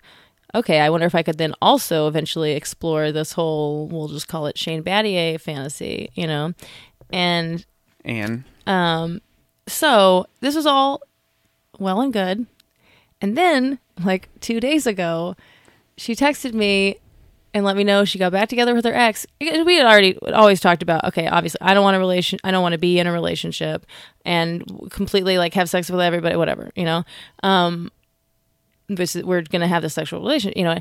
okay, 0.55 0.79
I 0.79 0.89
wonder 0.89 1.05
if 1.05 1.15
I 1.15 1.23
could 1.23 1.37
then 1.37 1.53
also 1.61 2.07
eventually 2.07 2.53
explore 2.53 3.11
this 3.11 3.33
whole 3.33 3.87
we'll 3.87 4.07
just 4.07 4.27
call 4.27 4.47
it 4.47 4.57
Shane 4.57 4.83
Battier 4.83 5.39
fantasy, 5.39 6.09
you 6.13 6.27
know, 6.27 6.53
and 7.11 7.65
and 8.05 8.43
um, 8.67 9.21
so 9.67 10.25
this 10.41 10.55
was 10.55 10.65
all 10.65 11.01
well 11.79 12.01
and 12.01 12.13
good. 12.13 12.45
And 13.21 13.37
then, 13.37 13.79
like 14.03 14.27
two 14.41 14.59
days 14.59 14.85
ago, 14.85 15.35
she 15.95 16.15
texted 16.15 16.53
me 16.53 16.97
and 17.53 17.63
let 17.63 17.77
me 17.77 17.83
know 17.83 18.03
she 18.03 18.17
got 18.17 18.31
back 18.31 18.49
together 18.49 18.73
with 18.73 18.83
her 18.83 18.93
ex. 18.93 19.25
We 19.39 19.75
had 19.77 19.85
already 19.85 20.17
always 20.33 20.59
talked 20.59 20.81
about, 20.81 21.05
okay, 21.05 21.27
obviously, 21.27 21.61
I 21.61 21.73
don't 21.73 21.83
want 21.83 21.95
a 21.95 21.99
relation, 21.99 22.39
I 22.43 22.51
don't 22.51 22.63
want 22.63 22.73
to 22.73 22.79
be 22.79 22.99
in 22.99 23.07
a 23.07 23.11
relationship 23.11 23.85
and 24.25 24.89
completely 24.89 25.37
like 25.37 25.53
have 25.53 25.69
sex 25.69 25.89
with 25.89 26.01
everybody, 26.01 26.35
whatever, 26.35 26.71
you 26.75 26.83
know. 26.83 27.03
Um, 27.43 27.91
this 28.87 29.15
is, 29.15 29.23
we're 29.23 29.41
gonna 29.41 29.67
have 29.67 29.81
this 29.81 29.93
sexual 29.93 30.19
relation, 30.21 30.53
you 30.55 30.63
know. 30.63 30.77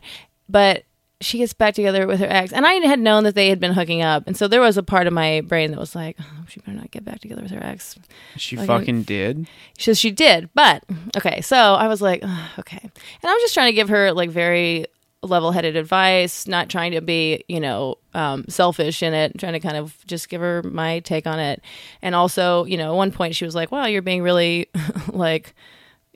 But 0.48 0.84
she 1.20 1.38
gets 1.38 1.52
back 1.52 1.74
together 1.74 2.06
with 2.06 2.18
her 2.18 2.26
ex, 2.28 2.52
and 2.52 2.66
I 2.66 2.72
had 2.74 2.98
known 2.98 3.22
that 3.24 3.34
they 3.36 3.48
had 3.48 3.60
been 3.60 3.72
hooking 3.72 4.02
up, 4.02 4.24
and 4.26 4.36
so 4.36 4.48
there 4.48 4.60
was 4.60 4.76
a 4.76 4.82
part 4.82 5.06
of 5.06 5.12
my 5.12 5.40
brain 5.42 5.70
that 5.70 5.78
was 5.78 5.94
like, 5.94 6.16
oh, 6.20 6.44
she 6.48 6.58
better 6.60 6.76
not 6.76 6.90
get 6.90 7.04
back 7.04 7.20
together 7.20 7.42
with 7.42 7.52
her 7.52 7.62
ex. 7.62 7.96
She 8.36 8.56
Fucking- 8.56 8.66
fucking 8.66 9.02
did. 9.04 9.46
She 9.78 9.94
she 9.94 10.10
did, 10.10 10.50
but 10.54 10.82
okay. 11.16 11.40
So 11.40 11.56
I 11.56 11.86
was 11.88 12.02
like, 12.02 12.20
"Ugh, 12.24 12.50
okay, 12.58 12.80
and 12.82 13.30
I 13.30 13.32
was 13.32 13.42
just 13.42 13.54
trying 13.54 13.68
to 13.68 13.72
give 13.72 13.88
her 13.88 14.12
like 14.12 14.30
very 14.30 14.86
level-headed 15.24 15.76
advice, 15.76 16.48
not 16.48 16.68
trying 16.68 16.90
to 16.90 17.00
be 17.00 17.44
you 17.46 17.60
know 17.60 17.98
um, 18.14 18.44
selfish 18.48 19.04
in 19.04 19.14
it, 19.14 19.38
trying 19.38 19.52
to 19.52 19.60
kind 19.60 19.76
of 19.76 20.04
just 20.08 20.28
give 20.28 20.40
her 20.40 20.60
my 20.64 20.98
take 21.00 21.28
on 21.28 21.38
it, 21.38 21.62
and 22.02 22.16
also 22.16 22.64
you 22.64 22.76
know 22.76 22.92
at 22.92 22.96
one 22.96 23.12
point 23.12 23.36
she 23.36 23.44
was 23.44 23.54
like, 23.54 23.70
wow, 23.70 23.86
you're 23.86 24.02
being 24.02 24.22
really 24.22 24.68
like 25.12 25.54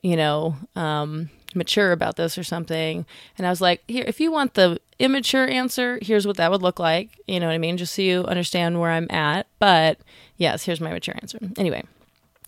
you 0.03 0.17
know 0.17 0.53
um, 0.75 1.29
mature 1.55 1.91
about 1.91 2.15
this 2.15 2.37
or 2.37 2.43
something, 2.43 3.05
and 3.37 3.47
I 3.47 3.49
was 3.49 3.61
like, 3.61 3.83
here, 3.87 4.03
if 4.07 4.19
you 4.19 4.31
want 4.31 4.53
the 4.55 4.79
immature 4.99 5.47
answer, 5.47 5.99
here's 6.01 6.25
what 6.25 6.37
that 6.37 6.51
would 6.51 6.61
look 6.61 6.79
like, 6.79 7.19
you 7.27 7.39
know 7.39 7.47
what 7.47 7.53
I 7.53 7.59
mean, 7.59 7.77
just 7.77 7.95
so 7.95 8.01
you 8.01 8.23
understand 8.23 8.79
where 8.79 8.91
I'm 8.91 9.07
at, 9.09 9.47
but 9.59 9.99
yes, 10.37 10.63
here's 10.63 10.81
my 10.81 10.91
mature 10.91 11.15
answer. 11.21 11.39
Anyway. 11.57 11.83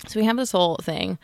So 0.07 0.19
we 0.19 0.25
have 0.25 0.37
this 0.37 0.51
whole 0.51 0.77
thing. 0.77 1.17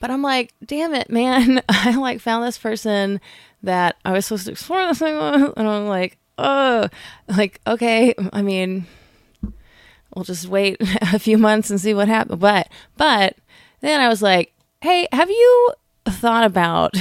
But 0.00 0.10
I'm 0.10 0.22
like, 0.22 0.52
damn 0.64 0.94
it, 0.94 1.10
man. 1.10 1.62
I 1.68 1.96
like 1.96 2.20
found 2.20 2.44
this 2.44 2.58
person 2.58 3.20
that 3.62 3.96
I 4.04 4.12
was 4.12 4.26
supposed 4.26 4.46
to 4.46 4.52
explore 4.52 4.86
this 4.86 4.98
thing 4.98 5.16
with. 5.16 5.52
And 5.56 5.68
I'm 5.68 5.86
like, 5.86 6.18
oh, 6.38 6.88
like, 7.28 7.60
okay. 7.66 8.14
I 8.32 8.42
mean, 8.42 8.86
we'll 10.14 10.24
just 10.24 10.48
wait 10.48 10.76
a 11.00 11.18
few 11.18 11.38
months 11.38 11.70
and 11.70 11.80
see 11.80 11.94
what 11.94 12.08
happens. 12.08 12.40
But, 12.40 12.68
but 12.96 13.36
then 13.80 14.00
I 14.00 14.08
was 14.08 14.22
like, 14.22 14.52
hey, 14.80 15.08
have 15.12 15.30
you 15.30 15.72
thought 16.06 16.44
about 16.44 16.94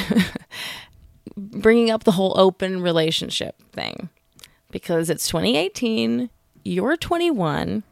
bringing 1.38 1.90
up 1.90 2.04
the 2.04 2.12
whole 2.14 2.34
open 2.40 2.82
relationship 2.82 3.62
thing? 3.72 4.10
Because 4.72 5.10
it's 5.10 5.28
2018, 5.28 6.30
you're 6.64 6.98
21 6.98 7.84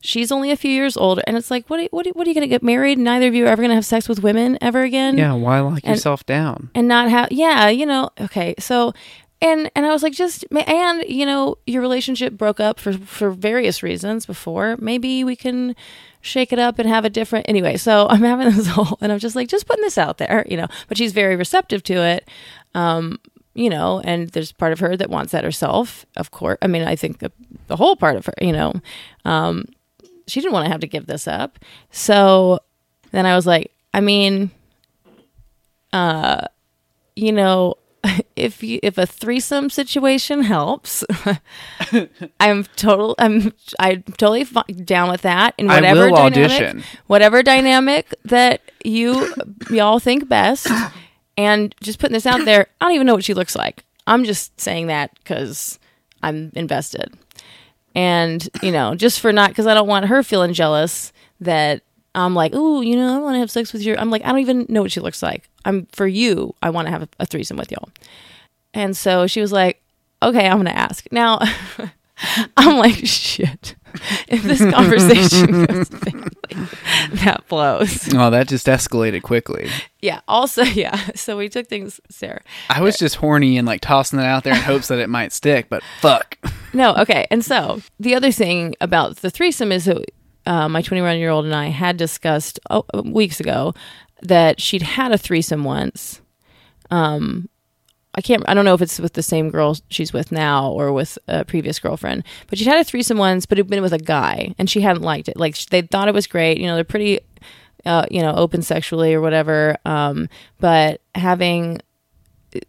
she's 0.00 0.30
only 0.30 0.52
a 0.52 0.56
few 0.56 0.70
years 0.70 0.96
older 0.96 1.20
and 1.26 1.36
it's 1.36 1.50
like 1.50 1.68
what 1.68 1.80
are, 1.80 1.88
what 1.90 2.06
are, 2.06 2.10
what 2.10 2.24
are 2.24 2.30
you 2.30 2.34
going 2.34 2.42
to 2.44 2.48
get 2.48 2.62
married 2.62 2.96
neither 2.96 3.26
of 3.26 3.34
you 3.34 3.44
are 3.44 3.48
ever 3.48 3.60
going 3.60 3.68
to 3.68 3.74
have 3.74 3.84
sex 3.84 4.08
with 4.08 4.22
women 4.22 4.56
ever 4.60 4.82
again 4.82 5.18
Yeah, 5.18 5.32
why 5.32 5.58
lock 5.58 5.80
And- 5.82 5.96
yourself 5.96 6.24
down? 6.24 6.70
and 6.72 6.86
not 6.86 7.10
have 7.10 7.32
yeah 7.32 7.68
you 7.68 7.84
know 7.84 8.08
okay 8.20 8.54
so 8.60 8.92
and 9.40 9.70
and 9.74 9.86
i 9.86 9.90
was 9.90 10.02
like 10.02 10.12
just 10.12 10.44
and 10.66 11.04
you 11.08 11.24
know 11.24 11.56
your 11.66 11.80
relationship 11.80 12.32
broke 12.32 12.60
up 12.60 12.78
for 12.80 12.92
for 12.92 13.30
various 13.30 13.82
reasons 13.82 14.26
before. 14.26 14.76
Maybe 14.80 15.22
we 15.24 15.36
can 15.36 15.76
shake 16.20 16.52
it 16.52 16.58
up 16.58 16.78
and 16.78 16.88
have 16.88 17.04
a 17.04 17.10
different 17.10 17.48
anyway 17.48 17.76
so 17.76 18.06
i'm 18.10 18.22
having 18.22 18.50
this 18.50 18.66
whole 18.66 18.98
and 19.00 19.12
i'm 19.12 19.18
just 19.20 19.36
like 19.36 19.48
just 19.48 19.66
putting 19.66 19.84
this 19.84 19.98
out 19.98 20.18
there 20.18 20.44
you 20.48 20.56
know. 20.56 20.66
But 20.88 20.98
she's 20.98 21.12
very 21.12 21.36
receptive 21.36 21.82
to 21.84 21.94
it 21.94 22.28
um 22.74 23.18
you 23.54 23.70
know 23.70 24.00
and 24.04 24.28
there's 24.30 24.52
part 24.52 24.72
of 24.72 24.80
her 24.80 24.96
that 24.96 25.10
wants 25.10 25.32
that 25.32 25.44
herself 25.44 26.04
of 26.16 26.30
course 26.30 26.58
i 26.62 26.66
mean 26.66 26.82
i 26.82 26.96
think 26.96 27.18
the, 27.18 27.32
the 27.68 27.76
whole 27.76 27.96
part 27.96 28.16
of 28.16 28.26
her 28.26 28.34
you 28.40 28.52
know. 28.52 28.72
Um 29.24 29.64
she 30.26 30.40
didn't 30.40 30.52
want 30.52 30.66
to 30.66 30.70
have 30.70 30.80
to 30.80 30.86
give 30.86 31.06
this 31.06 31.26
up. 31.26 31.58
So 31.90 32.58
then 33.12 33.24
i 33.24 33.34
was 33.34 33.46
like 33.46 33.72
i 33.94 34.00
mean 34.00 34.50
uh 35.92 36.46
you 37.16 37.32
know 37.32 37.74
if 38.36 38.62
you 38.62 38.78
if 38.82 38.98
a 38.98 39.06
threesome 39.06 39.70
situation 39.70 40.42
helps 40.42 41.04
i'm 42.40 42.64
total 42.76 43.14
i'm 43.18 43.52
i'm 43.78 44.02
totally 44.02 44.44
down 44.84 45.10
with 45.10 45.22
that 45.22 45.54
and 45.58 45.68
whatever 45.68 46.02
I 46.02 46.10
will 46.10 46.16
dynamic 46.16 46.60
audition. 46.60 46.84
whatever 47.06 47.42
dynamic 47.42 48.14
that 48.24 48.62
you 48.84 49.34
y'all 49.70 49.98
think 49.98 50.28
best. 50.28 50.68
And 51.36 51.72
just 51.80 52.00
putting 52.00 52.14
this 52.14 52.26
out 52.26 52.44
there 52.44 52.66
i 52.80 52.84
don't 52.84 52.94
even 52.94 53.06
know 53.06 53.14
what 53.14 53.24
she 53.24 53.34
looks 53.34 53.54
like. 53.54 53.84
I'm 54.06 54.24
just 54.24 54.58
saying 54.60 54.88
that 54.88 55.14
because 55.14 55.78
i'm 56.22 56.50
invested. 56.54 57.14
And 57.94 58.48
you 58.62 58.72
know 58.72 58.94
just 58.94 59.20
for 59.20 59.32
not 59.32 59.50
because 59.50 59.66
i 59.66 59.74
don't 59.74 59.88
want 59.88 60.06
her 60.06 60.22
feeling 60.22 60.52
jealous 60.52 61.12
that 61.40 61.82
i'm 62.24 62.34
like 62.34 62.52
oh 62.54 62.80
you 62.80 62.96
know 62.96 63.16
i 63.16 63.18
want 63.18 63.34
to 63.34 63.38
have 63.38 63.50
sex 63.50 63.72
with 63.72 63.82
you 63.82 63.96
i'm 63.96 64.10
like 64.10 64.22
i 64.24 64.28
don't 64.28 64.38
even 64.40 64.66
know 64.68 64.82
what 64.82 64.92
she 64.92 65.00
looks 65.00 65.22
like 65.22 65.48
i'm 65.64 65.86
for 65.92 66.06
you 66.06 66.54
i 66.62 66.70
want 66.70 66.86
to 66.86 66.90
have 66.90 67.02
a, 67.02 67.08
a 67.20 67.26
threesome 67.26 67.56
with 67.56 67.70
y'all 67.72 67.88
and 68.74 68.96
so 68.96 69.26
she 69.26 69.40
was 69.40 69.52
like 69.52 69.82
okay 70.22 70.48
i'm 70.48 70.56
gonna 70.58 70.70
ask 70.70 71.06
now 71.12 71.38
i'm 72.56 72.76
like 72.78 72.94
shit 73.06 73.74
if 74.28 74.42
this 74.42 74.60
conversation 74.74 75.64
goes 75.64 75.88
badly, 75.88 76.28
that 77.12 77.42
blows 77.48 78.12
Oh, 78.14 78.28
that 78.30 78.46
just 78.48 78.66
escalated 78.66 79.22
quickly. 79.22 79.70
yeah 80.02 80.20
also 80.28 80.62
yeah 80.84 80.96
so 81.14 81.36
we 81.38 81.48
took 81.48 81.68
things 81.68 82.00
sarah 82.10 82.42
I 82.68 82.82
was 82.82 82.98
just 82.98 83.16
horny 83.16 83.56
and 83.56 83.66
like 83.66 83.80
tossing 83.80 84.18
it 84.18 84.24
out 84.24 84.44
there 84.44 84.54
in 84.54 84.60
hopes 84.60 84.88
that 84.88 84.98
it 84.98 85.08
might 85.08 85.32
stick, 85.32 85.68
but 85.68 85.82
fuck. 86.00 86.36
no, 86.74 86.94
okay. 86.96 87.26
And 87.30 87.44
so 87.44 87.80
the 87.98 88.14
other 88.14 88.30
thing 88.30 88.74
about 88.80 89.16
the 89.16 89.30
threesome 89.30 89.72
is 89.72 89.84
that 89.86 90.04
uh, 90.48 90.68
my 90.68 90.80
21 90.80 91.18
year 91.18 91.28
old 91.28 91.44
and 91.44 91.54
I 91.54 91.66
had 91.66 91.98
discussed 91.98 92.58
oh, 92.70 92.84
weeks 93.04 93.38
ago 93.38 93.74
that 94.22 94.60
she'd 94.60 94.82
had 94.82 95.12
a 95.12 95.18
threesome 95.18 95.62
once. 95.62 96.22
Um, 96.90 97.50
I 98.14 98.22
can't. 98.22 98.42
I 98.48 98.54
don't 98.54 98.64
know 98.64 98.74
if 98.74 98.80
it's 98.80 98.98
with 98.98 99.12
the 99.12 99.22
same 99.22 99.50
girl 99.50 99.76
she's 99.90 100.12
with 100.12 100.32
now 100.32 100.70
or 100.70 100.90
with 100.92 101.18
a 101.28 101.44
previous 101.44 101.78
girlfriend, 101.78 102.24
but 102.48 102.58
she'd 102.58 102.66
had 102.66 102.80
a 102.80 102.84
threesome 102.84 103.18
once, 103.18 103.44
but 103.44 103.58
it'd 103.58 103.70
been 103.70 103.82
with 103.82 103.92
a 103.92 103.98
guy, 103.98 104.54
and 104.58 104.68
she 104.68 104.80
hadn't 104.80 105.02
liked 105.02 105.28
it. 105.28 105.36
Like 105.36 105.56
they 105.66 105.82
thought 105.82 106.08
it 106.08 106.14
was 106.14 106.26
great. 106.26 106.58
You 106.58 106.66
know, 106.66 106.74
they're 106.74 106.84
pretty, 106.84 107.20
uh, 107.84 108.06
you 108.10 108.22
know, 108.22 108.34
open 108.34 108.62
sexually 108.62 109.12
or 109.12 109.20
whatever. 109.20 109.76
Um, 109.84 110.30
but 110.58 111.02
having 111.14 111.80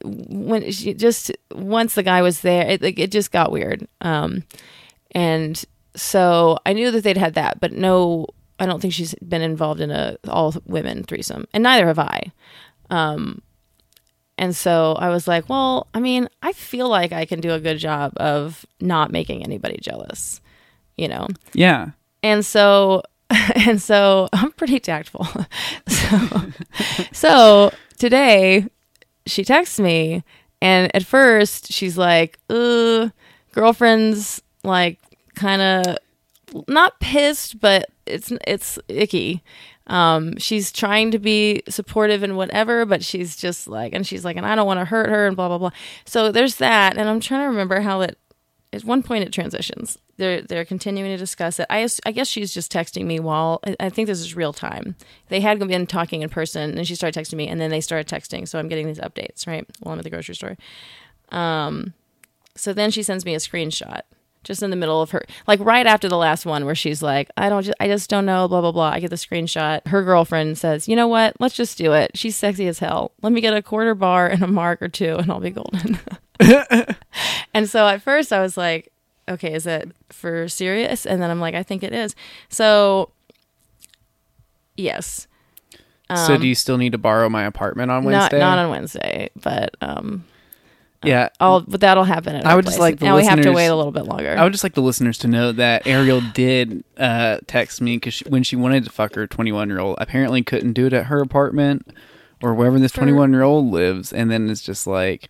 when 0.03 0.69
she 0.71 0.93
just 0.93 1.32
once 1.51 1.95
the 1.95 2.03
guy 2.03 2.21
was 2.21 2.41
there, 2.41 2.67
it 2.67 2.82
like 2.82 2.99
it 2.99 3.09
just 3.09 3.32
got 3.32 3.53
weird. 3.53 3.88
Um, 4.01 4.43
and 5.11 5.65
so 5.96 6.58
I 6.66 6.74
knew 6.74 6.92
that 6.92 7.04
they'd 7.04 7.18
had 7.18 7.34
that, 7.36 7.60
but 7.60 7.72
no, 7.72 8.28
I 8.60 8.66
don't 8.66 8.82
think 8.82 8.94
she's 8.94 9.16
been 9.16 9.42
involved 9.42 9.82
in 9.82 9.92
a 9.92 10.18
all 10.28 10.54
women 10.66 11.04
threesome, 11.04 11.46
and 11.54 11.64
neither 11.64 11.88
have 11.88 12.00
I. 12.00 12.32
Um, 12.90 13.42
and 14.40 14.56
so 14.56 14.94
I 14.94 15.10
was 15.10 15.28
like, 15.28 15.50
well, 15.50 15.88
I 15.94 16.00
mean, 16.00 16.30
I 16.42 16.54
feel 16.54 16.88
like 16.88 17.12
I 17.12 17.26
can 17.26 17.42
do 17.42 17.52
a 17.52 17.60
good 17.60 17.78
job 17.78 18.14
of 18.16 18.66
not 18.80 19.12
making 19.12 19.44
anybody 19.44 19.78
jealous, 19.82 20.40
you 20.98 21.10
know. 21.10 21.28
Yeah. 21.54 21.90
And 22.24 22.46
so 22.46 23.04
and 23.68 23.82
so 23.82 24.30
I'm 24.34 24.52
pretty 24.54 24.80
tactful. 24.80 25.28
so 25.88 26.52
so 27.12 27.72
today 27.98 28.66
she 29.26 29.44
texts 29.44 29.80
me 29.80 30.24
and 30.62 30.94
at 30.96 31.04
first 31.04 31.72
she's 31.72 31.98
like, 31.98 32.40
uh, 32.50 33.10
girlfriend's 33.52 34.42
like 34.64 34.99
kind 35.40 35.62
of 35.62 35.98
not 36.68 37.00
pissed, 37.00 37.60
but 37.60 37.90
it's 38.06 38.32
it's 38.46 38.78
icky. 38.88 39.44
Um, 39.88 40.38
she's 40.38 40.72
trying 40.72 41.10
to 41.12 41.20
be 41.20 41.64
supportive 41.68 42.22
and 42.22 42.38
whatever, 42.38 42.86
but 42.86 43.04
she's 43.04 43.36
just 43.36 43.68
like, 43.68 43.94
and 43.94 44.06
she's 44.06 44.24
like, 44.24 44.38
and 44.38 44.46
I 44.46 44.54
don't 44.54 44.68
want 44.68 44.80
to 44.80 44.86
hurt 44.86 45.10
her 45.10 45.26
and 45.26 45.36
blah 45.36 45.48
blah 45.48 45.58
blah. 45.58 45.72
So 46.06 46.32
there's 46.32 46.56
that, 46.56 46.98
and 46.98 47.10
I'm 47.10 47.20
trying 47.20 47.42
to 47.42 47.48
remember 47.48 47.82
how 47.82 48.02
it. 48.02 48.18
At 48.72 48.84
one 48.84 49.02
point, 49.02 49.24
it 49.24 49.34
transitions. 49.34 49.98
They're 50.18 50.42
they're 50.42 50.66
continuing 50.66 51.10
to 51.10 51.18
discuss 51.18 51.60
it. 51.60 51.66
I 51.72 51.88
I 52.06 52.12
guess 52.12 52.28
she's 52.28 52.54
just 52.54 52.72
texting 52.72 53.06
me 53.06 53.20
while 53.20 53.62
I, 53.66 53.76
I 53.80 53.90
think 53.90 54.08
this 54.08 54.20
is 54.20 54.36
real 54.36 54.54
time. 54.54 54.96
They 55.30 55.42
had 55.42 55.58
been 55.60 55.88
talking 55.88 56.22
in 56.22 56.30
person, 56.30 56.78
and 56.78 56.88
she 56.88 56.94
started 56.94 57.20
texting 57.20 57.36
me, 57.36 57.48
and 57.48 57.60
then 57.60 57.72
they 57.72 57.82
started 57.82 58.08
texting. 58.08 58.48
So 58.48 58.60
I'm 58.60 58.68
getting 58.68 58.86
these 58.86 59.00
updates 59.00 59.48
right 59.48 59.66
while 59.80 59.94
I'm 59.94 60.00
at 60.00 60.04
the 60.04 60.12
grocery 60.12 60.36
store. 60.36 60.56
Um, 61.32 61.94
so 62.56 62.74
then 62.74 62.92
she 62.92 63.02
sends 63.02 63.26
me 63.26 63.34
a 63.34 63.40
screenshot 63.40 64.02
just 64.44 64.64
in 64.64 64.70
the 64.70 64.76
middle 64.76 65.02
of 65.02 65.12
her 65.12 65.24
like 65.48 65.60
right 65.60 65.86
after 65.86 66.08
the 66.08 66.18
last 66.18 66.46
one 66.46 66.64
where 66.66 66.74
she's 66.76 67.02
like 67.02 67.30
i 67.36 67.50
don't 67.50 67.64
just 67.64 67.76
i 67.80 67.88
just 67.88 68.10
don't 68.10 68.26
know 68.26 68.48
blah 68.48 68.62
blah 68.62 68.72
blah. 68.72 68.90
I 68.90 69.00
get 69.00 69.10
the 69.10 69.16
screenshot. 69.18 69.86
Her 69.88 70.04
girlfriend 70.04 70.58
says 70.58 70.88
you 70.88 70.96
know 70.96 71.08
what? 71.08 71.36
Let's 71.40 71.56
just 71.56 71.78
do 71.78 71.94
it. 71.94 72.12
She's 72.16 72.36
sexy 72.36 72.68
as 72.68 72.80
hell. 72.80 73.12
Let 73.22 73.34
me 73.34 73.42
get 73.42 73.54
a 73.54 73.62
quarter 73.62 73.94
bar 73.96 74.28
and 74.28 74.42
a 74.42 74.48
mark 74.48 74.82
or 74.82 74.88
two 74.88 75.16
and 75.18 75.30
i'll 75.32 75.40
be 75.40 75.50
golden. 75.52 76.00
And 77.54 77.70
so 77.70 77.88
at 77.88 78.02
first 78.02 78.32
i 78.32 78.40
was 78.42 78.56
like 78.56 78.92
okay 79.28 79.54
is 79.54 79.68
it 79.68 79.92
for 80.10 80.48
serious? 80.48 81.06
And 81.06 81.22
then 81.22 81.30
i'm 81.30 81.42
like 81.42 81.56
i 81.56 81.64
think 81.64 81.84
it 81.84 81.94
is. 81.94 82.16
So 82.48 83.12
yes. 84.78 85.28
So 86.16 86.38
do 86.38 86.48
you 86.48 86.56
still 86.56 86.78
need 86.78 86.94
to 86.94 86.98
borrow 86.98 87.30
my 87.30 87.44
apartment 87.44 87.92
on 87.92 88.04
Wednesday? 88.04 88.38
Um, 88.38 88.40
not 88.40 88.56
not 88.56 88.64
on 88.66 88.70
wednesday 88.72 89.30
but 89.36 89.76
um 89.82 90.24
yeah. 91.04 91.30
But 91.39 91.82
that'll 91.82 92.04
happen. 92.04 92.36
At 92.36 92.45
I 92.45 92.56
would 92.56 92.66
just 92.66 92.80
like 92.80 93.00
the 93.00 93.06
now 93.06 93.16
we 93.16 93.26
have 93.26 93.41
to 93.41 93.52
wait 93.52 93.68
a 93.68 93.76
little 93.76 93.91
bit 93.91 94.06
longer. 94.06 94.36
I 94.38 94.43
would 94.43 94.52
just 94.52 94.64
like 94.64 94.74
the 94.74 94.82
listeners 94.82 95.18
to 95.20 95.28
know 95.28 95.52
that 95.54 95.88
Ariel 95.88 96.22
did 96.34 96.84
uh, 96.97 97.39
text 97.47 97.82
me 97.82 97.97
because 97.97 98.20
when 98.22 98.43
she 98.43 98.56
wanted 98.56 98.86
to 98.86 98.91
fuck 98.91 99.16
her 99.16 99.26
21 99.28 99.70
year 99.70 99.80
old, 99.80 99.97
apparently 100.00 100.43
couldn't 100.43 100.74
do 100.74 100.88
it 100.88 100.93
at 100.93 101.06
her 101.06 101.22
apartment 101.22 101.88
or 102.41 102.54
wherever 102.54 102.80
this 102.80 102.91
21 102.91 103.32
year 103.32 103.43
old 103.43 103.72
lives. 103.72 104.12
And 104.12 104.30
then 104.30 104.50
it's 104.50 104.62
just 104.62 104.88
like, 104.88 105.30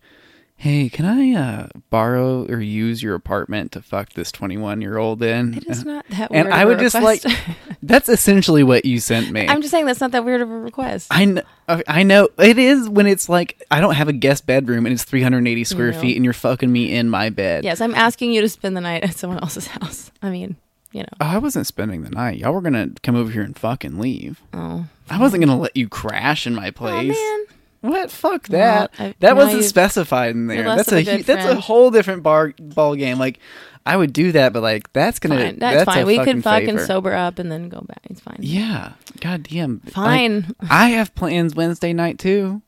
hey, 0.59 0.89
can 0.89 1.05
I 1.05 1.31
uh, 1.39 1.67
borrow 1.89 2.45
or 2.47 2.59
use 2.59 3.01
your 3.01 3.15
apartment 3.15 3.71
to 3.71 3.81
fuck 3.81 4.11
this 4.11 4.29
21 4.29 4.81
year 4.81 4.97
old 4.97 5.23
in? 5.23 5.53
It 5.53 5.65
is 5.67 5.85
not 5.85 6.05
that 6.09 6.29
weird. 6.29 6.47
And. 6.47 6.53
I 6.53 6.65
would 6.65 6.79
just 6.79 6.95
request. 6.95 7.25
That's 7.81 8.09
essentially 8.09 8.61
what 8.63 8.83
you 8.83 8.99
sent 8.99 9.31
me. 9.31 9.47
I'm 9.47 9.61
just 9.61 9.71
saying 9.71 9.85
that's 9.85 10.01
not 10.01 10.11
that 10.11 10.25
weird 10.25 10.41
of 10.41 10.51
a 10.51 10.59
request. 10.59 11.07
I 11.11 11.23
know, 11.25 11.41
I 11.87 12.03
know 12.03 12.27
it 12.37 12.57
is 12.59 12.89
when 12.89 13.07
it's 13.07 13.29
like 13.29 13.63
I 13.71 13.79
don't 13.79 13.95
have 13.95 14.09
a 14.09 14.13
guest 14.13 14.45
bedroom 14.45 14.85
and 14.85 14.91
it's 14.91 15.05
380 15.05 15.63
square 15.63 15.93
feet 15.93 16.17
and 16.17 16.25
you're 16.25 16.33
fucking 16.33 16.69
me 16.69 16.93
in 16.93 17.09
my 17.09 17.29
bed. 17.29 17.63
yes, 17.63 17.79
I'm 17.79 17.95
asking 17.95 18.33
you 18.33 18.41
to 18.41 18.49
spend 18.49 18.75
the 18.75 18.81
night 18.81 19.03
at 19.03 19.15
someone 19.15 19.39
else's 19.39 19.67
house. 19.67 20.11
I 20.21 20.29
mean, 20.29 20.57
you 20.91 21.03
know. 21.03 21.09
Oh, 21.21 21.25
I 21.25 21.37
wasn't 21.37 21.67
spending 21.67 22.03
the 22.03 22.09
night. 22.09 22.37
Y'all 22.37 22.51
were 22.51 22.61
gonna 22.61 22.89
come 23.01 23.15
over 23.15 23.31
here 23.31 23.43
and 23.43 23.57
fucking 23.57 23.97
leave. 23.97 24.41
Oh, 24.53 24.85
I 25.09 25.19
wasn't 25.19 25.41
gonna 25.41 25.57
let 25.57 25.77
you 25.77 25.87
crash 25.87 26.45
in 26.45 26.53
my 26.53 26.67
oh 26.67 26.71
place. 26.73 27.17
man. 27.17 27.45
What? 27.81 28.11
Fuck 28.11 28.47
that. 28.49 28.91
I- 28.99 29.15
that 29.19 29.35
wasn't 29.35 29.63
specified 29.63 30.31
in 30.31 30.47
there. 30.47 30.63
That's 30.63 30.91
a 30.91 31.03
good 31.03 31.23
that's 31.25 31.45
a 31.45 31.59
whole 31.59 31.91
different 31.91 32.23
bar 32.23 32.53
ball 32.59 32.95
game. 32.95 33.17
Like 33.19 33.39
I 33.85 33.95
would 33.95 34.13
do 34.13 34.31
that, 34.33 34.51
but 34.53 34.61
like 34.61 34.91
that's 34.93 35.19
gonna 35.19 35.37
Fine. 35.37 35.59
That's, 35.59 35.83
a 35.83 35.85
fine. 35.85 36.05
We 36.05 36.17
fucking 36.17 36.33
could 36.35 36.43
fucking 36.43 36.67
favor. 36.67 36.85
sober 36.85 37.13
up 37.13 37.39
and 37.39 37.51
then 37.51 37.69
go 37.69 37.79
back. 37.81 38.01
It's 38.09 38.19
fine. 38.19 38.37
Yeah. 38.39 38.93
God 39.21 39.43
damn. 39.43 39.81
Like, 39.85 39.93
Fine. 39.93 40.55
I 40.69 40.89
have 40.89 41.15
plans 41.15 41.55
Wednesday 41.55 41.93
night 41.93 42.19
too, 42.19 42.61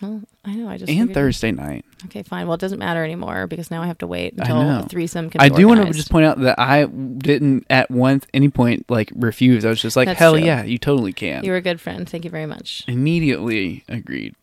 well, 0.00 0.22
I 0.44 0.54
know. 0.54 0.68
I 0.68 0.78
just 0.78 0.90
and 0.90 1.14
Thursday 1.14 1.52
night. 1.52 1.84
Okay, 2.06 2.22
fine. 2.22 2.46
Well, 2.46 2.54
it 2.54 2.60
doesn't 2.60 2.78
matter 2.78 3.02
anymore 3.04 3.46
because 3.46 3.70
now 3.70 3.82
I 3.82 3.86
have 3.86 3.98
to 3.98 4.06
wait 4.06 4.34
until 4.36 4.60
a 4.60 4.82
threesome 4.88 5.30
can. 5.30 5.38
Be 5.38 5.44
I 5.44 5.48
do 5.48 5.66
want 5.68 5.86
to 5.86 5.92
just 5.92 6.10
point 6.10 6.26
out 6.26 6.38
that 6.40 6.58
I 6.58 6.84
didn't 6.84 7.66
at 7.70 7.90
one 7.90 8.22
any 8.34 8.48
point 8.50 8.84
like 8.90 9.10
refuse. 9.14 9.64
I 9.64 9.68
was 9.70 9.80
just 9.80 9.96
like, 9.96 10.06
That's 10.06 10.18
hell 10.18 10.34
true. 10.34 10.44
yeah, 10.44 10.62
you 10.64 10.78
totally 10.78 11.12
can. 11.12 11.44
You 11.44 11.50
were 11.52 11.56
a 11.56 11.62
good 11.62 11.80
friend. 11.80 12.08
Thank 12.08 12.24
you 12.24 12.30
very 12.30 12.46
much. 12.46 12.84
Immediately 12.88 13.84
agreed. 13.88 14.34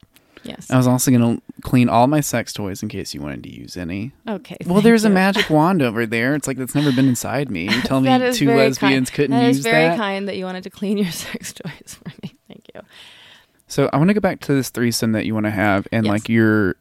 Yes. 0.43 0.72
I 0.72 0.78
was 0.78 0.88
also 0.88 1.12
gonna 1.12 1.39
clean 1.62 1.88
all 1.88 2.07
my 2.07 2.20
sex 2.20 2.51
toys 2.51 2.82
in 2.82 2.89
case 2.89 3.14
you 3.14 3.22
wanted 3.22 3.43
to 3.43 3.49
use 3.55 3.78
any. 3.78 4.12
Okay. 4.28 4.57
Well, 4.66 4.82
there's 4.82 5.03
a 5.05 5.09
magic 5.09 5.51
wand 5.51 5.84
over 5.84 6.07
there. 6.07 6.34
It's 6.34 6.47
like 6.47 6.57
that's 6.57 6.74
never 6.74 6.91
been 6.91 7.07
inside 7.07 7.51
me. 7.51 7.66
You 7.66 7.82
tell 7.84 8.01
me 8.01 8.07
That 8.09 8.34
two 8.34 8.47
lesbians 8.47 9.09
kind. 9.12 9.16
couldn't 9.16 9.38
That 9.38 9.45
use 9.49 9.57
is 9.59 9.64
very 9.64 9.89
that. 9.89 9.97
kind 9.97 10.28
that 10.28 10.38
you 10.38 10.45
wanted 10.45 10.64
to 10.64 10.72
clean 10.72 10.97
your 10.97 11.12
sex 11.12 11.53
toys 11.53 11.93
for 12.03 12.09
me. 12.24 12.34
Thank 12.47 12.66
you. 12.74 12.82
So 13.68 13.88
I 13.93 13.97
want 13.97 14.07
to 14.09 14.16
go 14.16 14.20
back 14.20 14.39
to 14.41 14.53
this 14.55 14.70
threesome 14.70 15.12
that 15.12 15.26
you 15.28 15.36
want 15.36 15.45
to 15.45 15.51
have 15.51 15.88
and 15.91 16.05
Yes. 16.07 16.12
like 16.12 16.28
your 16.28 16.76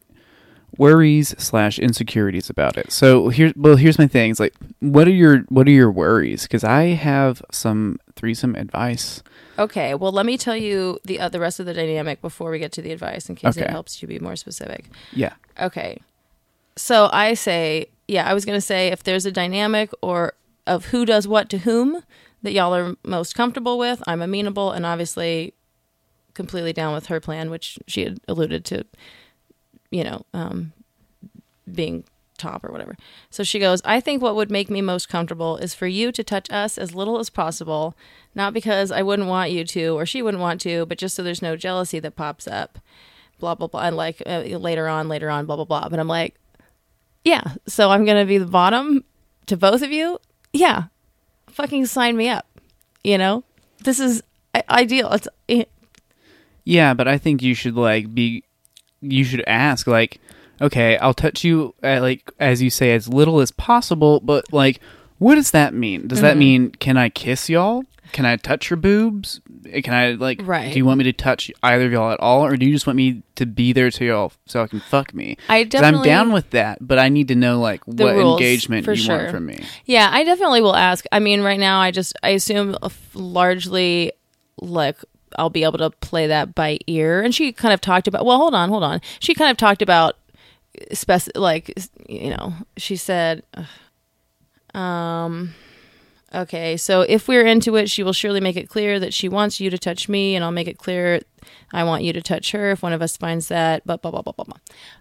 worries 0.81 1.35
slash 1.37 1.77
insecurities 1.77 2.49
about 2.49 2.75
it. 2.75 2.91
So 2.91 3.29
here's 3.29 3.53
well, 3.55 3.75
here's 3.75 3.99
my 3.99 4.07
thing. 4.07 4.31
It's 4.31 4.39
like, 4.39 4.55
what 4.79 5.07
are 5.07 5.11
your 5.11 5.41
what 5.49 5.67
are 5.67 5.71
your 5.71 5.91
worries? 5.91 6.43
Because 6.43 6.63
I 6.63 6.85
have 6.95 7.43
some 7.51 7.99
threesome 8.15 8.55
advice. 8.55 9.21
Okay. 9.59 9.93
Well, 9.93 10.11
let 10.11 10.25
me 10.25 10.37
tell 10.39 10.57
you 10.57 10.97
the 11.05 11.19
uh, 11.19 11.29
the 11.29 11.39
rest 11.39 11.59
of 11.59 11.67
the 11.67 11.73
dynamic 11.75 12.19
before 12.19 12.49
we 12.49 12.57
get 12.57 12.71
to 12.73 12.81
the 12.81 12.91
advice, 12.91 13.29
in 13.29 13.35
case 13.35 13.57
it 13.57 13.69
helps 13.69 14.01
you 14.01 14.07
be 14.07 14.17
more 14.17 14.35
specific. 14.35 14.85
Yeah. 15.13 15.33
Okay. 15.59 16.01
So 16.75 17.09
I 17.13 17.35
say, 17.35 17.89
yeah, 18.07 18.27
I 18.27 18.33
was 18.33 18.43
going 18.43 18.57
to 18.57 18.65
say 18.73 18.87
if 18.87 19.03
there's 19.03 19.25
a 19.27 19.31
dynamic 19.31 19.91
or 20.01 20.33
of 20.65 20.85
who 20.85 21.05
does 21.05 21.27
what 21.27 21.47
to 21.49 21.59
whom 21.59 22.01
that 22.41 22.53
y'all 22.53 22.73
are 22.73 22.95
most 23.05 23.35
comfortable 23.35 23.77
with, 23.77 24.01
I'm 24.07 24.21
amenable 24.21 24.71
and 24.71 24.83
obviously 24.85 25.53
completely 26.33 26.73
down 26.73 26.95
with 26.95 27.05
her 27.07 27.19
plan, 27.19 27.51
which 27.51 27.77
she 27.85 28.03
had 28.03 28.19
alluded 28.27 28.65
to, 28.65 28.85
you 29.91 30.03
know, 30.03 30.25
um, 30.33 30.73
being 31.71 32.03
top 32.37 32.65
or 32.65 32.71
whatever. 32.71 32.97
So 33.29 33.43
she 33.43 33.59
goes, 33.59 33.81
I 33.85 33.99
think 33.99 34.21
what 34.21 34.35
would 34.35 34.49
make 34.49 34.69
me 34.69 34.81
most 34.81 35.07
comfortable 35.07 35.57
is 35.57 35.73
for 35.75 35.85
you 35.87 36.11
to 36.11 36.23
touch 36.23 36.49
us 36.51 36.77
as 36.77 36.95
little 36.95 37.19
as 37.19 37.29
possible, 37.29 37.95
not 38.33 38.53
because 38.53 38.91
I 38.91 39.03
wouldn't 39.03 39.27
want 39.27 39.51
you 39.51 39.63
to 39.65 39.89
or 39.89 40.05
she 40.05 40.21
wouldn't 40.23 40.41
want 40.41 40.59
to, 40.61 40.85
but 40.87 40.97
just 40.97 41.15
so 41.15 41.21
there's 41.21 41.41
no 41.41 41.55
jealousy 41.55 41.99
that 41.99 42.15
pops 42.15 42.47
up. 42.47 42.79
Blah, 43.39 43.55
blah, 43.55 43.67
blah. 43.67 43.81
And 43.81 43.95
like 43.95 44.21
uh, 44.25 44.39
later 44.41 44.87
on, 44.87 45.07
later 45.07 45.29
on, 45.29 45.45
blah, 45.45 45.55
blah, 45.55 45.65
blah. 45.65 45.87
But 45.89 45.99
I'm 45.99 46.07
like, 46.07 46.35
yeah, 47.23 47.43
so 47.67 47.91
I'm 47.91 48.05
going 48.05 48.17
to 48.19 48.27
be 48.27 48.37
the 48.39 48.45
bottom 48.45 49.03
to 49.45 49.57
both 49.57 49.81
of 49.81 49.91
you? 49.91 50.19
Yeah. 50.53 50.85
Fucking 51.47 51.85
sign 51.85 52.17
me 52.17 52.29
up. 52.29 52.47
You 53.03 53.17
know? 53.17 53.43
This 53.83 53.99
is 53.99 54.23
I- 54.55 54.63
ideal. 54.69 55.11
It's 55.11 55.27
it, 55.47 55.69
Yeah, 56.63 56.93
but 56.93 57.07
I 57.07 57.17
think 57.17 57.41
you 57.41 57.53
should 57.53 57.75
like 57.75 58.13
be 58.13 58.43
you 59.01 59.23
should 59.23 59.43
ask 59.47 59.87
like 59.87 60.19
okay, 60.61 60.95
I'll 60.99 61.15
touch 61.15 61.43
you 61.43 61.73
at, 61.81 62.03
like 62.03 62.31
as 62.39 62.61
you 62.61 62.69
say 62.69 62.93
as 62.93 63.07
little 63.07 63.39
as 63.39 63.51
possible, 63.51 64.19
but 64.19 64.51
like 64.53 64.79
what 65.17 65.35
does 65.35 65.51
that 65.51 65.73
mean? 65.73 66.07
Does 66.07 66.19
Mm-hmm. 66.19 66.25
that 66.27 66.37
mean 66.37 66.71
can 66.71 66.97
I 66.97 67.09
kiss 67.09 67.49
y'all? 67.49 67.83
Can 68.11 68.25
I 68.25 68.35
touch 68.35 68.69
your 68.69 68.77
boobs? 68.77 69.39
Can 69.83 69.93
I 69.93 70.11
like 70.11 70.41
Right. 70.43 70.71
do 70.73 70.77
you 70.77 70.85
want 70.85 70.97
me 70.97 71.05
to 71.05 71.13
touch 71.13 71.49
either 71.63 71.85
of 71.85 71.91
y'all 71.93 72.11
at 72.11 72.19
all 72.19 72.45
or 72.45 72.57
do 72.57 72.65
you 72.65 72.73
just 72.73 72.85
want 72.85 72.97
me 72.97 73.23
to 73.35 73.45
be 73.45 73.71
there 73.73 73.89
to 73.89 74.05
y'all 74.05 74.33
so 74.45 74.61
I 74.61 74.67
can 74.67 74.81
fuck 74.81 75.13
me? 75.13 75.37
I 75.47 75.63
definitely 75.63 76.09
I'm 76.11 76.17
down 76.27 76.33
with 76.33 76.49
that, 76.49 76.79
but 76.85 76.99
I 76.99 77.07
need 77.09 77.29
to 77.29 77.35
know 77.35 77.59
like 77.59 77.81
what 77.87 78.13
rules, 78.15 78.39
engagement 78.39 78.85
you 78.85 78.95
sure. 78.97 79.17
want 79.17 79.31
from 79.31 79.45
me. 79.45 79.63
Yeah, 79.85 80.09
I 80.11 80.23
definitely 80.25 80.61
will 80.61 80.75
ask. 80.75 81.05
I 81.11 81.19
mean, 81.19 81.41
right 81.41 81.59
now, 81.59 81.79
I 81.79 81.91
just 81.91 82.13
I 82.21 82.29
assume 82.29 82.75
uh, 82.81 82.89
largely 83.13 84.11
like 84.57 84.97
I'll 85.37 85.49
be 85.49 85.63
able 85.63 85.77
to 85.79 85.89
play 85.89 86.27
that 86.27 86.55
by 86.55 86.79
ear. 86.87 87.21
And 87.21 87.33
she 87.33 87.51
kind 87.51 87.73
of 87.73 87.81
talked 87.81 88.07
about. 88.07 88.25
Well, 88.25 88.37
hold 88.37 88.53
on, 88.53 88.69
hold 88.69 88.83
on. 88.83 89.01
She 89.19 89.33
kind 89.33 89.51
of 89.51 89.57
talked 89.57 89.81
about 89.81 90.17
spec 90.93 91.23
like 91.35 91.73
you 92.07 92.31
know. 92.31 92.53
She 92.77 92.95
said, 92.95 93.43
um. 94.73 95.53
Okay, 96.33 96.77
so 96.77 97.01
if 97.01 97.27
we're 97.27 97.45
into 97.45 97.75
it, 97.75 97.89
she 97.89 98.03
will 98.03 98.13
surely 98.13 98.39
make 98.39 98.55
it 98.55 98.69
clear 98.69 98.99
that 98.99 99.13
she 99.13 99.27
wants 99.27 99.59
you 99.59 99.69
to 99.69 99.77
touch 99.77 100.07
me, 100.07 100.33
and 100.35 100.45
I'll 100.45 100.51
make 100.51 100.67
it 100.69 100.77
clear 100.77 101.19
I 101.73 101.83
want 101.83 102.03
you 102.03 102.13
to 102.13 102.21
touch 102.21 102.51
her 102.51 102.71
if 102.71 102.81
one 102.83 102.93
of 102.93 103.01
us 103.01 103.17
finds 103.17 103.47
that. 103.49 103.81
But 103.85 104.01
blah 104.01 104.11
blah 104.11 104.21
blah 104.21 104.31
blah 104.33 104.45
blah. 104.45 104.57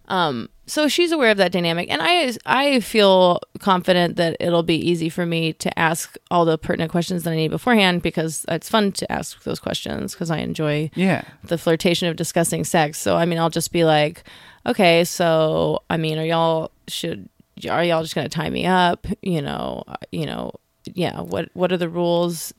Um, 0.09 0.49
so 0.67 0.89
she's 0.89 1.13
aware 1.13 1.31
of 1.31 1.37
that 1.37 1.53
dynamic, 1.53 1.89
and 1.89 2.01
I 2.03 2.33
I 2.47 2.81
feel 2.81 3.41
confident 3.61 4.17
that 4.17 4.37
it'll 4.41 4.65
be 4.65 4.75
easy 4.77 5.09
for 5.09 5.25
me 5.25 5.53
to 5.55 5.79
ask 5.79 6.17
all 6.33 6.45
the 6.45 6.59
pertinent 6.59 6.91
questions 6.91 7.23
that 7.23 7.31
I 7.33 7.37
need 7.37 7.49
beforehand 7.53 8.03
because 8.03 8.45
it's 8.49 8.69
fun 8.69 8.91
to 8.93 9.13
ask 9.13 9.43
those 9.45 9.61
questions 9.61 10.15
because 10.15 10.31
I 10.33 10.39
enjoy 10.39 10.91
Yeah. 10.97 11.23
the 11.45 11.59
flirtation 11.59 12.09
of 12.09 12.17
discussing 12.17 12.65
sex. 12.65 12.99
So 12.99 13.17
I 13.17 13.25
mean, 13.25 13.39
I'll 13.39 13.51
just 13.51 13.71
be 13.73 13.85
like, 13.85 14.25
okay, 14.67 15.05
so 15.05 15.83
I 15.89 15.97
mean, 15.97 16.19
are 16.19 16.25
y'all 16.25 16.73
should 16.89 17.29
are 17.69 17.85
y'all 17.85 18.03
just 18.03 18.15
gonna 18.15 18.29
tie 18.29 18.51
me 18.51 18.67
up? 18.67 19.07
You 19.23 19.43
know, 19.43 19.85
uh, 19.87 19.95
you 20.11 20.25
know, 20.27 20.53
yeah. 20.85 21.21
What 21.21 21.51
what 21.55 21.73
are 21.73 21.77
the 21.77 21.89
rules? 21.89 22.53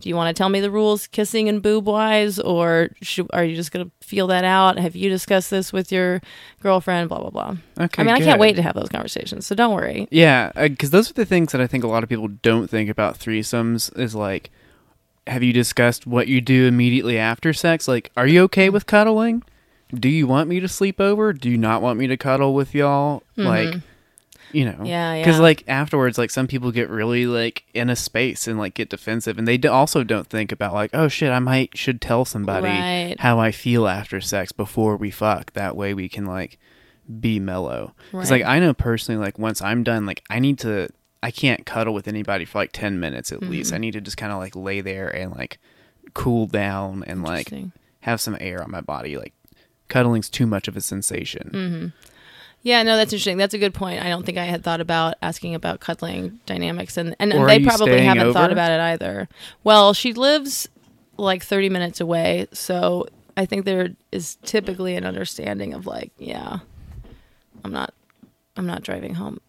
Do 0.00 0.08
you 0.08 0.16
want 0.16 0.34
to 0.34 0.38
tell 0.38 0.48
me 0.48 0.60
the 0.60 0.70
rules, 0.70 1.06
kissing 1.06 1.48
and 1.48 1.62
boob 1.62 1.86
wise, 1.86 2.38
or 2.38 2.90
should, 3.02 3.28
are 3.32 3.44
you 3.44 3.54
just 3.54 3.72
gonna 3.72 3.90
feel 4.00 4.26
that 4.28 4.44
out? 4.44 4.78
Have 4.78 4.96
you 4.96 5.08
discussed 5.08 5.50
this 5.50 5.72
with 5.72 5.92
your 5.92 6.20
girlfriend? 6.60 7.08
Blah 7.08 7.20
blah 7.20 7.30
blah. 7.30 7.56
Okay. 7.80 8.02
I 8.02 8.04
mean, 8.04 8.14
I 8.14 8.20
can't 8.20 8.40
wait 8.40 8.56
to 8.56 8.62
have 8.62 8.74
those 8.74 8.88
conversations. 8.88 9.46
So 9.46 9.54
don't 9.54 9.74
worry. 9.74 10.08
Yeah, 10.10 10.52
uh, 10.56 10.68
because 10.68 10.90
those 10.90 11.10
are 11.10 11.14
the 11.14 11.26
things 11.26 11.52
that 11.52 11.60
I 11.60 11.66
think 11.66 11.84
a 11.84 11.88
lot 11.88 12.02
of 12.02 12.08
people 12.08 12.28
don't 12.28 12.68
think 12.68 12.90
about 12.90 13.18
threesomes. 13.18 13.96
Is 13.98 14.14
like, 14.14 14.50
have 15.26 15.42
you 15.42 15.52
discussed 15.52 16.06
what 16.06 16.28
you 16.28 16.40
do 16.40 16.66
immediately 16.66 17.18
after 17.18 17.52
sex? 17.52 17.86
Like, 17.86 18.10
are 18.16 18.26
you 18.26 18.42
okay 18.44 18.70
with 18.70 18.86
cuddling? 18.86 19.42
Do 19.94 20.08
you 20.08 20.26
want 20.26 20.48
me 20.48 20.60
to 20.60 20.68
sleep 20.68 21.00
over? 21.00 21.32
Do 21.32 21.48
you 21.48 21.56
not 21.56 21.80
want 21.80 21.98
me 21.98 22.06
to 22.08 22.16
cuddle 22.16 22.52
with 22.52 22.74
y'all? 22.74 23.22
Like, 23.36 23.68
mm-hmm. 23.68 23.78
You 24.52 24.64
know. 24.64 24.78
Yeah, 24.84 25.14
yeah. 25.14 25.22
Because 25.24 25.40
like 25.40 25.64
afterwards, 25.68 26.18
like 26.18 26.30
some 26.30 26.46
people 26.46 26.70
get 26.72 26.88
really 26.90 27.26
like 27.26 27.64
in 27.74 27.90
a 27.90 27.96
space 27.96 28.46
and 28.48 28.58
like 28.58 28.74
get 28.74 28.90
defensive, 28.90 29.38
and 29.38 29.46
they 29.48 29.56
d- 29.58 29.68
also 29.68 30.04
don't 30.04 30.26
think 30.28 30.52
about 30.52 30.74
like, 30.74 30.90
oh 30.94 31.08
shit, 31.08 31.30
I 31.30 31.38
might 31.38 31.76
should 31.76 32.00
tell 32.00 32.24
somebody 32.24 32.66
Right. 32.68 33.16
how 33.18 33.38
I 33.38 33.52
feel 33.52 33.86
after 33.88 34.20
sex 34.20 34.52
before 34.52 34.96
we 34.96 35.10
fuck. 35.10 35.52
That 35.54 35.76
way 35.76 35.94
we 35.94 36.08
can 36.08 36.24
like 36.26 36.58
be 37.20 37.38
mellow. 37.40 37.94
Because 38.10 38.30
Right. 38.30 38.40
like 38.42 38.48
I 38.48 38.58
know 38.60 38.74
personally, 38.74 39.20
like 39.22 39.38
once 39.38 39.60
I'm 39.62 39.82
done, 39.82 40.04
like 40.06 40.22
I 40.30 40.38
need 40.38 40.58
to, 40.60 40.88
I 41.22 41.30
can't 41.30 41.64
cuddle 41.66 41.94
with 41.94 42.06
anybody 42.08 42.44
for 42.44 42.58
like 42.58 42.72
ten 42.72 43.00
minutes 43.00 43.32
at 43.32 43.40
Mm-hmm. 43.40 43.50
least. 43.50 43.72
I 43.72 43.78
need 43.78 43.92
to 43.92 44.00
just 44.00 44.16
kind 44.16 44.32
of 44.32 44.38
like 44.38 44.54
lay 44.56 44.80
there 44.80 45.08
and 45.08 45.32
like 45.34 45.58
cool 46.14 46.46
down 46.46 47.04
and 47.06 47.22
like 47.22 47.52
have 48.00 48.20
some 48.20 48.36
air 48.40 48.62
on 48.62 48.70
my 48.70 48.80
body. 48.80 49.16
Like 49.16 49.32
cuddling's 49.88 50.28
too 50.30 50.46
much 50.46 50.68
of 50.68 50.76
a 50.76 50.80
sensation. 50.80 51.50
Mm-hmm. 51.52 51.86
Yeah, 52.68 52.82
no, 52.82 52.98
that's 52.98 53.14
interesting. 53.14 53.38
That's 53.38 53.54
a 53.54 53.58
good 53.58 53.72
point. 53.72 54.02
I 54.02 54.10
don't 54.10 54.26
think 54.26 54.36
I 54.36 54.44
had 54.44 54.62
thought 54.62 54.82
about 54.82 55.14
asking 55.22 55.54
about 55.54 55.80
cuddling 55.80 56.38
dynamics, 56.44 56.98
and 56.98 57.16
and, 57.18 57.32
Or 57.32 57.46
they 57.46 57.60
probably 57.64 58.02
haven't 58.02 58.34
thought 58.34 58.52
about 58.52 58.70
it 58.72 58.78
either. 58.80 59.26
Well, 59.64 59.94
she 59.94 60.12
lives 60.12 60.68
like 61.16 61.42
thirty 61.42 61.70
minutes 61.70 61.98
away, 62.00 62.46
so 62.52 63.06
I 63.38 63.46
think 63.46 63.64
there 63.64 63.90
is 64.12 64.36
typically 64.42 64.96
an 64.96 65.06
understanding 65.06 65.72
of 65.72 65.86
like, 65.86 66.10
yeah, 66.18 66.58
I'm 67.64 67.72
not, 67.72 67.94
I'm 68.56 68.66
not 68.66 68.82
driving 68.82 69.14
home. 69.14 69.40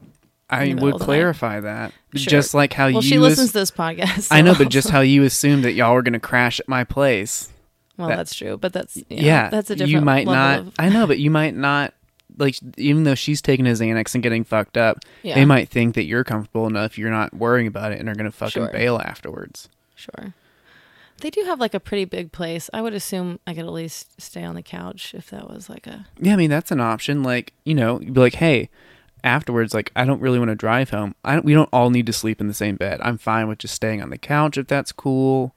I 0.49 0.63
in 0.63 0.69
the 0.69 0.75
middle 0.75 0.85
would 0.85 0.93
of 0.95 0.99
the 1.01 1.05
night. 1.05 1.15
clarify 1.17 1.59
that, 1.59 1.91
Sure. 2.15 2.29
just 2.31 2.53
like 2.53 2.71
how 2.71 2.85
Well, 2.85 2.93
you. 2.95 3.01
she 3.01 3.15
as- 3.15 3.21
listens 3.21 3.51
to 3.51 3.59
this 3.59 3.71
podcast. 3.71 4.29
I 4.31 4.39
know, 4.41 4.55
but 4.55 4.69
just 4.69 4.89
how 4.91 5.01
you 5.01 5.23
assumed 5.23 5.65
that 5.65 5.73
y'all 5.73 5.93
were 5.93 6.01
gonna 6.03 6.19
crash 6.21 6.59
at 6.61 6.69
my 6.69 6.85
place. 6.85 7.49
well, 7.97 8.07
that- 8.07 8.15
that's 8.15 8.33
true. 8.33 8.55
But 8.57 8.71
that's 8.71 8.95
yeah, 8.95 9.03
yeah, 9.09 9.49
that's 9.49 9.69
a 9.71 9.75
different. 9.75 9.91
You 9.91 10.01
might 10.01 10.25
not. 10.25 10.59
Of, 10.59 10.73
I 10.79 10.87
know, 10.87 11.05
but 11.05 11.19
you 11.19 11.29
might 11.29 11.53
not. 11.55 11.93
Like, 12.39 12.55
even 12.77 13.03
though 13.03 13.15
she's 13.15 13.41
taking 13.41 13.65
his 13.65 13.79
Xanax 13.81 14.13
and 14.15 14.23
getting 14.23 14.43
fucked 14.43 14.77
up, 14.77 14.99
yeah, 15.21 15.35
they 15.35 15.45
might 15.45 15.69
think 15.69 15.93
that 15.95 16.05
you're 16.05 16.23
comfortable 16.23 16.65
enough. 16.65 16.97
You're 16.97 17.11
not 17.11 17.33
worrying 17.33 17.67
about 17.67 17.91
it, 17.91 17.99
and 17.99 18.09
are 18.09 18.15
gonna 18.15 18.31
fucking 18.31 18.63
Sure. 18.63 18.71
bail 18.71 18.97
afterwards. 19.03 19.69
Sure. 19.95 20.33
They 21.21 21.29
do 21.29 21.43
have 21.43 21.59
like 21.59 21.73
a 21.73 21.79
pretty 21.81 22.05
big 22.05 22.31
place. 22.31 22.69
I 22.73 22.81
would 22.81 22.93
assume 22.93 23.39
I 23.45 23.53
could 23.53 23.65
at 23.65 23.73
least 23.73 24.19
stay 24.21 24.43
on 24.43 24.55
the 24.55 24.61
couch 24.63 25.13
if 25.13 25.29
that 25.31 25.49
was 25.49 25.69
like 25.69 25.85
a. 25.85 26.07
Yeah, 26.17 26.33
I 26.33 26.35
mean 26.37 26.49
that's 26.49 26.71
an 26.71 26.79
option. 26.79 27.23
Like 27.23 27.51
you 27.65 27.75
know, 27.75 27.99
you'd 27.99 28.13
be 28.13 28.19
like, 28.21 28.35
hey, 28.35 28.69
afterwards, 29.23 29.73
like 29.73 29.91
I 29.97 30.05
don't 30.05 30.21
really 30.21 30.39
want 30.39 30.49
to 30.49 30.55
drive 30.55 30.91
home. 30.91 31.15
I 31.25 31.33
don't, 31.33 31.43
we 31.45 31.53
don't 31.53 31.69
all 31.73 31.89
need 31.89 32.05
to 32.05 32.13
sleep 32.13 32.39
in 32.39 32.47
the 32.47 32.53
same 32.53 32.77
bed. 32.77 33.01
I'm 33.03 33.17
fine 33.17 33.49
with 33.49 33.59
just 33.59 33.75
staying 33.75 34.01
on 34.01 34.09
the 34.11 34.17
couch 34.17 34.57
if 34.57 34.67
that's 34.67 34.93
cool. 34.93 35.53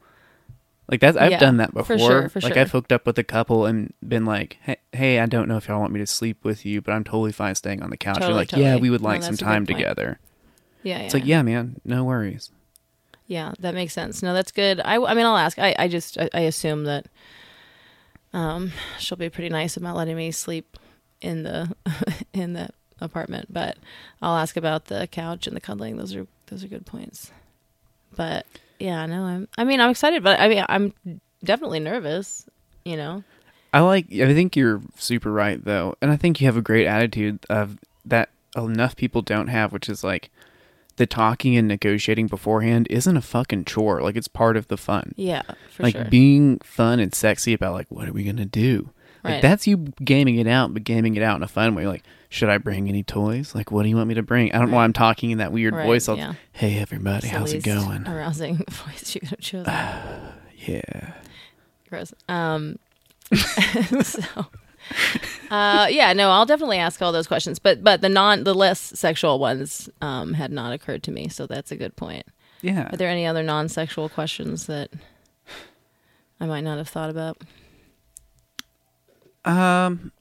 Like 0.93 1.01
that's 1.01 1.16
I've 1.16 1.30
Yeah, 1.30 1.38
done 1.38 1.57
that 1.57 1.70
for 1.72 1.97
before. 1.97 1.97
sure, 1.99 2.28
for 2.28 2.40
like 2.43 2.53
sure. 2.53 2.61
I've 2.61 2.70
hooked 2.70 2.93
up 2.93 3.07
with 3.07 3.18
a 3.18 3.24
couple 3.24 3.64
and 3.64 3.95
been 4.07 4.26
like, 4.26 4.59
hey, 4.61 4.76
hey, 4.93 5.20
I 5.20 5.24
don't 5.24 5.49
know 5.49 5.57
if 5.57 5.66
y'all 5.66 5.80
want 5.80 5.90
me 5.90 6.01
to 6.01 6.07
sleep 6.07 6.45
with 6.45 6.66
you, 6.66 6.82
but 6.82 6.93
I'm 6.93 7.03
totally 7.03 7.32
fine 7.32 7.55
staying 7.55 7.82
on 7.82 7.88
the 7.88 7.97
couch. 7.97 8.18
Totally, 8.18 8.34
like, 8.34 8.53
yeah, 8.53 8.76
we 8.76 8.90
would 8.90 9.01
No, 9.01 9.09
like 9.09 9.22
some 9.22 9.32
a 9.32 9.38
good 9.38 9.45
time 9.45 9.64
together. 9.64 10.18
Yeah, 10.82 10.99
yeah. 10.99 11.05
It's 11.07 11.14
like, 11.14 11.24
yeah, 11.24 11.40
man, 11.40 11.80
no 11.82 12.05
worries. 12.05 12.51
Yeah, 13.26 13.53
that 13.61 13.72
makes 13.72 13.95
sense. 13.95 14.22
No, 14.22 14.34
that's 14.34 14.53
good. 14.53 14.82
I, 14.84 14.97
I 14.97 15.14
mean, 15.14 15.24
I'll 15.24 15.38
ask. 15.38 15.59
I, 15.59 15.74
I 15.78 15.88
just, 15.88 16.18
I, 16.18 16.28
I 16.34 16.40
assume 16.40 16.84
that 16.84 17.07
um, 18.34 18.72
she'll 18.99 19.16
be 19.16 19.30
pretty 19.30 19.49
nice 19.49 19.78
about 19.78 19.97
letting 19.97 20.16
me 20.16 20.30
sleep 20.30 20.76
in 21.22 21.43
the 21.43 21.74
in 22.34 22.53
the 22.53 22.68
apartment. 23.01 23.47
But 23.51 23.78
I'll 24.20 24.36
ask 24.36 24.59
about 24.59 24.86
the 24.86 25.09
couch 25.11 25.47
and 25.47 25.57
the 25.57 25.61
cuddling. 25.62 25.97
Those 25.97 26.14
are 26.14 26.26
those 26.49 26.62
are 26.62 26.68
good 26.68 26.84
points. 26.84 27.30
But 28.14 28.45
yeah, 28.83 29.07
no, 29.07 29.24
I'm. 29.24 29.49
I 29.57 29.64
mean, 29.64 29.80
I'm 29.80 29.91
excited, 29.91 30.22
but 30.22 30.41
I 30.41 30.49
mean, 30.49 30.64
I'm 30.68 30.93
definitely 31.45 31.80
nervous. 31.80 32.47
You 32.85 32.97
know. 32.97 33.24
I 33.72 33.80
like. 33.80 34.12
I 34.12 34.35
think 34.35 34.57
you're 34.57 34.83
super 34.97 35.33
right 35.33 35.64
though, 35.64 35.95
and 36.03 36.11
I 36.11 36.16
think 36.16 36.41
you 36.41 36.47
have 36.47 36.57
a 36.57 36.62
great 36.62 36.87
attitude 36.87 37.39
of 37.49 37.78
that 38.05 38.30
enough 38.57 38.97
people 38.97 39.22
don't 39.22 39.49
have, 39.49 39.72
which 39.72 39.89
is 39.89 40.03
like 40.03 40.30
the 40.97 41.07
talking 41.07 41.57
and 41.57 41.68
negotiating 41.68 42.26
beforehand 42.26 42.87
isn't 42.91 43.16
a 43.16 43.22
fucking 43.22 43.64
chore. 43.64 44.03
Like 44.03 44.16
it's 44.16 44.28
part 44.28 44.57
of 44.57 44.68
the 44.68 44.76
fun. 44.76 45.12
Yeah, 45.16 45.43
for 45.70 45.85
like 45.85 45.95
sure. 45.95 46.05
being 46.07 46.59
fun 46.59 47.01
and 47.01 47.14
sexy 47.14 47.55
about 47.55 47.72
like 47.74 47.87
what 47.89 48.09
are 48.09 48.12
we 48.12 48.24
gonna 48.24 48.45
do? 48.45 48.91
Like 49.24 49.35
Right. 49.35 49.43
that's 49.43 49.66
you 49.66 49.76
gaming 50.05 50.37
it 50.37 50.49
out, 50.49 50.74
but 50.74 50.85
gaming 50.85 51.14
it 51.14 51.22
out 51.22 51.37
in 51.37 51.43
a 51.45 51.49
fun 51.49 51.74
way. 51.76 51.87
Like, 51.87 52.03
should 52.33 52.49
I 52.49 52.57
bring 52.57 52.89
any 52.89 53.03
toys? 53.03 53.55
Like, 53.55 53.70
what 53.70 53.83
do 53.83 53.91
you 53.91 53.97
want 53.97 54.09
me 54.09 54.14
to 54.14 54.22
bring? 54.22 54.55
I 54.55 54.59
don't 54.59 54.70
know. 54.70 54.76
why 54.76 54.85
I'm 54.85 54.95
talking 54.95 55.33
in 55.33 55.39
that 55.39 55.53
weird 55.53 55.74
Right, 55.74 55.85
voice. 55.85 56.09
I'll, 56.09 56.16
yeah. 56.16 56.33
Hey 56.53 56.78
everybody, 56.78 57.26
It's 57.26 57.37
how's 57.37 57.53
it 57.53 57.62
going? 57.62 58.09
Arousing 58.09 58.57
voice 58.70 59.14
you 59.14 59.20
could 59.20 59.30
have 59.30 59.41
chosen. 59.41 59.72
Yeah. 60.57 61.12
Gross. 61.91 62.14
Um, 62.30 62.78
so, 64.03 64.22
uh, 65.51 65.89
yeah, 65.91 66.14
no, 66.14 66.30
I'll 66.30 66.47
definitely 66.47 66.78
ask 66.78 67.03
all 67.03 67.12
those 67.12 67.26
questions, 67.26 67.59
but 67.59 67.85
but 67.85 68.01
the 68.01 68.09
non 68.09 68.45
the 68.45 68.55
less 68.55 68.80
sexual 68.80 69.39
ones 69.39 69.91
um, 70.01 70.33
had 70.33 70.51
not 70.51 70.72
occurred 70.72 71.03
to 71.03 71.11
me, 71.11 71.28
so 71.28 71.47
that's 71.47 71.70
a 71.70 71.76
good 71.76 71.97
point. 71.97 72.24
Yeah. 72.62 72.89
Are 72.91 72.97
there 72.97 73.11
any 73.11 73.26
other 73.26 73.43
non 73.43 73.68
sexual 73.68 74.09
questions 74.09 74.66
that 74.68 74.91
I 76.41 76.47
might 76.47 76.62
not 76.62 76.78
have 76.78 76.89
thought 76.89 77.11
about? 77.11 77.37
Um, 79.45 80.12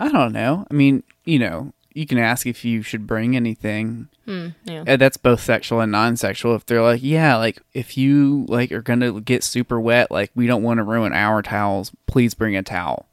I 0.00 0.08
don't 0.08 0.32
know. 0.32 0.66
I 0.70 0.74
mean, 0.74 1.02
you 1.24 1.38
know, 1.38 1.72
you 1.92 2.06
can 2.06 2.18
ask 2.18 2.46
if 2.46 2.64
you 2.64 2.82
should 2.82 3.06
bring 3.06 3.34
anything. 3.36 4.08
Hmm, 4.26 4.48
yeah, 4.64 4.84
Uh, 4.86 4.96
That's 4.96 5.16
both 5.16 5.40
sexual 5.40 5.80
and 5.80 5.90
non-sexual. 5.90 6.54
If 6.54 6.66
they're 6.66 6.82
like, 6.82 7.00
yeah, 7.02 7.36
like 7.36 7.60
if 7.74 7.96
you 7.96 8.44
like 8.48 8.70
are 8.72 8.82
gonna 8.82 9.20
get 9.20 9.42
super 9.42 9.80
wet, 9.80 10.10
like 10.10 10.30
we 10.34 10.46
don't 10.46 10.62
want 10.62 10.78
to 10.78 10.84
ruin 10.84 11.12
our 11.12 11.42
towels. 11.42 11.92
Please 12.06 12.34
bring 12.34 12.54
a 12.54 12.62
towel. 12.62 13.06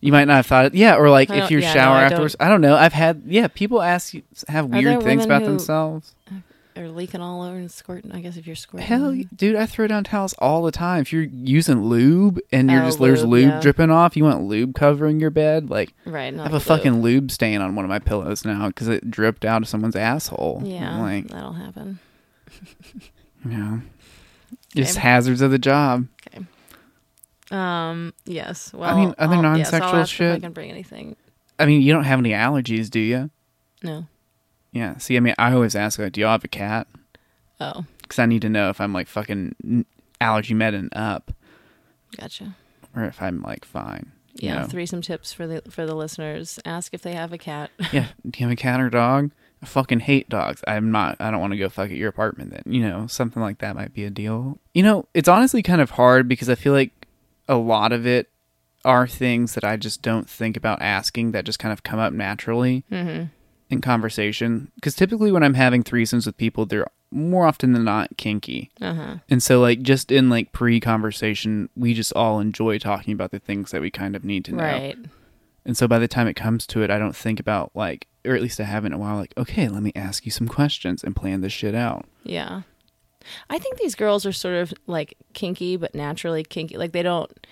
You 0.00 0.12
might 0.12 0.26
not 0.26 0.36
have 0.36 0.46
thought 0.46 0.66
it, 0.66 0.74
yeah, 0.74 0.96
or 0.96 1.08
like 1.08 1.30
if 1.30 1.36
don't- 1.36 1.50
you 1.50 1.58
yeah, 1.60 1.68
no, 1.68 1.74
shower 1.74 1.96
I 1.96 2.00
don't- 2.02 2.12
afterwards. 2.12 2.36
I 2.38 2.48
don't 2.50 2.60
know. 2.60 2.76
I've 2.76 2.92
had, 2.92 3.22
yeah, 3.26 3.48
people 3.48 3.80
ask 3.80 4.12
you 4.12 4.22
have 4.48 4.66
weird 4.66 5.02
things 5.02 5.24
about 5.24 5.40
who- 5.42 5.48
themselves. 5.48 6.13
Or 6.76 6.88
leaking 6.88 7.20
all 7.20 7.42
over 7.42 7.56
and 7.56 7.70
squirting. 7.70 8.10
I 8.12 8.20
guess 8.20 8.36
if 8.36 8.46
you're 8.46 8.56
squirting, 8.56 8.86
Hell, 8.86 9.16
dude, 9.34 9.56
I 9.56 9.66
throw 9.66 9.86
down 9.86 10.04
towels 10.04 10.34
all 10.38 10.62
the 10.62 10.72
time. 10.72 11.02
If 11.02 11.12
you're 11.12 11.22
using 11.22 11.84
lube 11.84 12.40
and 12.52 12.70
you're 12.70 12.82
Oh, 12.82 12.86
just 12.86 12.98
there's 12.98 13.22
lube, 13.22 13.30
lube 13.32 13.48
yeah. 13.50 13.60
dripping 13.60 13.90
off, 13.90 14.16
you 14.16 14.24
want 14.24 14.42
lube 14.44 14.74
covering 14.74 15.20
your 15.20 15.30
bed, 15.30 15.70
like. 15.70 15.92
right? 16.04 16.32
I 16.34 16.36
have 16.42 16.46
a 16.46 16.50
glue. 16.50 16.60
fucking 16.60 17.00
lube 17.02 17.30
stain 17.30 17.60
on 17.60 17.74
one 17.76 17.84
of 17.84 17.88
my 17.88 17.98
pillows 18.00 18.44
now 18.44 18.66
because 18.68 18.88
it 18.88 19.10
dripped 19.10 19.44
out 19.44 19.62
of 19.62 19.68
someone's 19.68 19.96
asshole. 19.96 20.62
yeah, 20.64 21.00
like 21.00 21.28
that'll 21.28 21.52
happen. 21.52 21.98
you 23.44 23.50
know, 23.50 23.80
just 24.74 24.96
Okay. 24.96 25.00
hazards 25.08 25.40
of 25.40 25.50
the 25.50 25.58
job. 25.58 26.06
Okay. 26.28 26.44
Um, 27.50 28.14
yes. 28.24 28.72
Well, 28.72 28.88
I 28.90 28.94
mean, 28.98 29.14
other 29.18 29.36
I'll- 29.36 29.56
yes, 29.58 29.70
non-sexual 29.70 30.00
if 30.00 30.08
shit? 30.08 30.34
I 30.36 30.40
can 30.40 30.52
bring 30.52 30.70
anything. 30.70 31.14
I 31.58 31.66
mean, 31.66 31.82
you 31.82 31.92
don't 31.92 32.04
have 32.04 32.18
any 32.18 32.30
allergies, 32.30 32.90
do 32.90 32.98
you? 32.98 33.30
No. 33.82 34.06
Yeah. 34.74 34.98
See, 34.98 35.16
I 35.16 35.20
mean, 35.20 35.34
I 35.38 35.52
always 35.52 35.74
ask, 35.74 35.98
like, 35.98 36.12
do 36.12 36.20
y'all 36.20 36.32
have 36.32 36.44
a 36.44 36.48
cat? 36.48 36.86
Oh, 37.60 37.86
Because 38.02 38.18
I 38.18 38.26
need 38.26 38.42
to 38.42 38.48
know 38.50 38.68
if 38.68 38.80
I'm 38.80 38.92
like 38.92 39.06
fucking 39.08 39.86
allergy 40.20 40.52
medin 40.54 40.88
up 40.92 41.32
gotcha. 42.18 42.54
or 42.94 43.04
if 43.04 43.22
I'm 43.22 43.40
like 43.42 43.64
fine. 43.64 44.12
you 44.34 44.48
Yeah, 44.48 44.60
know? 44.62 44.66
threesome 44.66 45.00
tips 45.02 45.32
for 45.32 45.46
the 45.46 45.62
for 45.70 45.86
the 45.86 45.94
listeners. 45.94 46.58
Ask 46.64 46.92
if 46.92 47.02
they 47.02 47.14
have 47.14 47.32
a 47.32 47.38
cat. 47.38 47.70
yeah. 47.92 48.08
Do 48.28 48.38
you 48.40 48.46
have 48.46 48.52
a 48.52 48.56
cat 48.56 48.80
or 48.80 48.90
dog? 48.90 49.30
I 49.62 49.66
fucking 49.66 50.00
hate 50.00 50.28
dogs. 50.28 50.62
I'm 50.66 50.90
not. 50.90 51.16
I 51.20 51.30
don't 51.30 51.40
want 51.40 51.52
to 51.52 51.56
go 51.58 51.68
fuck 51.70 51.90
at 51.90 51.96
your 51.96 52.08
apartment. 52.10 52.50
Then 52.50 52.62
you 52.66 52.82
know 52.82 53.06
something 53.06 53.40
like 53.40 53.58
that 53.58 53.76
might 53.76 53.94
be 53.94 54.04
a 54.04 54.10
deal. 54.10 54.58
You 54.74 54.82
know, 54.82 55.06
it's 55.14 55.28
honestly 55.28 55.62
kind 55.62 55.80
of 55.80 55.90
hard 55.90 56.28
because 56.28 56.50
I 56.50 56.56
feel 56.56 56.72
like 56.72 57.06
a 57.48 57.54
lot 57.54 57.92
of 57.92 58.06
it 58.06 58.28
are 58.84 59.06
things 59.06 59.54
that 59.54 59.64
I 59.64 59.76
just 59.76 60.02
don't 60.02 60.28
think 60.28 60.56
about 60.56 60.82
asking 60.82 61.30
that 61.32 61.44
just 61.46 61.58
kind 61.60 61.72
of 61.72 61.82
come 61.84 61.98
up 62.00 62.12
naturally 62.12 62.84
Mm-hmm. 62.90 63.24
In 63.74 63.80
conversation. 63.80 64.70
Because 64.74 64.94
typically 64.94 65.30
when 65.30 65.42
I'm 65.42 65.54
having 65.54 65.82
threesomes 65.82 66.26
with 66.26 66.36
people, 66.36 66.66
they're 66.66 66.86
more 67.10 67.46
often 67.46 67.72
than 67.72 67.84
not 67.84 68.16
kinky. 68.16 68.70
Uh 68.80 68.94
huh. 68.94 69.16
And 69.28 69.42
so, 69.42 69.60
like, 69.60 69.82
just 69.82 70.10
in 70.10 70.30
like 70.30 70.52
pre 70.52 70.80
conversation, 70.80 71.68
we 71.76 71.94
just 71.94 72.12
all 72.14 72.40
enjoy 72.40 72.78
talking 72.78 73.12
about 73.12 73.30
the 73.30 73.38
things 73.38 73.70
that 73.70 73.80
we 73.80 73.90
kind 73.90 74.16
of 74.16 74.24
need 74.24 74.44
to 74.46 74.52
know. 74.52 74.64
Right. 74.64 74.98
And 75.64 75.76
so, 75.76 75.86
by 75.86 75.98
the 75.98 76.08
time 76.08 76.26
it 76.26 76.34
comes 76.34 76.66
to 76.68 76.82
it, 76.82 76.90
I 76.90 76.98
don't 76.98 77.16
think 77.16 77.38
about 77.38 77.70
like, 77.74 78.08
or 78.24 78.34
at 78.34 78.42
least 78.42 78.60
I 78.60 78.64
haven't 78.64 78.92
in 78.92 78.98
a 78.98 79.02
while, 79.02 79.16
like, 79.16 79.34
okay, 79.36 79.68
let 79.68 79.82
me 79.82 79.92
ask 79.94 80.24
you 80.24 80.32
some 80.32 80.48
questions 80.48 81.04
and 81.04 81.14
plan 81.14 81.40
this 81.40 81.52
shit 81.52 81.74
out. 81.74 82.06
Yeah. 82.22 82.62
I 83.48 83.58
think 83.58 83.78
these 83.78 83.94
girls 83.94 84.26
are 84.26 84.32
sort 84.32 84.56
of 84.56 84.74
like 84.86 85.16
kinky, 85.32 85.76
but 85.76 85.94
naturally 85.94 86.44
kinky. 86.44 86.76
Like 86.76 86.92
they 86.92 87.02
don't. 87.02 87.46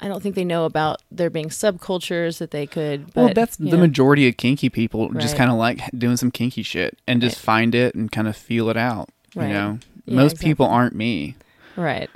I 0.00 0.08
don't 0.08 0.22
think 0.22 0.34
they 0.34 0.44
know 0.44 0.64
about 0.64 1.00
there 1.10 1.30
being 1.30 1.48
subcultures 1.48 2.38
that 2.38 2.50
they 2.50 2.66
could. 2.66 3.12
But, 3.14 3.24
well, 3.24 3.34
that's 3.34 3.56
the 3.56 3.66
know, 3.70 3.76
majority 3.78 4.28
of 4.28 4.36
kinky 4.36 4.68
people 4.68 5.08
just 5.14 5.36
kind 5.36 5.50
of 5.50 5.56
like 5.56 5.80
doing 5.96 6.16
some 6.16 6.30
kinky 6.30 6.62
shit 6.62 6.98
and 7.06 7.20
just 7.20 7.36
Right. 7.36 7.44
find 7.44 7.74
it 7.74 7.94
and 7.94 8.10
kind 8.10 8.26
of 8.28 8.36
feel 8.36 8.68
it 8.70 8.76
out. 8.76 9.08
Right. 9.34 9.46
You 9.48 9.52
know, 9.52 9.78
Yeah, 10.06 10.14
most 10.16 10.40
people 10.40 10.66
aren't 10.66 10.94
me. 10.94 11.36
right. 11.76 12.10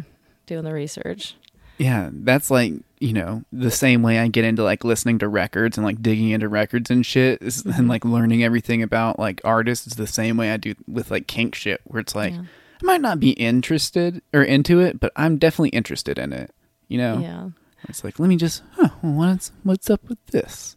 Doing 0.47 0.65
the 0.65 0.73
research. 0.73 1.35
Yeah, 1.79 2.11
that's 2.13 2.51
like 2.51 2.73
you 3.01 3.13
know 3.13 3.45
the 3.53 3.71
same 3.71 4.03
way 4.03 4.19
I 4.19 4.27
get 4.27 4.45
into 4.45 4.65
like 4.65 4.83
listening 4.83 5.21
to 5.21 5.29
records 5.29 5.79
and 5.79 5.85
like 5.87 6.03
digging 6.03 6.31
into 6.31 6.49
records 6.49 6.91
and 6.91 7.07
shit, 7.07 7.41
is, 7.41 7.63
Mm-hmm. 7.63 7.79
and 7.79 7.89
like 7.89 8.05
learning 8.05 8.43
everything 8.43 8.83
about 8.83 9.19
like 9.21 9.41
artists 9.45 9.87
is 9.87 9.93
the 9.95 10.07
same 10.09 10.37
way 10.37 10.51
I 10.51 10.57
do 10.57 10.75
with 10.89 11.11
like 11.13 11.29
kink 11.29 11.55
shit, 11.55 11.81
where 11.85 12.01
it's 12.01 12.17
like 12.17 12.33
Yeah. 12.33 12.43
I 12.83 12.85
might 12.87 13.01
not 13.01 13.21
be 13.21 13.31
interested 13.31 14.21
or 14.33 14.43
into 14.43 14.81
it, 14.81 14.99
but 14.99 15.13
I'm 15.15 15.37
definitely 15.39 15.69
interested 15.71 16.19
in 16.19 16.33
it. 16.33 16.51
You 16.89 16.99
know, 16.99 17.19
Yeah. 17.21 17.49
It's 17.89 18.03
like 18.05 18.19
let 18.19 18.29
me 18.29 18.37
just, 18.37 18.63
huh, 18.73 18.89
what's 19.01 19.53
what's 19.63 19.89
up 19.91 20.09
with 20.09 20.25
this? 20.27 20.77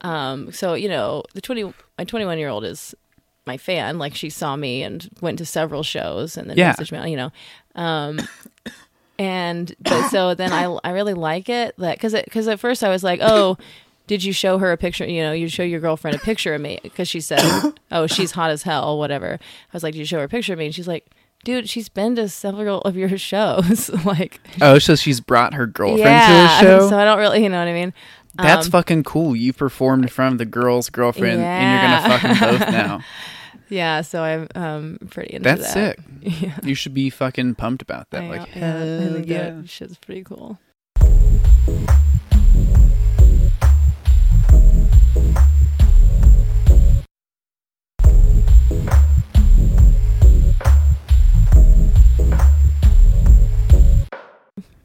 Um. 0.00 0.52
So 0.52 0.74
you 0.74 0.88
know, 0.88 1.24
the 1.34 1.40
twenty 1.40 1.64
my 1.98 2.04
twenty 2.04 2.24
one 2.24 2.38
year 2.38 2.48
old 2.48 2.64
is 2.64 2.94
my 3.46 3.56
fan. 3.56 3.98
Like 3.98 4.14
she 4.14 4.30
saw 4.30 4.56
me 4.56 4.82
and 4.82 5.08
went 5.20 5.38
to 5.38 5.46
several 5.46 5.82
shows 5.82 6.36
and 6.36 6.48
then 6.50 6.56
Yeah. 6.56 6.74
messaged 6.74 6.92
me. 7.02 7.10
You 7.10 7.16
know. 7.16 7.32
Um. 7.74 8.20
And 9.18 9.74
but 9.80 10.08
so 10.10 10.34
then 10.34 10.52
I 10.52 10.64
I 10.84 10.90
really 10.90 11.14
like 11.14 11.48
it 11.48 11.74
that 11.78 11.96
because 11.96 12.12
because 12.12 12.46
at 12.46 12.60
first 12.60 12.84
I 12.84 12.88
was 12.88 13.02
like 13.02 13.18
oh 13.20 13.58
did 14.06 14.22
you 14.22 14.32
show 14.32 14.58
her 14.58 14.70
a 14.70 14.76
picture 14.76 15.04
you 15.06 15.22
know 15.22 15.32
you 15.32 15.48
show 15.48 15.64
your 15.64 15.80
girlfriend 15.80 16.16
a 16.16 16.20
picture 16.20 16.54
of 16.54 16.60
me 16.60 16.78
because 16.84 17.08
she 17.08 17.20
said 17.20 17.42
oh 17.90 18.06
she's 18.06 18.30
hot 18.30 18.50
as 18.50 18.62
hell 18.62 18.96
whatever 18.96 19.34
I 19.40 19.40
was 19.72 19.82
like 19.82 19.94
did 19.94 19.98
you 19.98 20.04
show 20.04 20.18
her 20.18 20.24
a 20.24 20.28
picture 20.28 20.52
of 20.52 20.60
me 20.60 20.66
and 20.66 20.74
she's 20.74 20.86
like 20.86 21.04
dude 21.48 21.68
she's 21.68 21.88
been 21.88 22.14
to 22.16 22.28
several 22.28 22.80
of 22.82 22.96
your 22.96 23.16
shows 23.30 23.88
like 24.04 24.40
Oh, 24.60 24.78
so 24.78 24.94
she's 24.96 25.20
brought 25.20 25.54
her 25.54 25.66
girlfriend 25.66 26.00
yeah 26.10 26.58
to 26.60 26.66
the 26.66 26.78
show. 26.78 26.88
so 26.90 26.98
I 26.98 27.04
don't 27.04 27.18
really 27.18 27.42
you 27.42 27.48
know 27.48 27.58
what 27.58 27.68
I 27.68 27.72
mean 27.72 27.94
That's 28.34 28.66
Um, 28.66 28.72
fucking 28.72 29.04
cool. 29.04 29.34
You 29.34 29.52
performed 29.52 30.04
in 30.04 30.08
front 30.08 30.32
of 30.34 30.38
the 30.38 30.44
girl's 30.46 30.90
girlfriend, 30.90 31.40
and 31.40 31.70
you're 31.72 31.82
gonna 31.82 32.18
fucking 32.38 32.58
both 32.58 32.72
now. 32.72 33.00
yeah 33.70 34.02
so 34.02 34.22
I'm 34.22 34.48
um 34.54 34.98
pretty 35.10 35.34
into 35.36 35.48
That's 35.48 35.72
that. 35.74 35.96
sick. 35.96 36.00
yeah 36.42 36.58
You 36.62 36.74
should 36.74 36.94
be 36.94 37.10
fucking 37.10 37.54
pumped 37.56 37.82
about 37.82 38.10
that. 38.10 38.22
I 38.24 38.28
like, 38.28 38.40
know, 38.40 38.60
yeah, 38.60 38.78
hell 39.00 39.12
think 39.14 39.26
yeah. 39.28 39.50
that 39.50 39.68
shit's 39.70 39.96
pretty 39.98 40.24
cool. 40.24 40.58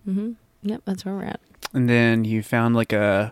Mm-hmm. 0.07 0.31
Yep, 0.63 0.81
that's 0.85 1.05
where 1.05 1.15
we're 1.15 1.23
at. 1.25 1.39
And 1.73 1.89
then 1.89 2.23
you 2.25 2.43
found 2.43 2.75
like 2.75 2.93
a, 2.93 3.31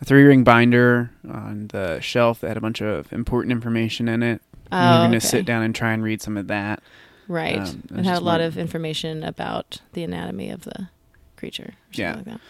a 0.00 0.04
three 0.04 0.22
ring 0.24 0.44
binder 0.44 1.10
on 1.28 1.68
the 1.68 2.00
shelf 2.00 2.40
that 2.40 2.48
had 2.48 2.56
a 2.56 2.60
bunch 2.60 2.80
of 2.80 3.12
important 3.12 3.52
information 3.52 4.08
in 4.08 4.22
it. 4.22 4.40
and 4.70 4.72
Oh, 4.72 4.90
you're 4.98 5.06
gonna 5.06 5.16
okay. 5.18 5.26
sit 5.26 5.46
down 5.46 5.62
and 5.62 5.74
try 5.74 5.92
and 5.92 6.02
read 6.02 6.22
some 6.22 6.36
of 6.36 6.46
that. 6.48 6.82
Right. 7.28 7.58
Um, 7.58 7.82
it 7.96 8.04
had 8.04 8.18
a 8.18 8.20
lot 8.24 8.40
of 8.40 8.58
information 8.58 9.22
about 9.22 9.80
the 9.94 10.02
anatomy 10.02 10.50
of 10.50 10.64
the 10.64 10.88
creature. 11.36 11.72
or 11.74 11.74
Yeah. 11.92 12.16
Like 12.16 12.24
that. 12.26 12.40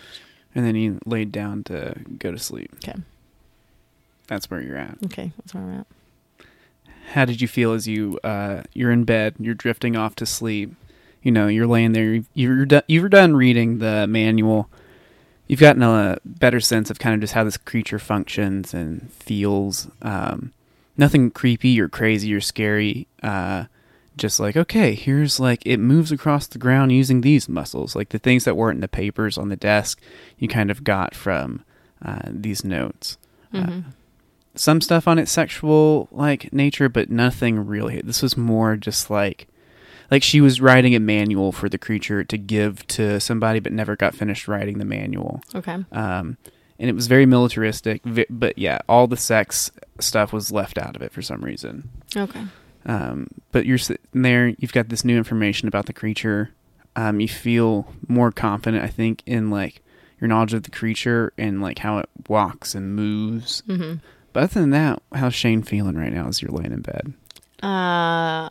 And 0.54 0.64
then 0.64 0.74
you 0.76 0.98
laid 1.04 1.32
down 1.32 1.64
to 1.64 1.94
go 2.18 2.30
to 2.32 2.38
sleep. 2.38 2.70
Okay. 2.76 2.94
That's 4.26 4.50
where 4.50 4.60
you're 4.60 4.76
at. 4.76 4.98
Okay. 5.04 5.32
That's 5.38 5.52
where 5.54 5.62
I'm 5.64 5.80
at. 5.80 5.86
How 7.12 7.24
did 7.24 7.40
you 7.40 7.48
feel 7.48 7.72
as 7.72 7.86
you 7.86 8.18
uh, 8.24 8.62
you're 8.72 8.90
in 8.90 9.04
bed, 9.04 9.34
you're 9.38 9.54
drifting 9.54 9.94
off 9.96 10.14
to 10.16 10.26
sleep? 10.26 10.74
You 11.24 11.32
know, 11.32 11.48
you're 11.48 11.66
laying 11.66 11.92
there. 11.92 12.14
You've, 12.14 12.28
you're 12.34 12.66
do- 12.66 12.82
you're 12.86 13.08
done 13.08 13.34
reading 13.34 13.78
the 13.78 14.06
manual. 14.06 14.70
You've 15.48 15.60
gotten 15.60 15.82
a 15.82 16.18
better 16.24 16.60
sense 16.60 16.88
of 16.90 17.00
kind 17.00 17.14
of 17.14 17.20
just 17.20 17.34
how 17.34 17.42
this 17.42 17.56
creature 17.56 17.98
functions 17.98 18.72
and 18.72 19.10
feels. 19.10 19.88
Um, 20.02 20.52
nothing 20.96 21.32
creepy 21.32 21.80
or 21.80 21.88
crazy 21.88 22.32
or 22.32 22.40
scary. 22.40 23.08
Uh, 23.22 23.64
just 24.16 24.38
like 24.38 24.56
okay, 24.56 24.94
here's 24.94 25.40
like 25.40 25.62
it 25.66 25.78
moves 25.78 26.12
across 26.12 26.46
the 26.46 26.58
ground 26.58 26.92
using 26.92 27.22
these 27.22 27.48
muscles, 27.48 27.96
like 27.96 28.10
the 28.10 28.18
things 28.20 28.44
that 28.44 28.56
weren't 28.56 28.76
in 28.76 28.80
the 28.80 28.86
papers 28.86 29.36
on 29.36 29.48
the 29.48 29.56
desk. 29.56 30.00
You 30.38 30.46
kind 30.46 30.70
of 30.70 30.84
got 30.84 31.16
from 31.16 31.64
uh, 32.04 32.20
these 32.26 32.64
notes 32.64 33.18
hmm 33.50 33.80
some 34.56 34.80
stuff 34.80 35.08
on 35.08 35.18
its 35.18 35.32
sexual 35.32 36.08
like 36.12 36.52
nature, 36.52 36.88
but 36.88 37.10
nothing 37.10 37.66
really. 37.66 38.00
This 38.02 38.22
was 38.22 38.36
more 38.36 38.76
just 38.76 39.10
like 39.10 39.48
like 40.10 40.22
she 40.22 40.40
was 40.40 40.60
writing 40.60 40.94
a 40.94 41.00
manual 41.00 41.52
for 41.52 41.68
the 41.68 41.78
creature 41.78 42.24
to 42.24 42.36
give 42.38 42.86
to 42.88 43.18
somebody, 43.20 43.60
but 43.60 43.72
never 43.72 43.96
got 43.96 44.14
finished 44.14 44.48
writing 44.48 44.78
the 44.78 44.84
manual. 44.84 45.40
okay. 45.54 45.84
Um, 45.92 46.36
and 46.78 46.90
it 46.90 46.94
was 46.94 47.06
very 47.06 47.24
militaristic, 47.24 48.02
but 48.28 48.58
yeah, 48.58 48.78
all 48.88 49.06
the 49.06 49.16
sex 49.16 49.70
stuff 50.00 50.32
was 50.32 50.50
left 50.50 50.76
out 50.76 50.96
of 50.96 51.02
it 51.02 51.12
for 51.12 51.22
some 51.22 51.40
reason. 51.40 51.88
Okay. 52.16 52.42
Um, 52.84 53.28
but 53.52 53.64
you're 53.64 53.78
sitting 53.78 54.22
there, 54.22 54.48
you've 54.58 54.72
got 54.72 54.88
this 54.88 55.04
new 55.04 55.16
information 55.16 55.68
about 55.68 55.86
the 55.86 55.92
creature. 55.92 56.50
Um, 56.96 57.20
you 57.20 57.28
feel 57.28 57.86
more 58.08 58.32
confident, 58.32 58.82
I 58.84 58.88
think, 58.88 59.22
in 59.24 59.50
like 59.50 59.82
your 60.20 60.28
knowledge 60.28 60.52
of 60.52 60.64
the 60.64 60.70
creature 60.70 61.32
and 61.38 61.62
like 61.62 61.78
how 61.78 61.98
it 61.98 62.08
walks 62.28 62.74
and 62.74 62.94
moves. 62.96 63.62
hmm 63.66 63.94
But 64.32 64.42
other 64.44 64.60
than 64.60 64.70
that, 64.70 65.00
how's 65.14 65.34
Shane 65.34 65.62
feeling 65.62 65.96
right 65.96 66.12
now 66.12 66.26
as 66.26 66.42
you're 66.42 66.50
laying 66.50 66.72
in 66.72 66.80
bed? 66.82 67.14
Uh, 67.62 68.48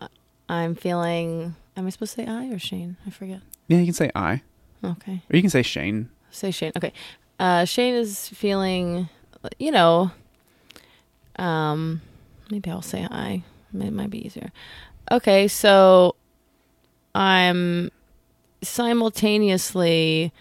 I'm 0.49 0.75
feeling. 0.75 1.55
Am 1.75 1.87
I 1.87 1.89
supposed 1.89 2.15
to 2.15 2.21
say 2.23 2.27
I 2.27 2.47
or 2.49 2.59
Shane? 2.59 2.97
I 3.07 3.09
forget. 3.09 3.39
Yeah, 3.67 3.79
you 3.79 3.85
can 3.85 3.93
say 3.93 4.11
I, 4.13 4.41
Okay. 4.83 5.21
or 5.29 5.35
you 5.35 5.41
can 5.41 5.49
say 5.49 5.61
Shane. 5.63 6.09
Say 6.31 6.51
Shane. 6.51 6.71
Okay. 6.75 6.93
Uh, 7.39 7.65
Shane 7.65 7.95
is 7.95 8.29
feeling, 8.29 9.09
you 9.57 9.71
know, 9.71 10.11
um, 11.37 12.01
maybe 12.51 12.69
I'll 12.69 12.81
say 12.81 13.07
I. 13.09 13.43
It 13.73 13.91
might 13.91 14.09
be 14.11 14.23
easier. 14.25 14.51
Okay, 15.11 15.47
so 15.47 16.15
I'm 17.15 17.89
simultaneously, 18.61 20.31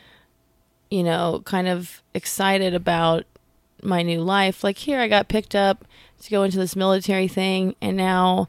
you 0.91 1.03
know, 1.03 1.43
kind 1.45 1.69
of 1.69 2.03
excited 2.15 2.74
about 2.74 3.24
my 3.83 4.03
new 4.03 4.20
life. 4.20 4.62
Like 4.62 4.79
here, 4.79 5.01
I 5.01 5.09
got 5.09 5.29
picked 5.29 5.55
up 5.55 5.85
to 6.23 6.31
go 6.31 6.43
into 6.43 6.59
this 6.59 6.77
military 6.77 7.27
thing, 7.29 7.74
and 7.81 7.97
now 7.97 8.49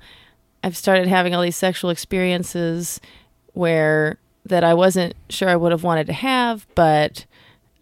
I've 0.63 0.77
started 0.77 1.07
having 1.07 1.35
all 1.35 1.41
these 1.41 1.57
sexual 1.57 1.89
experiences 1.89 3.01
where 3.53 4.17
that 4.45 4.63
I 4.63 4.73
wasn't 4.73 5.15
sure 5.29 5.49
I 5.49 5.55
would 5.55 5.71
have 5.71 5.83
wanted 5.83 6.07
to 6.07 6.13
have, 6.13 6.65
but 6.75 7.25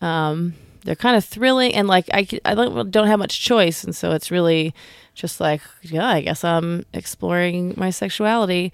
um, 0.01 0.53
they're 0.83 0.95
kind 0.95 1.15
of 1.15 1.23
thrilling 1.23 1.73
and 1.73 1.87
like 1.87 2.09
I, 2.13 2.23
don't, 2.23 2.91
don't 2.91 3.07
have 3.07 3.19
much 3.19 3.39
choice, 3.39 3.83
and 3.83 3.95
so 3.95 4.11
it's 4.11 4.31
really 4.31 4.73
just 5.13 5.39
like 5.39 5.61
yeah, 5.81 6.07
I 6.07 6.21
guess 6.21 6.43
I'm 6.43 6.85
exploring 6.93 7.75
my 7.77 7.91
sexuality, 7.91 8.73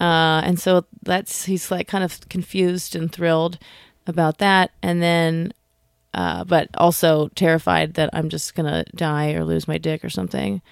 uh, 0.00 0.42
and 0.44 0.60
so 0.60 0.84
that's 1.02 1.46
he's 1.46 1.70
like 1.70 1.88
kind 1.88 2.04
of 2.04 2.28
confused 2.28 2.94
and 2.94 3.10
thrilled 3.10 3.58
about 4.06 4.38
that, 4.38 4.72
and 4.82 5.02
then. 5.02 5.52
Uh, 6.14 6.42
but 6.44 6.70
also 6.78 7.28
terrified 7.34 7.92
that 7.92 8.08
I'm 8.14 8.30
just 8.30 8.54
gonna 8.54 8.86
die 8.94 9.34
or 9.34 9.44
lose 9.44 9.68
my 9.68 9.76
dick 9.76 10.02
or 10.02 10.08
something 10.08 10.62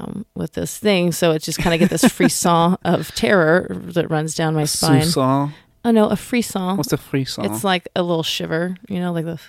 um, 0.00 0.24
with 0.34 0.52
this 0.54 0.78
thing. 0.78 1.12
So 1.12 1.30
it's 1.32 1.44
just 1.44 1.58
kind 1.58 1.74
of 1.74 1.80
get 1.80 1.90
this 1.90 2.04
frisson 2.12 2.76
of 2.84 3.14
terror 3.14 3.68
that 3.70 4.10
runs 4.10 4.34
down 4.34 4.54
my 4.54 4.64
spine. 4.64 5.02
Sousson. 5.02 5.52
Oh 5.84 5.90
no, 5.90 6.08
a 6.08 6.16
frisson. 6.16 6.76
What's 6.76 6.92
a 6.92 6.96
frisson? 6.98 7.44
It's 7.46 7.64
like 7.64 7.88
a 7.96 8.02
little 8.02 8.22
shiver, 8.22 8.76
you 8.88 8.98
know, 9.00 9.12
like 9.12 9.24
the. 9.24 9.40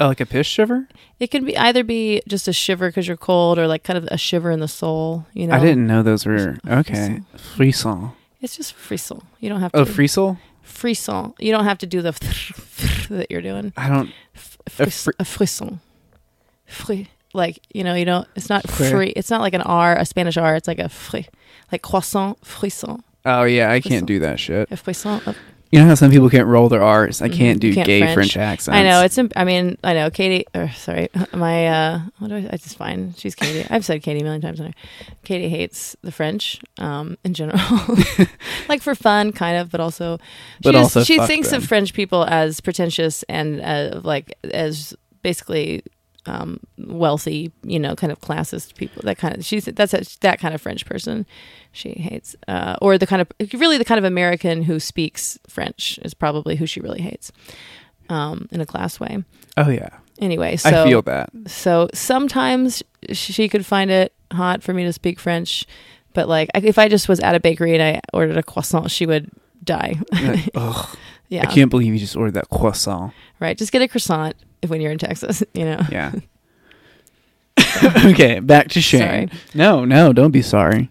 oh, 0.00 0.06
like 0.08 0.20
a 0.20 0.26
piss 0.26 0.46
shiver. 0.46 0.86
It 1.18 1.32
can 1.32 1.44
be 1.44 1.56
either 1.56 1.82
be 1.82 2.22
just 2.28 2.46
a 2.46 2.52
shiver 2.52 2.88
because 2.88 3.08
you're 3.08 3.16
cold, 3.16 3.58
or 3.58 3.66
like 3.66 3.82
kind 3.82 3.98
of 3.98 4.04
a 4.12 4.16
shiver 4.18 4.50
in 4.52 4.60
the 4.60 4.68
soul. 4.68 5.26
You 5.32 5.48
know, 5.48 5.54
I 5.54 5.60
didn't 5.60 5.86
know 5.86 6.02
those 6.04 6.24
were 6.26 6.58
okay. 6.68 7.20
Frisson. 7.56 8.12
It's 8.40 8.56
just 8.56 8.72
frisson. 8.74 9.20
You 9.40 9.48
don't 9.48 9.60
have 9.60 9.72
to 9.72 9.78
Oh, 9.80 9.84
frisson. 9.84 10.38
frisson. 10.62 11.34
You 11.40 11.50
don't 11.50 11.64
have 11.64 11.78
to 11.78 11.86
do 11.86 12.02
the 12.02 12.12
that 13.10 13.28
you're 13.30 13.42
doing. 13.42 13.72
I 13.76 13.88
don't. 13.88 14.12
F- 14.36 14.58
A 14.66 14.70
fris- 14.70 15.04
fri- 15.04 15.14
a 15.18 15.24
frisson. 15.24 15.80
Fri- 16.66 17.08
like 17.34 17.60
you 17.72 17.84
know, 17.84 17.94
you 17.94 18.04
don't. 18.04 18.26
It's 18.36 18.48
not 18.48 18.68
free. 18.68 19.08
It's 19.08 19.30
not 19.30 19.40
like 19.40 19.54
an 19.54 19.62
R, 19.62 19.96
a 19.96 20.04
Spanish 20.04 20.36
R. 20.36 20.56
It's 20.56 20.68
like 20.68 20.78
a 20.78 20.88
fri, 20.88 21.26
like 21.72 21.82
croissant, 21.82 22.44
frisson, 22.44 23.02
Oh 23.24 23.44
yeah, 23.44 23.70
I 23.70 23.80
can't 23.80 24.06
do 24.06 24.18
that 24.20 24.40
shit. 24.40 24.70
a 24.70 24.76
frisson. 24.76 25.20
You 25.70 25.80
know 25.80 25.86
how 25.88 25.96
some 25.96 26.10
people 26.10 26.30
can't 26.30 26.46
roll 26.46 26.70
their 26.70 26.82
R's. 26.82 27.20
I 27.20 27.28
Mhm. 27.28 27.32
can't 27.34 27.60
do 27.60 27.74
can't 27.74 27.86
gay 27.86 28.00
French. 28.00 28.14
French, 28.14 28.36
accents. 28.38 28.74
I 28.74 28.82
know 28.84 29.02
it's. 29.02 29.18
I 29.36 29.44
mean, 29.44 29.76
I 29.84 29.92
know 29.92 30.08
Katie. 30.08 30.46
Or 30.54 30.70
sorry, 30.70 31.10
my. 31.34 31.66
uh 31.68 32.00
What 32.18 32.28
do 32.28 32.36
I? 32.36 32.48
I 32.52 32.56
just 32.56 32.78
fine. 32.78 33.12
She's 33.18 33.34
Katie. 33.34 33.66
I've 33.68 33.84
said 33.84 34.02
Katie 34.02 34.20
a 34.20 34.22
million 34.22 34.40
times. 34.40 34.60
On 34.60 34.68
her. 34.68 34.72
Katie 35.24 35.50
hates 35.50 35.94
the 36.02 36.10
French, 36.10 36.58
um, 36.78 37.18
in 37.22 37.34
general, 37.34 37.60
like 38.70 38.80
for 38.80 38.94
fun, 38.94 39.30
kind 39.32 39.58
of, 39.58 39.70
but 39.70 39.80
also. 39.80 40.16
She 40.16 40.22
But 40.62 40.72
just- 40.72 40.82
also 40.96 41.04
she 41.04 41.18
fuck 41.18 41.26
thinks 41.26 41.50
them. 41.50 41.60
of 41.62 41.68
French 41.68 41.92
people 41.92 42.24
as 42.24 42.62
pretentious 42.62 43.22
and 43.28 43.60
uh, 43.60 44.00
like 44.02 44.32
as 44.50 44.94
basically 45.22 45.82
um, 46.28 46.60
wealthy, 46.78 47.50
you 47.62 47.78
know, 47.80 47.96
kind 47.96 48.12
of 48.12 48.20
classist 48.20 48.74
people. 48.76 49.02
That 49.04 49.16
kind 49.18 49.36
of 49.36 49.44
she's 49.44 49.64
that's 49.64 49.94
a, 49.94 50.02
that 50.20 50.38
kind 50.38 50.54
of 50.54 50.60
French 50.60 50.84
person 50.86 51.26
she 51.72 51.90
hates, 51.92 52.36
uh, 52.46 52.76
or 52.82 52.98
the 52.98 53.06
kind 53.06 53.22
of 53.22 53.28
really 53.54 53.78
the 53.78 53.84
kind 53.84 53.98
of 53.98 54.04
American 54.04 54.62
who 54.64 54.78
speaks 54.78 55.38
French 55.48 55.98
is 56.02 56.14
probably 56.14 56.56
who 56.56 56.66
she 56.66 56.80
really 56.80 57.00
hates, 57.00 57.32
um, 58.08 58.48
in 58.52 58.60
a 58.60 58.66
class 58.66 59.00
way. 59.00 59.24
Oh 59.56 59.70
yeah, 59.70 59.88
Anyway, 60.20 60.56
so 60.56 60.68
I 60.68 60.84
feel 60.88 61.02
that. 61.02 61.30
so 61.46 61.88
sometimes 61.94 62.82
she 63.12 63.48
could 63.48 63.64
find 63.64 63.90
it 63.90 64.12
hot 64.32 64.62
for 64.62 64.74
me 64.74 64.84
to 64.84 64.92
speak 64.92 65.18
French, 65.18 65.64
but 66.12 66.28
like 66.28 66.50
if 66.54 66.78
I 66.78 66.88
just 66.88 67.08
was 67.08 67.20
at 67.20 67.34
a 67.34 67.40
bakery 67.40 67.74
and 67.74 67.82
I 67.82 68.00
ordered 68.12 68.36
a 68.36 68.42
croissant, 68.42 68.90
she 68.90 69.06
would 69.06 69.30
die. 69.64 69.94
Ugh, 70.54 70.96
yeah, 71.28 71.42
I 71.42 71.46
can't 71.46 71.70
believe 71.70 71.92
you 71.92 71.98
just 71.98 72.16
ordered 72.16 72.34
that 72.34 72.48
croissant. 72.50 73.12
right. 73.40 73.56
Just 73.56 73.72
get 73.72 73.82
a 73.82 73.88
croissant 73.88 74.34
if 74.62 74.70
when 74.70 74.80
you're 74.80 74.92
in 74.92 74.98
Texas, 74.98 75.42
you 75.54 75.64
know. 75.64 75.80
Yeah. 75.90 76.12
okay, 78.04 78.40
back 78.40 78.68
to 78.68 78.80
Shane. 78.80 79.28
Sorry. 79.28 79.30
No, 79.54 79.84
no, 79.84 80.12
don't 80.12 80.30
be 80.30 80.42
sorry. 80.42 80.90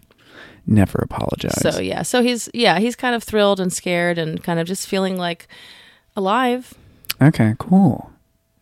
Never 0.66 0.98
apologize. 1.02 1.60
So 1.62 1.80
yeah, 1.80 2.02
so 2.02 2.22
he's 2.22 2.48
yeah 2.52 2.78
he's 2.78 2.94
kind 2.94 3.14
of 3.14 3.22
thrilled 3.22 3.58
and 3.58 3.72
scared 3.72 4.18
and 4.18 4.42
kind 4.42 4.60
of 4.60 4.66
just 4.66 4.86
feeling 4.86 5.16
like 5.16 5.48
alive. 6.14 6.74
okay, 7.22 7.54
cool. 7.58 8.10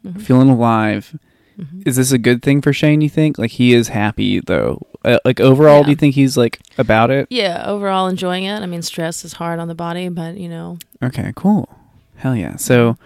Mhm. 0.04 0.22
Feeling 0.22 0.48
alive. 0.48 1.18
Mhm. 1.58 1.86
Is 1.86 1.96
this 1.96 2.12
a 2.12 2.18
good 2.18 2.42
thing 2.42 2.60
for 2.60 2.72
Shane? 2.72 3.00
You 3.00 3.08
think? 3.08 3.38
Like 3.38 3.52
he 3.52 3.72
is 3.72 3.88
happy 3.88 4.40
though. 4.40 4.86
Uh, 5.04 5.18
like 5.24 5.40
overall, 5.40 5.84
do 5.84 5.90
you 5.90 5.96
think 5.96 6.14
he's 6.14 6.36
like 6.36 6.60
about 6.78 7.10
it? 7.10 7.26
Yeah, 7.30 7.64
overall 7.66 8.08
enjoying 8.08 8.44
it. 8.44 8.60
I 8.60 8.66
mean, 8.66 8.82
stress 8.82 9.24
is 9.24 9.34
hard 9.34 9.58
on 9.58 9.68
the 9.68 9.74
body, 9.74 10.08
but 10.08 10.36
you 10.36 10.48
know, 10.48 10.78
Okay, 11.02 11.32
cool. 11.36 11.68
Hell 12.16 12.36
yeah. 12.36 12.56
So 12.56 12.96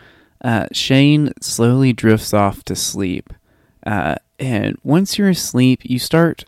uh, 0.43 0.66
Shane 0.72 1.32
slowly 1.40 1.93
drifts 1.93 2.32
off 2.35 2.64
to 2.64 2.74
sleep. 2.77 3.32
Uh, 3.86 4.16
and 4.39 4.77
once 4.82 5.18
you're 5.18 5.28
asleep, 5.31 5.81
you 5.85 5.98
start 5.98 6.44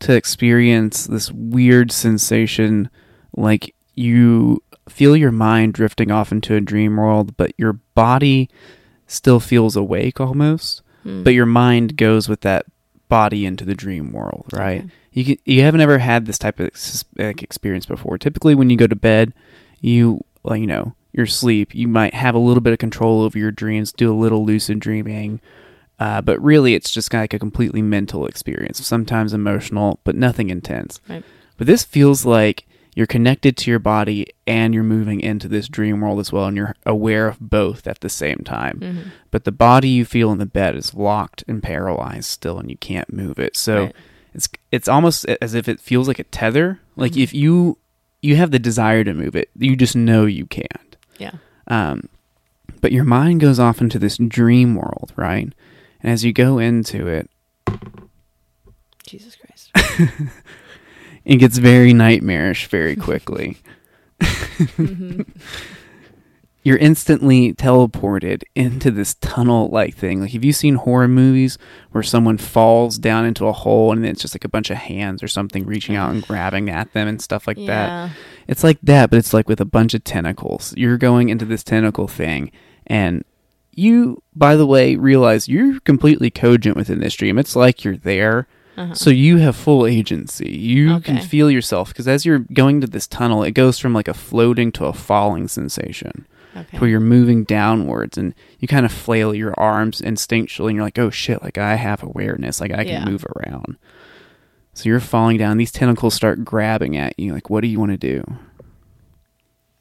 to 0.00 0.14
experience 0.14 1.06
this 1.06 1.30
weird 1.30 1.92
sensation 1.92 2.90
like 3.36 3.74
you 3.94 4.62
feel 4.88 5.16
your 5.16 5.30
mind 5.32 5.72
drifting 5.74 6.10
off 6.10 6.32
into 6.32 6.54
a 6.54 6.60
dream 6.60 6.96
world, 6.96 7.36
but 7.36 7.52
your 7.56 7.74
body 7.94 8.48
still 9.06 9.40
feels 9.40 9.76
awake 9.76 10.20
almost, 10.20 10.82
hmm. 11.02 11.22
but 11.22 11.34
your 11.34 11.46
mind 11.46 11.96
goes 11.96 12.28
with 12.28 12.40
that 12.42 12.66
body 13.08 13.44
into 13.44 13.64
the 13.64 13.74
dream 13.74 14.12
world, 14.12 14.46
right? 14.52 14.82
Okay. 14.82 14.90
You 15.12 15.24
can, 15.24 15.36
you 15.44 15.62
haven't 15.62 15.80
ever 15.80 15.98
had 15.98 16.26
this 16.26 16.38
type 16.38 16.60
of 16.60 16.66
ex- 16.68 17.04
experience 17.18 17.84
before. 17.84 18.16
Typically, 18.16 18.54
when 18.54 18.70
you 18.70 18.76
go 18.76 18.86
to 18.86 18.96
bed, 18.96 19.34
you 19.80 20.24
well, 20.42 20.56
you 20.56 20.66
know 20.66 20.94
your 21.12 21.26
sleep. 21.26 21.74
You 21.74 21.88
might 21.88 22.14
have 22.14 22.34
a 22.34 22.38
little 22.38 22.60
bit 22.60 22.72
of 22.72 22.78
control 22.78 23.22
over 23.22 23.36
your 23.36 23.50
dreams, 23.50 23.92
do 23.92 24.12
a 24.12 24.14
little 24.14 24.44
lucid 24.44 24.78
dreaming, 24.78 25.40
uh, 26.00 26.22
but 26.22 26.42
really, 26.42 26.74
it's 26.74 26.90
just 26.90 27.10
kind 27.10 27.20
of 27.20 27.24
like 27.24 27.34
a 27.34 27.38
completely 27.38 27.82
mental 27.82 28.26
experience. 28.26 28.84
Sometimes 28.86 29.34
emotional, 29.34 30.00
but 30.02 30.16
nothing 30.16 30.48
intense. 30.48 31.00
Right. 31.08 31.22
But 31.58 31.66
this 31.66 31.84
feels 31.84 32.24
like 32.24 32.66
you're 32.94 33.06
connected 33.06 33.56
to 33.56 33.70
your 33.70 33.78
body 33.78 34.26
and 34.46 34.74
you're 34.74 34.82
moving 34.82 35.20
into 35.20 35.46
this 35.48 35.68
dream 35.68 36.00
world 36.00 36.18
as 36.20 36.32
well, 36.32 36.46
and 36.46 36.56
you're 36.56 36.74
aware 36.84 37.28
of 37.28 37.38
both 37.40 37.86
at 37.86 38.00
the 38.00 38.08
same 38.08 38.38
time 38.38 38.80
Mhm. 38.80 39.02
but 39.30 39.44
the 39.44 39.52
body 39.52 39.88
you 39.88 40.04
feel 40.04 40.32
in 40.32 40.38
the 40.38 40.46
bed 40.46 40.74
is 40.76 40.94
locked 40.94 41.44
and 41.48 41.62
paralyzed 41.62 42.24
still 42.28 42.58
and 42.58 42.70
you 42.70 42.76
can't 42.76 43.12
move 43.12 43.38
it 43.38 43.56
so 43.56 43.84
Right. 43.84 43.96
it's 44.34 44.48
it's 44.72 44.88
almost 44.88 45.24
as 45.40 45.54
if 45.54 45.68
it 45.68 45.80
feels 45.80 46.08
like 46.08 46.18
a 46.18 46.24
tether 46.24 46.80
like 46.96 47.12
Mhm. 47.12 47.22
if 47.22 47.34
you 47.34 47.78
you 48.22 48.36
have 48.36 48.50
the 48.50 48.58
desire 48.58 49.02
to 49.02 49.14
move 49.14 49.34
it. 49.34 49.48
You 49.58 49.74
just 49.76 49.96
know 49.96 50.26
you 50.26 50.44
can't. 50.44 50.94
Yeah. 51.18 51.32
Um, 51.68 52.10
but 52.82 52.92
your 52.92 53.04
mind 53.04 53.40
goes 53.40 53.58
off 53.58 53.80
into 53.80 53.98
this 53.98 54.18
dream 54.18 54.74
world, 54.74 55.10
right? 55.16 55.50
And 56.02 56.12
as 56.12 56.22
you 56.22 56.30
go 56.34 56.58
into 56.58 57.06
it, 57.06 57.30
Jesus 59.06 59.36
Christ. 59.36 59.70
it 61.24 61.36
gets 61.36 61.58
very 61.58 61.92
nightmarish 61.92 62.66
very 62.66 62.96
quickly. 62.96 63.58
hmm 64.76 65.22
You're 66.62 66.76
instantly 66.76 67.54
teleported 67.54 68.42
into 68.54 68.90
this 68.90 69.14
tunnel 69.14 69.70
like 69.70 69.96
thing. 69.96 70.20
Like, 70.20 70.32
have 70.32 70.44
you 70.44 70.52
seen 70.52 70.74
horror 70.74 71.08
movies 71.08 71.56
where 71.92 72.02
someone 72.02 72.36
falls 72.36 72.98
down 72.98 73.24
into 73.24 73.46
a 73.46 73.52
hole 73.52 73.92
and 73.92 74.04
it's 74.04 74.20
just 74.20 74.34
like 74.34 74.44
a 74.44 74.48
bunch 74.48 74.68
of 74.68 74.76
hands 74.76 75.22
or 75.22 75.28
something 75.28 75.64
reaching 75.64 75.96
out 75.96 76.10
and 76.10 76.26
grabbing 76.26 76.68
at 76.68 76.92
them 76.92 77.08
and 77.08 77.22
stuff 77.22 77.46
like 77.46 77.56
that? 77.56 77.66
yeah. 77.66 78.10
It's 78.46 78.62
like 78.62 78.78
that, 78.82 79.08
but 79.08 79.18
it's 79.18 79.32
like 79.32 79.48
with 79.48 79.60
a 79.60 79.64
bunch 79.64 79.94
of 79.94 80.04
tentacles. 80.04 80.74
You're 80.76 80.98
going 80.98 81.30
into 81.30 81.46
this 81.46 81.64
tentacle 81.64 82.08
thing, 82.08 82.50
and 82.86 83.24
you, 83.72 84.22
by 84.34 84.54
the 84.56 84.66
way, 84.66 84.96
realize 84.96 85.48
you're 85.48 85.80
completely 85.80 86.30
cogent 86.30 86.76
within 86.76 87.00
this 87.00 87.14
dream. 87.14 87.38
It's 87.38 87.56
like 87.56 87.84
you're 87.84 87.96
there, 87.96 88.46
Uh-huh. 88.80 88.94
so 88.94 89.10
you 89.10 89.36
have 89.38 89.56
full 89.56 89.86
agency. 89.86 90.50
You 90.50 91.00
can 91.00 91.18
feel 91.20 91.50
yourself 91.50 91.88
because 91.88 92.08
as 92.08 92.24
you're 92.24 92.38
going 92.52 92.80
to 92.80 92.86
this 92.86 93.06
tunnel, 93.06 93.42
it 93.42 93.50
goes 93.52 93.78
from 93.78 93.92
like 93.92 94.08
a 94.08 94.14
floating 94.14 94.72
to 94.72 94.86
a 94.86 94.92
falling 94.92 95.48
sensation 95.48 96.26
Okay. 96.56 96.78
where 96.78 96.88
you're 96.90 96.98
moving 97.00 97.44
downwards 97.44 98.16
and 98.18 98.34
you 98.58 98.66
kind 98.66 98.84
of 98.86 98.90
flail 98.92 99.34
your 99.34 99.54
arms 99.58 100.00
instinctually 100.00 100.68
and 100.68 100.76
you're 100.76 100.84
like, 100.84 100.98
oh 100.98 101.10
shit, 101.10 101.42
like 101.42 101.58
I 101.58 101.74
have 101.76 102.02
awareness, 102.02 102.60
like 102.60 102.72
I 102.72 102.84
can 102.84 102.86
Yeah. 102.86 103.04
move 103.04 103.24
around. 103.36 103.76
So 104.74 104.88
you're 104.88 104.98
falling 105.00 105.36
down. 105.36 105.58
These 105.58 105.72
tentacles 105.72 106.14
start 106.14 106.44
grabbing 106.44 106.96
at 106.96 107.18
you. 107.18 107.34
Like, 107.34 107.50
what 107.50 107.60
do 107.60 107.68
you 107.68 107.78
want 107.78 107.90
to 107.92 107.98
do? 107.98 108.24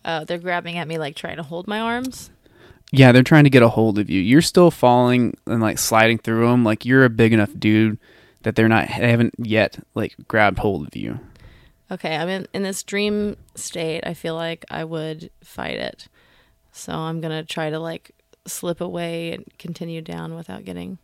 Uh, 0.04 0.24
they're 0.26 0.38
grabbing 0.38 0.78
at 0.78 0.88
me, 0.88 0.98
like 0.98 1.16
trying 1.16 1.38
to 1.38 1.44
hold 1.44 1.68
my 1.68 1.80
arms. 1.80 2.32
Yeah, 2.92 3.12
they're 3.12 3.24
trying 3.24 3.44
to 3.44 3.50
get 3.50 3.62
a 3.62 3.70
hold 3.70 4.00
of 4.00 4.10
you. 4.10 4.20
You're 4.20 4.42
still 4.42 4.72
falling 4.72 5.38
and 5.46 5.62
like 5.62 5.78
sliding 5.78 6.18
through 6.18 6.48
them. 6.50 6.64
Like 6.64 6.86
you're 6.86 7.06
a 7.06 7.10
big 7.10 7.34
enough 7.34 7.52
dude 7.58 8.00
that 8.44 8.56
they're 8.56 8.68
not 8.68 8.88
they 8.88 9.12
haven't 9.12 9.36
yet 9.38 9.80
like 9.96 10.16
grabbed 10.28 10.60
hold 10.60 10.88
of 10.88 10.96
you. 10.96 11.20
Okay, 11.92 12.16
I'm 12.16 12.30
in, 12.30 12.48
in 12.54 12.64
this 12.64 12.84
dream 12.84 13.36
state. 13.56 14.06
I 14.06 14.14
feel 14.14 14.36
like 14.36 14.64
I 14.70 14.84
would 14.84 15.32
fight 15.44 15.78
it. 15.78 16.08
So 16.72 16.94
I'm 16.94 17.20
going 17.20 17.36
to 17.36 17.44
try 17.44 17.72
to 17.72 17.80
like 17.80 18.12
slip 18.46 18.80
away 18.80 19.34
and 19.34 19.46
continue 19.58 20.02
down 20.02 20.36
without 20.36 20.66
getting. 20.66 21.00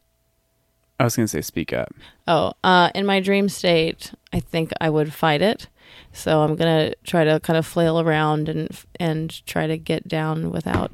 I 0.99 1.03
was 1.03 1.15
gonna 1.15 1.27
say 1.27 1.41
speak 1.41 1.73
up. 1.73 1.93
Oh, 2.25 2.53
uh, 2.63 2.89
in 2.95 3.05
my 3.05 3.19
dream 3.19 3.49
state, 3.49 4.13
I 4.31 4.39
think 4.39 4.71
I 4.79 4.89
would 4.89 5.13
fight 5.13 5.41
it. 5.41 5.67
So 6.13 6.41
I'm 6.41 6.55
going 6.55 6.89
to 6.89 6.95
try 7.03 7.25
to 7.25 7.39
kind 7.41 7.57
of 7.57 7.65
flail 7.65 7.99
around 7.99 8.47
and 8.47 8.69
and 8.99 9.45
try 9.45 9.67
to 9.67 9.77
get 9.77 10.07
down 10.07 10.51
without. 10.51 10.91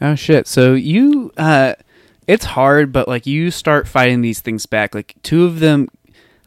Oh 0.00 0.14
shit. 0.14 0.46
So 0.46 0.74
you 0.74 1.32
uh 1.36 1.74
it's 2.26 2.44
hard, 2.44 2.92
but 2.92 3.08
like 3.08 3.26
you 3.26 3.50
start 3.50 3.86
fighting 3.88 4.20
these 4.20 4.40
things 4.40 4.66
back. 4.66 4.94
Like 4.94 5.14
two 5.22 5.44
of 5.44 5.60
them 5.60 5.88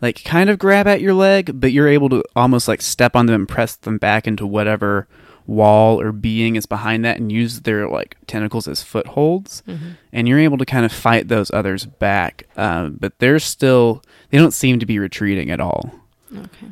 like 0.01 0.23
kind 0.23 0.49
of 0.49 0.59
grab 0.59 0.87
at 0.87 1.01
your 1.01 1.13
leg, 1.13 1.59
but 1.59 1.71
you're 1.71 1.87
able 1.87 2.09
to 2.09 2.23
almost 2.35 2.67
like 2.67 2.81
step 2.81 3.15
on 3.15 3.25
them 3.25 3.35
and 3.41 3.49
press 3.49 3.75
them 3.75 3.97
back 3.97 4.27
into 4.27 4.45
whatever 4.45 5.07
wall 5.47 5.99
or 6.01 6.11
being 6.11 6.55
is 6.57 6.65
behind 6.65 7.05
that 7.05 7.17
and 7.17 7.31
use 7.31 7.61
their 7.61 7.87
like 7.87 8.17
tentacles 8.27 8.67
as 8.67 8.83
footholds. 8.83 9.63
Mhm. 9.67 9.95
and 10.11 10.27
you're 10.27 10.39
able 10.39 10.57
to 10.57 10.65
kind 10.65 10.85
of 10.85 10.91
fight 10.91 11.29
those 11.29 11.49
others 11.51 11.85
back. 11.85 12.43
Um, 12.57 12.97
but 12.99 13.17
they're 13.19 13.39
still 13.39 14.03
they 14.29 14.37
don't 14.37 14.51
seem 14.53 14.79
to 14.79 14.85
be 14.85 14.99
retreating 14.99 15.49
at 15.49 15.59
all. 15.59 15.91
Okay. 16.35 16.67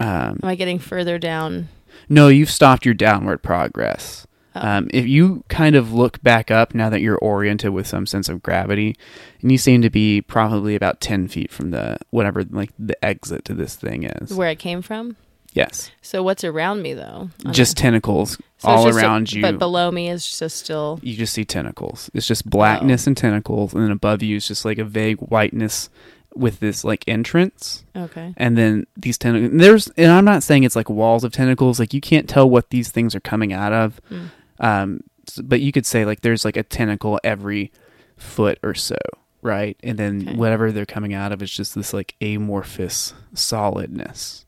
Um, 0.00 0.38
Am 0.42 0.48
I 0.48 0.54
getting 0.56 0.78
further 0.78 1.18
down? 1.18 1.68
no, 2.08 2.28
you've 2.28 2.50
stopped 2.50 2.84
your 2.84 2.94
downward 2.94 3.42
progress. 3.42 4.26
Oh. 4.54 4.66
Um, 4.66 4.88
if 4.92 5.06
you 5.06 5.44
kind 5.48 5.76
of 5.76 5.92
look 5.92 6.22
back 6.22 6.50
up 6.50 6.74
now 6.74 6.88
that 6.90 7.00
you're 7.00 7.18
oriented 7.18 7.70
with 7.70 7.86
some 7.86 8.06
sense 8.06 8.28
of 8.28 8.42
gravity, 8.42 8.96
and 9.42 9.52
you 9.52 9.58
seem 9.58 9.82
to 9.82 9.90
be 9.90 10.20
probably 10.22 10.74
about 10.74 11.00
ten 11.00 11.28
feet 11.28 11.50
from 11.52 11.70
the 11.70 11.98
whatever 12.10 12.42
like 12.44 12.70
the 12.78 13.02
exit 13.04 13.44
to 13.46 13.54
this 13.54 13.76
thing 13.76 14.04
is. 14.04 14.32
Where 14.34 14.48
I 14.48 14.54
came 14.54 14.82
from? 14.82 15.16
yes, 15.54 15.90
So 16.02 16.22
what's 16.22 16.44
around 16.44 16.82
me 16.82 16.92
though? 16.94 17.30
Just 17.50 17.76
tentacles 17.76 18.38
So 18.58 18.68
all 18.68 18.84
just 18.86 18.98
a- 18.98 19.02
around 19.02 19.32
you. 19.32 19.42
But 19.42 19.58
below 19.58 19.90
me 19.90 20.08
is 20.08 20.38
just 20.38 20.56
still. 20.58 21.00
you 21.02 21.16
just 21.16 21.32
see 21.32 21.44
tentacles. 21.44 22.10
It's 22.14 22.26
just 22.28 22.48
blackness 22.48 23.06
and 23.06 23.16
tentacles, 23.16 23.74
and 23.74 23.82
then 23.82 23.90
above 23.90 24.22
you 24.22 24.36
is 24.36 24.46
just 24.46 24.64
like 24.64 24.78
a 24.78 24.84
vague 24.84 25.18
whiteness 25.18 25.88
with 26.34 26.60
this 26.60 26.84
like 26.84 27.04
entrance. 27.08 27.84
Okay. 27.96 28.32
and 28.36 28.56
then 28.56 28.86
these 28.96 29.18
tentacles 29.18 29.50
there's 29.60 29.88
and 29.96 30.12
i'm 30.12 30.24
not 30.24 30.42
saying 30.42 30.62
it's 30.64 30.76
like 30.76 30.88
walls 30.88 31.24
of 31.24 31.32
tentacles 31.32 31.80
like 31.80 31.92
you 31.92 32.00
can't 32.00 32.28
tell 32.28 32.48
what 32.48 32.70
these 32.70 32.90
things 32.90 33.14
are 33.14 33.20
coming 33.20 33.52
out 33.52 33.72
of 33.72 34.00
Mm. 34.10 34.28
um 34.60 35.00
but 35.42 35.60
you 35.60 35.72
could 35.72 35.84
say 35.86 36.04
like 36.04 36.20
there's 36.20 36.44
like 36.44 36.56
a 36.56 36.62
tentacle 36.62 37.18
every 37.24 37.72
foot 38.16 38.58
or 38.62 38.74
so 38.74 38.96
right 39.42 39.76
and 39.82 39.98
then 39.98 40.28
Okay. 40.28 40.36
whatever 40.36 40.70
they're 40.72 40.86
coming 40.86 41.12
out 41.12 41.32
of 41.32 41.42
is 41.42 41.50
just 41.50 41.74
this 41.74 41.92
like 41.92 42.14
amorphous 42.20 43.14
solidness 43.34 44.44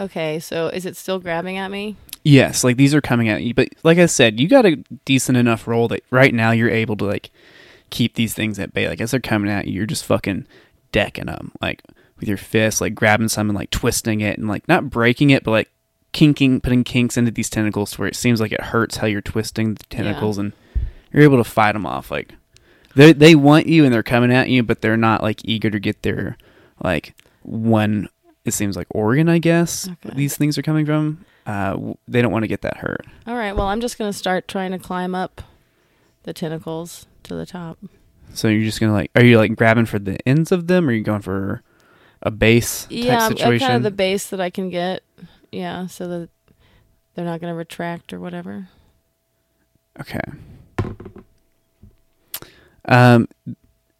Okay. 0.00 0.40
So 0.40 0.66
is 0.68 0.84
it 0.84 0.96
still 0.96 1.20
grabbing 1.20 1.58
at 1.58 1.70
me? 1.70 1.96
yes 2.24 2.62
like 2.62 2.76
these 2.76 2.94
are 2.94 3.00
coming 3.00 3.28
at 3.28 3.42
you 3.42 3.52
but 3.52 3.68
like 3.82 3.98
i 3.98 4.06
said 4.06 4.38
you 4.38 4.46
got 4.48 4.64
a 4.64 4.76
decent 5.04 5.36
enough 5.36 5.66
roll 5.66 5.88
that 5.88 6.04
right 6.12 6.32
now 6.32 6.52
you're 6.52 6.70
able 6.70 6.96
to 6.96 7.04
like 7.04 7.30
keep 7.92 8.14
these 8.16 8.34
things 8.34 8.58
at 8.58 8.74
bay 8.74 8.88
like 8.88 9.00
as 9.00 9.12
they're 9.12 9.20
coming 9.20 9.48
at 9.50 9.66
you 9.68 9.74
you're 9.74 9.86
just 9.86 10.04
fucking 10.04 10.44
decking 10.90 11.26
them 11.26 11.52
like 11.60 11.82
with 12.18 12.28
your 12.28 12.36
fist 12.38 12.80
like 12.80 12.94
grabbing 12.94 13.28
some 13.28 13.48
and 13.48 13.56
like 13.56 13.70
twisting 13.70 14.20
it 14.20 14.36
and 14.38 14.48
like 14.48 14.66
not 14.66 14.90
breaking 14.90 15.30
it 15.30 15.44
but 15.44 15.50
like 15.52 15.70
kinking 16.12 16.60
putting 16.60 16.84
kinks 16.84 17.16
into 17.16 17.30
these 17.30 17.48
tentacles 17.48 17.92
to 17.92 17.98
where 18.00 18.08
it 18.08 18.16
seems 18.16 18.40
like 18.40 18.52
it 18.52 18.60
hurts 18.60 18.96
how 18.98 19.06
you're 19.06 19.20
twisting 19.22 19.74
the 19.74 19.84
tentacles 19.84 20.36
and 20.38 20.52
you're 21.12 21.22
able 21.22 21.38
to 21.38 21.44
fight 21.48 21.72
them 21.72 21.86
off 21.86 22.10
like 22.10 22.34
they 22.94 23.12
they 23.12 23.34
want 23.34 23.66
you 23.66 23.84
and 23.84 23.94
they're 23.94 24.02
coming 24.02 24.32
at 24.32 24.48
you 24.50 24.62
but 24.62 24.80
they're 24.82 24.96
not 24.96 25.22
like 25.22 25.40
eager 25.44 25.70
to 25.70 25.78
get 25.80 26.02
their 26.02 26.36
like 26.82 27.14
one 27.42 28.08
it 28.44 28.52
seems 28.52 28.76
like 28.76 28.86
organ 28.90 29.28
i 29.28 29.38
guess 29.38 29.88
Okay. 29.88 30.14
these 30.16 30.36
things 30.36 30.58
are 30.58 30.62
coming 30.62 30.84
from 30.84 31.24
uh 31.46 31.70
w- 31.72 31.96
they 32.06 32.20
don't 32.20 32.32
want 32.32 32.42
to 32.42 32.48
get 32.48 32.60
that 32.62 32.76
hurt 32.78 33.04
All 33.26 33.34
right. 33.34 33.56
Well, 33.56 33.66
I'm 33.66 33.80
just 33.80 33.98
gonna 33.98 34.12
start 34.12 34.46
trying 34.46 34.70
to 34.72 34.78
climb 34.78 35.14
up 35.14 35.40
the 36.24 36.32
tentacles 36.32 37.06
to 37.24 37.34
the 37.34 37.46
top. 37.46 37.78
so 38.34 38.48
you're 38.48 38.64
just 38.64 38.80
gonna 38.80 38.92
like 38.92 39.10
are 39.16 39.24
you 39.24 39.36
like 39.38 39.54
grabbing 39.56 39.86
for 39.86 39.98
the 39.98 40.16
ends 40.28 40.52
of 40.52 40.66
them 40.66 40.88
or 40.88 40.92
are 40.92 40.94
you 40.94 41.02
going 41.02 41.20
for 41.22 41.62
a 42.22 42.30
base 42.30 42.86
Yeah, 42.90 43.16
I'm, 43.16 43.22
I'm 43.22 43.36
situation 43.36 43.66
kind 43.66 43.76
of 43.76 43.82
the 43.82 43.90
base 43.90 44.28
that 44.30 44.40
I 44.40 44.50
can 44.50 44.70
get. 44.70 45.02
Yeah, 45.50 45.86
so 45.86 46.06
that 46.08 46.28
they're 47.14 47.24
not 47.24 47.40
gonna 47.40 47.54
retract 47.54 48.12
or 48.12 48.20
whatever. 48.20 48.68
Okay. 50.00 50.20
Um, 52.86 53.28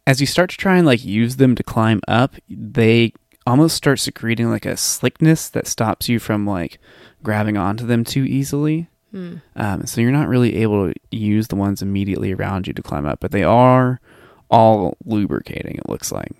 as 0.05 0.19
you 0.19 0.27
start 0.27 0.49
to 0.49 0.57
try 0.57 0.77
and 0.77 0.85
like 0.85 1.03
use 1.05 1.37
them 1.37 1.55
to 1.55 1.63
climb 1.63 2.01
up, 2.07 2.35
they 2.49 3.13
almost 3.45 3.75
start 3.75 3.99
secreting 3.99 4.49
like 4.49 4.65
a 4.65 4.77
slickness 4.77 5.49
that 5.49 5.67
stops 5.67 6.09
you 6.09 6.19
from 6.19 6.45
like 6.45 6.79
grabbing 7.23 7.57
onto 7.57 7.85
them 7.85 8.03
too 8.03 8.23
easily. 8.23 8.89
Hmm. 9.13 9.35
Um, 9.55 9.85
so 9.85 10.01
you're 10.01 10.11
not 10.11 10.27
really 10.27 10.55
able 10.57 10.91
to 10.91 10.99
use 11.11 11.47
the 11.47 11.55
ones 11.55 11.83
immediately 11.83 12.33
around 12.33 12.65
you 12.65 12.73
to 12.73 12.81
climb 12.81 13.05
up, 13.05 13.19
but 13.19 13.31
they 13.31 13.43
are 13.43 14.01
all 14.49 14.97
lubricating. 15.05 15.75
It 15.75 15.87
looks 15.87 16.11
like. 16.11 16.31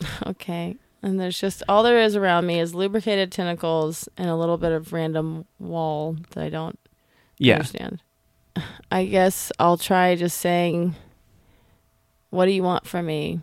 Okay. 0.26 0.76
And 1.02 1.18
there's 1.20 1.38
just 1.38 1.62
all 1.68 1.82
there 1.82 1.98
is 2.00 2.14
around 2.16 2.46
me 2.46 2.58
is 2.60 2.74
lubricated 2.74 3.30
tentacles 3.30 4.08
and 4.16 4.28
a 4.28 4.36
little 4.36 4.56
bit 4.58 4.72
of 4.72 4.92
random 4.92 5.44
wall 5.58 6.16
that 6.30 6.42
I 6.44 6.48
don't 6.50 6.78
Yeah. 7.38 7.54
understand. 7.56 8.02
I 8.90 9.04
guess 9.06 9.50
I'll 9.58 9.76
try 9.76 10.14
just 10.16 10.38
saying, 10.40 10.94
"What 12.30 12.46
do 12.46 12.52
you 12.52 12.62
want 12.62 12.86
from 12.86 13.06
me?" 13.06 13.40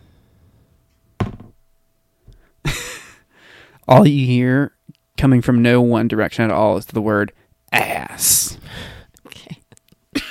All 3.88 4.06
you 4.06 4.26
hear 4.26 4.72
coming 5.16 5.42
from 5.42 5.62
no 5.62 5.80
one 5.82 6.08
direction 6.08 6.44
at 6.44 6.50
all 6.50 6.76
is 6.76 6.86
the 6.86 7.02
word 7.02 7.32
ass. 7.72 8.58
Okay. 9.26 9.58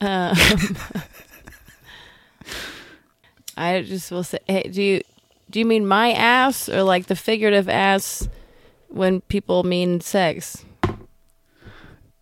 um, 0.00 0.36
I 3.56 3.82
just 3.82 4.10
will 4.10 4.24
say, 4.24 4.38
hey, 4.46 4.62
do 4.62 4.82
you 4.82 5.00
do 5.50 5.58
you 5.58 5.64
mean 5.64 5.86
my 5.86 6.12
ass 6.12 6.68
or 6.68 6.82
like 6.82 7.06
the 7.06 7.16
figurative 7.16 7.68
ass 7.68 8.28
when 8.88 9.20
people 9.22 9.64
mean 9.64 10.00
sex? 10.00 10.64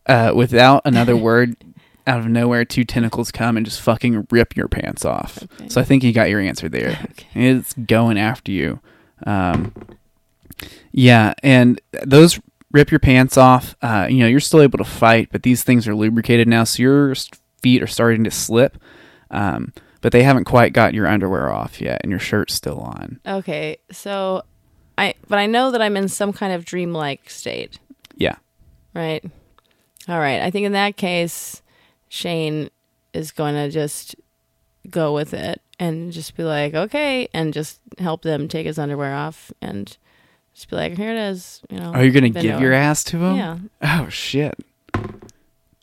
uh, 0.06 0.32
without 0.34 0.82
another 0.84 1.16
word, 1.16 1.56
out 2.06 2.20
of 2.20 2.26
nowhere, 2.26 2.64
two 2.64 2.84
tentacles 2.84 3.32
come 3.32 3.56
and 3.56 3.66
just 3.66 3.80
fucking 3.80 4.26
rip 4.30 4.56
your 4.56 4.68
pants 4.68 5.04
off. 5.04 5.42
Okay. 5.42 5.68
So 5.68 5.80
I 5.80 5.84
think 5.84 6.04
you 6.04 6.12
got 6.12 6.30
your 6.30 6.40
answer 6.40 6.68
there. 6.68 6.98
Okay. 7.10 7.26
It's 7.34 7.72
going 7.74 8.18
after 8.18 8.52
you. 8.52 8.80
Um, 9.26 9.72
yeah, 10.92 11.34
and 11.42 11.80
those 12.04 12.40
rip 12.77 12.90
your 12.90 13.01
pants 13.01 13.36
off. 13.36 13.74
Uh, 13.81 14.07
you 14.09 14.19
know, 14.19 14.27
you're 14.27 14.39
still 14.39 14.61
able 14.61 14.78
to 14.78 14.85
fight, 14.85 15.31
but 15.32 15.43
these 15.43 15.65
things 15.65 15.89
are 15.89 15.94
lubricated 15.94 16.47
now, 16.47 16.65
so 16.65 16.82
your 16.82 17.15
feet 17.62 17.82
are 17.82 17.86
starting 17.86 18.23
to 18.24 18.31
slip. 18.31 18.77
Um, 19.31 19.73
but 20.03 20.12
they 20.12 20.23
haven't 20.23 20.44
quite 20.44 20.73
got 20.73 20.94
your 20.94 21.07
underwear 21.07 21.51
off 21.51 21.81
yet, 21.81 22.01
and 22.03 22.11
your 22.11 22.20
shirt's 22.20 22.55
still 22.55 22.78
on. 22.81 23.19
Okay, 23.27 23.78
so 23.90 24.43
I 24.98 25.15
but 25.27 25.39
I 25.39 25.47
know 25.47 25.70
that 25.70 25.82
I'm 25.82 25.97
in 25.97 26.09
some 26.09 26.32
kind 26.32 26.53
of 26.53 26.65
dreamlike 26.65 27.31
state. 27.31 27.78
Yeah. 28.15 28.36
Right. 28.94 29.24
All 30.09 30.19
right. 30.19 30.43
I 30.43 30.51
think 30.51 30.66
in 30.66 30.73
that 30.73 30.97
case, 30.97 31.62
Shane 32.09 32.70
is 33.12 33.32
going 33.32 33.55
to 33.55 33.70
just 33.70 34.15
go 34.89 35.12
with 35.12 35.35
it 35.35 35.61
and 35.78 36.12
just 36.12 36.36
be 36.36 36.44
like, 36.44 36.74
okay, 36.74 37.28
and 37.35 37.53
just 37.53 37.81
help 37.98 38.23
them 38.23 38.48
take 38.48 38.66
his 38.66 38.78
underwear 38.78 39.15
off 39.15 39.51
and 39.61 39.97
just 40.56 40.68
be 40.70 40.74
like, 40.76 40.96
here 40.96 41.10
it 41.10 41.16
is. 41.18 41.60
You 41.70 41.78
know. 41.78 41.92
Are 41.92 42.02
you 42.04 42.10
gonna 42.10 42.30
give 42.30 42.60
your 42.60 42.72
ass 42.72 43.04
to 43.04 43.18
him? 43.18 43.36
Yeah. 43.36 43.58
Oh 43.82 44.08
shit. 44.08 44.54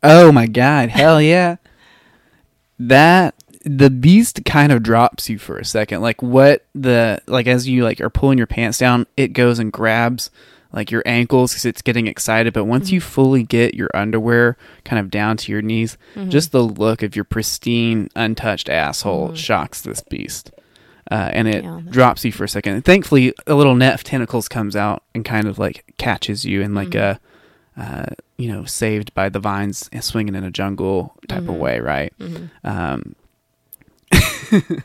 Oh 0.01 0.31
my 0.31 0.47
god. 0.47 0.89
Hell 0.89 1.21
yeah. 1.33 1.55
That 2.79 3.35
the 3.65 3.89
beast 3.89 4.41
kind 4.45 4.71
of 4.71 4.83
drops 4.83 5.29
you 5.29 5.37
for 5.37 5.57
a 5.57 5.63
second. 5.65 6.01
Like 6.01 6.21
what 6.21 6.65
the 6.75 7.21
like 7.27 7.47
as 7.47 7.67
you 7.67 7.83
like 7.83 8.01
are 8.01 8.09
pulling 8.09 8.37
your 8.37 8.47
pants 8.47 8.77
down, 8.79 9.05
it 9.15 9.29
goes 9.29 9.59
and 9.59 9.71
grabs 9.71 10.29
like 10.73 10.89
your 10.89 11.03
ankles 11.05 11.53
cuz 11.53 11.65
it's 11.65 11.83
getting 11.83 12.07
excited, 12.07 12.51
but 12.51 12.65
once 12.65 12.91
you 12.91 12.99
fully 12.99 13.43
get 13.43 13.75
your 13.75 13.89
underwear 13.93 14.57
kind 14.83 14.99
of 14.99 15.11
down 15.11 15.37
to 15.37 15.51
your 15.51 15.61
knees, 15.61 15.97
Mm-hmm. 16.15 16.29
just 16.31 16.51
the 16.51 16.63
look 16.63 17.03
of 17.03 17.15
your 17.15 17.25
pristine 17.25 18.09
untouched 18.15 18.69
asshole 18.69 19.35
shocks 19.35 19.81
this 19.81 20.01
beast. 20.01 20.49
Uh, 21.11 21.29
and 21.33 21.47
it 21.47 21.63
Yeah, 21.63 21.81
drops 21.89 22.23
you 22.25 22.31
for 22.31 22.43
a 22.45 22.49
second. 22.49 22.73
And 22.75 22.85
thankfully, 22.85 23.33
a 23.45 23.55
little 23.55 23.75
net 23.75 23.93
of 23.95 24.03
tentacles 24.03 24.47
comes 24.47 24.75
out 24.75 25.03
and 25.13 25.25
kind 25.25 25.47
of 25.47 25.59
like 25.59 25.83
catches 25.97 26.45
you 26.45 26.61
in 26.61 26.73
like 26.73 26.95
a, 26.95 27.19
uh, 27.77 28.05
you 28.37 28.49
know, 28.51 28.63
saved 28.65 29.13
by 29.13 29.27
the 29.29 29.39
vines 29.39 29.89
and 29.91 30.03
swinging 30.03 30.33
in 30.35 30.43
a 30.43 30.51
jungle 30.51 31.15
type 31.27 31.47
of 31.47 31.55
way, 31.55 31.79
right? 31.79 32.13
Mhm. 32.19 32.49
Um, 32.63 33.15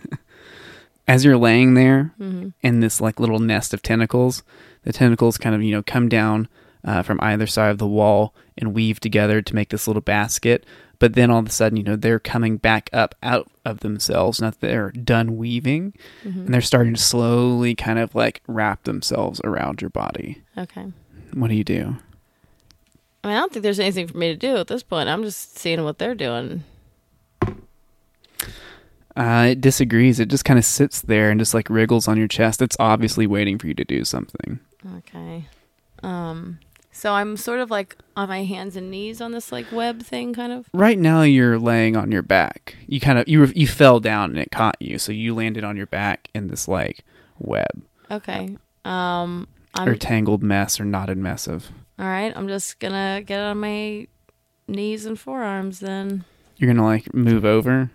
as 1.07 1.25
you're 1.25 1.37
laying 1.39 1.75
there 1.75 2.13
Mhm. 2.21 2.53
in 2.63 2.81
this 2.81 3.01
like 3.01 3.21
little 3.21 3.39
nest 3.39 3.73
of 3.73 3.83
tentacles, 3.83 4.43
the 4.83 4.93
tentacles 4.93 5.39
kind 5.39 5.55
of 5.55 5.63
you 5.63 5.73
know 5.73 5.83
come 5.83 6.09
down 6.09 6.49
uh, 6.85 7.03
from 7.03 7.19
either 7.23 7.47
side 7.47 7.71
of 7.71 7.79
the 7.79 7.87
wall 7.87 8.35
and 8.57 8.75
weave 8.75 9.01
together 9.01 9.41
to 9.43 9.55
make 9.55 9.71
this 9.71 9.87
little 9.87 10.03
basket. 10.03 10.65
But 11.01 11.15
then 11.15 11.31
all 11.31 11.39
of 11.39 11.47
a 11.47 11.51
sudden, 11.51 11.77
you 11.77 11.85
know, 11.85 11.95
they're 11.97 12.19
coming 12.19 12.57
back 12.57 12.91
up 12.93 13.15
out 13.23 13.49
of 13.65 13.81
themselves. 13.81 14.41
Not 14.41 14.59
that 14.61 14.67
they're 14.67 14.91
done 14.91 15.37
weaving, 15.37 15.95
Mm-hmm. 16.25 16.41
and 16.41 16.55
they're 16.55 16.61
starting 16.61 16.95
to 16.95 17.01
slowly 17.01 17.75
kind 17.77 17.99
of 18.01 18.15
like 18.17 18.43
wrap 18.49 18.83
themselves 18.85 19.41
around 19.45 19.81
your 19.81 19.91
body. 19.91 20.43
Okay. 20.57 20.87
What 21.35 21.49
do 21.49 21.55
you 21.55 21.63
do? 21.65 21.97
I 23.25 23.29
mean, 23.29 23.37
I 23.37 23.41
don't 23.41 23.53
think 23.53 23.63
there's 23.63 23.79
anything 23.81 24.09
for 24.09 24.17
me 24.19 24.29
to 24.29 24.37
do 24.37 24.57
at 24.57 24.67
this 24.69 24.83
point. 24.83 25.09
I'm 25.09 25.23
just 25.23 25.59
seeing 25.59 25.85
what 25.85 25.99
they're 25.99 26.15
doing. 26.15 26.65
Uh, 29.17 29.49
it 29.51 29.61
disagrees. 29.61 30.21
It 30.21 30.29
just 30.29 30.45
kind 30.45 30.59
of 30.59 30.65
sits 30.65 31.01
there 31.03 31.31
and 31.31 31.41
just 31.41 31.53
like 31.53 31.69
wriggles 31.69 32.07
on 32.07 32.17
your 32.17 32.29
chest. 32.29 32.63
It's 32.63 32.77
obviously 32.79 33.27
waiting 33.27 33.59
for 33.59 33.67
you 33.67 33.75
to 33.75 33.85
do 33.85 34.05
something. 34.05 34.61
Okay. 34.99 35.47
Um. 36.03 36.61
So 36.99 37.13
I'm 37.13 37.37
sort 37.37 37.61
of 37.61 37.71
like 37.71 37.97
on 38.17 38.29
my 38.29 38.43
hands 38.43 38.75
and 38.75 38.91
knees 38.91 39.21
on 39.21 39.31
this 39.31 39.53
like 39.53 39.71
web 39.71 40.03
thing, 40.03 40.35
kind 40.35 40.51
of. 40.51 40.67
Right 40.75 40.99
now, 40.99 41.23
you're 41.23 41.57
laying 41.57 41.97
on 41.97 42.11
your 42.11 42.23
back. 42.23 42.75
You 42.89 42.99
kind 42.99 43.21
of 43.21 43.29
you 43.29 43.47
you 43.55 43.69
fell 43.69 44.01
down 44.01 44.31
and 44.31 44.39
it 44.41 44.51
caught 44.51 44.75
you, 44.81 44.99
so 44.99 45.13
you 45.13 45.33
landed 45.33 45.63
on 45.63 45.77
your 45.77 45.87
back 45.87 46.29
in 46.35 46.49
this 46.49 46.67
like 46.67 47.05
web 47.39 47.85
Okay. 48.11 48.57
Um. 48.85 49.47
or 49.79 49.93
I'm 49.93 49.99
tangled 50.01 50.43
mess 50.43 50.81
or 50.81 50.85
knotted 50.85 51.19
mess 51.19 51.47
of. 51.47 51.69
all 52.01 52.07
right. 52.07 52.33
I'm 52.35 52.49
just 52.49 52.81
gonna 52.81 53.23
get 53.25 53.39
on 53.39 53.61
my 53.61 54.09
knees 54.67 55.07
and 55.07 55.17
forearms 55.17 55.79
then. 55.79 56.25
You're 56.57 56.75
gonna 56.75 56.85
like 56.85 57.15
move 57.15 57.45
over, 57.45 57.93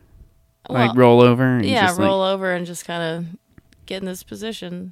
Well, 0.69 0.87
like 0.87 0.95
roll 0.95 1.19
over, 1.21 1.57
and 1.57 1.65
yeah, 1.65 1.87
just, 1.87 1.99
like- 1.99 2.07
roll 2.07 2.21
over 2.21 2.53
and 2.53 2.65
just 2.65 2.85
kind 2.85 3.03
of 3.03 3.25
get 3.85 4.01
in 4.01 4.05
this 4.05 4.23
position. 4.23 4.87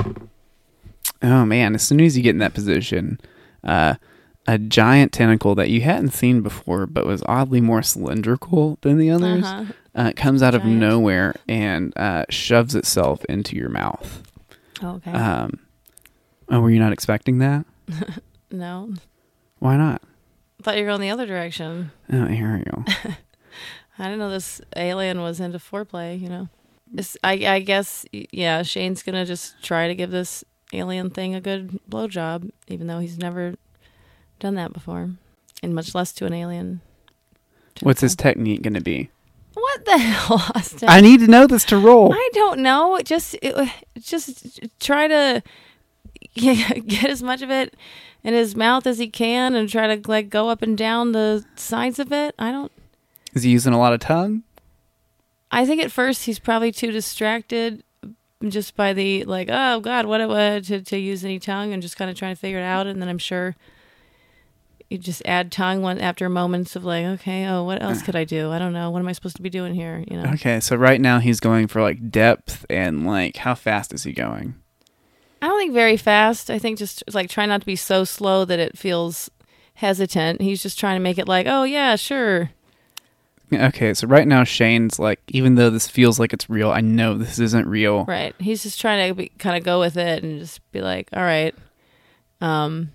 Oh 1.23 1.45
man! 1.45 1.75
As 1.75 1.83
soon 1.83 2.01
as 2.01 2.17
you 2.17 2.23
get 2.23 2.31
in 2.31 2.39
that 2.39 2.53
position, 2.53 3.17
uh, 3.63 3.95
a 4.47 4.57
giant 4.57 5.11
tentacle 5.11 5.53
that 5.55 5.69
you 5.69 5.81
hadn't 5.81 6.11
seen 6.11 6.41
before, 6.41 6.88
but 6.88 7.05
was 7.05 7.21
oddly 7.27 7.61
more 7.61 7.81
cylindrical 7.83 8.77
than 8.81 8.97
the 8.97 9.09
others, 9.11 9.43
Uh-huh. 9.45 9.71
uh, 9.95 10.11
comes 10.15 10.41
out 10.41 10.55
of 10.55 10.65
nowhere 10.65 11.35
and 11.47 11.93
uh, 11.97 12.25
shoves 12.29 12.73
itself 12.75 13.23
into 13.25 13.55
your 13.55 13.69
mouth. 13.69 14.23
Okay. 14.83 15.11
Um, 15.11 15.59
oh, 16.49 16.59
were 16.59 16.71
you 16.71 16.79
not 16.79 16.91
expecting 16.93 17.38
that? 17.39 17.65
no, 18.51 18.93
Why 19.59 19.77
not? 19.77 20.01
I 20.59 20.63
thought 20.63 20.77
you 20.77 20.83
were 20.83 20.89
going 20.89 21.01
the 21.01 21.09
other 21.11 21.25
direction. 21.25 21.91
Oh, 22.11 22.25
here 22.27 22.57
we 22.57 22.63
go. 22.71 22.83
I 23.99 24.03
didn't 24.05 24.19
know 24.19 24.29
this 24.31 24.61
alien 24.75 25.21
was 25.21 25.39
into 25.39 25.59
foreplay. 25.59 26.19
You 26.19 26.29
know, 26.29 26.49
it's, 26.95 27.15
I 27.23 27.33
I 27.45 27.59
guess 27.59 28.05
yeah. 28.11 28.61
Shane's 28.63 29.03
gonna 29.03 29.25
just 29.25 29.61
try 29.63 29.88
to 29.88 29.95
give 29.95 30.09
this 30.11 30.43
alien 30.73 31.10
thing 31.10 31.35
a 31.35 31.41
good 31.41 31.80
blowjob, 31.89 32.49
even 32.68 32.88
though 32.88 32.99
he's 32.99 33.18
never 33.18 33.56
done 34.39 34.56
that 34.56 34.73
before, 34.73 35.11
and 35.61 35.76
much 35.76 35.93
less 35.93 36.11
to 36.14 36.26
an 36.26 36.34
alien. 36.34 36.81
What's 37.81 38.02
his 38.02 38.15
technique 38.15 38.61
going 38.61 38.73
to 38.73 38.81
be? 38.81 39.10
What 39.53 39.85
the 39.85 39.98
hell, 39.98 40.43
Austin? 40.56 40.89
I 40.89 41.02
need 41.02 41.19
to 41.22 41.27
know 41.27 41.48
this 41.48 41.65
to 41.65 41.77
roll. 41.77 42.14
I 42.14 42.30
don't 42.34 42.60
know. 42.60 42.99
Just 43.03 43.35
it, 43.41 43.69
just 43.99 44.60
try 44.80 45.07
to 45.07 45.43
get 46.35 47.10
as 47.10 47.22
much 47.22 47.41
of 47.41 47.49
it 47.52 47.76
in 48.23 48.34
his 48.34 48.56
mouth 48.56 48.85
as 48.85 48.98
he 48.98 49.07
can, 49.07 49.56
and 49.56 49.69
try 49.69 49.95
to 49.95 50.10
like 50.10 50.30
go 50.30 50.49
up 50.49 50.61
and 50.61 50.77
down 50.77 51.11
the 51.11 51.45
sides 51.56 51.99
of 51.99 52.11
it. 52.11 52.35
I 52.39 52.52
don't. 52.52 52.72
Is 53.34 53.43
he 53.43 53.52
using 53.52 53.73
a 53.73 53.80
lot 53.80 53.93
of 53.93 53.99
tongue? 53.99 54.43
I 55.52 55.65
think 55.65 55.81
at 55.81 55.91
first 55.91 56.26
he's 56.26 56.39
probably 56.39 56.72
too 56.72 56.91
distracted 56.91 57.84
just 58.49 58.76
by 58.76 58.93
the 58.93 59.23
like, 59.26 59.49
oh 59.51 59.80
God, 59.80 60.05
what 60.05 60.22
it 60.22 60.27
was 60.27 60.68
to, 60.68 60.81
to 60.81 60.97
use 60.97 61.23
any 61.23 61.39
tongue 61.39 61.73
and 61.73 61.81
just 61.81 61.97
kind 61.97 62.09
of 62.09 62.18
trying 62.18 62.34
to 62.34 62.39
figure 62.39 62.59
it 62.59 62.63
out. 62.63 62.88
And 62.88 63.01
then 63.01 63.09
I'm 63.09 63.18
sure 63.18 63.55
you 64.89 64.97
just 64.97 65.22
add 65.26 65.51
tongue 65.51 65.81
one 65.81 65.99
after 65.99 66.27
moments 66.27 66.76
of 66.76 66.84
like, 66.84 67.05
okay, 67.05 67.47
oh, 67.47 67.63
what 67.63 67.81
else 67.81 68.01
uh. 68.01 68.05
could 68.05 68.15
I 68.15 68.26
do? 68.26 68.51
I 68.51 68.59
don't 68.59 68.73
know. 68.73 68.89
What 68.89 68.99
am 68.99 69.07
I 69.07 69.13
supposed 69.13 69.38
to 69.38 69.41
be 69.41 69.49
doing 69.49 69.73
here? 69.73 70.03
You 70.09 70.22
know, 70.22 70.31
Okay, 70.34 70.59
so 70.59 70.76
right 70.76 70.99
now 70.99 71.19
he's 71.19 71.39
going 71.39 71.68
for 71.68 71.81
like 71.81 72.09
depth 72.11 72.65
and 72.69 73.07
like 73.07 73.38
how 73.38 73.55
fast 73.55 73.93
is 73.93 74.03
he 74.03 74.11
going? 74.11 74.55
I 75.41 75.47
don't 75.47 75.57
think 75.57 75.73
very 75.73 75.97
fast. 75.97 76.51
I 76.51 76.59
think 76.59 76.77
just 76.77 77.03
like 77.13 77.30
try 77.30 77.45
not 77.45 77.61
to 77.61 77.65
be 77.65 77.76
so 77.76 78.03
slow 78.03 78.45
that 78.45 78.59
it 78.59 78.77
feels 78.77 79.31
hesitant. 79.76 80.41
He's 80.41 80.61
just 80.61 80.77
trying 80.77 80.97
to 80.97 81.03
make 81.03 81.18
it 81.18 81.27
like, 81.27 81.47
oh 81.47 81.63
yeah, 81.63 81.95
sure. 81.95 82.51
Okay, 83.53 83.93
so 83.93 84.07
right 84.07 84.27
now 84.27 84.43
Shane's 84.43 84.97
like, 84.99 85.19
even 85.29 85.55
though 85.55 85.69
this 85.69 85.87
feels 85.87 86.19
like 86.19 86.31
it's 86.33 86.49
real, 86.49 86.71
I 86.71 86.79
know 86.81 87.17
this 87.17 87.37
isn't 87.39 87.67
real. 87.67 88.05
Right. 88.05 88.33
He's 88.39 88.63
just 88.63 88.79
trying 88.79 89.09
to 89.09 89.13
be, 89.13 89.29
kind 89.39 89.57
of 89.57 89.63
go 89.63 89.79
with 89.79 89.97
it 89.97 90.23
and 90.23 90.39
just 90.39 90.59
be 90.71 90.79
like, 90.81 91.09
all 91.13 91.23
right. 91.23 91.53
Um, 92.39 92.91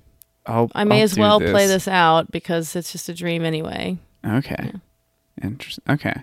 I'll, 0.47 0.71
I 0.75 0.85
may 0.85 0.97
I'll 0.99 1.03
as 1.03 1.19
well 1.19 1.41
play 1.41 1.67
this 1.67 1.87
out 1.89 2.31
because 2.31 2.75
it's 2.75 2.91
just 2.93 3.09
a 3.09 3.15
dream 3.15 3.45
anyway. 3.45 3.99
Okay. 4.27 4.73
Interesting. 5.43 5.85
Okay. 5.91 6.15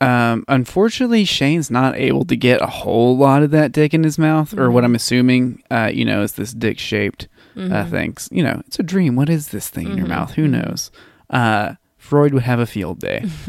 Um, 0.00 0.44
unfortunately, 0.48 1.24
Shane's 1.24 1.70
not 1.70 1.96
able 1.96 2.24
to 2.26 2.36
get 2.36 2.60
a 2.60 2.66
whole 2.66 3.16
lot 3.16 3.42
of 3.42 3.50
that 3.52 3.72
dick 3.72 3.94
in 3.94 4.02
his 4.04 4.18
mouth, 4.18 4.52
or 4.58 4.70
what 4.70 4.82
Mhm. 4.82 4.86
I'm 4.86 4.94
assuming, 4.96 5.62
uh, 5.70 5.90
you 5.92 6.04
know, 6.04 6.22
is 6.22 6.32
this 6.32 6.52
dick 6.52 6.78
shaped 6.78 7.28
uh, 7.56 7.60
Mhm. 7.84 7.90
thing. 7.90 8.16
You 8.32 8.42
know, 8.42 8.62
it's 8.66 8.80
a 8.80 8.82
dream. 8.82 9.14
What 9.14 9.28
is 9.30 9.48
this 9.48 9.68
thing 9.68 9.88
in 9.92 9.96
your 9.96 10.06
Mhm. 10.06 10.10
mouth? 10.10 10.32
Who 10.34 10.46
Mhm. 10.48 10.50
knows? 10.50 10.90
Uh, 11.30 11.74
Freud 12.04 12.34
would 12.34 12.42
have 12.42 12.58
a 12.60 12.66
field 12.66 13.00
day. 13.00 13.22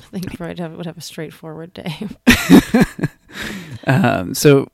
I 0.00 0.18
think 0.18 0.36
Freud 0.36 0.58
have, 0.58 0.72
would 0.72 0.86
have 0.86 0.98
a 0.98 1.00
straightforward 1.00 1.72
day. 1.72 1.94
um, 3.86 4.34
so 4.34 4.68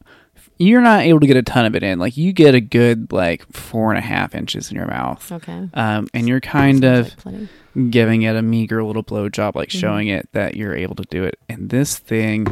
you're 0.58 0.80
not 0.80 1.00
able 1.02 1.20
to 1.20 1.26
get 1.26 1.36
a 1.36 1.42
ton 1.42 1.66
of 1.66 1.74
it 1.76 1.82
in. 1.82 1.98
Like 1.98 2.16
you 2.16 2.32
get 2.32 2.54
a 2.54 2.60
good 2.62 3.12
like 3.12 3.44
four 3.52 3.90
and 3.90 3.98
a 3.98 4.02
half 4.06 4.34
inches 4.34 4.70
in 4.70 4.76
your 4.76 4.86
mouth, 4.86 5.30
Okay. 5.30 5.68
um, 5.74 6.06
and 6.14 6.26
you're 6.28 6.40
kind 6.40 6.84
of 6.84 7.14
like 7.26 7.48
giving 7.90 8.22
it 8.22 8.36
a 8.36 8.42
meager 8.42 8.82
little 8.82 9.04
blowjob, 9.04 9.54
like 9.54 9.68
Mhm. 9.68 9.80
showing 9.80 10.08
it 10.08 10.28
that 10.32 10.56
you're 10.56 10.74
able 10.74 10.94
to 10.94 11.04
do 11.10 11.24
it. 11.24 11.38
And 11.48 11.68
this 11.70 11.98
thing 11.98 12.46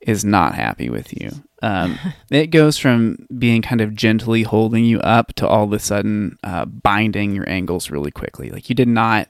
is 0.00 0.24
not 0.24 0.54
happy 0.54 0.88
with 0.90 1.20
you. 1.20 1.30
Um, 1.62 1.98
it 2.30 2.48
goes 2.48 2.78
from 2.78 3.26
being 3.36 3.60
kind 3.62 3.80
of 3.80 3.94
gently 3.96 4.44
holding 4.44 4.84
you 4.84 5.00
up 5.00 5.32
to 5.34 5.48
all 5.48 5.64
of 5.64 5.72
a 5.72 5.78
sudden 5.80 6.38
uh, 6.44 6.66
binding 6.66 7.34
your 7.34 7.48
ankles 7.48 7.90
really 7.90 8.12
quickly. 8.12 8.50
Like 8.50 8.68
you 8.68 8.74
did 8.76 8.88
not 8.88 9.28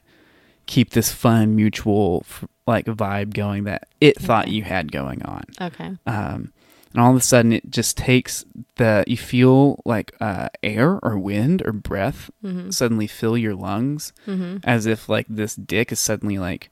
keep 0.66 0.90
this 0.90 1.12
fun 1.12 1.54
mutual 1.56 2.24
like 2.66 2.86
vibe 2.86 3.34
going 3.34 3.64
that 3.64 3.88
it 4.00 4.18
thought 4.18 4.48
you 4.48 4.62
had 4.62 4.90
going 4.92 5.22
on. 5.22 5.44
Okay. 5.60 5.90
Um, 6.06 6.52
and 6.92 7.02
all 7.02 7.10
of 7.10 7.16
a 7.16 7.20
sudden, 7.20 7.52
it 7.52 7.68
just 7.70 7.96
takes 7.96 8.44
the 8.76 9.04
you 9.06 9.16
feel 9.16 9.80
like 9.84 10.14
uh, 10.20 10.48
air 10.62 10.98
or 11.02 11.18
wind 11.18 11.62
or 11.66 11.72
breath 11.72 12.30
Mm-hmm. 12.44 12.70
suddenly 12.70 13.06
fill 13.06 13.36
your 13.36 13.54
lungs 13.54 14.12
Mm-hmm. 14.26 14.58
as 14.64 14.86
if 14.86 15.08
like 15.08 15.26
this 15.28 15.54
dick 15.56 15.90
is 15.92 15.98
suddenly 16.00 16.38
like 16.38 16.70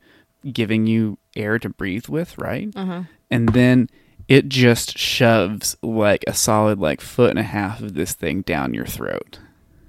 giving 0.53 0.87
you 0.87 1.19
air 1.37 1.59
to 1.59 1.69
breathe 1.69 2.07
with, 2.09 2.37
right? 2.39 2.69
Uh-huh. 2.75 3.03
And 3.31 3.49
then 3.51 3.89
it 4.29 4.49
just 4.49 4.97
shoves 4.99 5.77
like 5.83 6.25
a 6.27 6.35
solid 6.35 6.79
like 6.79 7.01
foot 7.01 7.31
and 7.31 7.39
a 7.39 7.43
half 7.45 7.81
of 7.81 7.95
this 7.95 8.13
thing 8.15 8.43
down 8.43 8.73
your 8.75 8.87
throat 8.87 9.39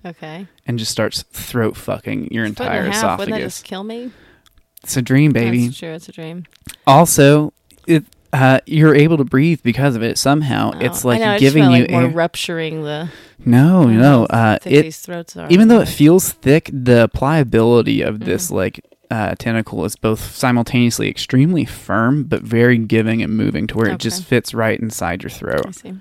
Okay. 0.05 0.47
and 0.65 0.77
just 0.79 0.91
starts 0.91 1.23
throat 1.31 1.77
fucking 1.77 2.29
your 2.31 2.45
entire 2.45 2.83
half, 2.83 3.19
Wouldn't 3.19 3.31
that 3.35 3.37
esophagus. 3.41 3.53
just 3.55 3.65
kill 3.65 3.83
me? 3.83 4.11
It's 4.83 4.97
a 4.97 5.01
dream, 5.01 5.31
baby. 5.31 5.67
That's 5.67 5.77
true. 5.79 5.89
It's 5.93 6.09
a 6.09 6.11
dream. 6.11 6.45
Also, 6.85 7.53
it 7.87 8.03
uh, 8.33 8.59
you're 8.65 8.95
able 8.95 9.15
to 9.17 9.23
breathe 9.23 9.61
because 9.63 9.95
of 9.95 10.01
it 10.03 10.17
somehow. 10.17 10.71
Oh, 10.73 10.79
it's 10.79 11.05
like 11.05 11.21
know, 11.21 11.37
giving 11.39 11.63
you 11.63 11.69
like 11.83 11.91
more 11.91 12.01
air. 12.03 12.09
rupturing 12.09 12.81
the. 12.83 13.09
no, 13.45 13.85
no. 13.85 14.25
Uh, 14.25 14.57
thick 14.59 14.73
it 14.73 14.81
these 14.83 14.99
throats 14.99 15.37
are. 15.37 15.47
even 15.49 15.67
though 15.67 15.79
it 15.79 15.87
feels 15.87 16.31
thick, 16.33 16.69
the 16.73 17.09
pliability 17.13 18.01
of 18.01 18.21
this 18.21 18.47
Mhm. 18.49 18.55
like 18.55 18.85
uh, 19.11 19.35
tentacle 19.37 19.85
is 19.85 19.95
both 19.95 20.19
simultaneously 20.35 21.07
extremely 21.07 21.63
firm 21.65 22.23
but 22.23 22.41
very 22.41 22.79
giving 22.79 23.21
and 23.21 23.37
moving 23.37 23.67
to 23.67 23.77
where 23.77 23.89
it 23.91 23.99
just 23.99 24.23
fits 24.25 24.53
right 24.55 24.79
inside 24.79 25.21
your 25.21 25.29
I 25.31 25.35
throat. 25.35 25.75
see. 25.75 25.93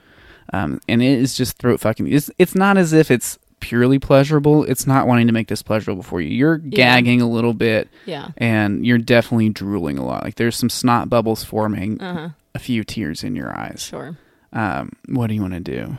Um, 0.55 0.81
and 0.89 1.03
it 1.03 1.19
is 1.19 1.37
just 1.37 1.59
throat 1.59 1.79
fucking. 1.81 2.11
It's 2.11 2.31
it's 2.39 2.55
not 2.55 2.79
as 2.79 2.93
if 2.95 3.11
it's 3.11 3.39
purely 3.63 3.99
pleasurable. 3.99 4.65
It's 4.65 4.87
not 4.87 5.07
wanting 5.07 5.29
to 5.29 5.33
make 5.33 5.49
this 5.49 5.63
pleasurable 5.63 6.03
for 6.03 6.21
you. 6.21 6.29
You're 6.29 6.59
gagging 6.59 7.23
a 7.23 7.29
little 7.29 7.55
bit 7.55 7.89
Yeah. 8.05 8.29
and 8.37 8.85
you're 8.85 8.99
definitely 8.99 9.49
drooling 9.49 9.97
a 9.97 10.05
lot. 10.05 10.25
Like 10.25 10.35
there's 10.35 10.57
some 10.57 10.69
snot 10.69 11.09
bubbles 11.09 11.43
forming, 11.45 11.99
Uh 12.01 12.15
huh. 12.15 12.29
a 12.55 12.59
few 12.59 12.85
tears 12.85 13.25
in 13.25 13.35
your 13.35 13.57
eyes. 13.59 13.81
Sure. 13.83 14.19
Um, 14.53 14.91
what 15.09 15.29
do 15.29 15.35
you 15.35 15.41
want 15.41 15.55
to 15.55 15.61
do? 15.61 15.97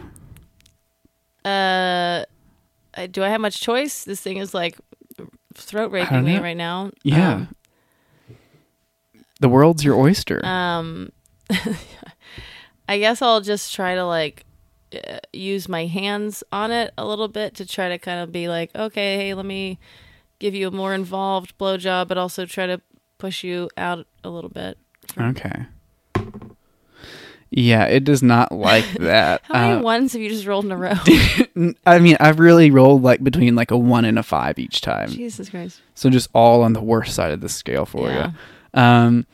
Uh, 1.50 2.26
do 3.12 3.24
I 3.24 3.30
have 3.30 3.42
much 3.42 3.60
choice? 3.60 4.04
This 4.04 4.22
thing 4.22 4.38
is 4.38 4.54
like 4.54 4.78
throat 5.56 5.92
raping 5.92 6.24
me 6.26 6.38
right 6.40 6.58
now. 6.58 6.92
Yeah. 7.04 7.46
The 9.40 9.50
world's 9.50 9.84
your 9.84 9.96
oyster. 9.96 10.46
Um, 10.46 11.12
um, 11.50 11.76
I 12.88 13.00
guess 13.00 13.22
I'll 13.22 13.42
just 13.42 13.74
try 13.74 13.96
to 13.96 14.06
like 14.06 14.46
use 15.34 15.68
my 15.70 15.86
hands 15.86 16.44
on 16.52 16.72
it 16.72 16.94
a 16.98 17.06
little 17.06 17.28
bit 17.28 17.56
to 17.56 17.66
try 17.66 17.90
to 17.90 17.98
kind 17.98 18.20
of 18.22 18.32
be 18.32 18.48
like, 18.48 18.70
okay, 18.76 19.18
hey, 19.18 19.34
let 19.34 19.46
me 19.46 19.80
give 20.40 20.54
you 20.56 20.68
a 20.68 20.72
more 20.72 20.94
involved 20.94 21.58
blowjob, 21.58 22.08
but 22.08 22.18
also 22.18 22.46
try 22.46 22.66
to 22.68 22.82
push 23.18 23.44
you 23.44 23.70
out 23.78 24.06
a 24.24 24.30
little 24.30 24.50
bit. 24.50 24.78
okay. 25.18 25.66
Yeah, 27.56 27.86
it 27.86 28.04
does 28.04 28.24
not 28.24 28.52
like 28.52 28.86
that. 29.00 29.42
How 29.44 29.54
many 29.68 29.74
Uh, 29.80 29.82
ones 29.84 30.14
have 30.14 30.22
you 30.22 30.30
just 30.30 30.48
rolled 30.48 30.66
in 30.66 30.72
a 30.72 30.78
row? 30.78 30.94
I 31.86 32.00
mean, 32.00 32.18
I've 32.20 32.40
really 32.40 32.72
rolled 32.72 33.04
like 33.04 33.24
between 33.24 33.56
like 33.56 33.70
a 33.70 33.78
one 33.78 34.06
and 34.06 34.18
a 34.18 34.24
five 34.24 34.58
each 34.58 34.82
time. 34.82 35.10
Jesus 35.10 35.50
Christ. 35.50 35.80
So 35.94 36.10
just 36.10 36.30
all 36.34 36.64
on 36.64 36.74
the 36.74 36.82
worst 36.82 37.14
side 37.14 37.32
of 37.32 37.42
the 37.42 37.50
scale 37.50 37.86
for 37.86 38.08
Yeah. 38.10 38.32
you. 38.74 38.80
Um, 38.82 39.28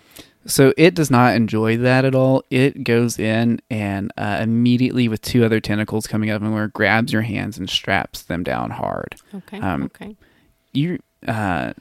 so 0.50 0.74
it 0.76 0.96
does 0.96 1.10
not 1.10 1.36
enjoy 1.36 1.78
that 1.78 2.04
at 2.04 2.16
all. 2.16 2.44
It 2.50 2.84
goes 2.84 3.18
in 3.18 3.62
and 3.70 4.12
uh, 4.18 4.40
immediately 4.42 5.08
with 5.08 5.22
two 5.22 5.46
other 5.46 5.60
tentacles 5.60 6.08
coming 6.08 6.30
up 6.30 6.42
and 6.42 6.54
where 6.54 6.68
grabs 6.68 7.14
your 7.14 7.22
hands 7.22 7.58
and 7.58 7.70
straps 7.70 8.24
them 8.24 8.44
down 8.44 8.72
hard. 8.72 9.16
Okay. 9.34 9.60
Um, 9.60 9.84
okay. 9.84 10.16
You, 10.74 11.00
uh, 11.28 11.74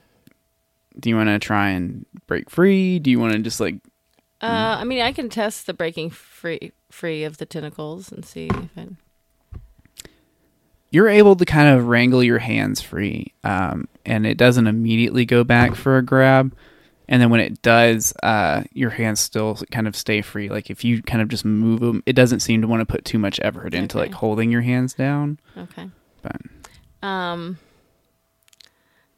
do 1.00 1.08
you 1.10 1.16
want 1.16 1.28
to 1.28 1.38
try 1.38 1.70
and 1.70 2.06
break 2.26 2.50
free? 2.50 2.98
Do 2.98 3.10
you 3.10 3.18
want 3.18 3.32
to 3.32 3.38
just 3.40 3.58
like 3.60 3.76
Uh, 4.40 4.76
I 4.78 4.84
mean, 4.84 5.00
I 5.00 5.12
can 5.12 5.28
test 5.28 5.66
the 5.66 5.74
breaking 5.74 6.10
free 6.10 6.72
free 6.90 7.24
of 7.24 7.38
the 7.38 7.46
tentacles 7.46 8.12
and 8.12 8.24
see 8.24 8.46
if 8.46 8.76
it. 8.76 8.88
you're 10.90 11.08
able 11.08 11.36
to 11.36 11.44
kind 11.44 11.76
of 11.76 11.86
wrangle 11.86 12.22
your 12.22 12.38
hands 12.38 12.80
free, 12.80 13.32
um, 13.44 13.88
and 14.06 14.26
it 14.26 14.38
doesn't 14.38 14.66
immediately 14.66 15.24
go 15.26 15.44
back 15.44 15.74
for 15.74 15.98
a 15.98 16.02
grab. 16.02 16.54
And 17.10 17.22
then 17.22 17.30
when 17.30 17.40
it 17.40 17.62
does, 17.62 18.12
uh, 18.22 18.64
your 18.74 18.90
hands 18.90 19.20
still 19.20 19.56
kind 19.70 19.88
of 19.88 19.96
stay 19.96 20.20
free. 20.20 20.48
Like 20.50 20.68
if 20.68 20.84
you 20.84 21.02
kind 21.02 21.22
of 21.22 21.28
just 21.28 21.44
move 21.44 21.80
them, 21.80 22.02
it 22.04 22.12
doesn't 22.12 22.40
seem 22.40 22.60
to 22.60 22.68
want 22.68 22.80
to 22.80 22.86
put 22.86 23.04
too 23.06 23.18
much 23.18 23.40
effort 23.42 23.72
into 23.74 23.96
Okay. 23.98 24.08
like 24.08 24.14
holding 24.14 24.50
your 24.52 24.60
hands 24.60 24.92
down. 24.94 25.38
Okay. 25.56 25.88
But 26.22 27.06
Um. 27.06 27.58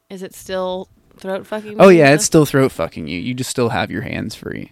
Is 0.09 0.23
it 0.23 0.33
still 0.35 0.89
throat 1.17 1.45
fucking? 1.47 1.77
oh 1.79 1.89
yeah, 1.89 2.13
it's 2.13 2.25
still 2.25 2.45
throat 2.45 2.71
fucking 2.71 3.07
you. 3.07 3.19
You 3.19 3.33
just 3.33 3.49
still 3.49 3.69
have 3.69 3.89
your 3.91 4.01
hands 4.01 4.35
free. 4.35 4.71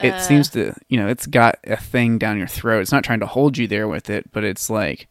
It 0.00 0.14
Uh, 0.14 0.20
seems 0.20 0.48
to, 0.50 0.74
you 0.88 0.96
know, 0.98 1.06
it's 1.06 1.26
got 1.26 1.58
a 1.64 1.76
thing 1.76 2.18
down 2.18 2.36
your 2.38 2.48
throat. 2.48 2.80
It's 2.80 2.90
not 2.92 3.04
trying 3.04 3.20
to 3.20 3.26
hold 3.26 3.56
you 3.58 3.68
there 3.68 3.86
with 3.86 4.10
it, 4.10 4.32
but 4.32 4.42
it's 4.42 4.68
like, 4.68 5.06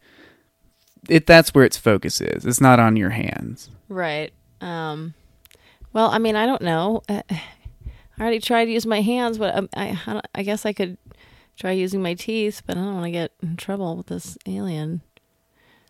it. 1.08 1.26
That's 1.26 1.54
where 1.54 1.64
its 1.64 1.78
focus 1.78 2.20
is. 2.20 2.44
It's 2.44 2.60
not 2.60 2.78
on 2.78 2.96
your 2.96 3.10
hands. 3.10 3.70
right. 3.88 4.32
Um. 4.60 5.14
Well, 5.92 6.10
I 6.10 6.18
mean, 6.18 6.36
I 6.36 6.46
don't 6.46 6.62
know. 6.62 7.02
Uh, 7.08 7.22
I 7.30 8.20
already 8.20 8.40
tried 8.40 8.66
to 8.66 8.70
use 8.70 8.86
my 8.86 9.00
hands, 9.00 9.38
but 9.38 9.54
um, 9.56 9.68
I 9.74 9.98
I, 10.06 10.20
I 10.34 10.42
guess 10.42 10.64
I 10.64 10.72
could 10.72 10.96
try 11.56 11.72
using 11.72 12.02
my 12.02 12.14
teeth, 12.14 12.62
but 12.66 12.76
I 12.76 12.80
don't 12.80 12.94
want 12.94 13.06
to 13.06 13.10
get 13.10 13.32
in 13.42 13.56
trouble 13.56 13.96
with 13.96 14.06
this 14.06 14.38
alien. 14.46 15.02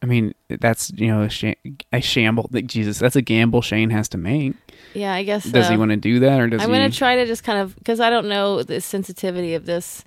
I 0.02 0.06
mean, 0.06 0.34
that's 0.48 0.90
you 0.96 1.06
know 1.06 1.22
a, 1.22 1.28
sham- 1.28 1.54
a 1.92 2.00
shamble. 2.00 2.48
Like 2.50 2.66
Jesus, 2.66 2.98
that's 2.98 3.14
a 3.14 3.22
gamble 3.22 3.62
Shane 3.62 3.90
has 3.90 4.08
to 4.10 4.18
make. 4.18 4.54
Yeah, 4.94 5.14
I 5.14 5.22
guess. 5.22 5.44
Does 5.44 5.68
he 5.68 5.76
uh, 5.76 5.78
want 5.78 5.92
to 5.92 5.96
do 5.96 6.18
that, 6.20 6.40
or 6.40 6.48
does 6.48 6.60
I'm 6.60 6.70
he? 6.70 6.74
gonna 6.74 6.90
try 6.90 7.16
to 7.16 7.26
just 7.26 7.44
kind 7.44 7.60
of 7.60 7.76
because 7.76 8.00
I 8.00 8.10
don't 8.10 8.28
know 8.28 8.62
the 8.64 8.80
sensitivity 8.80 9.54
of 9.54 9.64
this 9.64 10.04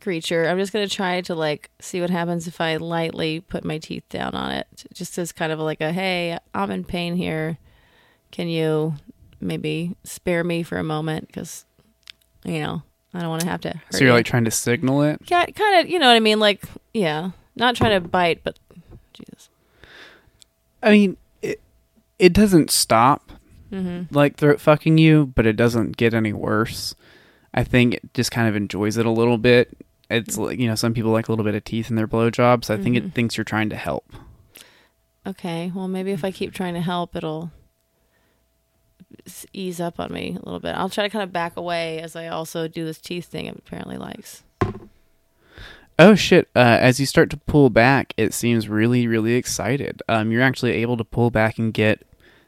creature. 0.00 0.48
I'm 0.48 0.58
just 0.58 0.72
gonna 0.72 0.88
try 0.88 1.20
to 1.20 1.34
like 1.36 1.70
see 1.80 2.00
what 2.00 2.10
happens 2.10 2.48
if 2.48 2.60
I 2.60 2.76
lightly 2.76 3.40
put 3.40 3.64
my 3.64 3.78
teeth 3.78 4.08
down 4.08 4.34
on 4.34 4.50
it, 4.50 4.66
just 4.92 5.16
as 5.18 5.30
kind 5.30 5.52
of 5.52 5.60
like 5.60 5.80
a 5.80 5.92
hey, 5.92 6.36
I'm 6.52 6.72
in 6.72 6.82
pain 6.82 7.14
here. 7.14 7.58
Can 8.32 8.48
you 8.48 8.94
maybe 9.40 9.96
spare 10.04 10.44
me 10.44 10.62
for 10.62 10.78
a 10.78 10.84
moment? 10.84 11.26
Because 11.28 11.64
you 12.44 12.60
know 12.60 12.82
I 13.14 13.20
don't 13.20 13.30
want 13.30 13.42
to 13.42 13.48
have 13.48 13.60
to. 13.62 13.68
Hurt 13.70 13.82
so 13.92 13.98
you're 14.00 14.08
you. 14.08 14.12
like 14.14 14.26
trying 14.26 14.44
to 14.44 14.50
signal 14.50 15.02
it. 15.02 15.20
Yeah, 15.26 15.44
kind 15.46 15.80
of 15.80 15.90
you 15.90 15.98
know 15.98 16.06
what 16.06 16.16
I 16.16 16.20
mean? 16.20 16.38
Like 16.40 16.62
yeah, 16.94 17.30
not 17.56 17.74
trying 17.76 18.00
to 18.00 18.06
bite, 18.08 18.42
but 18.44 18.58
Jesus. 19.12 19.48
I 20.82 20.90
mean, 20.92 21.16
it 21.42 21.60
it 22.18 22.32
doesn't 22.32 22.70
stop 22.70 23.32
Mm-hmm. 23.70 24.14
like 24.16 24.36
throat 24.36 24.60
fucking 24.62 24.96
you, 24.96 25.26
but 25.34 25.46
it 25.46 25.52
doesn't 25.54 25.98
get 25.98 26.14
any 26.14 26.32
worse. 26.32 26.94
I 27.52 27.64
think 27.64 27.92
it 27.96 28.14
just 28.14 28.30
kind 28.30 28.48
of 28.48 28.56
enjoys 28.56 28.96
it 28.96 29.04
a 29.04 29.10
little 29.10 29.36
bit. 29.36 29.76
It's 30.08 30.38
like 30.38 30.58
you 30.58 30.66
know, 30.68 30.74
some 30.74 30.94
people 30.94 31.10
like 31.10 31.28
a 31.28 31.32
little 31.32 31.44
bit 31.44 31.54
of 31.54 31.64
teeth 31.64 31.90
in 31.90 31.96
their 31.96 32.08
blowjobs. 32.08 32.64
So 32.64 32.74
I 32.74 32.78
think 32.78 32.96
Mhm. 32.96 33.08
it 33.08 33.12
thinks 33.12 33.36
you're 33.36 33.44
trying 33.44 33.68
to 33.68 33.76
help. 33.76 34.10
Okay, 35.26 35.70
well 35.74 35.86
maybe 35.88 36.12
if 36.12 36.24
I 36.24 36.30
keep 36.30 36.54
trying 36.54 36.72
to 36.74 36.80
help, 36.80 37.14
it'll 37.14 37.50
ease 39.52 39.80
up 39.80 39.98
on 40.00 40.12
me 40.12 40.30
a 40.40 40.44
little 40.44 40.60
bit. 40.60 40.74
I'll 40.74 40.88
try 40.90 41.04
to 41.04 41.10
kind 41.10 41.22
of 41.22 41.32
back 41.32 41.56
away 41.56 42.00
as 42.00 42.14
I 42.16 42.28
also 42.28 42.68
do 42.68 42.84
this 42.84 42.98
teeth 42.98 43.26
thing. 43.26 43.46
It 43.46 43.56
apparently 43.58 43.96
likes. 43.96 44.42
Oh 46.00 46.14
shit! 46.14 46.48
Uh, 46.54 46.60
as 46.80 47.00
you 47.00 47.06
start 47.06 47.28
to 47.30 47.36
pull 47.36 47.70
back, 47.70 48.14
it 48.16 48.32
seems 48.32 48.68
really, 48.68 49.08
really 49.08 49.34
excited. 49.34 50.00
Um, 50.08 50.30
you're 50.30 50.42
actually 50.42 50.72
able 50.72 50.96
to 50.96 51.02
pull 51.04 51.30
back 51.30 51.58
and 51.58 51.74
get 51.74 52.06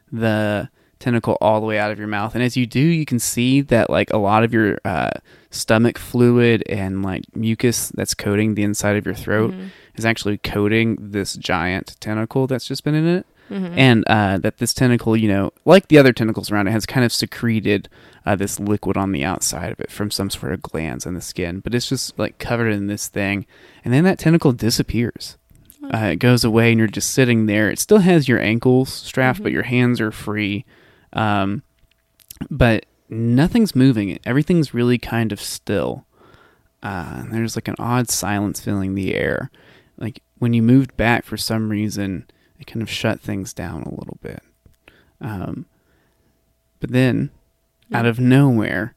the 0.09 0.69
tentacle 0.99 1.37
all 1.41 1.59
the 1.59 1.65
way 1.65 1.77
out 1.77 1.91
of 1.91 1.99
your 1.99 2.07
mouth, 2.07 2.33
and 2.33 2.43
as 2.43 2.55
you 2.55 2.65
do, 2.65 2.79
you 2.79 3.05
can 3.05 3.19
see 3.19 3.59
that 3.59 3.89
like 3.89 4.09
a 4.13 4.17
lot 4.17 4.43
of 4.45 4.53
your 4.53 4.77
uh, 4.85 5.09
stomach 5.49 5.97
fluid 5.97 6.63
and 6.69 7.03
like 7.03 7.23
mucus 7.35 7.89
that's 7.89 8.13
coating 8.13 8.55
the 8.55 8.63
inside 8.63 8.95
of 8.95 9.05
your 9.05 9.15
throat 9.15 9.51
Mhm. 9.51 9.69
is 9.95 10.05
actually 10.05 10.37
coating 10.37 10.95
this 11.01 11.33
giant 11.35 11.97
tentacle 11.99 12.47
that's 12.47 12.67
just 12.67 12.85
been 12.85 12.95
in 12.95 13.05
it, 13.07 13.25
Mhm. 13.51 13.73
and 13.77 14.03
uh, 14.07 14.37
that 14.37 14.57
this 14.59 14.73
tentacle, 14.73 15.15
you 15.17 15.27
know, 15.27 15.51
like 15.65 15.89
the 15.89 15.97
other 15.97 16.13
tentacles 16.13 16.49
around 16.49 16.67
it, 16.67 16.71
has 16.71 16.85
kind 16.85 17.03
of 17.05 17.11
secreted 17.11 17.89
uh, 18.25 18.35
this 18.35 18.59
liquid 18.59 18.95
on 18.97 19.11
the 19.11 19.25
outside 19.25 19.71
of 19.71 19.79
it 19.79 19.91
from 19.91 20.09
some 20.09 20.29
sort 20.29 20.53
of 20.53 20.61
glands 20.61 21.05
in 21.05 21.13
the 21.15 21.21
skin, 21.21 21.59
but 21.59 21.75
it's 21.75 21.89
just 21.89 22.17
like 22.17 22.37
covered 22.39 22.69
in 22.71 22.87
this 22.87 23.07
thing, 23.07 23.45
and 23.83 23.93
then 23.93 24.03
that 24.05 24.19
tentacle 24.19 24.53
disappears. 24.53 25.37
Uh, 25.93 26.11
it 26.13 26.17
goes 26.17 26.43
away, 26.43 26.71
and 26.71 26.79
you're 26.79 26.87
just 26.87 27.11
sitting 27.11 27.45
there. 27.47 27.69
It 27.69 27.79
still 27.79 27.97
has 27.99 28.27
your 28.29 28.39
ankles 28.39 28.93
strapped, 28.93 29.41
but 29.43 29.49
Mhm. 29.49 29.53
your 29.55 29.63
hands 29.63 29.99
are 29.99 30.11
free. 30.11 30.63
Um, 31.11 31.63
but 32.49 32.85
nothing's 33.09 33.75
moving. 33.75 34.17
Everything's 34.25 34.73
really 34.73 34.97
kind 34.97 35.31
of 35.31 35.41
still. 35.41 36.05
Uh, 36.83 37.23
there's 37.31 37.55
like 37.55 37.67
an 37.67 37.75
odd 37.79 38.09
silence 38.09 38.59
filling 38.61 38.95
the 38.95 39.13
air. 39.13 39.51
Like 39.97 40.21
when 40.39 40.53
you 40.53 40.61
moved 40.61 40.95
back 40.97 41.25
for 41.25 41.37
some 41.37 41.69
reason, 41.69 42.25
it 42.61 42.67
kind 42.67 42.81
of 42.81 42.89
shut 42.89 43.19
things 43.19 43.53
down 43.53 43.81
a 43.83 43.89
little 43.93 44.17
bit. 44.21 44.41
Um, 45.19 45.65
but 46.79 46.91
then, 46.91 47.31
out 47.93 48.05
of 48.05 48.19
nowhere, 48.19 48.95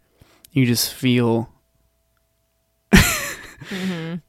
you 0.52 0.64
just 0.66 0.92
feel 0.94 1.50
Mhm. 2.92 4.20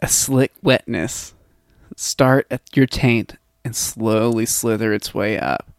a 0.00 0.08
slick 0.08 0.52
wetness 0.62 1.34
start 1.96 2.46
at 2.50 2.62
your 2.74 2.86
taint 2.86 3.36
and 3.64 3.76
slowly 3.76 4.46
slither 4.46 4.92
its 4.92 5.14
way 5.14 5.38
up. 5.38 5.70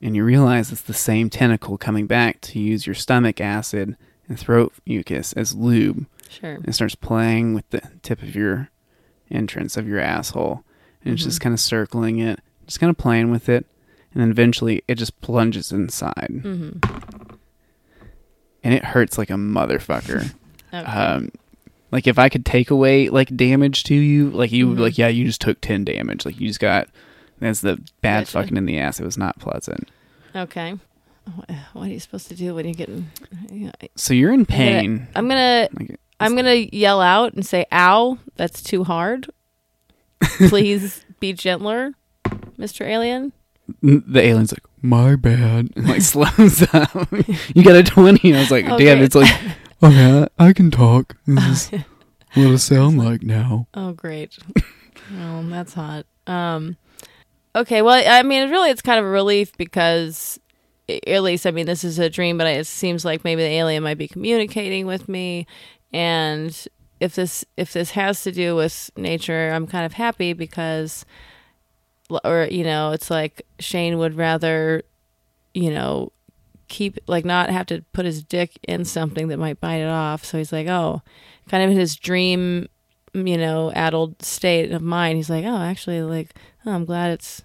And 0.00 0.16
you 0.16 0.24
realize 0.24 0.72
it's 0.72 0.80
the 0.82 0.94
same 0.94 1.30
tentacle 1.30 1.76
coming 1.78 2.06
back 2.06 2.40
to 2.42 2.58
use 2.60 2.86
your 2.86 2.94
stomach 2.94 3.40
acid 3.40 3.96
and 4.28 4.38
throat 4.38 4.72
mucus 4.86 5.32
as 5.34 5.54
lube. 5.54 6.06
Sure. 6.28 6.52
And 6.54 6.68
it 6.68 6.72
starts 6.74 6.94
playing 6.94 7.54
with 7.54 7.68
the 7.70 7.82
tip 8.02 8.22
of 8.22 8.34
your 8.34 8.70
entrance 9.30 9.76
of 9.76 9.86
your 9.86 10.00
asshole. 10.00 10.64
And 11.04 11.14
it's 11.14 11.24
just 11.24 11.40
kind 11.40 11.52
of 11.52 11.60
circling 11.60 12.18
it, 12.20 12.40
just 12.66 12.78
kind 12.80 12.90
of 12.90 12.96
playing 12.98 13.30
with 13.30 13.48
it. 13.48 13.66
And 14.14 14.22
then 14.22 14.30
eventually 14.30 14.82
it 14.88 14.96
just 14.96 15.20
plunges 15.20 15.72
inside. 15.72 16.40
hmm 16.42 16.70
And 18.64 18.74
it 18.74 18.84
hurts 18.84 19.18
like 19.18 19.30
a 19.30 19.34
motherfucker. 19.34 20.34
Okay. 20.74 20.84
um 20.90 21.30
like 21.90 22.06
if 22.06 22.18
i 22.18 22.30
could 22.30 22.46
take 22.46 22.70
away 22.70 23.10
like 23.10 23.36
damage 23.36 23.84
to 23.84 23.94
you 23.94 24.30
like 24.30 24.50
you 24.52 24.66
would 24.68 24.76
be 24.76 24.80
Mhm. 24.80 24.84
like 24.84 24.96
yeah 24.96 25.08
you 25.08 25.26
just 25.26 25.42
took 25.42 25.60
10 25.60 25.84
damage 25.84 26.24
like 26.24 26.40
you 26.40 26.48
just 26.48 26.60
got 26.60 26.88
that's 27.40 27.60
the 27.60 27.76
bad 28.00 28.20
Gotcha. 28.20 28.30
fucking 28.32 28.56
in 28.56 28.64
the 28.64 28.78
ass 28.78 28.98
it 28.98 29.04
was 29.04 29.18
not 29.18 29.38
pleasant 29.38 29.90
okay. 30.34 30.78
what, 31.34 31.50
are 31.74 31.88
you 31.88 32.00
supposed 32.00 32.28
to 32.28 32.34
do 32.34 32.54
when 32.54 32.64
you're 32.64 32.72
getting? 32.72 33.10
You 33.50 33.66
know, 33.66 33.72
So 33.96 34.14
you're 34.14 34.32
in 34.32 34.46
pain. 34.46 35.08
I'm 35.14 35.28
gonna 35.28 35.68
Like, 35.78 36.00
I'm 36.18 36.34
gonna 36.36 36.54
yell 36.54 37.02
out 37.02 37.34
and 37.34 37.44
say, 37.44 37.66
"Ow, 37.70 38.16
that's 38.36 38.62
too 38.62 38.84
hard. 38.84 39.28
Please 40.48 41.04
be 41.20 41.32
gentler, 41.32 41.92
Mr. 42.58 42.86
Alien." 42.86 43.32
the 43.80 44.20
alien's 44.20 44.52
like, 44.52 44.64
my 44.82 45.16
bad. 45.16 45.70
And 45.76 45.88
like 45.88 46.02
slows 46.02 46.62
up. 46.72 46.90
you 47.54 47.62
got 47.62 47.76
a 47.76 47.82
20. 47.82 48.34
I 48.34 48.40
was 48.40 48.50
like, 48.50 48.66
Oh, 48.68 48.78
damn, 48.78 49.02
it's 49.02 49.14
like, 49.14 49.32
okay, 49.82 50.26
I, 50.38 50.48
I 50.48 50.52
can 50.52 50.70
talk. 50.70 51.16
This 51.26 51.72
is 51.72 51.80
what 52.34 52.46
it 52.46 52.58
sound 52.58 52.98
like 52.98 53.22
now. 53.22 53.68
Oh, 53.74 53.92
great. 53.92 54.36
oh, 55.14 55.42
that's 55.48 55.74
hot. 55.74 56.06
Um, 56.26 56.76
okay. 57.54 57.82
Well, 57.82 58.02
I 58.06 58.22
mean, 58.22 58.50
really, 58.50 58.70
it's 58.70 58.82
kind 58.82 58.98
of 58.98 59.04
a 59.04 59.08
relief 59.08 59.56
because, 59.56 60.38
at 61.06 61.22
least, 61.22 61.46
I 61.46 61.50
mean, 61.52 61.66
this 61.66 61.84
is 61.84 61.98
a 61.98 62.10
dream, 62.10 62.38
but 62.38 62.46
it 62.46 62.66
seems 62.66 63.04
like 63.04 63.24
maybe 63.24 63.42
the 63.42 63.48
alien 63.48 63.82
might 63.82 63.98
be 63.98 64.08
communicating 64.08 64.86
with 64.86 65.08
me, 65.08 65.46
and 65.92 66.66
if 67.02 67.16
this 67.16 67.44
if 67.56 67.72
this 67.72 67.90
has 67.92 68.22
to 68.22 68.32
do 68.32 68.54
with 68.54 68.90
nature, 68.96 69.50
I'm 69.52 69.66
kind 69.66 69.84
of 69.84 69.94
happy 69.94 70.32
because, 70.32 71.04
or 72.24 72.46
you 72.50 72.62
know, 72.62 72.92
it's 72.92 73.10
like 73.10 73.42
Shane 73.58 73.98
would 73.98 74.14
rather, 74.14 74.82
you 75.52 75.70
know, 75.70 76.12
keep 76.68 76.98
like 77.08 77.24
not 77.24 77.50
have 77.50 77.66
to 77.66 77.84
put 77.92 78.06
his 78.06 78.22
dick 78.22 78.58
in 78.68 78.84
something 78.84 79.28
that 79.28 79.38
might 79.38 79.60
bite 79.60 79.80
it 79.80 79.88
off. 79.88 80.24
So 80.24 80.38
he's 80.38 80.52
like, 80.52 80.68
oh, 80.68 81.02
kind 81.48 81.64
of 81.64 81.70
in 81.70 81.76
his 81.76 81.96
dream 81.96 82.68
mm, 83.14 83.28
you 83.28 83.36
know, 83.36 83.72
addled 83.72 84.22
state 84.22 84.70
of 84.72 84.82
mind, 84.82 85.16
he's 85.16 85.30
like, 85.30 85.44
oh, 85.44 85.56
actually, 85.56 86.02
like, 86.02 86.34
oh, 86.64 86.72
I'm 86.72 86.84
glad 86.84 87.10
it's 87.10 87.42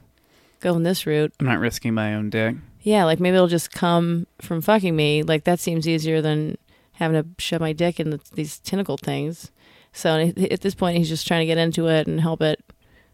going 0.59 0.83
this 0.83 1.05
route. 1.05 1.33
I'm 1.39 1.45
not 1.45 1.59
risking 1.59 1.93
my 1.93 2.13
own 2.13 2.29
dick. 2.29 2.55
Yeah, 2.81 3.05
like 3.05 3.19
maybe 3.19 3.35
it'll 3.35 3.47
just 3.47 3.71
come 3.71 4.27
from 4.39 4.61
fucking 4.61 4.95
me. 4.95 5.23
Like 5.23 5.43
that 5.43 5.59
seems 5.59 5.87
easier 5.87 6.21
than 6.21 6.57
having 6.97 7.21
to 7.21 7.27
shove 7.41 7.61
my 7.61 7.73
dick 7.73 7.99
in 7.99 8.09
the, 8.11 8.19
these 8.33 8.59
tentacle 8.59 8.97
things. 8.97 9.51
So 9.93 10.31
at 10.51 10.61
this 10.61 10.75
point, 10.75 10.97
he's 10.97 11.09
just 11.09 11.25
trying 11.27 11.39
to 11.41 11.45
get 11.47 11.57
into 11.57 11.87
it 11.87 12.05
and 12.07 12.21
help 12.21 12.41
it 12.41 12.63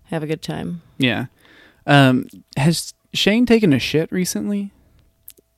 have 0.05 0.23
a 0.23 0.27
good 0.27 0.41
time. 0.41 0.81
Yeah. 0.97 1.27
Um, 1.88 2.27
has 2.57 2.93
Shane 3.14 3.45
taken 3.45 3.72
a 3.73 3.80
shit 3.80 4.11
recently? 4.11 4.72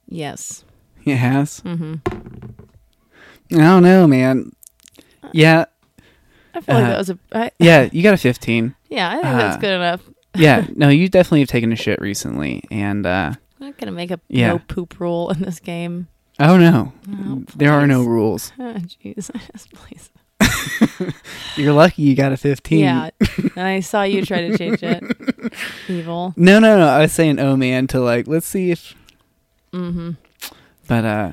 Yes. 0.08 0.64
He 1.02 1.12
has. 1.12 1.60
hmm 1.62 1.96
I 3.52 3.58
don't 3.58 3.84
know, 3.84 4.08
man. 4.08 4.52
Yeah, 5.32 5.66
I 6.54 6.62
feel 6.62 6.76
like 6.76 6.86
Uh, 6.86 6.90
that 6.90 6.98
was 6.98 7.10
a 7.12 7.20
I, 7.32 7.52
yeah. 7.60 7.90
You 7.92 8.02
got 8.04 8.14
a 8.14 8.18
15. 8.18 8.76
yeah. 8.90 9.10
I 9.10 9.14
think 9.14 9.24
that's 9.24 9.58
Uh, 9.58 9.60
good 9.60 9.74
enough. 9.74 10.02
Yeah. 10.36 10.66
No, 10.76 10.90
you 10.90 11.10
definitely 11.10 11.40
have 11.42 11.50
taken 11.50 11.72
a 11.72 11.76
shit 11.76 12.00
recently, 12.02 12.64
and 12.72 13.06
uh, 13.06 13.34
I'm 13.60 13.68
not 13.68 13.78
gonna 13.78 13.92
make 13.92 14.12
a 14.12 14.20
Yeah. 14.30 14.48
no 14.50 14.60
poop 14.60 15.00
rule 15.00 15.30
in 15.32 15.42
this 15.42 15.60
game. 15.60 16.08
Oh 16.40 16.58
no, 16.58 16.94
Oh, 17.10 17.44
there 17.56 17.72
are 17.72 17.88
no 17.88 18.04
rules. 18.04 18.52
Oh, 18.60 18.74
Jeez, 18.74 19.30
please. 19.74 20.10
You're 21.56 21.74
lucky 21.74 22.02
you 22.04 22.16
got 22.16 22.32
a 22.34 22.38
15. 22.38 22.80
Yeah, 22.80 23.10
and 23.56 23.66
I 23.68 23.80
saw 23.80 24.04
you 24.04 24.26
try 24.26 24.48
to 24.50 24.58
change 24.58 24.84
it. 24.84 25.04
Evil. 25.88 26.34
No, 26.36 26.60
no, 26.60 26.78
no. 26.78 26.88
I 26.88 27.00
was 27.00 27.14
saying, 27.14 27.40
oh 27.40 27.56
man, 27.56 27.88
to 27.88 28.00
like, 28.00 28.28
let's 28.28 28.48
see 28.48 28.72
if 28.72 28.94
Mm-hmm. 29.74 30.12
But 30.88 31.06
uh 31.06 31.32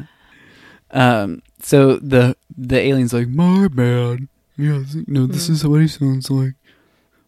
um 0.90 1.42
so 1.60 1.96
the 1.96 2.36
the 2.56 2.78
alien's 2.78 3.12
like, 3.12 3.28
My 3.28 3.68
bad. 3.68 4.28
Yeah, 4.56 4.82
no, 5.06 5.26
this 5.26 5.46
Hmm. 5.48 5.52
is 5.54 5.66
what 5.66 5.80
he 5.80 5.88
sounds 5.88 6.30
like. 6.30 6.54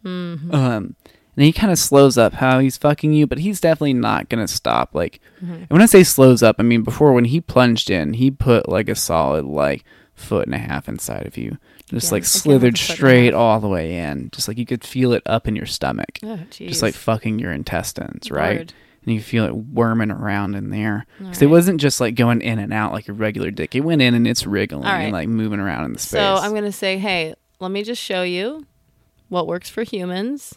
Mm-hmm. 0.03 0.53
Um 0.53 0.95
and 1.35 1.45
he 1.45 1.51
kind 1.51 1.71
of 1.71 1.77
slows 1.79 2.17
up 2.17 2.33
how 2.33 2.59
he's 2.59 2.77
fucking 2.77 3.13
you, 3.13 3.27
but 3.27 3.39
he's 3.39 3.59
definitely 3.61 3.93
not 3.93 4.29
gonna 4.29 4.47
stop. 4.47 4.93
Like 4.93 5.19
Mhm. 5.43 5.53
and 5.61 5.69
when 5.69 5.81
I 5.81 5.85
say 5.85 6.03
slows 6.03 6.41
up, 6.43 6.55
I 6.59 6.63
mean 6.63 6.83
before 6.83 7.13
when 7.13 7.25
he 7.25 7.41
plunged 7.41 7.89
in, 7.89 8.13
he 8.13 8.31
put 8.31 8.69
like 8.69 8.89
a 8.89 8.95
solid 8.95 9.45
like 9.45 9.83
foot 10.13 10.45
and 10.45 10.55
a 10.55 10.59
half 10.59 10.87
inside 10.87 11.25
of 11.25 11.37
you. 11.37 11.57
Just 11.87 12.07
Yeah, 12.07 12.13
like 12.15 12.25
slithered 12.25 12.73
with 12.73 12.81
a 12.81 12.83
foot 12.83 12.89
and 12.89 12.93
a 12.93 12.95
straight 12.95 13.33
all 13.33 13.59
the 13.59 13.67
way 13.67 13.97
in. 13.97 14.29
Just 14.31 14.47
like 14.47 14.57
you 14.57 14.65
could 14.65 14.83
feel 14.83 15.11
it 15.13 15.21
up 15.25 15.47
in 15.47 15.55
your 15.55 15.65
stomach. 15.67 16.19
Oh. 16.23 16.39
Just 16.49 16.81
like 16.81 16.93
fucking 16.95 17.37
your 17.39 17.51
intestines, 17.51 18.31
right? 18.31 18.73
And 19.05 19.13
you 19.13 19.21
feel 19.21 19.45
it 19.45 19.55
worming 19.55 20.09
around 20.09 20.55
in 20.55 20.71
there. 20.71 21.05
Because 21.19 21.43
it 21.43 21.49
wasn't 21.49 21.79
just 21.79 22.01
like 22.01 22.15
going 22.15 22.41
in 22.41 22.57
and 22.57 22.73
out 22.73 22.91
like 22.91 23.07
a 23.07 23.13
regular 23.13 23.51
dick. 23.51 23.75
It 23.75 23.81
went 23.81 24.01
in 24.01 24.15
and 24.15 24.27
it's 24.27 24.47
wriggling 24.47 24.83
right. 24.85 25.01
and 25.03 25.13
like 25.13 25.27
moving 25.27 25.59
around 25.59 25.85
in 25.85 25.93
the 25.93 25.99
space. 25.99 26.11
So 26.21 26.35
I'm 26.35 26.55
gonna 26.55 26.71
say, 26.71 26.97
hey, 26.97 27.35
let 27.59 27.69
me 27.69 27.83
just 27.83 28.01
show 28.01 28.23
you 28.23 28.65
what 29.29 29.45
works 29.45 29.69
for 29.69 29.83
humans, 29.83 30.55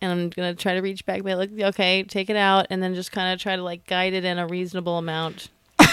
and 0.00 0.12
I'm 0.12 0.30
gonna 0.30 0.54
try 0.54 0.74
to 0.74 0.80
reach 0.80 1.04
back, 1.06 1.22
but 1.22 1.36
like, 1.36 1.50
okay, 1.58 2.02
take 2.04 2.30
it 2.30 2.36
out, 2.36 2.66
and 2.70 2.82
then 2.82 2.94
just 2.94 3.12
kind 3.12 3.32
of 3.32 3.40
try 3.40 3.56
to 3.56 3.62
like 3.62 3.86
guide 3.86 4.12
it 4.12 4.24
in 4.24 4.38
a 4.38 4.46
reasonable 4.46 4.98
amount. 4.98 5.48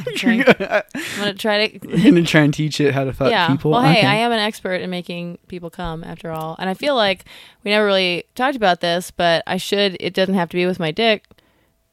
Okay. 0.00 0.36
You're 0.36 0.48
uh, 0.48 0.82
I'm 0.94 1.18
gonna 1.18 1.34
try 1.34 1.68
to. 1.68 1.78
gonna 2.02 2.22
try 2.22 2.40
and 2.40 2.54
teach 2.54 2.80
it 2.80 2.94
how 2.94 3.04
to 3.04 3.12
fuck 3.12 3.30
yeah. 3.30 3.48
people. 3.48 3.72
Well, 3.72 3.82
hey, 3.82 3.98
Okay. 3.98 4.06
I 4.06 4.14
am 4.16 4.32
an 4.32 4.38
expert 4.38 4.76
in 4.80 4.88
making 4.88 5.38
people 5.48 5.68
come, 5.68 6.02
after 6.04 6.30
all, 6.30 6.56
and 6.58 6.70
I 6.70 6.74
feel 6.74 6.94
like 6.96 7.24
we 7.64 7.70
never 7.70 7.84
really 7.84 8.24
talked 8.34 8.56
about 8.56 8.80
this, 8.80 9.10
but 9.10 9.42
I 9.46 9.58
should. 9.58 9.96
It 10.00 10.14
doesn't 10.14 10.34
have 10.34 10.48
to 10.50 10.56
be 10.56 10.64
with 10.64 10.80
my 10.80 10.90
dick. 10.90 11.26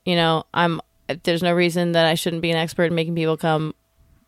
You 0.06 0.16
know, 0.16 0.46
I'm. 0.54 0.80
There's 1.24 1.44
no 1.44 1.54
reason 1.54 1.94
that 1.94 2.06
I 2.06 2.16
shouldn't 2.16 2.42
be 2.42 2.52
an 2.52 2.58
expert 2.58 2.86
in 2.86 2.96
making 2.96 3.16
people 3.16 3.38
come 3.38 3.74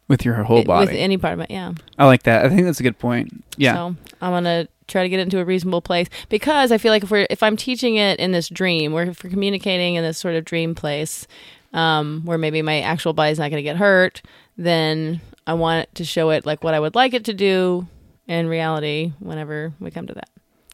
with 0.08 0.26
your 0.26 0.44
whole 0.44 0.64
body. 0.64 0.88
with 0.88 0.96
any 0.96 1.18
part 1.18 1.34
of 1.36 1.40
it. 1.42 1.52
Yeah. 1.52 1.74
I 1.98 2.06
like 2.06 2.24
that. 2.24 2.46
I 2.46 2.50
think 2.50 2.64
that's 2.64 2.80
a 2.80 2.84
good 2.84 3.00
point. 3.00 3.46
Yeah. 3.58 3.76
So 3.76 3.96
I'm 4.22 4.32
gonna 4.32 4.68
try 4.90 5.04
to 5.04 5.10
get 5.10 5.20
into 5.20 5.40
a 5.40 5.46
reasonable 5.46 5.82
place 5.82 6.08
because 6.30 6.72
I 6.72 6.78
feel 6.78 6.92
like 6.92 7.04
if 7.04 7.12
we're 7.12 7.28
if 7.30 7.44
I'm 7.44 7.56
teaching 7.56 7.96
it 7.96 8.20
in 8.20 8.32
this 8.32 8.50
dream, 8.50 8.94
or 8.94 9.04
if 9.04 9.24
we're 9.24 9.30
communicating 9.30 9.96
in 9.96 10.04
this 10.04 10.18
sort 10.18 10.36
of 10.36 10.46
dream 10.46 10.76
place, 10.76 11.28
um, 11.74 12.22
where 12.26 12.38
maybe 12.38 12.62
my 12.62 12.82
actual 12.82 13.14
body's 13.14 13.40
not 13.40 13.50
gonna 13.50 13.62
get 13.62 13.78
hurt, 13.78 14.22
then 14.58 15.22
I 15.48 15.54
want 15.54 15.94
to 15.96 16.06
show 16.06 16.30
it 16.32 16.46
like 16.46 16.64
what 16.64 16.74
I 16.74 16.80
would 16.80 16.96
like 16.96 17.14
it 17.14 17.26
to 17.26 17.34
do 17.34 17.88
in 18.28 18.48
reality 18.48 19.14
whenever 19.20 19.74
we 19.80 19.92
come 19.92 20.08
to 20.08 20.14
that. 20.14 20.30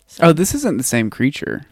So, 0.08 0.26
oh, 0.26 0.34
this 0.34 0.54
isn't 0.54 0.78
the 0.78 0.84
same 0.84 1.10
creature. 1.10 1.66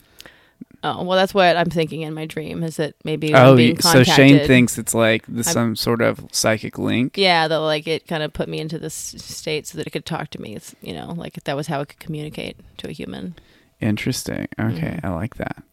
Oh, 0.83 1.03
well, 1.03 1.17
that's 1.17 1.33
what 1.33 1.55
I'm 1.57 1.69
thinking 1.69 2.01
in 2.01 2.13
my 2.13 2.25
dream 2.25 2.61
is 2.63 2.77
that 2.77 2.95
maybe 3.03 3.33
Oh, 3.33 3.55
being 3.55 3.79
so. 3.79 4.03
Shane 4.03 4.45
thinks 4.45 4.77
it's 4.77 4.93
like 4.93 5.25
the, 5.27 5.35
I'm- 5.35 5.43
some 5.43 5.75
sort 5.75 6.01
of 6.01 6.25
psychic 6.31 6.77
link. 6.77 7.17
Yeah, 7.17 7.47
that 7.47 7.57
like 7.57 7.87
it 7.87 8.07
kind 8.07 8.21
of 8.23 8.33
put 8.33 8.47
me 8.49 8.59
into 8.59 8.77
this 8.77 8.93
state 8.93 9.65
so 9.67 9.77
that 9.77 9.87
it 9.87 9.91
could 9.91 10.05
talk 10.05 10.29
to 10.31 10.41
me. 10.41 10.55
It's 10.55 10.75
you 10.81 10.93
know 10.93 11.13
like 11.17 11.41
that 11.43 11.55
was 11.55 11.67
how 11.67 11.81
it 11.81 11.89
could 11.89 11.99
communicate 11.99 12.57
to 12.77 12.89
a 12.89 12.91
human. 12.91 13.35
Interesting. 13.81 14.47
Okay, 14.59 14.99
Mhm. 15.01 15.05
I 15.05 15.09
like 15.09 15.35
that. 15.35 15.63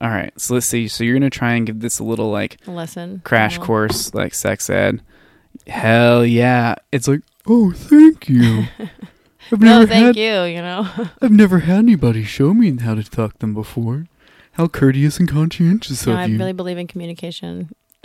All 0.00 0.10
right, 0.10 0.32
so 0.38 0.54
let's 0.54 0.66
see. 0.66 0.88
So 0.88 1.04
you're 1.04 1.14
gonna 1.14 1.30
try 1.30 1.54
and 1.54 1.66
give 1.66 1.80
this 1.80 1.98
a 1.98 2.04
little 2.04 2.30
like 2.30 2.58
A 2.66 2.70
lesson. 2.70 3.22
crash 3.24 3.56
you 3.56 3.62
course, 3.62 4.12
like 4.14 4.34
sex 4.34 4.68
ed. 4.68 5.00
Hell 5.66 6.24
yeah! 6.24 6.74
It's 6.92 7.08
like, 7.08 7.20
oh, 7.46 7.72
thank 7.72 8.28
you. 8.28 8.66
I've 9.52 9.60
No, 9.60 9.86
thank 9.86 10.06
had 10.08 10.16
you. 10.16 10.54
You 10.54 10.60
know. 10.60 10.86
I've 11.22 11.30
never 11.32 11.60
had 11.60 11.78
anybody 11.78 12.24
show 12.24 12.52
me 12.52 12.76
how 12.76 12.94
to 12.94 13.02
fuck 13.04 13.38
them 13.38 13.54
before. 13.54 14.06
How 14.56 14.68
courteous 14.68 15.18
and 15.18 15.28
conscientious 15.28 16.06
No, 16.06 16.12
of 16.14 16.18
I 16.18 16.24
you. 16.26 16.38
really 16.38 16.52
believe 16.52 16.78
in 16.78 16.86
communication. 16.86 17.70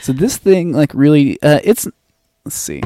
so 0.00 0.12
this 0.12 0.36
thing, 0.36 0.72
like, 0.72 0.92
really, 0.94 1.40
uh, 1.42 1.60
it's. 1.64 1.86
Let's 2.44 2.56
see. 2.56 2.80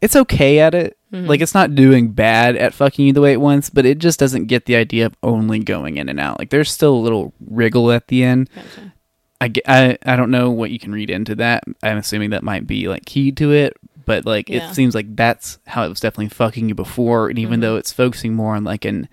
It's 0.00 0.16
okay 0.16 0.58
at 0.60 0.74
it. 0.74 0.96
Mhm. 1.12 1.26
Like, 1.26 1.40
it's 1.40 1.54
not 1.54 1.74
doing 1.74 2.10
bad 2.12 2.56
at 2.56 2.74
fucking 2.74 3.06
you 3.06 3.12
the 3.12 3.20
way 3.20 3.32
it 3.32 3.40
wants, 3.40 3.70
but 3.70 3.84
it 3.86 3.98
just 3.98 4.18
doesn't 4.18 4.46
get 4.46 4.66
the 4.66 4.76
idea 4.76 5.06
of 5.06 5.14
only 5.22 5.58
going 5.58 5.96
in 5.96 6.08
and 6.08 6.20
out. 6.20 6.38
Like, 6.38 6.50
there's 6.50 6.70
still 6.70 6.94
a 6.94 6.98
little 7.00 7.32
wriggle 7.50 7.90
at 7.92 8.08
the 8.08 8.22
end. 8.22 8.48
Gotcha. 8.54 8.92
I, 9.40 9.52
I, 9.66 9.98
I 10.06 10.16
don't 10.16 10.30
know 10.30 10.50
what 10.50 10.70
you 10.70 10.78
can 10.78 10.92
read 10.92 11.10
into 11.10 11.34
that. 11.36 11.64
I'm 11.82 11.98
assuming 11.98 12.30
that 12.30 12.42
might 12.42 12.66
be 12.66 12.88
like 12.88 13.04
key 13.04 13.32
to 13.32 13.52
it, 13.52 13.76
but 14.06 14.24
like 14.24 14.48
Yeah. 14.48 14.70
it 14.70 14.74
seems 14.74 14.94
like 14.94 15.14
that's 15.14 15.58
how 15.66 15.84
it 15.84 15.90
was 15.90 16.00
definitely 16.00 16.28
fucking 16.30 16.70
you 16.70 16.74
before. 16.74 17.28
And 17.28 17.38
even 17.38 17.58
Mhm. 17.58 17.62
though 17.62 17.76
it's 17.76 17.92
focusing 17.92 18.32
more 18.34 18.56
on 18.56 18.64
like 18.64 18.86
an 18.86 19.08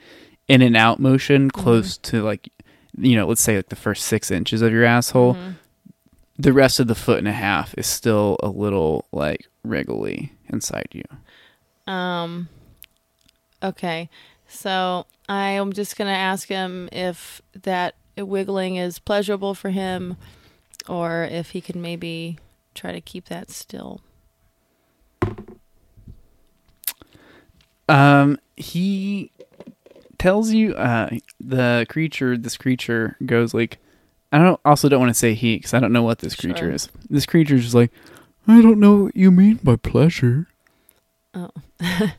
in 0.48 0.62
and 0.62 0.76
out 0.78 1.00
motion, 1.00 1.50
Mm-hmm. 1.50 1.62
close 1.62 1.98
to 2.00 2.22
like 2.24 2.50
you 2.98 3.16
know, 3.16 3.26
let's 3.28 3.42
say 3.42 3.56
like 3.56 3.70
the 3.70 3.76
first 3.76 4.06
six 4.06 4.30
inches 4.30 4.62
of 4.62 4.72
your 4.72 4.84
asshole, 4.86 5.34
Mhm. 5.34 5.56
the 6.38 6.54
rest 6.54 6.80
of 6.80 6.88
the 6.88 6.94
foot 6.96 7.18
and 7.18 7.28
a 7.28 7.32
half 7.34 7.74
is 7.78 7.88
still 7.88 8.38
a 8.44 8.50
little 8.50 9.06
like 9.12 9.48
wriggly 9.64 10.32
inside 10.50 10.88
you. 10.92 11.04
Um. 11.92 12.50
Okay, 13.64 14.10
so 14.48 15.06
I 15.30 15.50
am 15.52 15.74
just 15.74 15.96
gonna 15.98 16.12
ask 16.12 16.50
him 16.50 16.88
if 16.92 17.42
that 17.64 17.96
wiggling 18.18 18.76
is 18.76 19.00
pleasurable 19.00 19.56
for 19.56 19.70
him, 19.72 20.18
or 20.88 21.24
if 21.24 21.52
he 21.52 21.62
can 21.62 21.82
maybe 21.82 22.38
try 22.76 22.92
to 22.92 23.02
keep 23.02 23.26
that 23.30 23.50
still. 23.50 24.02
Um, 27.90 28.38
he 28.56 29.32
tells 30.24 30.52
you 30.54 30.74
uh 30.76 31.10
the 31.40 31.86
creature 31.90 32.38
this 32.38 32.56
creature 32.58 33.18
goes 33.26 33.54
like 33.54 33.78
I 34.32 34.38
don't 34.40 34.60
also 34.64 34.88
don't 34.90 35.02
want 35.02 35.10
to 35.10 35.20
say 35.20 35.34
he 35.34 35.58
because 35.58 35.74
I 35.74 35.80
don't 35.82 35.92
know 35.92 36.02
what 36.04 36.20
this 36.20 36.34
creature 36.36 36.66
Sure. 36.68 36.72
is. 36.72 36.88
This 37.10 37.26
creature 37.26 37.56
is 37.56 37.64
just 37.64 37.76
like 37.76 37.92
I 38.48 38.62
don't 38.62 38.80
know 38.80 39.04
what 39.04 39.16
you 39.16 39.32
mean 39.32 39.60
by 39.64 39.76
pleasure, 39.76 40.48
Oh. 41.34 41.50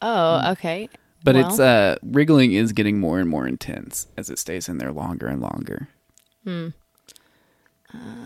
Oh, 0.00 0.50
okay. 0.52 0.88
but 1.22 1.36
it's 1.36 1.58
Well. 1.58 1.92
uh 1.92 1.96
wriggling 2.02 2.52
is 2.52 2.72
getting 2.72 2.98
more 2.98 3.20
and 3.20 3.28
more 3.28 3.46
intense 3.46 4.08
as 4.16 4.30
it 4.30 4.38
stays 4.38 4.68
in 4.68 4.78
there 4.78 4.92
longer 4.92 5.26
and 5.28 5.40
longer. 5.40 5.88
Hmm. 6.44 6.68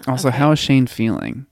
Also, 0.06 0.28
okay. 0.28 0.38
how 0.38 0.52
is 0.52 0.58
Shane 0.60 0.86
feeling? 0.86 1.46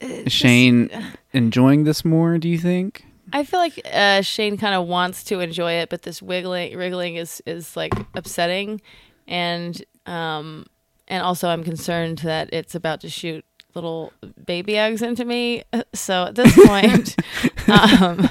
Is 0.00 0.32
Shane 0.32 0.90
enjoying 1.32 1.84
this 1.84 2.04
more? 2.04 2.36
Do 2.38 2.48
you 2.48 2.58
think? 2.58 3.04
I 3.32 3.44
feel 3.44 3.60
like 3.60 3.80
uh, 3.92 4.22
Shane 4.22 4.56
kind 4.56 4.74
of 4.74 4.86
wants 4.86 5.24
to 5.24 5.40
enjoy 5.40 5.72
it, 5.72 5.88
but 5.90 6.02
this 6.02 6.22
wiggling, 6.22 6.76
wriggling 6.76 7.16
is 7.16 7.42
is 7.46 7.76
like 7.76 7.92
upsetting, 8.14 8.80
and 9.26 9.82
um, 10.06 10.66
and 11.08 11.22
also 11.22 11.48
I'm 11.48 11.64
concerned 11.64 12.18
that 12.18 12.48
it's 12.52 12.74
about 12.74 13.00
to 13.02 13.08
shoot 13.10 13.44
little 13.74 14.12
baby 14.46 14.76
eggs 14.78 15.02
into 15.02 15.24
me. 15.24 15.64
So 15.94 16.24
at 16.24 16.34
this 16.34 16.54
point, 16.66 17.16
um, 17.68 18.28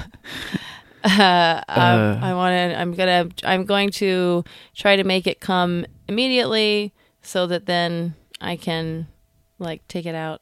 uh, 1.04 1.62
Uh. 1.68 2.18
I 2.22 2.34
want 2.34 2.52
to. 2.54 2.80
I'm 2.80 2.92
gonna. 2.94 3.28
I'm 3.44 3.64
going 3.64 3.90
to 3.92 4.44
try 4.74 4.96
to 4.96 5.04
make 5.04 5.26
it 5.26 5.40
come 5.40 5.86
immediately, 6.08 6.92
so 7.22 7.46
that 7.46 7.66
then 7.66 8.14
I 8.40 8.56
can 8.56 9.06
like 9.58 9.86
take 9.88 10.06
it 10.06 10.14
out. 10.14 10.40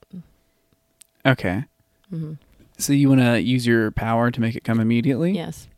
Okay. 1.24 1.64
hmm 2.10 2.34
So 2.78 2.92
you 2.92 3.08
want 3.08 3.20
to 3.22 3.40
use 3.40 3.66
your 3.66 3.90
power 3.90 4.30
to 4.30 4.40
make 4.40 4.54
it 4.54 4.64
come 4.64 4.80
immediately? 4.80 5.32
Yes. 5.32 5.68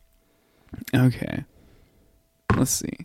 Okay. 0.95 1.45
Let's 2.57 2.70
see. 2.70 2.97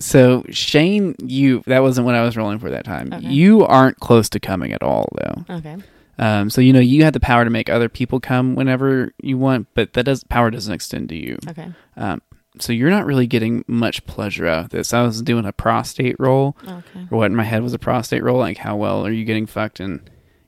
So 0.00 0.44
Shane, 0.50 1.14
you 1.18 1.62
that 1.66 1.80
wasn't 1.82 2.04
what 2.04 2.14
I 2.14 2.22
was 2.22 2.36
rolling 2.36 2.58
for 2.58 2.70
that 2.70 2.84
time. 2.84 3.12
Okay. 3.12 3.26
You 3.28 3.64
aren't 3.64 3.98
close 3.98 4.28
to 4.30 4.40
coming 4.40 4.72
at 4.72 4.82
all, 4.82 5.08
though. 5.16 5.44
Okay. 5.56 5.76
Um, 6.20 6.50
so 6.50 6.60
you 6.60 6.72
know 6.72 6.80
you 6.80 7.04
have 7.04 7.12
the 7.12 7.20
power 7.20 7.44
to 7.44 7.50
make 7.50 7.68
other 7.68 7.88
people 7.88 8.20
come 8.20 8.54
whenever 8.54 9.12
you 9.22 9.38
want, 9.38 9.68
but 9.74 9.92
that 9.94 10.04
does 10.04 10.24
power 10.24 10.50
doesn't 10.50 10.72
extend 10.72 11.08
to 11.10 11.16
you. 11.16 11.38
Okay. 11.48 11.68
Um, 11.96 12.22
so 12.60 12.72
you're 12.72 12.90
not 12.90 13.06
really 13.06 13.26
getting 13.28 13.64
much 13.68 14.04
pleasure 14.06 14.46
out 14.46 14.64
of 14.64 14.70
this. 14.70 14.92
I 14.92 15.02
was 15.02 15.22
doing 15.22 15.44
a 15.46 15.52
prostate 15.52 16.16
roll, 16.18 16.56
Okay. 16.66 17.06
or 17.10 17.18
what 17.18 17.26
in 17.26 17.36
my 17.36 17.44
head 17.44 17.62
was 17.62 17.72
a 17.72 17.78
prostate 17.78 18.22
roll, 18.22 18.38
like 18.38 18.58
how 18.58 18.76
well 18.76 19.06
are 19.06 19.12
you 19.12 19.24
getting 19.24 19.46
fucked? 19.46 19.78
And 19.80 20.00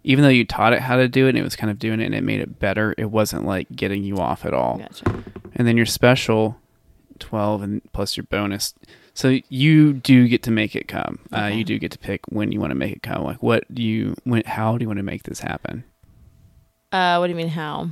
even 0.05 0.23
though 0.23 0.31
you 0.31 0.45
taught 0.45 0.73
it 0.73 0.81
how 0.81 0.97
to 0.97 1.09
do 1.09 1.27
it, 1.27 1.31
and 1.31 1.39
it 1.39 1.43
was 1.43 1.57
kind 1.57 1.71
of 1.71 1.79
doing 1.79 2.01
it, 2.01 2.07
and 2.07 2.15
it 2.15 2.25
made 2.25 2.41
it 2.41 2.59
better. 2.59 2.95
It 2.97 3.11
wasn't 3.11 3.45
like 3.45 3.71
getting 3.75 4.03
you 4.03 4.19
off 4.19 4.45
at 4.45 4.55
all. 4.55 4.79
Gotcha. 4.79 5.25
And 5.55 5.67
then 5.67 5.77
your 5.77 5.87
special, 5.87 6.57
twelve, 7.19 7.63
and 7.63 7.81
plus 7.93 8.17
your 8.17 8.25
bonus. 8.25 8.75
So 9.13 9.39
you 9.49 9.93
do 9.93 10.29
get 10.29 10.43
to 10.45 10.51
make 10.51 10.75
it 10.75 10.89
come. 10.89 11.19
Uh, 11.33 11.47
you 11.47 11.65
do 11.65 11.79
get 11.79 11.91
to 11.93 11.99
pick 11.99 12.23
when 12.29 12.53
you 12.53 12.61
want 12.61 12.71
to 12.71 12.77
make 12.77 12.93
it 12.93 13.03
come. 13.03 13.25
Like 13.25 13.43
what 13.43 13.65
do 13.75 13.83
you? 13.83 14.15
When? 14.25 14.43
How 14.45 14.79
do 14.79 14.85
you 14.85 14.89
want 14.89 14.99
to 14.99 15.05
make 15.05 15.25
this 15.25 15.41
happen? 15.41 15.85
Uh, 16.93 17.19
what 17.19 17.27
do 17.27 17.31
you 17.31 17.37
mean 17.37 17.49
how? 17.49 17.91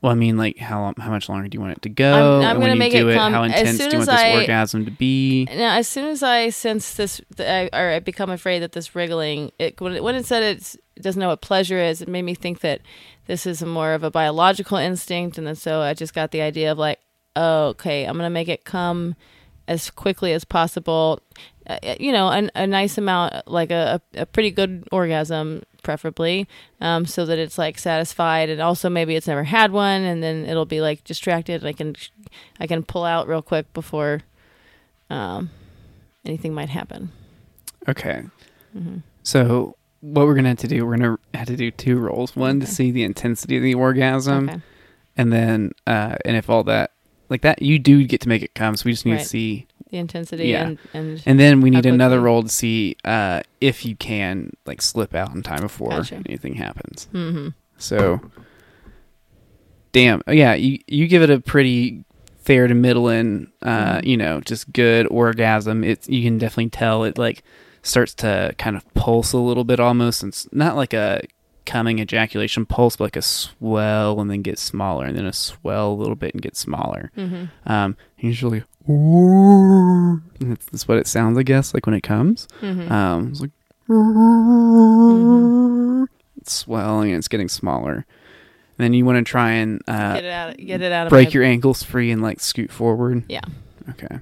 Well, 0.00 0.12
I 0.12 0.14
mean, 0.14 0.36
like 0.36 0.58
how 0.58 0.80
long, 0.80 0.94
how 0.98 1.10
much 1.10 1.28
longer 1.28 1.48
do 1.48 1.56
you 1.56 1.60
want 1.60 1.72
it 1.76 1.82
to 1.82 1.88
go? 1.88 2.40
I'm- 2.40 2.56
I'm 2.56 2.60
gonna 2.60 2.76
make 2.76 2.92
do 2.92 3.08
it 3.08 3.12
it, 3.12 3.16
come 3.16 3.32
how 3.32 3.42
as 3.44 3.52
intense 3.52 3.78
soon 3.78 3.90
do 3.90 3.96
you 3.96 3.98
want 3.98 4.08
as 4.10 4.14
this 4.16 4.24
I- 4.24 4.40
orgasm 4.40 4.84
to 4.84 4.90
be? 4.92 5.44
Now, 5.46 5.76
as 5.76 5.88
soon 5.88 6.06
as 6.06 6.22
I 6.22 6.50
sense 6.50 6.94
this, 6.94 7.20
th- 7.36 7.70
I, 7.72 7.76
or 7.76 7.90
I 7.90 7.98
become 7.98 8.30
afraid 8.30 8.60
that 8.60 8.72
this 8.72 8.94
wriggling, 8.94 9.50
it 9.58 9.80
when 9.80 9.94
it, 9.96 10.04
when 10.04 10.14
it 10.14 10.24
said 10.24 10.42
it's, 10.44 10.76
it 10.96 11.02
doesn't 11.02 11.18
know 11.18 11.28
what 11.28 11.40
pleasure 11.40 11.78
is, 11.78 12.00
it 12.00 12.08
made 12.08 12.22
me 12.22 12.34
think 12.34 12.60
that 12.60 12.80
this 13.26 13.44
is 13.44 13.62
more 13.62 13.92
of 13.92 14.04
a 14.04 14.10
biological 14.10 14.78
instinct, 14.78 15.36
and 15.36 15.46
then 15.46 15.56
so 15.56 15.80
I 15.80 15.94
just 15.94 16.14
got 16.14 16.30
the 16.30 16.42
idea 16.42 16.70
of 16.70 16.78
like, 16.78 17.00
oh, 17.34 17.66
okay, 17.68 18.04
I'm 18.04 18.16
gonna 18.16 18.30
make 18.30 18.48
it 18.48 18.64
come 18.64 19.16
as 19.66 19.90
quickly 19.90 20.32
as 20.32 20.44
possible. 20.44 21.20
Uh, 21.68 21.78
you 22.00 22.12
know, 22.12 22.28
an, 22.30 22.50
a 22.54 22.66
nice 22.66 22.96
amount, 22.96 23.34
like 23.46 23.70
a, 23.70 24.00
a 24.14 24.24
pretty 24.24 24.50
good 24.50 24.88
orgasm, 24.92 25.62
preferably, 25.88 26.46
um, 26.82 27.06
so 27.06 27.24
that 27.24 27.38
it's 27.38 27.56
like 27.56 27.78
satisfied, 27.78 28.50
and 28.50 28.60
also 28.60 28.90
maybe 28.90 29.16
it's 29.16 29.26
never 29.26 29.42
had 29.44 29.72
one, 29.72 30.02
and 30.02 30.22
then 30.22 30.44
it'll 30.44 30.66
be 30.66 30.82
like 30.82 31.02
distracted. 31.02 31.62
And 31.62 31.66
I 31.68 31.72
can, 31.72 31.96
I 32.60 32.66
can 32.66 32.82
pull 32.82 33.04
out 33.04 33.26
real 33.26 33.40
quick 33.40 33.72
before, 33.72 34.20
um, 35.08 35.48
anything 36.26 36.52
might 36.52 36.68
happen. 36.68 37.10
Okay. 37.88 38.22
hmm 38.74 38.98
So 39.22 39.76
what 40.02 40.26
we're 40.26 40.34
gonna 40.34 40.50
have 40.50 40.58
to 40.58 40.68
do, 40.68 40.84
we're 40.84 40.98
gonna 40.98 41.18
have 41.32 41.46
to 41.46 41.56
do 41.56 41.70
two 41.70 41.98
rolls. 41.98 42.36
One 42.36 42.60
to 42.60 42.66
see 42.66 42.90
the 42.90 43.02
intensity 43.02 43.56
of 43.56 43.62
the 43.62 43.72
orgasm, 43.72 44.50
okay. 44.50 44.60
and 45.16 45.32
then 45.32 45.72
uh, 45.86 46.16
and 46.26 46.36
if 46.36 46.50
all 46.50 46.64
that 46.64 46.90
like 47.30 47.40
that, 47.40 47.62
you 47.62 47.78
do 47.78 48.04
get 48.04 48.20
to 48.20 48.28
make 48.28 48.42
it 48.42 48.54
come. 48.54 48.76
So 48.76 48.82
we 48.84 48.92
just 48.92 49.06
need 49.06 49.12
Right. 49.12 49.20
to 49.22 49.26
see, 49.26 49.66
The 49.90 49.96
intensity 49.98 50.48
Yeah. 50.48 50.66
and 50.68 50.78
and 50.92 51.22
and 51.26 51.40
then 51.40 51.60
we 51.60 51.70
need 51.70 51.86
another 51.86 52.20
roll 52.20 52.42
to 52.42 52.48
see 52.48 52.96
uh, 53.04 53.40
if 53.60 53.84
you 53.86 53.96
can 53.96 54.52
like 54.66 54.82
slip 54.82 55.14
out 55.14 55.34
in 55.34 55.42
time 55.42 55.62
before 55.62 55.90
Gotcha. 55.90 56.22
anything 56.26 56.54
happens. 56.54 57.08
hmm 57.12 57.48
So, 57.78 58.20
damn, 59.92 60.20
oh, 60.26 60.32
yeah, 60.32 60.54
you 60.54 60.78
you 60.86 61.06
give 61.06 61.22
it 61.22 61.30
a 61.30 61.40
pretty 61.40 62.04
fair 62.40 62.66
to 62.66 62.74
middle 62.74 63.08
in, 63.08 63.50
uh, 63.62 63.98
Mhm. 63.98 64.04
you 64.06 64.16
know, 64.16 64.40
just 64.40 64.72
good 64.72 65.06
orgasm. 65.10 65.84
It's 65.84 66.08
you 66.08 66.22
can 66.22 66.38
definitely 66.38 66.70
tell 66.70 67.04
it 67.04 67.18
like 67.18 67.42
starts 67.82 68.14
to 68.14 68.54
kind 68.58 68.76
of 68.76 68.82
pulse 68.94 69.32
a 69.32 69.38
little 69.38 69.64
bit 69.64 69.80
almost, 69.80 70.22
and 70.22 70.32
it's 70.32 70.48
not 70.52 70.76
like 70.76 70.92
a 70.92 71.22
coming 71.68 71.98
ejaculation 72.00 72.66
pulse, 72.66 72.96
but 72.96 73.04
like 73.04 73.16
a 73.16 73.22
swell 73.22 74.20
and 74.20 74.30
then 74.30 74.42
get 74.42 74.58
smaller, 74.58 75.04
and 75.06 75.16
then 75.16 75.26
a 75.26 75.32
swell 75.32 75.92
a 75.92 75.94
little 75.94 76.16
bit 76.16 76.34
and 76.34 76.42
get 76.42 76.56
smaller. 76.56 77.10
hmm 77.14 77.44
Um, 77.66 77.96
usually, 78.18 78.64
that's, 80.40 80.64
that's 80.66 80.88
what 80.88 80.98
it 80.98 81.06
sounds, 81.06 81.36
I 81.38 81.42
guess, 81.42 81.74
like 81.74 81.86
when 81.86 81.94
it 81.94 82.02
comes. 82.02 82.48
hmm 82.60 82.90
Um, 82.90 83.28
it's 83.28 83.40
like 83.40 83.50
it's 86.36 86.52
swelling 86.52 87.10
and 87.10 87.18
it's 87.18 87.28
getting 87.28 87.48
smaller. 87.48 87.94
And 88.78 88.84
then 88.84 88.92
you 88.94 89.04
want 89.04 89.18
to 89.18 89.24
try 89.28 89.50
and 89.52 89.82
uh, 89.88 90.14
get 90.14 90.24
it 90.24 90.30
out. 90.32 90.56
Get 90.56 90.82
it 90.82 90.92
out 90.92 91.08
break 91.10 91.34
your 91.34 91.42
ankles 91.44 91.82
free 91.82 92.10
and 92.10 92.22
like 92.22 92.38
scoot 92.40 92.70
forward. 92.70 93.24
Yeah. 93.28 93.40
Okay. 93.90 94.18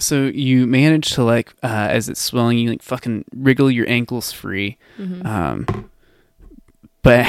So 0.00 0.24
you 0.24 0.66
manage 0.66 1.10
to 1.12 1.22
like 1.22 1.52
uh, 1.62 1.66
as 1.90 2.08
it's 2.08 2.20
swelling, 2.20 2.58
you 2.58 2.70
like 2.70 2.82
fucking 2.82 3.24
wriggle 3.36 3.70
your 3.70 3.88
ankles 3.88 4.32
free. 4.32 4.78
Mhm. 4.98 5.24
Um, 5.26 5.90
but 7.02 7.26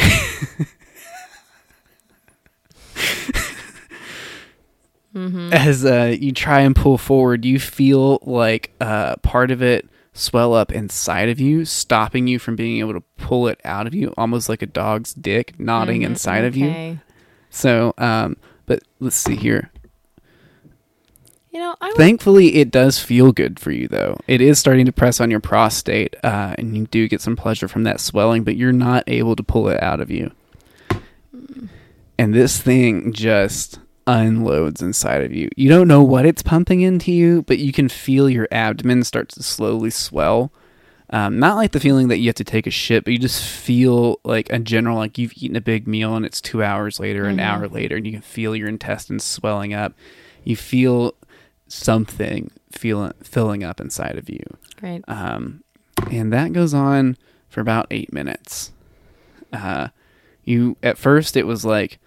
Mhm. 5.15 5.51
as 5.51 5.83
uh, 5.85 6.15
you 6.17 6.31
try 6.31 6.61
and 6.61 6.75
pull 6.75 6.97
forward, 6.97 7.43
you 7.43 7.59
feel 7.59 8.19
like 8.23 8.71
uh, 8.79 9.17
part 9.17 9.51
of 9.51 9.61
it 9.61 9.89
swell 10.13 10.53
up 10.53 10.71
inside 10.71 11.27
of 11.29 11.39
you, 11.39 11.65
stopping 11.65 12.27
you 12.27 12.39
from 12.39 12.55
being 12.55 12.79
able 12.79 12.93
to 12.93 13.03
pull 13.17 13.47
it 13.47 13.59
out 13.65 13.87
of 13.87 13.93
you, 13.93 14.13
almost 14.17 14.47
like 14.47 14.61
a 14.61 14.65
dog's 14.65 15.13
dick 15.13 15.53
knotting 15.59 16.01
Mhm. 16.01 16.05
inside 16.05 16.45
of 16.45 16.55
you. 16.55 16.69
So, 17.49 17.93
um, 17.97 18.37
but 18.65 18.83
let's 19.01 19.15
see 19.17 19.35
here. 19.35 19.69
You 21.51 21.59
know, 21.59 21.75
I 21.81 21.87
would, 21.87 21.97
Thankfully, 21.97 22.55
it 22.55 22.71
does 22.71 22.97
feel 22.99 23.33
good 23.33 23.59
for 23.59 23.71
you, 23.71 23.87
though. 23.89 24.17
It 24.25 24.39
is 24.39 24.57
starting 24.57 24.85
to 24.85 24.93
press 24.93 25.19
on 25.19 25.29
your 25.29 25.41
prostate, 25.41 26.15
uh, 26.23 26.55
and 26.57 26.77
you 26.77 26.87
do 26.87 27.09
get 27.09 27.19
some 27.21 27.35
pleasure 27.35 27.67
from 27.67 27.83
that 27.83 27.99
swelling, 27.99 28.43
but 28.45 28.55
you're 28.55 28.71
not 28.71 29.03
able 29.07 29.35
to 29.35 29.43
pull 29.43 29.67
it 29.67 29.81
out 29.83 29.99
of 29.99 30.09
you. 30.09 30.31
And 32.17 32.33
this 32.33 32.61
thing 32.61 33.11
just 33.11 33.79
unloads 34.07 34.81
inside 34.81 35.23
of 35.23 35.33
you. 35.33 35.49
You 35.57 35.67
don't 35.69 35.87
know 35.87 36.03
what 36.03 36.25
it's 36.25 36.41
pumping 36.41 36.81
into 36.81 37.11
you, 37.11 37.41
but 37.43 37.59
you 37.59 37.73
can 37.73 37.89
feel 37.89 38.29
your 38.29 38.47
abdomen 38.51 39.03
start 39.03 39.29
to 39.29 39.43
slowly 39.43 39.89
swell. 39.89 40.51
Um, 41.09 41.39
not 41.39 41.57
like 41.57 41.73
the 41.73 41.79
feeling 41.81 42.07
that 42.07 42.19
you 42.19 42.27
have 42.27 42.35
to 42.35 42.45
take 42.45 42.65
a 42.67 42.71
shit, 42.71 43.03
but 43.03 43.11
you 43.11 43.19
just 43.19 43.43
feel 43.43 44.19
like 44.23 44.49
a 44.49 44.59
general, 44.59 44.95
like 44.97 45.17
you've 45.17 45.33
eaten 45.35 45.57
a 45.57 45.61
big 45.61 45.85
meal 45.85 46.15
and 46.15 46.25
it's 46.25 46.39
two 46.39 46.63
hours 46.63 46.99
later, 47.01 47.25
an 47.25 47.37
Mhm. 47.37 47.41
hour 47.43 47.67
later, 47.67 47.97
and 47.97 48.05
you 48.05 48.13
can 48.13 48.21
feel 48.21 48.55
your 48.55 48.69
intestines 48.69 49.25
swelling 49.25 49.73
up. 49.73 49.93
You 50.45 50.55
feel 50.55 51.13
something 51.71 52.51
feeling 52.71 53.13
filling 53.23 53.63
up 53.63 53.79
inside 53.79 54.17
of 54.17 54.29
you. 54.29 54.43
great. 54.77 55.03
Um, 55.07 55.63
and 56.11 56.31
that 56.33 56.53
goes 56.53 56.73
on 56.73 57.17
for 57.49 57.61
about 57.61 57.87
eight 57.91 58.11
minutes. 58.11 58.71
Uh, 59.53 59.89
you 60.43 60.77
at 60.81 60.97
first 60.97 61.37
it 61.37 61.45
was 61.45 61.63
like, 61.65 61.99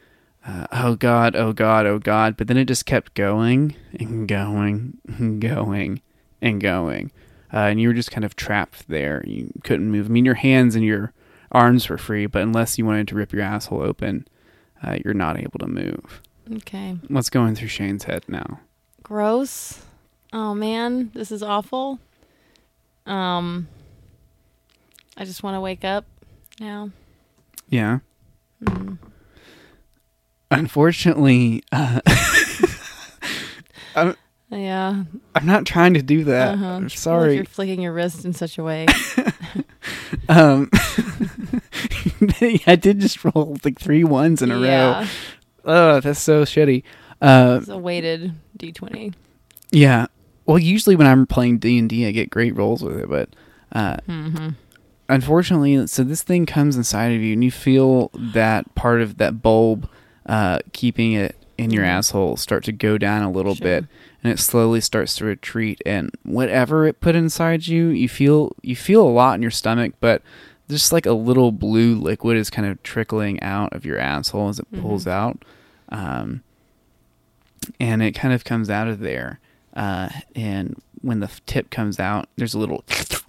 uh, 0.47 0.66
oh 0.73 0.97
god, 0.97 1.36
oh 1.36 1.53
god, 1.53 1.86
oh 1.86 1.99
god, 1.99 2.36
but 2.36 2.47
then 2.49 2.57
it 2.57 2.66
just 2.66 2.86
kept 2.86 3.15
going 3.15 3.74
and 3.99 4.28
going 4.28 4.99
and 5.07 5.41
going 5.41 6.03
and 6.43 6.61
going, 6.61 7.11
uh, 7.53 7.59
and 7.59 7.81
you 7.81 7.89
were 7.89 7.95
just 7.95 8.11
kind 8.11 8.24
of 8.24 8.36
trapped 8.36 8.89
there. 8.89 9.23
You 9.27 9.51
couldn't 9.62 9.91
move. 9.91 10.07
I 10.07 10.09
mean, 10.11 10.24
your 10.24 10.35
hands 10.35 10.74
and 10.74 10.85
your 10.85 11.12
arms 11.53 11.89
were 11.89 11.99
free, 11.99 12.27
but 12.27 12.43
unless 12.43 12.77
you 12.77 12.85
wanted 12.85 13.09
to 13.09 13.15
rip 13.15 13.32
your 13.32 13.43
asshole 13.43 13.82
open, 13.82 14.27
uh, 14.82 14.99
you're 15.05 15.15
not 15.15 15.39
able 15.39 15.59
to 15.61 15.66
move. 15.66 16.20
Okay. 16.53 16.99
What's 17.09 17.31
going 17.31 17.55
through 17.55 17.69
Shane's 17.69 18.05
head 18.05 18.24
now? 18.28 18.61
Gross. 19.05 19.83
Oh 20.33 20.55
man, 20.55 21.11
this 21.15 21.31
is 21.31 21.43
awful. 21.43 22.01
Um, 23.07 23.69
I 25.17 25.25
just 25.25 25.43
want 25.43 25.55
to 25.57 25.61
wake 25.61 25.85
up 25.85 26.05
now. 26.59 26.91
Yeah. 27.69 27.99
Mm. 28.65 28.99
Unfortunately, 30.51 31.63
uh, 31.73 32.01
Yeah. 34.51 35.05
I'm 35.35 35.47
not 35.47 35.67
trying 35.67 35.95
to 35.95 36.03
do 36.03 36.25
that. 36.25 36.55
uh-huh. 36.55 36.67
I'm 36.67 36.83
Like 36.85 36.93
sorry. 36.93 37.35
you're 37.37 37.45
flicking 37.45 37.81
your 37.83 37.93
wrist 37.93 38.25
in 38.25 38.33
such 38.33 38.59
a 38.59 38.63
way. 38.65 38.87
Um, 40.27 40.71
I 42.67 42.77
did 42.81 42.99
just 43.01 43.23
roll 43.25 43.59
like 43.63 43.79
three 43.79 44.05
ones 44.05 44.41
in 44.41 44.51
a 44.51 44.59
row. 44.59 45.05
Oh, 45.67 46.01
that's 46.01 46.19
so 46.21 46.45
shitty. 46.45 46.83
Uh, 47.21 47.59
It's 47.61 47.69
a 47.69 47.77
weighted 47.77 48.33
D20. 48.59 49.13
yeah. 49.71 50.07
well, 50.47 50.59
usually 50.59 50.97
when 50.97 51.07
I'm 51.07 51.27
playing 51.27 51.59
D 51.59 51.79
and 51.79 51.89
D, 51.89 52.07
I 52.07 52.11
get 52.11 52.31
great 52.31 52.57
rolls 52.57 52.83
with 52.83 52.99
it, 52.99 53.09
but 53.09 53.29
uh, 53.73 53.97
Mm-hmm. 54.09 54.49
unfortunately, 55.09 55.87
so 55.87 56.05
this 56.05 56.23
thing 56.23 56.47
comes 56.47 56.77
inside 56.77 57.09
of 57.15 57.21
you, 57.23 57.33
and 57.33 57.45
you 57.45 57.51
feel 57.51 58.11
that 58.15 58.75
part 58.75 59.01
of 59.01 59.19
that 59.19 59.43
bulb 59.43 59.89
uh, 60.27 60.59
keeping 60.73 61.13
it 61.13 61.37
in 61.59 61.71
your 61.71 61.85
Mhm. 61.85 61.89
asshole 61.89 62.37
start 62.37 62.65
to 62.65 62.73
go 62.73 62.97
down 62.99 63.23
a 63.23 63.31
little 63.31 63.55
Sure. 63.55 63.65
bit, 63.65 63.85
and 64.23 64.33
it 64.33 64.39
slowly 64.39 64.81
starts 64.81 65.15
to 65.17 65.25
retreat. 65.27 65.81
And 65.85 66.11
whatever 66.25 66.87
it 66.87 67.01
put 67.01 67.15
inside 67.15 67.67
you, 67.67 67.89
you 67.89 68.09
feel 68.09 68.53
you 68.63 68.75
feel 68.75 69.03
a 69.07 69.11
lot 69.11 69.35
in 69.35 69.43
your 69.43 69.51
stomach, 69.51 69.93
but 70.01 70.23
just 70.69 70.93
like 70.93 71.05
a 71.05 71.13
little 71.13 71.53
blue 71.53 71.95
liquid 71.95 72.37
is 72.39 72.49
kind 72.49 72.67
of 72.67 72.83
trickling 72.83 73.41
out 73.43 73.73
of 73.75 73.85
your 73.85 73.99
asshole 73.99 74.49
as 74.49 74.59
it 74.59 74.67
pulls 74.73 75.05
Mhm. 75.05 75.11
out, 75.11 75.45
um, 75.91 76.41
and 77.85 78.02
it 78.02 78.12
kind 78.12 78.32
of 78.35 78.44
comes 78.44 78.70
out 78.70 78.89
of 78.89 79.01
there. 79.01 79.40
Uh, 79.74 80.09
and 80.35 80.81
when 81.02 81.20
the 81.20 81.31
tip 81.47 81.70
comes 81.70 81.98
out, 82.01 82.28
there's 82.36 82.55
a 82.55 82.59
little 82.59 82.85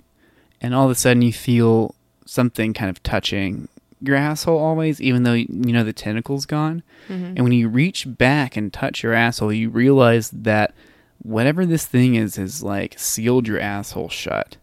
and 0.61 0.73
all 0.73 0.85
of 0.85 0.91
a 0.91 0.95
sudden 0.95 1.21
you 1.21 1.33
feel 1.33 1.95
something 2.25 2.73
kind 2.73 2.89
of 2.89 3.01
touching 3.03 3.67
your 4.01 4.15
asshole 4.15 4.57
always 4.59 4.99
even 5.01 5.23
though 5.23 5.33
you 5.33 5.47
know 5.49 5.83
the 5.83 5.93
tentacle's 5.93 6.45
gone 6.45 6.83
Mm-hmm. 7.07 7.25
and 7.37 7.41
when 7.43 7.51
you 7.51 7.67
reach 7.69 8.05
back 8.17 8.57
and 8.57 8.73
touch 8.73 9.03
your 9.03 9.13
asshole 9.13 9.53
you 9.53 9.69
realize 9.69 10.31
that 10.31 10.73
whatever 11.21 11.65
this 11.65 11.85
thing 11.85 12.15
is 12.15 12.37
is 12.37 12.63
like 12.63 12.97
sealed 12.97 13.47
your 13.47 13.59
asshole 13.59 14.09
shut 14.09 14.57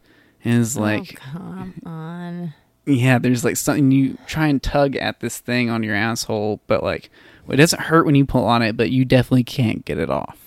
and 0.44 0.60
is 0.60 0.76
like 0.76 1.20
oh, 1.28 1.32
come 1.32 1.74
on. 1.86 2.54
yeah 2.84 3.18
there's 3.18 3.44
like 3.44 3.56
something 3.56 3.90
you 3.92 4.18
try 4.26 4.48
and 4.48 4.60
tug 4.62 4.96
at 4.96 5.20
this 5.20 5.38
thing 5.38 5.70
on 5.70 5.82
your 5.84 5.94
asshole 5.94 6.60
but 6.66 6.82
like 6.82 7.10
it 7.48 7.56
doesn't 7.56 7.82
hurt 7.82 8.06
when 8.06 8.14
you 8.14 8.24
pull 8.24 8.44
on 8.44 8.62
it 8.62 8.76
but 8.76 8.90
you 8.90 9.04
definitely 9.04 9.44
can't 9.44 9.84
get 9.84 9.98
it 9.98 10.10
off. 10.10 10.38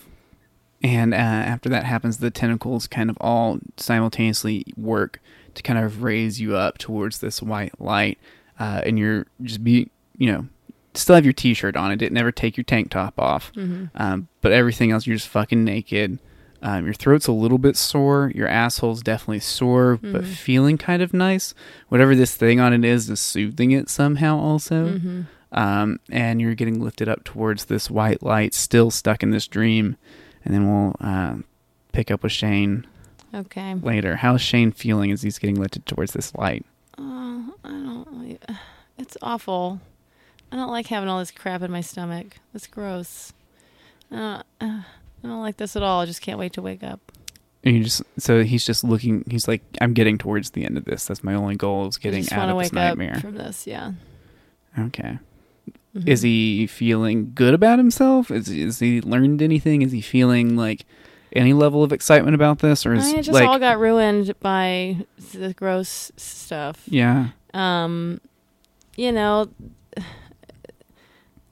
And 0.83 1.13
uh, 1.13 1.17
after 1.17 1.69
that 1.69 1.83
happens 1.85 2.17
the 2.17 2.29
tentacles 2.31 2.87
kind 2.87 3.09
of 3.09 3.17
all 3.19 3.59
simultaneously 3.77 4.65
work 4.77 5.19
to 5.55 5.63
kind 5.63 5.79
of 5.79 6.03
raise 6.03 6.39
you 6.39 6.55
up 6.55 6.77
towards 6.77 7.19
this 7.19 7.41
white 7.41 7.79
light 7.81 8.19
uh, 8.59 8.81
and 8.85 8.99
you're 8.99 9.25
just 9.41 9.63
be 9.63 9.89
you 10.17 10.31
know 10.31 10.47
still 10.93 11.15
have 11.15 11.25
your 11.25 11.33
t-shirt 11.33 11.75
on. 11.75 11.91
It 11.91 11.97
didn't 11.97 12.17
ever 12.17 12.31
take 12.31 12.55
your 12.55 12.63
tank 12.63 12.89
top 12.89 13.19
off. 13.19 13.51
Mm-hmm. 13.53 13.85
um, 13.95 14.27
but 14.41 14.51
everything 14.53 14.91
else 14.91 15.05
you're 15.05 15.17
just 15.17 15.27
fucking 15.27 15.63
naked. 15.63 16.19
Um, 16.61 16.85
your 16.85 16.93
throat's 16.93 17.27
a 17.27 17.31
little 17.33 17.57
bit 17.57 17.75
sore. 17.77 18.31
Your 18.33 18.47
asshole's 18.47 19.03
definitely 19.03 19.39
sore 19.41 19.97
but 20.01 20.23
Mhm. 20.23 20.27
feeling 20.35 20.77
kind 20.77 21.01
of 21.01 21.13
nice. 21.13 21.53
Whatever 21.89 22.15
this 22.15 22.35
thing 22.35 22.59
on 22.59 22.73
it 22.73 22.85
is 22.85 23.09
is 23.09 23.19
soothing 23.19 23.71
it 23.71 23.89
somehow 23.89 24.37
also. 24.37 24.93
Mm-hmm. 24.93 25.21
Um, 25.51 25.99
and 26.11 26.41
you're 26.41 26.55
getting 26.55 26.81
lifted 26.83 27.07
up 27.09 27.23
towards 27.23 27.65
this 27.65 27.89
white 27.89 28.21
light 28.23 28.53
still 28.53 28.91
stuck 28.91 29.23
in 29.23 29.31
this 29.31 29.47
dream 29.47 29.95
and 30.43 30.53
then 30.53 30.67
we'll 30.69 30.95
uh, 31.01 31.35
pick 31.91 32.09
up 32.11 32.23
with 32.23 32.31
shane 32.31 32.85
Okay. 33.33 33.75
later 33.75 34.15
how's 34.17 34.41
shane 34.41 34.71
feeling 34.71 35.11
as 35.11 35.21
he's 35.21 35.39
getting 35.39 35.59
lifted 35.59 35.85
towards 35.85 36.13
this 36.13 36.33
light 36.35 36.65
Oh, 36.97 37.53
I 37.65 37.69
don't. 37.69 38.39
It's 38.97 39.17
awful. 39.21 39.81
I 40.51 40.55
don't 40.55 40.71
like 40.71 40.87
having 40.87 41.09
all 41.09 41.19
this 41.19 41.31
crap 41.31 41.61
in 41.61 41.69
my 41.69 41.81
stomach. 41.81 42.37
It's 42.53 42.67
gross. 42.67 43.33
Uh, 44.09 44.41
uh, 44.61 44.81
I 44.81 44.83
don't 45.21 45.41
like 45.41 45.57
this 45.57 45.75
at 45.75 45.83
all. 45.83 45.99
I 45.99 46.05
just 46.05 46.21
can't 46.21 46.39
wait 46.39 46.53
to 46.53 46.61
wake 46.61 46.81
up. 46.83 47.11
and 47.65 47.75
you 47.75 47.83
just 47.83 48.01
so 48.17 48.43
he's 48.43 48.65
just 48.65 48.83
looking 48.85 49.25
he's 49.29 49.47
like 49.49 49.61
i'm 49.81 49.93
getting 49.93 50.17
towards 50.17 50.51
the 50.51 50.63
end 50.63 50.77
of 50.77 50.85
this 50.85 51.05
that's 51.05 51.23
my 51.23 51.33
only 51.33 51.55
goal 51.55 51.87
is 51.87 51.97
getting 51.97 52.31
out 52.31 52.47
of 52.47 52.57
this 52.59 52.71
nightmare 52.71 53.15
from 53.19 53.35
this. 53.35 53.67
Yeah. 53.67 53.91
okay 54.79 55.17
Mhm. 55.95 56.07
Is 56.09 56.21
he 56.23 56.67
feeling 56.67 57.31
good 57.33 57.53
about 57.53 57.79
himself? 57.79 58.29
Is 58.29 58.49
is 58.49 58.79
he 58.79 58.99
learned 59.01 59.41
anything? 59.41 59.81
Is 59.81 59.91
he 59.93 60.01
feeling 60.01 60.57
like 60.57 60.85
any 61.33 61.53
level 61.53 61.83
of 61.83 61.91
excitement 61.93 62.35
about 62.35 62.59
this, 62.59 62.85
or 62.85 62.93
is 62.93 63.11
it 63.11 63.17
just 63.23 63.29
like 63.31 63.47
all 63.47 63.59
got 63.59 63.79
ruined 63.79 64.33
by 64.39 64.97
the 65.33 65.53
gross 65.53 66.11
stuff. 66.15 66.83
yeah, 66.87 67.29
Um, 67.53 68.21
you 68.95 69.11
know, 69.11 69.49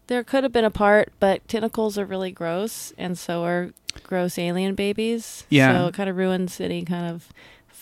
there 0.07 0.23
could 0.23 0.43
have 0.43 0.51
been 0.53 0.65
a 0.65 0.71
part, 0.71 1.11
but 1.19 1.45
tentacles 1.47 1.97
are 1.97 2.05
really 2.05 2.31
gross, 2.31 2.93
and 2.97 3.17
so 3.17 3.43
are 3.43 3.71
gross 4.03 4.37
alien 4.37 4.75
babies. 4.75 5.45
Yeah. 5.49 5.73
So 5.77 5.87
it 5.87 5.93
kind 5.93 6.09
of 6.09 6.15
ruins 6.17 6.59
any 6.61 6.83
kind 6.83 7.05
of 7.05 7.29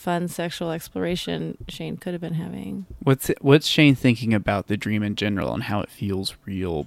fun 0.02 0.26
sexual 0.28 0.70
exploration 0.72 1.56
Shane 1.68 1.96
could 1.96 2.12
have 2.12 2.20
been 2.20 2.34
having. 2.34 2.86
what's 3.02 3.30
it, 3.30 3.38
what's 3.40 3.66
Shane 3.68 3.94
thinking 3.94 4.34
about 4.34 4.66
the 4.66 4.76
dream 4.76 5.02
in 5.02 5.14
general 5.14 5.54
and 5.54 5.62
how 5.64 5.80
it 5.80 5.90
feels 5.90 6.34
real? 6.44 6.86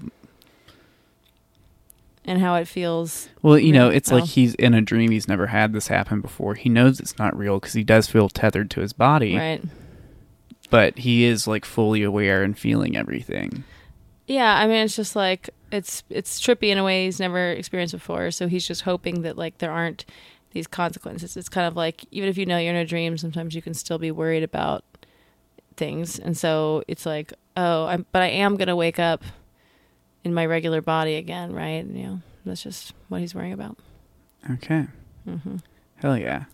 And 2.27 2.39
how 2.41 2.55
it 2.55 2.67
feels. 2.67 3.29
Well, 3.43 3.59
you 3.59 3.71
know, 3.71 3.87
Real- 3.89 3.97
it's 3.97 4.11
like 4.11 4.23
oh. 4.23 4.25
he's 4.27 4.55
in 4.55 4.73
a 4.73 4.81
dream. 4.81 5.11
He's 5.11 5.27
never 5.27 5.47
had 5.47 5.73
this 5.73 5.87
happen 5.89 6.21
before. 6.21 6.55
He 6.55 6.69
knows 6.69 6.99
it's 6.99 7.19
not 7.19 7.37
real 7.37 7.59
because 7.59 7.73
he 7.73 7.83
does 7.83 8.07
feel 8.07 8.29
tethered 8.29 8.71
to 8.71 8.81
his 8.81 8.93
body, 8.93 9.37
Right. 9.37 9.63
but 10.71 10.97
he 10.99 11.23
is 11.23 11.45
like 11.47 11.65
fully 11.65 12.01
aware 12.01 12.41
and 12.43 12.57
feeling 12.57 12.97
everything. 12.97 13.63
Yeah, 14.27 14.55
I 14.57 14.65
mean 14.65 14.77
it's 14.85 14.95
just 14.95 15.15
like 15.15 15.51
it's 15.71 16.01
it's 16.09 16.41
trippy 16.41 16.69
in 16.69 16.79
a 16.79 16.83
way 16.83 17.05
he's 17.05 17.19
never 17.19 17.51
experienced 17.51 17.93
before. 17.93 18.31
So 18.31 18.47
he's 18.47 18.67
just 18.67 18.81
hoping 18.81 19.21
that 19.21 19.37
like 19.37 19.59
there 19.59 19.71
aren't 19.71 20.03
these 20.55 20.65
consequences. 20.67 21.37
It's 21.37 21.49
kind 21.49 21.67
of 21.67 21.75
like 21.75 22.05
even 22.09 22.27
if 22.29 22.37
you 22.37 22.47
know 22.47 22.57
you're 22.57 22.71
in 22.73 22.79
a 22.79 22.85
dream, 22.85 23.17
sometimes 23.19 23.53
you 23.53 23.61
can 23.61 23.75
still 23.75 23.99
be 23.99 24.09
worried 24.09 24.41
about 24.41 24.83
things. 25.77 26.17
And 26.17 26.35
so 26.35 26.81
it's 26.87 27.05
like, 27.05 27.31
oh, 27.55 27.85
I'm 27.85 28.05
but 28.11 28.23
I 28.23 28.27
am 28.27 28.55
gonna 28.55 28.75
wake 28.75 28.97
up 28.97 29.23
in 30.23 30.33
my 30.33 30.45
regular 30.45 30.81
body 30.81 31.15
again, 31.15 31.53
right? 31.53 31.85
You 31.85 32.03
know, 32.03 32.21
that's 32.45 32.63
just 32.63 32.93
what 33.09 33.19
he's 33.21 33.35
worrying 33.35 33.53
about. 33.53 33.77
Okay, 34.49 34.87
Mm-hmm. 35.27 35.57
hell 35.97 36.17
yeah. 36.17 36.45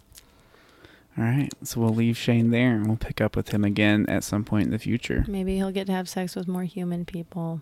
All 1.18 1.26
right, 1.26 1.50
so 1.62 1.82
we'll 1.82 1.94
leave 1.94 2.18
Shane 2.18 2.52
there 2.52 2.72
and 2.76 2.88
we'll 2.88 2.96
pick 2.98 3.20
up 3.22 3.36
with 3.36 3.50
him 3.50 3.66
again 3.66 4.06
at 4.08 4.24
some 4.24 4.46
point 4.46 4.66
in 4.68 4.72
the 4.72 4.80
future. 4.80 5.26
Maybe 5.28 5.58
he'll 5.58 5.72
get 5.72 5.88
to 5.88 5.94
have 5.94 6.08
sex 6.08 6.36
with 6.38 6.48
more 6.48 6.64
human 6.64 7.04
people. 7.06 7.62